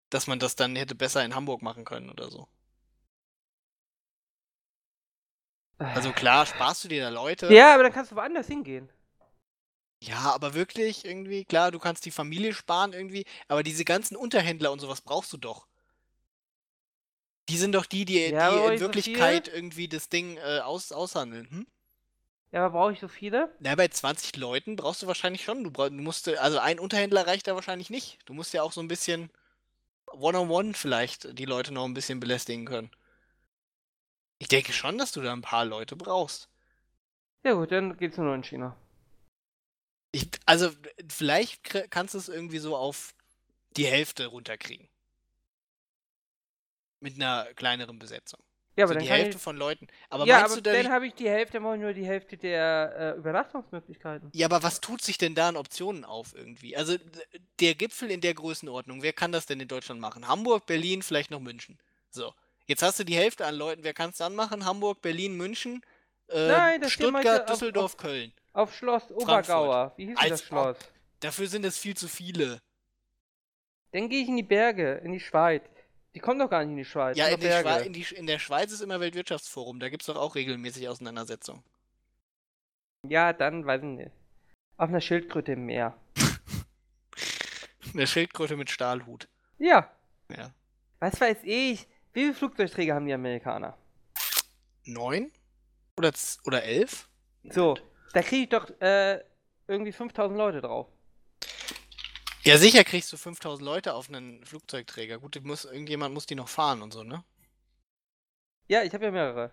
dass 0.10 0.28
man 0.28 0.40
das 0.40 0.56
dann 0.56 0.76
hätte 0.76 0.96
besser 0.96 1.26
in 1.26 1.36
Hamburg 1.36 1.62
machen 1.64 1.86
können 1.86 2.10
oder 2.12 2.30
so. 2.32 2.48
Also 5.94 6.12
klar, 6.12 6.46
sparst 6.46 6.84
du 6.84 6.88
dir 6.88 7.04
da 7.04 7.10
Leute. 7.10 7.48
Ja, 7.54 7.74
aber 7.74 7.84
dann 7.84 7.94
kannst 7.94 8.12
du 8.12 8.16
woanders 8.16 8.48
hingehen. 8.48 8.90
Ja, 10.06 10.34
aber 10.34 10.54
wirklich 10.54 11.06
irgendwie, 11.06 11.46
klar, 11.46 11.72
du 11.72 11.80
kannst 11.80 12.06
die 12.06 12.12
Familie 12.12 12.54
sparen 12.54 12.92
irgendwie, 12.94 13.26
aber 13.48 13.64
diese 13.64 13.86
ganzen 13.86 14.18
Unterhändler 14.18 14.72
und 14.72 14.80
sowas 14.80 15.02
brauchst 15.02 15.32
du 15.32 15.38
doch. 15.38 15.66
Die 17.50 17.58
sind 17.58 17.74
doch 17.74 17.86
die, 17.86 18.04
die, 18.06 18.32
Ja, 18.32 18.50
die 18.50 18.66
in 18.68 18.74
ich 18.74 18.80
so 18.80 18.86
Wirklichkeit 18.86 19.48
irgendwie 19.48 19.88
das 19.88 20.10
Ding 20.10 20.38
äh, 20.38 20.60
aus, 20.60 20.92
aushandeln. 20.92 21.50
Hm? 21.50 21.68
Ja, 22.52 22.66
aber 22.66 22.78
brauche 22.78 22.94
ich 22.94 23.00
so 23.00 23.08
viele? 23.08 23.50
Na, 23.60 23.76
bei 23.76 23.88
20 23.88 24.36
Leuten 24.38 24.76
brauchst 24.76 25.02
du 25.02 25.08
wahrscheinlich 25.08 25.44
schon. 25.44 25.64
Du, 25.64 25.72
brauch, 25.72 25.88
du 25.88 25.94
musst, 25.96 26.28
also 26.28 26.60
ein 26.60 26.80
Unterhändler 26.80 27.26
reicht 27.26 27.48
da 27.48 27.56
wahrscheinlich 27.56 27.90
nicht. 27.90 28.20
Du 28.26 28.34
musst 28.34 28.54
ja 28.54 28.62
auch 28.62 28.72
so 28.74 28.82
ein 28.82 28.88
bisschen 28.90 29.32
one-on-one 30.12 30.74
vielleicht 30.74 31.38
die 31.40 31.46
Leute 31.46 31.74
noch 31.74 31.86
ein 31.86 31.94
bisschen 31.94 32.20
belästigen 32.20 32.66
können. 32.66 32.92
Ich 34.38 34.48
denke 34.48 34.74
schon, 34.74 34.98
dass 35.00 35.12
du 35.12 35.22
da 35.22 35.34
ein 35.34 35.42
paar 35.42 35.66
Leute 35.66 35.96
brauchst. 35.96 36.50
Ja 37.44 37.54
gut, 37.54 37.72
dann 37.72 37.96
geht's 37.98 38.18
nur 38.18 38.36
in 38.36 38.44
China. 38.44 38.76
Ich, 40.14 40.30
also, 40.46 40.70
vielleicht 41.10 41.90
kannst 41.90 42.14
du 42.14 42.20
es 42.20 42.30
irgendwie 42.30 42.60
so 42.60 42.78
auf 42.78 43.14
die 43.76 43.88
Hälfte 43.88 44.28
runterkriegen. 44.28 44.88
Mit 47.00 47.16
einer 47.16 47.46
kleineren 47.56 48.00
Besetzung. 48.00 48.40
Ja, 48.76 48.86
aber 48.86 48.94
so 48.94 49.00
dann 49.00 49.04
die 49.04 49.10
Hälfte 49.10 49.38
ich... 49.38 49.44
von 49.44 49.58
Leuten. 49.58 49.88
Aber 50.10 50.26
ja, 50.26 50.38
meinst 50.38 50.54
aber 50.54 50.62
du, 50.62 50.70
da 50.72 50.82
dann 50.82 50.92
habe 50.92 51.08
ich 51.08 51.16
die 51.16 51.28
Hälfte, 51.28 51.60
dann 51.60 51.82
nur 51.82 51.94
die 51.94 52.06
Hälfte 52.06 52.38
der 52.38 53.16
äh, 53.16 53.18
Übernachtungsmöglichkeiten. 53.18 54.30
Ja, 54.34 54.46
aber 54.46 54.62
was 54.64 54.82
tut 54.82 55.02
sich 55.02 55.18
denn 55.18 55.34
da 55.34 55.50
an 55.50 55.58
Optionen 55.58 56.06
auf 56.06 56.36
irgendwie? 56.36 56.78
Also 56.78 56.96
der 57.60 57.76
Gipfel 57.76 58.10
in 58.12 58.22
der 58.22 58.36
Größenordnung, 58.36 59.02
wer 59.02 59.14
kann 59.14 59.32
das 59.32 59.48
denn 59.48 59.60
in 59.60 59.68
Deutschland 59.68 60.00
machen? 60.00 60.28
Hamburg, 60.28 60.68
Berlin, 60.68 61.02
vielleicht 61.02 61.32
noch 61.32 61.40
München. 61.40 61.80
So. 62.12 62.34
Jetzt 62.66 62.84
hast 62.84 63.00
du 63.00 63.04
die 63.04 63.16
Hälfte 63.16 63.46
an 63.46 63.56
Leuten, 63.56 63.84
wer 63.84 63.94
kann 63.94 64.12
es 64.12 64.18
dann 64.18 64.36
machen? 64.36 64.66
Hamburg, 64.66 65.02
Berlin, 65.02 65.36
München, 65.36 65.82
äh, 66.30 66.48
Nein, 66.48 66.90
Stuttgart, 66.90 67.50
auf- 67.50 67.58
Düsseldorf, 67.58 67.94
auf- 67.94 67.98
Köln. 67.98 68.32
Auf 68.54 68.76
Schloss 68.76 69.12
Obergauer. 69.12 69.94
Wie 69.98 70.08
hieß 70.08 70.18
Als 70.18 70.30
das 70.30 70.44
Schloss? 70.44 70.78
Dafür 71.20 71.48
sind 71.48 71.66
es 71.66 71.78
viel 71.78 71.98
zu 71.98 72.08
viele. 72.08 72.62
Dann 73.92 74.10
gehe 74.10 74.22
ich 74.24 74.28
in 74.30 74.38
die 74.38 74.44
Berge, 74.44 74.96
in 75.04 75.12
die 75.12 75.20
Schweiz. 75.20 75.64
Die 76.14 76.20
kommen 76.20 76.40
doch 76.40 76.50
gar 76.50 76.60
nicht 76.64 76.72
in 76.72 76.78
die 76.78 76.86
Schweiz. 76.86 77.18
Ja, 77.18 77.28
in, 77.28 77.40
die 77.40 77.48
Berge. 77.48 77.70
Schwei 77.70 77.82
in, 77.82 77.94
die, 77.94 78.06
in 78.16 78.28
der 78.28 78.40
Schweiz 78.40 78.72
ist 78.72 78.82
immer 78.82 79.00
Weltwirtschaftsforum, 79.00 79.80
da 79.80 79.90
gibt 79.90 80.04
es 80.04 80.08
doch 80.08 80.16
auch 80.16 80.36
regelmäßig 80.36 80.88
Auseinandersetzungen. 80.88 81.64
Ja, 83.08 83.34
dann 83.34 83.66
weiß 83.66 83.82
ich 83.82 83.88
nicht. 83.88 84.12
Auf 84.78 84.90
einer 84.90 85.02
Schildkröte 85.02 85.54
im 85.54 85.66
Meer. 85.66 85.98
Eine 87.94 88.08
Schildkröte 88.08 88.56
mit 88.56 88.70
Stahlhut. 88.70 89.28
Ja, 89.58 89.92
Ja. 90.30 90.52
was 91.00 91.20
weiß 91.20 91.38
ich. 91.44 91.88
Wie 92.14 92.22
viele 92.22 92.34
Flugzeugträger 92.34 92.96
haben 92.96 93.06
die 93.08 93.14
Amerikaner? 93.14 93.78
Neun? 94.86 95.32
Oder, 95.98 96.12
oder 96.46 96.64
elf? 96.64 97.10
So, 97.44 97.76
da 98.14 98.22
kriege 98.22 98.44
ich 98.44 98.50
doch 98.50 98.70
äh, 98.82 99.24
irgendwie 99.68 99.92
5000 99.92 100.38
Leute 100.38 100.62
drauf. 100.62 100.88
Ja, 102.44 102.58
sicher 102.58 102.84
kriegst 102.84 103.12
du 103.12 103.18
5000 103.18 103.66
Leute 103.66 103.94
auf 103.94 104.10
einen 104.10 104.44
Flugzeugträger. 104.46 105.20
Gut, 105.20 105.42
muss, 105.44 105.66
irgendjemand 105.66 106.14
muss 106.14 106.26
die 106.26 106.36
noch 106.36 106.50
fahren 106.50 106.82
und 106.82 106.92
so, 106.92 107.04
ne? 107.04 107.24
Ja, 108.68 108.84
ich 108.84 108.94
habe 108.94 109.06
ja 109.06 109.12
mehrere. 109.12 109.52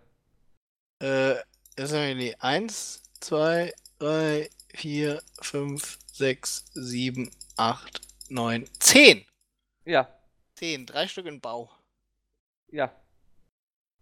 Äh, 1.01 1.37
das 1.77 1.91
sind 1.91 2.19
die 2.19 2.39
1, 2.41 3.03
2, 3.21 3.73
3, 4.01 4.51
4, 4.75 5.23
5, 5.41 5.99
6, 6.13 6.65
7, 6.75 7.31
8, 7.57 8.01
9, 8.29 8.69
10. 8.81 9.25
Ja, 9.85 10.09
10, 10.57 10.87
drei 10.87 11.09
Stück 11.09 11.27
in 11.27 11.41
Bau. 11.41 11.71
ja. 12.69 12.95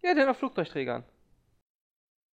Ja, 0.01 0.15
dann 0.15 0.29
auf 0.29 0.39
Flugzeugträgern. 0.39 1.05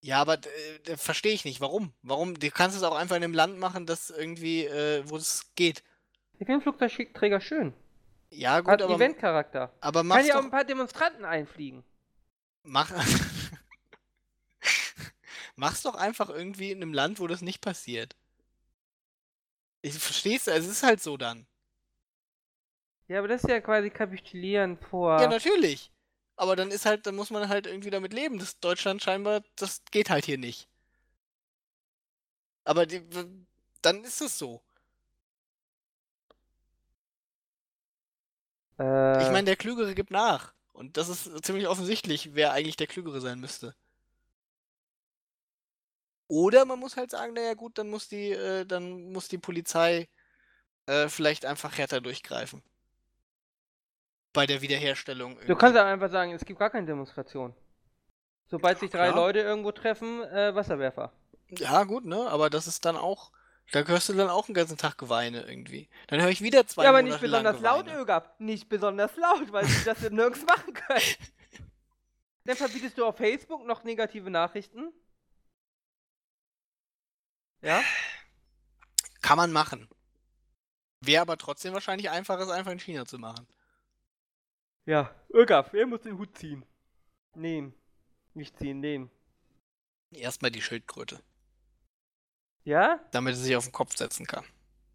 Ja, 0.05 0.21
aber 0.21 0.37
äh, 0.85 0.97
verstehe 0.97 1.33
ich 1.33 1.45
nicht. 1.45 1.61
Warum? 1.61 1.91
Warum? 2.03 2.37
Du 2.37 2.51
kannst 2.51 2.77
es 2.77 2.83
auch 2.83 2.95
einfach 2.95 3.15
in 3.15 3.23
einem 3.23 3.33
Land 3.33 3.57
machen, 3.57 3.87
das 3.87 4.11
irgendwie, 4.11 4.65
äh, 4.65 5.01
wo 5.09 5.17
es 5.17 5.51
geht. 5.55 5.83
Ich 6.37 6.45
finde 6.45 6.61
Flugzeugträger 6.61 7.41
schön. 7.41 7.73
Ja, 8.29 8.59
gut, 8.59 8.69
Hat 8.69 8.83
aber, 8.83 8.93
Eventcharakter. 8.93 9.73
aber 9.81 10.01
Kann 10.01 10.07
mach's 10.07 10.27
ja 10.27 10.37
auch 10.37 10.43
ein 10.43 10.51
paar 10.51 10.63
Demonstranten 10.63 11.25
einfliegen. 11.25 11.83
mach, 12.61 12.91
mach's 15.55 15.81
doch 15.81 15.95
einfach 15.95 16.29
irgendwie 16.29 16.69
in 16.69 16.83
einem 16.83 16.93
Land, 16.93 17.19
wo 17.19 17.25
das 17.25 17.41
nicht 17.41 17.61
passiert. 17.61 18.15
Ich 19.81 19.97
versteh's, 19.97 20.45
es 20.45 20.67
ist 20.67 20.83
halt 20.83 21.01
so 21.01 21.17
dann. 21.17 21.47
Ja, 23.07 23.17
aber 23.17 23.27
das 23.27 23.43
ist 23.43 23.49
ja 23.49 23.59
quasi 23.59 23.89
kapitulieren 23.89 24.77
vor. 24.77 25.19
Ja, 25.19 25.27
natürlich. 25.27 25.89
Aber 26.37 26.55
dann 26.55 26.71
ist 26.71 26.85
halt, 26.85 27.05
dann 27.07 27.15
muss 27.15 27.29
man 27.29 27.49
halt 27.49 27.67
irgendwie 27.67 27.89
damit 27.89 28.13
leben, 28.13 28.39
dass 28.39 28.59
Deutschland 28.59 29.01
scheinbar, 29.03 29.43
das 29.57 29.81
geht 29.91 30.09
halt 30.09 30.23
hier 30.25 30.37
nicht. 30.37 30.69
Aber 32.63 32.85
die, 32.85 33.01
dann 33.81 34.03
ist 34.03 34.21
es 34.21 34.37
so. 34.37 34.61
äh, 38.79 39.21
Ich 39.21 39.29
meine, 39.29 39.45
der 39.45 39.55
Klügere 39.57 39.93
gibt 39.95 40.11
nach. 40.11 40.53
Und 40.73 40.97
das 40.97 41.09
ist 41.09 41.45
ziemlich 41.45 41.67
offensichtlich, 41.67 42.35
wer 42.35 42.51
eigentlich 42.53 42.75
der 42.77 42.87
Klügere 42.87 43.21
sein 43.21 43.39
müsste. 43.39 43.75
Oder 46.27 46.65
man 46.65 46.79
muss 46.79 46.97
halt 46.97 47.11
sagen, 47.11 47.33
naja 47.33 47.53
gut, 47.55 47.77
dann 47.77 47.89
muss 47.89 48.07
die, 48.07 48.31
äh, 48.31 48.65
dann 48.65 49.11
muss 49.11 49.27
die 49.27 49.37
Polizei 49.37 50.07
äh, 50.87 51.09
vielleicht 51.09 51.45
einfach 51.45 51.77
härter 51.77 52.01
durchgreifen. 52.01 52.63
Bei 54.35 54.45
der 54.45 54.61
Wiederherstellung. 54.61 55.33
du 55.35 55.39
irgendwie. 55.41 55.55
kannst 55.55 55.75
ja 55.75 55.85
einfach 55.85 56.11
sagen, 56.11 56.31
es 56.33 56.45
gibt 56.45 56.59
gar 56.59 56.69
keine 56.69 56.85
Demonstration. 56.85 57.55
Sobald 58.47 58.77
Ja, 58.77 58.79
sich 58.81 58.91
drei 58.91 59.09
klar. 59.09 59.15
Leute 59.15 59.39
irgendwo 59.39 59.71
treffen, 59.71 60.21
äh, 60.23 60.53
Wasserwerfer. 60.53 61.11
Ja, 61.49 61.83
gut, 61.85 62.05
ne? 62.05 62.27
Aber 62.29 62.49
das 62.49 62.67
ist 62.67 62.85
dann 62.85 62.97
auch. 62.97 63.31
Da 63.71 63.81
hörst 63.81 64.09
du 64.09 64.13
dann 64.13 64.29
auch 64.29 64.45
den 64.45 64.53
ganzen 64.53 64.77
Tag 64.77 64.97
Geweine 64.99 65.41
irgendwie. 65.47 65.89
Dann 66.07 66.21
höre 66.21 66.29
ich 66.29 66.41
wieder 66.41 66.67
zwei 66.67 66.83
ja, 66.83 66.89
aber 66.89 67.01
nicht 67.01 67.13
Monate 67.21 67.27
lang 67.27 67.43
besonders 67.43 67.87
laut. 67.87 67.99
Ögab. 67.99 68.39
Nicht 68.39 68.69
besonders 68.69 69.15
laut, 69.15 69.51
weil 69.51 69.65
sie 69.65 69.83
das 69.85 70.01
ja 70.03 70.09
nirgends 70.11 70.45
machen 70.45 70.73
können. 70.73 71.01
Dann 72.43 72.55
verbietest 72.57 72.97
du 72.97 73.05
auf 73.05 73.17
Facebook 73.17 73.65
noch 73.65 73.83
negative 73.83 74.29
Nachrichten. 74.29 74.93
Ja? 77.61 77.81
Kann 79.21 79.37
man 79.37 79.51
machen. 79.51 79.89
Wäre 81.01 81.21
aber 81.21 81.37
trotzdem 81.37 81.73
wahrscheinlich 81.73 82.11
einfacher, 82.11 82.43
es 82.43 82.49
einfach 82.49 82.71
in 82.71 82.79
China 82.79 83.05
zu 83.05 83.17
machen. 83.17 83.47
Ja. 84.85 85.13
Ögab, 85.33 85.73
wer 85.73 85.85
muss 85.87 86.01
den 86.01 86.17
Hut 86.17 86.37
ziehen? 86.37 86.65
Nehmen. 87.35 87.73
Nicht 88.33 88.57
ziehen, 88.57 88.79
nehmen. 88.79 89.09
Erstmal 90.11 90.51
die 90.51 90.61
Schildkröte, 90.61 91.19
Ja? 92.63 92.99
damit 93.11 93.33
er 93.33 93.37
sich 93.37 93.55
auf 93.55 93.65
den 93.65 93.73
Kopf 93.73 93.95
setzen 93.97 94.25
kann. 94.25 94.45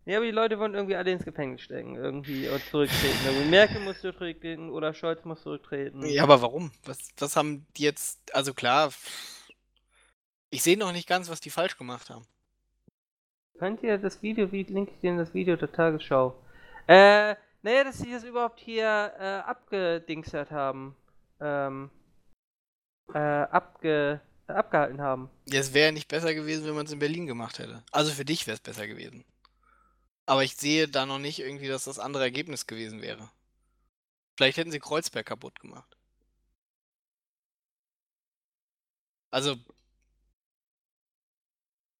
Ja, 0.06 0.16
aber 0.16 0.24
die 0.26 0.32
Leute 0.32 0.58
wollen 0.58 0.74
irgendwie 0.74 0.96
alle 0.96 1.10
ins 1.12 1.24
Gefängnis 1.24 1.60
stecken, 1.60 1.94
irgendwie, 1.96 2.48
und 2.48 2.64
zurücktreten. 2.70 3.18
Irgendwie 3.26 3.48
Merkel 3.50 3.80
muss 3.80 4.00
zurücktreten 4.00 4.70
oder 4.70 4.94
Scholz 4.94 5.24
muss 5.24 5.42
zurücktreten. 5.42 6.04
Ja, 6.06 6.22
aber 6.22 6.40
warum? 6.40 6.72
Was, 6.84 7.10
was 7.18 7.36
haben 7.36 7.66
die 7.76 7.82
jetzt. 7.82 8.34
Also 8.34 8.54
klar. 8.54 8.92
Ich 10.48 10.62
sehe 10.62 10.78
noch 10.78 10.92
nicht 10.92 11.08
ganz, 11.08 11.28
was 11.28 11.40
die 11.40 11.50
falsch 11.50 11.76
gemacht 11.76 12.08
haben. 12.10 12.26
Könnt 13.58 13.82
ihr 13.82 13.98
das 13.98 14.22
Video, 14.22 14.50
wie 14.52 14.62
link 14.62 14.90
ich 14.90 15.00
dir 15.00 15.10
in 15.10 15.18
das 15.18 15.34
Video 15.34 15.54
der 15.54 15.70
Tagesschau? 15.70 16.34
Äh, 16.86 17.36
naja, 17.62 17.84
dass 17.84 17.98
sie 17.98 18.10
das 18.10 18.24
überhaupt 18.24 18.60
hier 18.60 19.12
äh, 19.18 19.48
abgedingstert 19.48 20.50
haben. 20.50 20.96
Ähm, 21.40 21.90
äh, 23.14 23.18
abge, 23.18 24.20
äh, 24.48 24.52
abgehalten 24.52 25.00
haben. 25.00 25.30
Ja, 25.48 25.60
es 25.60 25.74
wäre 25.74 25.92
nicht 25.92 26.08
besser 26.08 26.34
gewesen, 26.34 26.66
wenn 26.66 26.74
man 26.74 26.86
es 26.86 26.92
in 26.92 26.98
Berlin 26.98 27.26
gemacht 27.26 27.58
hätte. 27.58 27.82
Also 27.90 28.12
für 28.12 28.24
dich 28.24 28.46
wäre 28.46 28.54
es 28.54 28.60
besser 28.60 28.86
gewesen. 28.86 29.24
Aber 30.26 30.44
ich 30.44 30.56
sehe 30.56 30.88
da 30.88 31.06
noch 31.06 31.18
nicht 31.18 31.40
irgendwie, 31.40 31.68
dass 31.68 31.84
das 31.84 31.98
andere 31.98 32.22
Ergebnis 32.22 32.66
gewesen 32.66 33.02
wäre. 33.02 33.30
Vielleicht 34.36 34.58
hätten 34.58 34.70
sie 34.70 34.80
Kreuzberg 34.80 35.26
kaputt 35.26 35.58
gemacht. 35.60 35.96
Also, 39.32 39.56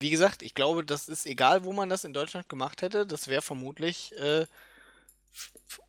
wie 0.01 0.11
gesagt, 0.11 0.43
ich 0.43 0.55
glaube, 0.55 0.85
das 0.85 1.09
ist 1.09 1.27
egal, 1.27 1.65
wo 1.65 1.73
man 1.73 1.89
das 1.89 2.05
in 2.05 2.13
Deutschland 2.13 2.49
gemacht 2.49 2.83
hätte, 2.83 3.07
das 3.07 3.29
wäre 3.29 3.43
vermutlich 3.43 4.13
äh, 4.19 4.47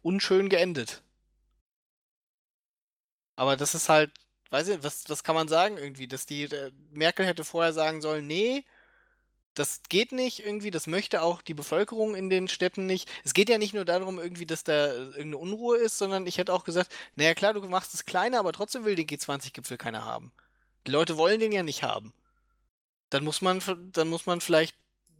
unschön 0.01 0.49
geendet. 0.49 1.01
Aber 3.35 3.55
das 3.57 3.75
ist 3.75 3.89
halt, 3.89 4.11
weiß 4.51 4.67
ich, 4.69 4.83
was, 4.83 5.09
was 5.09 5.23
kann 5.23 5.35
man 5.35 5.47
sagen 5.47 5.77
irgendwie, 5.77 6.07
dass 6.07 6.25
die 6.25 6.43
äh, 6.43 6.71
Merkel 6.91 7.25
hätte 7.25 7.43
vorher 7.43 7.73
sagen 7.73 8.01
sollen, 8.01 8.27
nee, 8.27 8.65
das 9.53 9.81
geht 9.89 10.11
nicht 10.11 10.45
irgendwie, 10.45 10.71
das 10.71 10.87
möchte 10.87 11.21
auch 11.21 11.41
die 11.41 11.53
Bevölkerung 11.53 12.15
in 12.15 12.29
den 12.29 12.47
Städten 12.47 12.85
nicht. 12.85 13.09
Es 13.23 13.33
geht 13.33 13.49
ja 13.49 13.57
nicht 13.57 13.73
nur 13.73 13.85
darum 13.85 14.19
irgendwie, 14.19 14.45
dass 14.45 14.63
da 14.63 14.87
äh, 14.87 14.95
irgendeine 14.95 15.37
Unruhe 15.37 15.77
ist, 15.77 15.97
sondern 15.97 16.25
ich 16.27 16.37
hätte 16.37 16.53
auch 16.53 16.63
gesagt, 16.63 16.93
naja 17.15 17.33
klar, 17.33 17.53
du 17.53 17.61
machst 17.67 17.93
es 17.93 18.05
kleiner, 18.05 18.39
aber 18.39 18.53
trotzdem 18.53 18.85
will 18.85 18.95
den 18.95 19.07
G20-Gipfel 19.07 19.77
keiner 19.77 20.05
haben. 20.05 20.31
Die 20.87 20.91
Leute 20.91 21.17
wollen 21.17 21.39
den 21.39 21.51
ja 21.51 21.63
nicht 21.63 21.83
haben. 21.83 22.13
Dann 23.09 23.23
muss 23.23 23.41
man, 23.41 23.61
dann 23.91 24.07
muss 24.07 24.25
man 24.25 24.41
vielleicht 24.41 24.75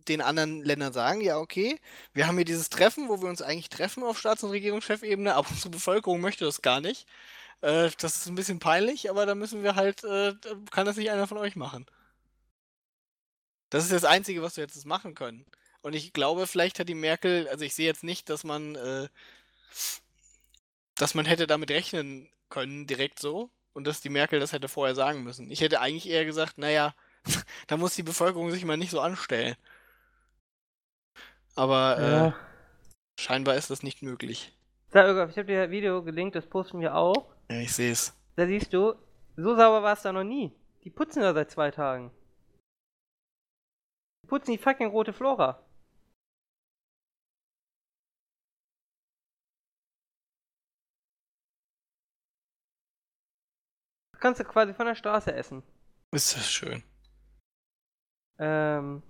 den 0.07 0.21
anderen 0.21 0.63
Ländern 0.63 0.93
sagen, 0.93 1.21
ja 1.21 1.37
okay, 1.37 1.79
wir 2.13 2.27
haben 2.27 2.35
hier 2.37 2.45
dieses 2.45 2.69
Treffen, 2.69 3.09
wo 3.09 3.21
wir 3.21 3.29
uns 3.29 3.41
eigentlich 3.41 3.69
treffen 3.69 4.03
auf 4.03 4.19
Staats- 4.19 4.43
und 4.43 4.51
Regierungschefebene, 4.51 5.35
aber 5.35 5.49
unsere 5.49 5.69
Bevölkerung 5.69 6.21
möchte 6.21 6.45
das 6.45 6.61
gar 6.61 6.81
nicht. 6.81 7.07
äh, 7.61 7.91
das 7.99 8.17
ist 8.17 8.27
ein 8.27 8.35
bisschen 8.35 8.59
peinlich, 8.59 9.09
aber 9.11 9.25
da 9.27 9.35
müssen 9.35 9.63
wir 9.63 9.75
halt, 9.75 10.03
äh, 10.05 10.35
kann 10.71 10.85
das 10.87 10.97
nicht 10.97 11.11
einer 11.11 11.27
von 11.27 11.37
euch 11.39 11.55
machen. 11.55 11.87
Das 13.69 13.83
ist 13.83 13.91
das 13.93 14.03
Einzige, 14.05 14.41
was 14.41 14.57
wir 14.57 14.63
jetzt 14.63 14.85
machen 14.85 15.15
können. 15.15 15.45
Und 15.81 15.93
ich 15.95 16.13
glaube, 16.13 16.45
vielleicht 16.47 16.79
hat 16.79 16.89
die 16.89 16.93
Merkel, 16.95 17.47
also 17.49 17.63
ich 17.65 17.73
sehe 17.73 17.87
jetzt 17.87 18.03
nicht, 18.03 18.29
dass 18.29 18.43
man, 18.43 18.75
äh, 18.75 19.07
dass 20.95 21.13
man 21.15 21.25
hätte 21.25 21.47
damit 21.47 21.71
rechnen 21.71 22.29
können, 22.49 22.87
direkt 22.87 23.19
so, 23.19 23.49
und 23.73 23.85
dass 23.87 24.01
die 24.01 24.09
Merkel 24.09 24.39
das 24.39 24.53
hätte 24.53 24.67
vorher 24.67 24.95
sagen 24.95 25.23
müssen. 25.23 25.49
Ich 25.51 25.61
hätte 25.61 25.79
eigentlich 25.81 26.07
eher 26.09 26.25
gesagt, 26.25 26.57
naja, 26.57 26.93
da 27.67 27.77
muss 27.77 27.95
die 27.95 28.03
Bevölkerung 28.03 28.51
sich 28.51 28.65
mal 28.65 28.77
nicht 28.77 28.91
so 28.91 28.99
anstellen. 29.01 29.55
Aber 31.55 31.97
äh, 31.99 32.11
ja. 32.11 32.35
scheinbar 33.19 33.55
ist 33.55 33.69
das 33.69 33.83
nicht 33.83 34.01
möglich. 34.01 34.57
Da, 34.91 35.25
ich 35.25 35.37
habe 35.37 35.45
dir 35.45 35.63
ein 35.63 35.71
Video 35.71 36.03
gelinkt, 36.03 36.35
das 36.35 36.47
posten 36.47 36.79
wir 36.81 36.95
auch. 36.95 37.33
Ja, 37.49 37.59
ich 37.59 37.73
sehe 37.73 37.91
es. 37.91 38.13
Da 38.35 38.45
siehst 38.45 38.73
du, 38.73 38.95
so 39.35 39.55
sauber 39.55 39.83
war 39.83 39.93
es 39.93 40.01
da 40.01 40.11
noch 40.11 40.23
nie. 40.23 40.53
Die 40.83 40.89
putzen 40.89 41.21
da 41.21 41.33
seit 41.33 41.51
zwei 41.51 41.71
Tagen. 41.71 42.11
Die 44.23 44.27
putzen 44.27 44.51
die 44.51 44.57
fucking 44.57 44.87
rote 44.87 45.13
Flora. 45.13 45.63
kannst 54.21 54.39
du 54.39 54.45
quasi 54.45 54.73
von 54.73 54.85
der 54.85 54.95
Straße 54.95 55.33
essen. 55.33 55.63
Ist 56.11 56.35
das 56.35 56.49
schön. 56.49 56.83
Ähm, 58.43 59.03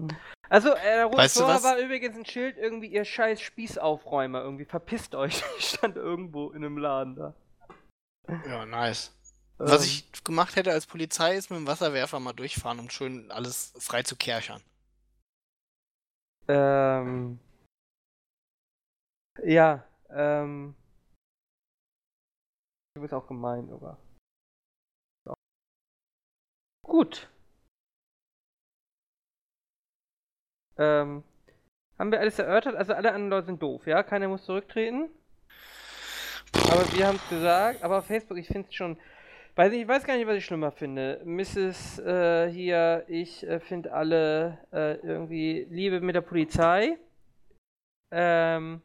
also, 0.50 0.76
äh, 0.76 1.10
weißt 1.10 1.40
du 1.40 1.44
war 1.44 1.78
übrigens 1.78 2.18
ein 2.18 2.26
Schild, 2.26 2.58
irgendwie, 2.58 2.88
ihr 2.88 3.06
scheiß 3.06 3.40
Spießaufräumer, 3.40 4.42
irgendwie, 4.42 4.66
verpisst 4.66 5.16
euch. 5.16 5.42
Ich 5.58 5.70
stand 5.70 5.96
irgendwo 5.96 6.50
in 6.50 6.66
einem 6.66 6.78
Laden 6.78 7.16
da. 7.16 7.34
Ja, 8.46 8.66
nice. 8.66 9.18
Ähm, 9.58 9.68
Was 9.68 9.86
ich 9.86 10.12
gemacht 10.26 10.58
hätte 10.58 10.72
als 10.72 10.86
Polizei, 10.86 11.36
ist 11.36 11.50
mit 11.50 11.60
dem 11.60 11.68
Wasserwerfer 11.68 12.20
mal 12.20 12.34
durchfahren, 12.34 12.80
um 12.80 12.90
schön 12.90 13.32
alles 13.32 13.74
frei 13.80 14.04
zu 14.04 14.18
kerchern. 14.18 14.62
Ähm. 16.50 17.40
Ja, 19.44 19.86
ähm. 20.10 20.76
Du 22.96 23.02
bist 23.02 23.14
auch 23.14 23.28
gemein, 23.28 23.70
oder? 23.72 23.98
Gut. 26.84 27.30
Ähm, 30.82 31.24
haben 32.00 32.12
wir 32.12 32.20
alles 32.20 32.40
erörtert? 32.40 32.76
Also 32.76 32.94
alle 32.94 33.10
anderen 33.10 33.30
Leute 33.30 33.46
sind 33.48 33.62
doof, 33.62 33.86
ja? 33.86 34.02
Keiner 34.02 34.28
muss 34.28 34.46
zurücktreten. 34.46 35.10
Aber 36.54 36.92
wir 36.94 37.08
haben 37.08 37.18
es 37.18 37.30
gesagt, 37.30 37.84
aber 37.84 38.02
Facebook, 38.02 38.40
ich 38.40 38.48
finde 38.48 38.68
es 38.68 38.74
schon. 38.74 38.98
Weiß 39.56 39.72
ich, 39.74 39.82
ich 39.82 39.88
weiß 39.88 40.06
gar 40.06 40.16
nicht, 40.18 40.26
was 40.28 40.38
ich 40.38 40.46
schlimmer 40.46 40.72
finde. 40.72 41.22
Mrs. 41.24 42.00
Äh, 42.00 42.50
hier, 42.50 43.04
ich 43.08 43.46
äh, 43.46 43.60
finde 43.60 43.94
alle 43.94 44.58
äh, 44.72 44.96
irgendwie 45.06 45.68
Liebe 45.70 46.02
mit 46.02 46.16
der 46.16 46.22
Polizei. 46.22 46.98
Ähm, 48.12 48.82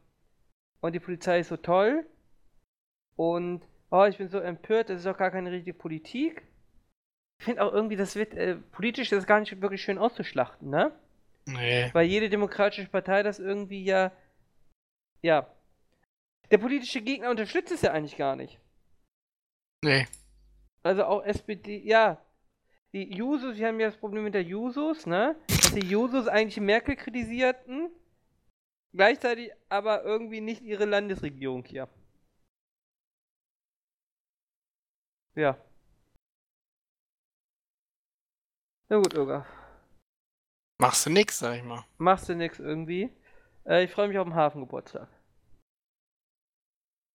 und 0.81 0.93
die 0.93 0.99
Polizei 0.99 1.39
ist 1.39 1.47
so 1.47 1.57
toll. 1.57 2.05
Und 3.15 3.65
oh, 3.89 4.05
ich 4.05 4.17
bin 4.19 4.27
so 4.27 4.39
empört, 4.39 4.89
das 4.89 4.99
ist 4.99 5.05
doch 5.07 5.17
gar 5.17 5.31
keine 5.31 5.51
richtige 5.51 5.73
Politik. 5.73 6.43
Ich 7.39 7.45
finde 7.45 7.63
auch 7.63 7.73
irgendwie, 7.73 7.95
das 7.95 8.15
wird 8.15 8.35
äh, 8.35 8.55
politisch 8.55 9.09
das 9.09 9.25
gar 9.25 9.39
nicht 9.39 9.59
wirklich 9.61 9.81
schön 9.81 9.97
auszuschlachten, 9.97 10.69
ne? 10.69 10.91
Nee. 11.47 11.89
Weil 11.93 12.07
jede 12.07 12.29
demokratische 12.29 12.89
Partei 12.89 13.23
das 13.23 13.39
irgendwie 13.39 13.83
ja. 13.83 14.11
Ja. 15.21 15.51
Der 16.51 16.57
politische 16.57 17.01
Gegner 17.01 17.29
unterstützt 17.29 17.71
es 17.71 17.81
ja 17.81 17.91
eigentlich 17.91 18.17
gar 18.17 18.35
nicht. 18.35 18.59
Nee. 19.83 20.07
Also 20.83 21.05
auch 21.05 21.23
SPD, 21.23 21.79
ja. 21.79 22.23
Die 22.93 23.13
Jusos, 23.13 23.57
wir 23.57 23.67
haben 23.67 23.79
ja 23.79 23.87
das 23.87 23.97
Problem 23.97 24.23
mit 24.23 24.33
der 24.33 24.43
Jusos, 24.43 25.05
ne? 25.05 25.35
Dass 25.47 25.73
die 25.73 25.85
Jusos 25.85 26.27
eigentlich 26.27 26.57
Merkel 26.57 26.95
kritisierten, 26.95 27.89
gleichzeitig 28.93 29.51
aber 29.69 30.03
irgendwie 30.03 30.41
nicht 30.41 30.61
ihre 30.61 30.85
Landesregierung 30.85 31.65
hier. 31.65 31.89
Ja. 35.35 35.57
Na 38.89 38.97
gut, 38.97 39.13
Irga. 39.13 39.45
Machst 40.79 41.05
du 41.05 41.09
nix, 41.09 41.39
sag 41.39 41.57
ich 41.57 41.63
mal. 41.63 41.83
Machst 41.97 42.29
du 42.29 42.35
nix 42.35 42.59
irgendwie. 42.59 43.09
Äh, 43.65 43.83
ich 43.83 43.91
freue 43.91 44.07
mich 44.07 44.17
auf 44.19 44.27
den 44.27 44.35
Hafengeburtstag. 44.35 45.07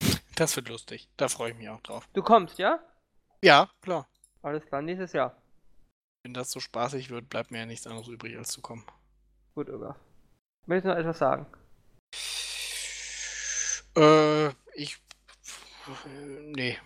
Das 0.35 0.57
wird 0.57 0.69
lustig. 0.71 1.09
Da 1.19 1.29
freue 1.29 1.53
ich 1.53 1.59
mich 1.59 1.69
auch 1.69 1.81
drauf. 1.83 2.09
Du 2.15 2.23
kommst, 2.23 2.59
ja? 2.59 2.81
Ja, 3.45 3.69
klar. 3.83 4.09
Alles 4.41 4.65
klar, 4.65 4.81
nächstes 4.83 5.13
Jahr. 5.13 5.37
Wenn 6.25 6.35
das 6.35 6.51
so 6.51 6.59
spaßig 6.59 7.11
wird, 7.11 7.29
bleibt 7.29 7.51
mir 7.51 7.59
ja 7.59 7.67
nichts 7.67 7.87
anderes 7.87 8.09
übrig, 8.09 8.37
als 8.37 8.49
zu 8.49 8.63
kommen. 8.63 8.85
Gut, 9.55 9.69
Irga. 9.69 9.95
Möchtest 10.67 10.87
du 10.87 10.89
noch 10.89 10.99
etwas 10.99 11.19
sagen? 11.19 11.47
Äh, 13.97 14.49
ich. 14.75 14.99
Nee. 16.57 16.79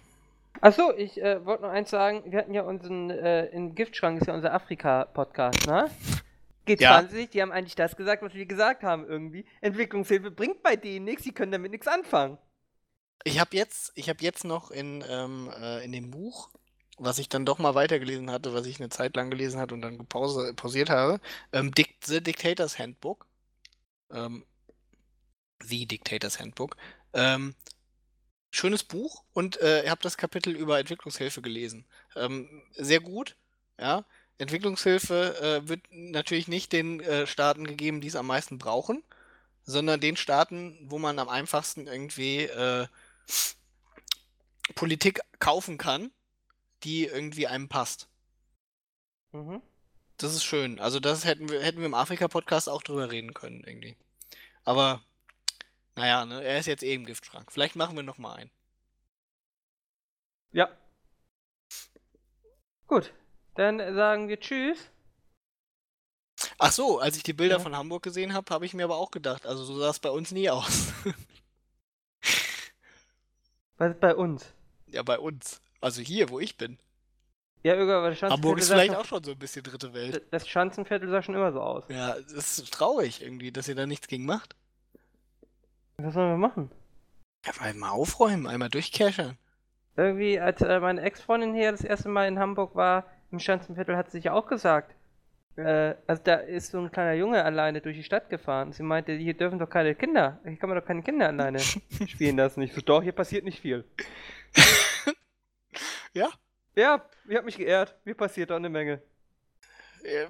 Achso, 0.60 0.92
ich 0.96 1.22
äh, 1.22 1.44
wollte 1.44 1.62
noch 1.62 1.70
eins 1.70 1.90
sagen. 1.90 2.30
Wir 2.30 2.38
hatten 2.40 2.54
ja 2.54 2.62
unseren, 2.62 3.10
äh, 3.10 3.46
im 3.46 3.74
Giftschrank 3.74 4.20
ist 4.20 4.26
ja 4.26 4.34
unser 4.34 4.52
Afrika-Podcast, 4.52 5.66
ne? 5.66 5.90
G20, 6.66 7.18
ja. 7.18 7.26
die 7.26 7.42
haben 7.42 7.52
eigentlich 7.52 7.74
das 7.74 7.96
gesagt, 7.96 8.22
was 8.22 8.34
wir 8.34 8.46
gesagt 8.46 8.82
haben 8.82 9.06
irgendwie. 9.06 9.46
Entwicklungshilfe 9.60 10.30
bringt 10.30 10.62
bei 10.62 10.76
denen 10.76 11.04
nichts, 11.04 11.24
die 11.24 11.32
können 11.32 11.52
damit 11.52 11.70
nichts 11.70 11.86
anfangen. 11.86 12.38
Ich 13.24 13.40
habe 13.40 13.56
jetzt, 13.56 13.92
hab 13.96 14.22
jetzt 14.22 14.44
noch 14.44 14.70
in, 14.70 15.04
ähm, 15.08 15.50
äh, 15.58 15.84
in 15.84 15.92
dem 15.92 16.10
Buch, 16.10 16.50
was 16.98 17.18
ich 17.18 17.28
dann 17.28 17.44
doch 17.44 17.58
mal 17.58 17.74
weitergelesen 17.74 18.30
hatte, 18.30 18.54
was 18.54 18.66
ich 18.66 18.78
eine 18.80 18.88
Zeit 18.88 19.16
lang 19.16 19.30
gelesen 19.30 19.60
hatte 19.60 19.74
und 19.74 19.82
dann 19.82 19.98
gepause, 19.98 20.54
pausiert 20.54 20.90
habe, 20.90 21.20
ähm, 21.52 21.72
Dic 21.72 21.96
The 22.04 22.22
Dictator's 22.22 22.78
Handbook. 22.78 23.26
Ähm, 24.10 24.44
The 25.62 25.86
Dictator's 25.86 26.38
Handbook. 26.38 26.76
Ähm, 27.12 27.54
schönes 28.50 28.84
Buch 28.84 29.24
und 29.32 29.60
äh, 29.60 29.84
ihr 29.84 29.90
habt 29.90 30.04
das 30.04 30.16
Kapitel 30.16 30.54
über 30.54 30.78
Entwicklungshilfe 30.78 31.42
gelesen. 31.42 31.86
Ähm, 32.14 32.62
sehr 32.74 33.00
gut, 33.00 33.36
ja. 33.78 34.04
Entwicklungshilfe 34.38 35.62
äh, 35.64 35.68
wird 35.68 35.80
natürlich 35.90 36.48
nicht 36.48 36.72
den 36.72 37.00
äh, 37.00 37.26
Staaten 37.26 37.66
gegeben, 37.66 38.00
die 38.00 38.08
es 38.08 38.16
am 38.16 38.26
meisten 38.26 38.58
brauchen, 38.58 39.02
sondern 39.64 40.00
den 40.00 40.16
Staaten, 40.16 40.78
wo 40.90 40.98
man 40.98 41.18
am 41.18 41.28
einfachsten 41.28 41.86
irgendwie 41.86 42.42
äh, 42.42 42.86
Politik 44.74 45.20
kaufen 45.38 45.78
kann, 45.78 46.10
die 46.82 47.06
irgendwie 47.06 47.46
einem 47.46 47.68
passt. 47.68 48.08
Mhm. 49.32 49.62
Das 50.18 50.34
ist 50.34 50.44
schön. 50.44 50.78
Also 50.80 51.00
das 51.00 51.24
hätten 51.24 51.48
wir, 51.48 51.62
hätten 51.62 51.78
wir 51.78 51.86
im 51.86 51.94
Afrika-Podcast 51.94 52.68
auch 52.68 52.82
drüber 52.82 53.10
reden 53.10 53.34
können, 53.34 53.64
irgendwie. 53.64 53.96
Aber 54.64 55.02
naja, 55.94 56.26
ne, 56.26 56.42
er 56.42 56.58
ist 56.58 56.66
jetzt 56.66 56.82
eh 56.82 56.94
im 56.94 57.06
Giftschrank. 57.06 57.50
Vielleicht 57.52 57.76
machen 57.76 57.96
wir 57.96 58.02
noch 58.02 58.18
mal 58.18 58.34
einen. 58.34 58.50
Ja. 60.52 60.68
Gut, 62.86 63.12
dann 63.56 63.78
sagen 63.94 64.28
wir 64.28 64.38
Tschüss. 64.40 64.90
Ach 66.58 66.72
so, 66.72 66.98
als 66.98 67.16
ich 67.16 67.22
die 67.22 67.32
Bilder 67.32 67.56
ja. 67.56 67.60
von 67.60 67.74
Hamburg 67.76 68.02
gesehen 68.02 68.34
habe, 68.34 68.52
habe 68.52 68.66
ich 68.66 68.74
mir 68.74 68.84
aber 68.84 68.96
auch 68.96 69.10
gedacht, 69.10 69.46
also 69.46 69.64
so 69.64 69.78
sah 69.78 69.90
es 69.90 69.98
bei 69.98 70.10
uns 70.10 70.32
nie 70.32 70.50
aus. 70.50 70.92
Was 73.78 73.92
ist 73.92 74.00
bei 74.00 74.14
uns? 74.14 74.52
Ja, 74.86 75.02
bei 75.02 75.18
uns. 75.18 75.60
Also 75.80 76.02
hier, 76.02 76.30
wo 76.30 76.40
ich 76.40 76.56
bin. 76.56 76.78
Ja, 77.62 77.74
aber 77.74 78.10
das 78.10 78.22
Hamburg 78.22 78.58
ist 78.58 78.70
vielleicht 78.70 78.94
auch 78.94 79.04
schon 79.04 79.24
so 79.24 79.32
ein 79.32 79.38
bisschen 79.38 79.64
dritte 79.64 79.92
Welt. 79.92 80.22
Das 80.30 80.48
Schanzenviertel 80.48 81.10
sah 81.10 81.22
schon 81.22 81.34
immer 81.34 81.52
so 81.52 81.60
aus. 81.60 81.84
Ja, 81.88 82.14
das 82.14 82.58
ist 82.58 82.72
traurig 82.72 83.22
irgendwie, 83.22 83.50
dass 83.50 83.66
ihr 83.66 83.74
da 83.74 83.86
nichts 83.86 84.06
gegen 84.06 84.24
macht. 84.24 84.54
Was 85.96 86.14
sollen 86.14 86.30
wir 86.30 86.36
machen? 86.36 86.70
Ja, 87.44 87.72
mal 87.74 87.90
aufräumen, 87.90 88.46
einmal 88.46 88.68
durchkerchern. 88.68 89.36
Irgendwie, 89.96 90.38
als 90.38 90.60
äh, 90.60 90.78
meine 90.78 91.00
Ex-Freundin 91.00 91.54
hier 91.54 91.72
das 91.72 91.82
erste 91.82 92.08
Mal 92.08 92.28
in 92.28 92.38
Hamburg 92.38 92.74
war, 92.74 93.04
im 93.30 93.38
Schanzenviertel, 93.38 93.96
hat 93.96 94.10
sie 94.10 94.18
sich 94.18 94.30
auch 94.30 94.46
gesagt. 94.46 94.94
Äh, 95.56 95.94
also 96.06 96.22
da 96.22 96.34
ist 96.34 96.70
so 96.70 96.78
ein 96.78 96.90
kleiner 96.90 97.14
Junge 97.14 97.42
alleine 97.42 97.80
durch 97.80 97.96
die 97.96 98.02
Stadt 98.02 98.28
gefahren. 98.28 98.72
Sie 98.72 98.82
meinte, 98.82 99.12
hier 99.12 99.34
dürfen 99.34 99.58
doch 99.58 99.70
keine 99.70 99.94
Kinder, 99.94 100.40
hier 100.44 100.56
kann 100.56 100.68
man 100.68 100.78
doch 100.78 100.86
keine 100.86 101.02
Kinder 101.02 101.28
alleine 101.28 101.58
spielen 102.06 102.36
lassen. 102.36 102.62
Ich 102.62 102.74
so, 102.74 102.80
doch, 102.80 103.02
hier 103.02 103.12
passiert 103.12 103.44
nicht 103.44 103.60
viel. 103.60 103.84
ja? 106.12 106.28
Ja, 106.74 107.02
ich 107.26 107.36
hab 107.36 107.44
mich 107.44 107.56
geehrt. 107.56 107.96
Mir 108.04 108.14
passiert 108.14 108.50
doch 108.50 108.56
eine 108.56 108.68
Menge. 108.68 109.00
Ja. 110.04 110.28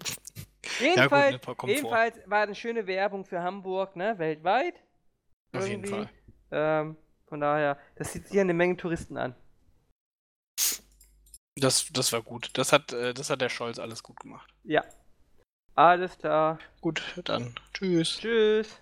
Jedenfalls, 0.78 1.32
ja, 1.44 1.52
gut, 1.54 1.64
ne, 1.64 1.74
jedenfalls 1.74 2.18
war 2.26 2.42
eine 2.42 2.54
schöne 2.54 2.86
Werbung 2.86 3.24
für 3.24 3.42
Hamburg, 3.42 3.96
ne, 3.96 4.18
weltweit. 4.18 4.74
Auf 5.52 5.66
jeden 5.66 5.84
Fall. 5.84 6.08
Ähm, 6.50 6.96
von 7.26 7.40
daher, 7.40 7.78
das 7.96 8.12
zieht 8.12 8.28
sich 8.28 8.38
eine 8.38 8.54
Menge 8.54 8.76
Touristen 8.76 9.16
an. 9.16 9.34
Das, 11.56 11.88
das 11.92 12.12
war 12.12 12.22
gut. 12.22 12.50
Das 12.54 12.72
hat, 12.72 12.92
äh, 12.92 13.14
das 13.14 13.30
hat 13.30 13.40
der 13.40 13.48
Scholz 13.48 13.78
alles 13.78 14.02
gut 14.02 14.20
gemacht. 14.20 14.52
Ja. 14.64 14.84
Alles 15.74 16.18
klar. 16.18 16.58
Gut, 16.80 17.02
dann. 17.24 17.54
Tschüss. 17.72 18.18
Tschüss. 18.18 18.80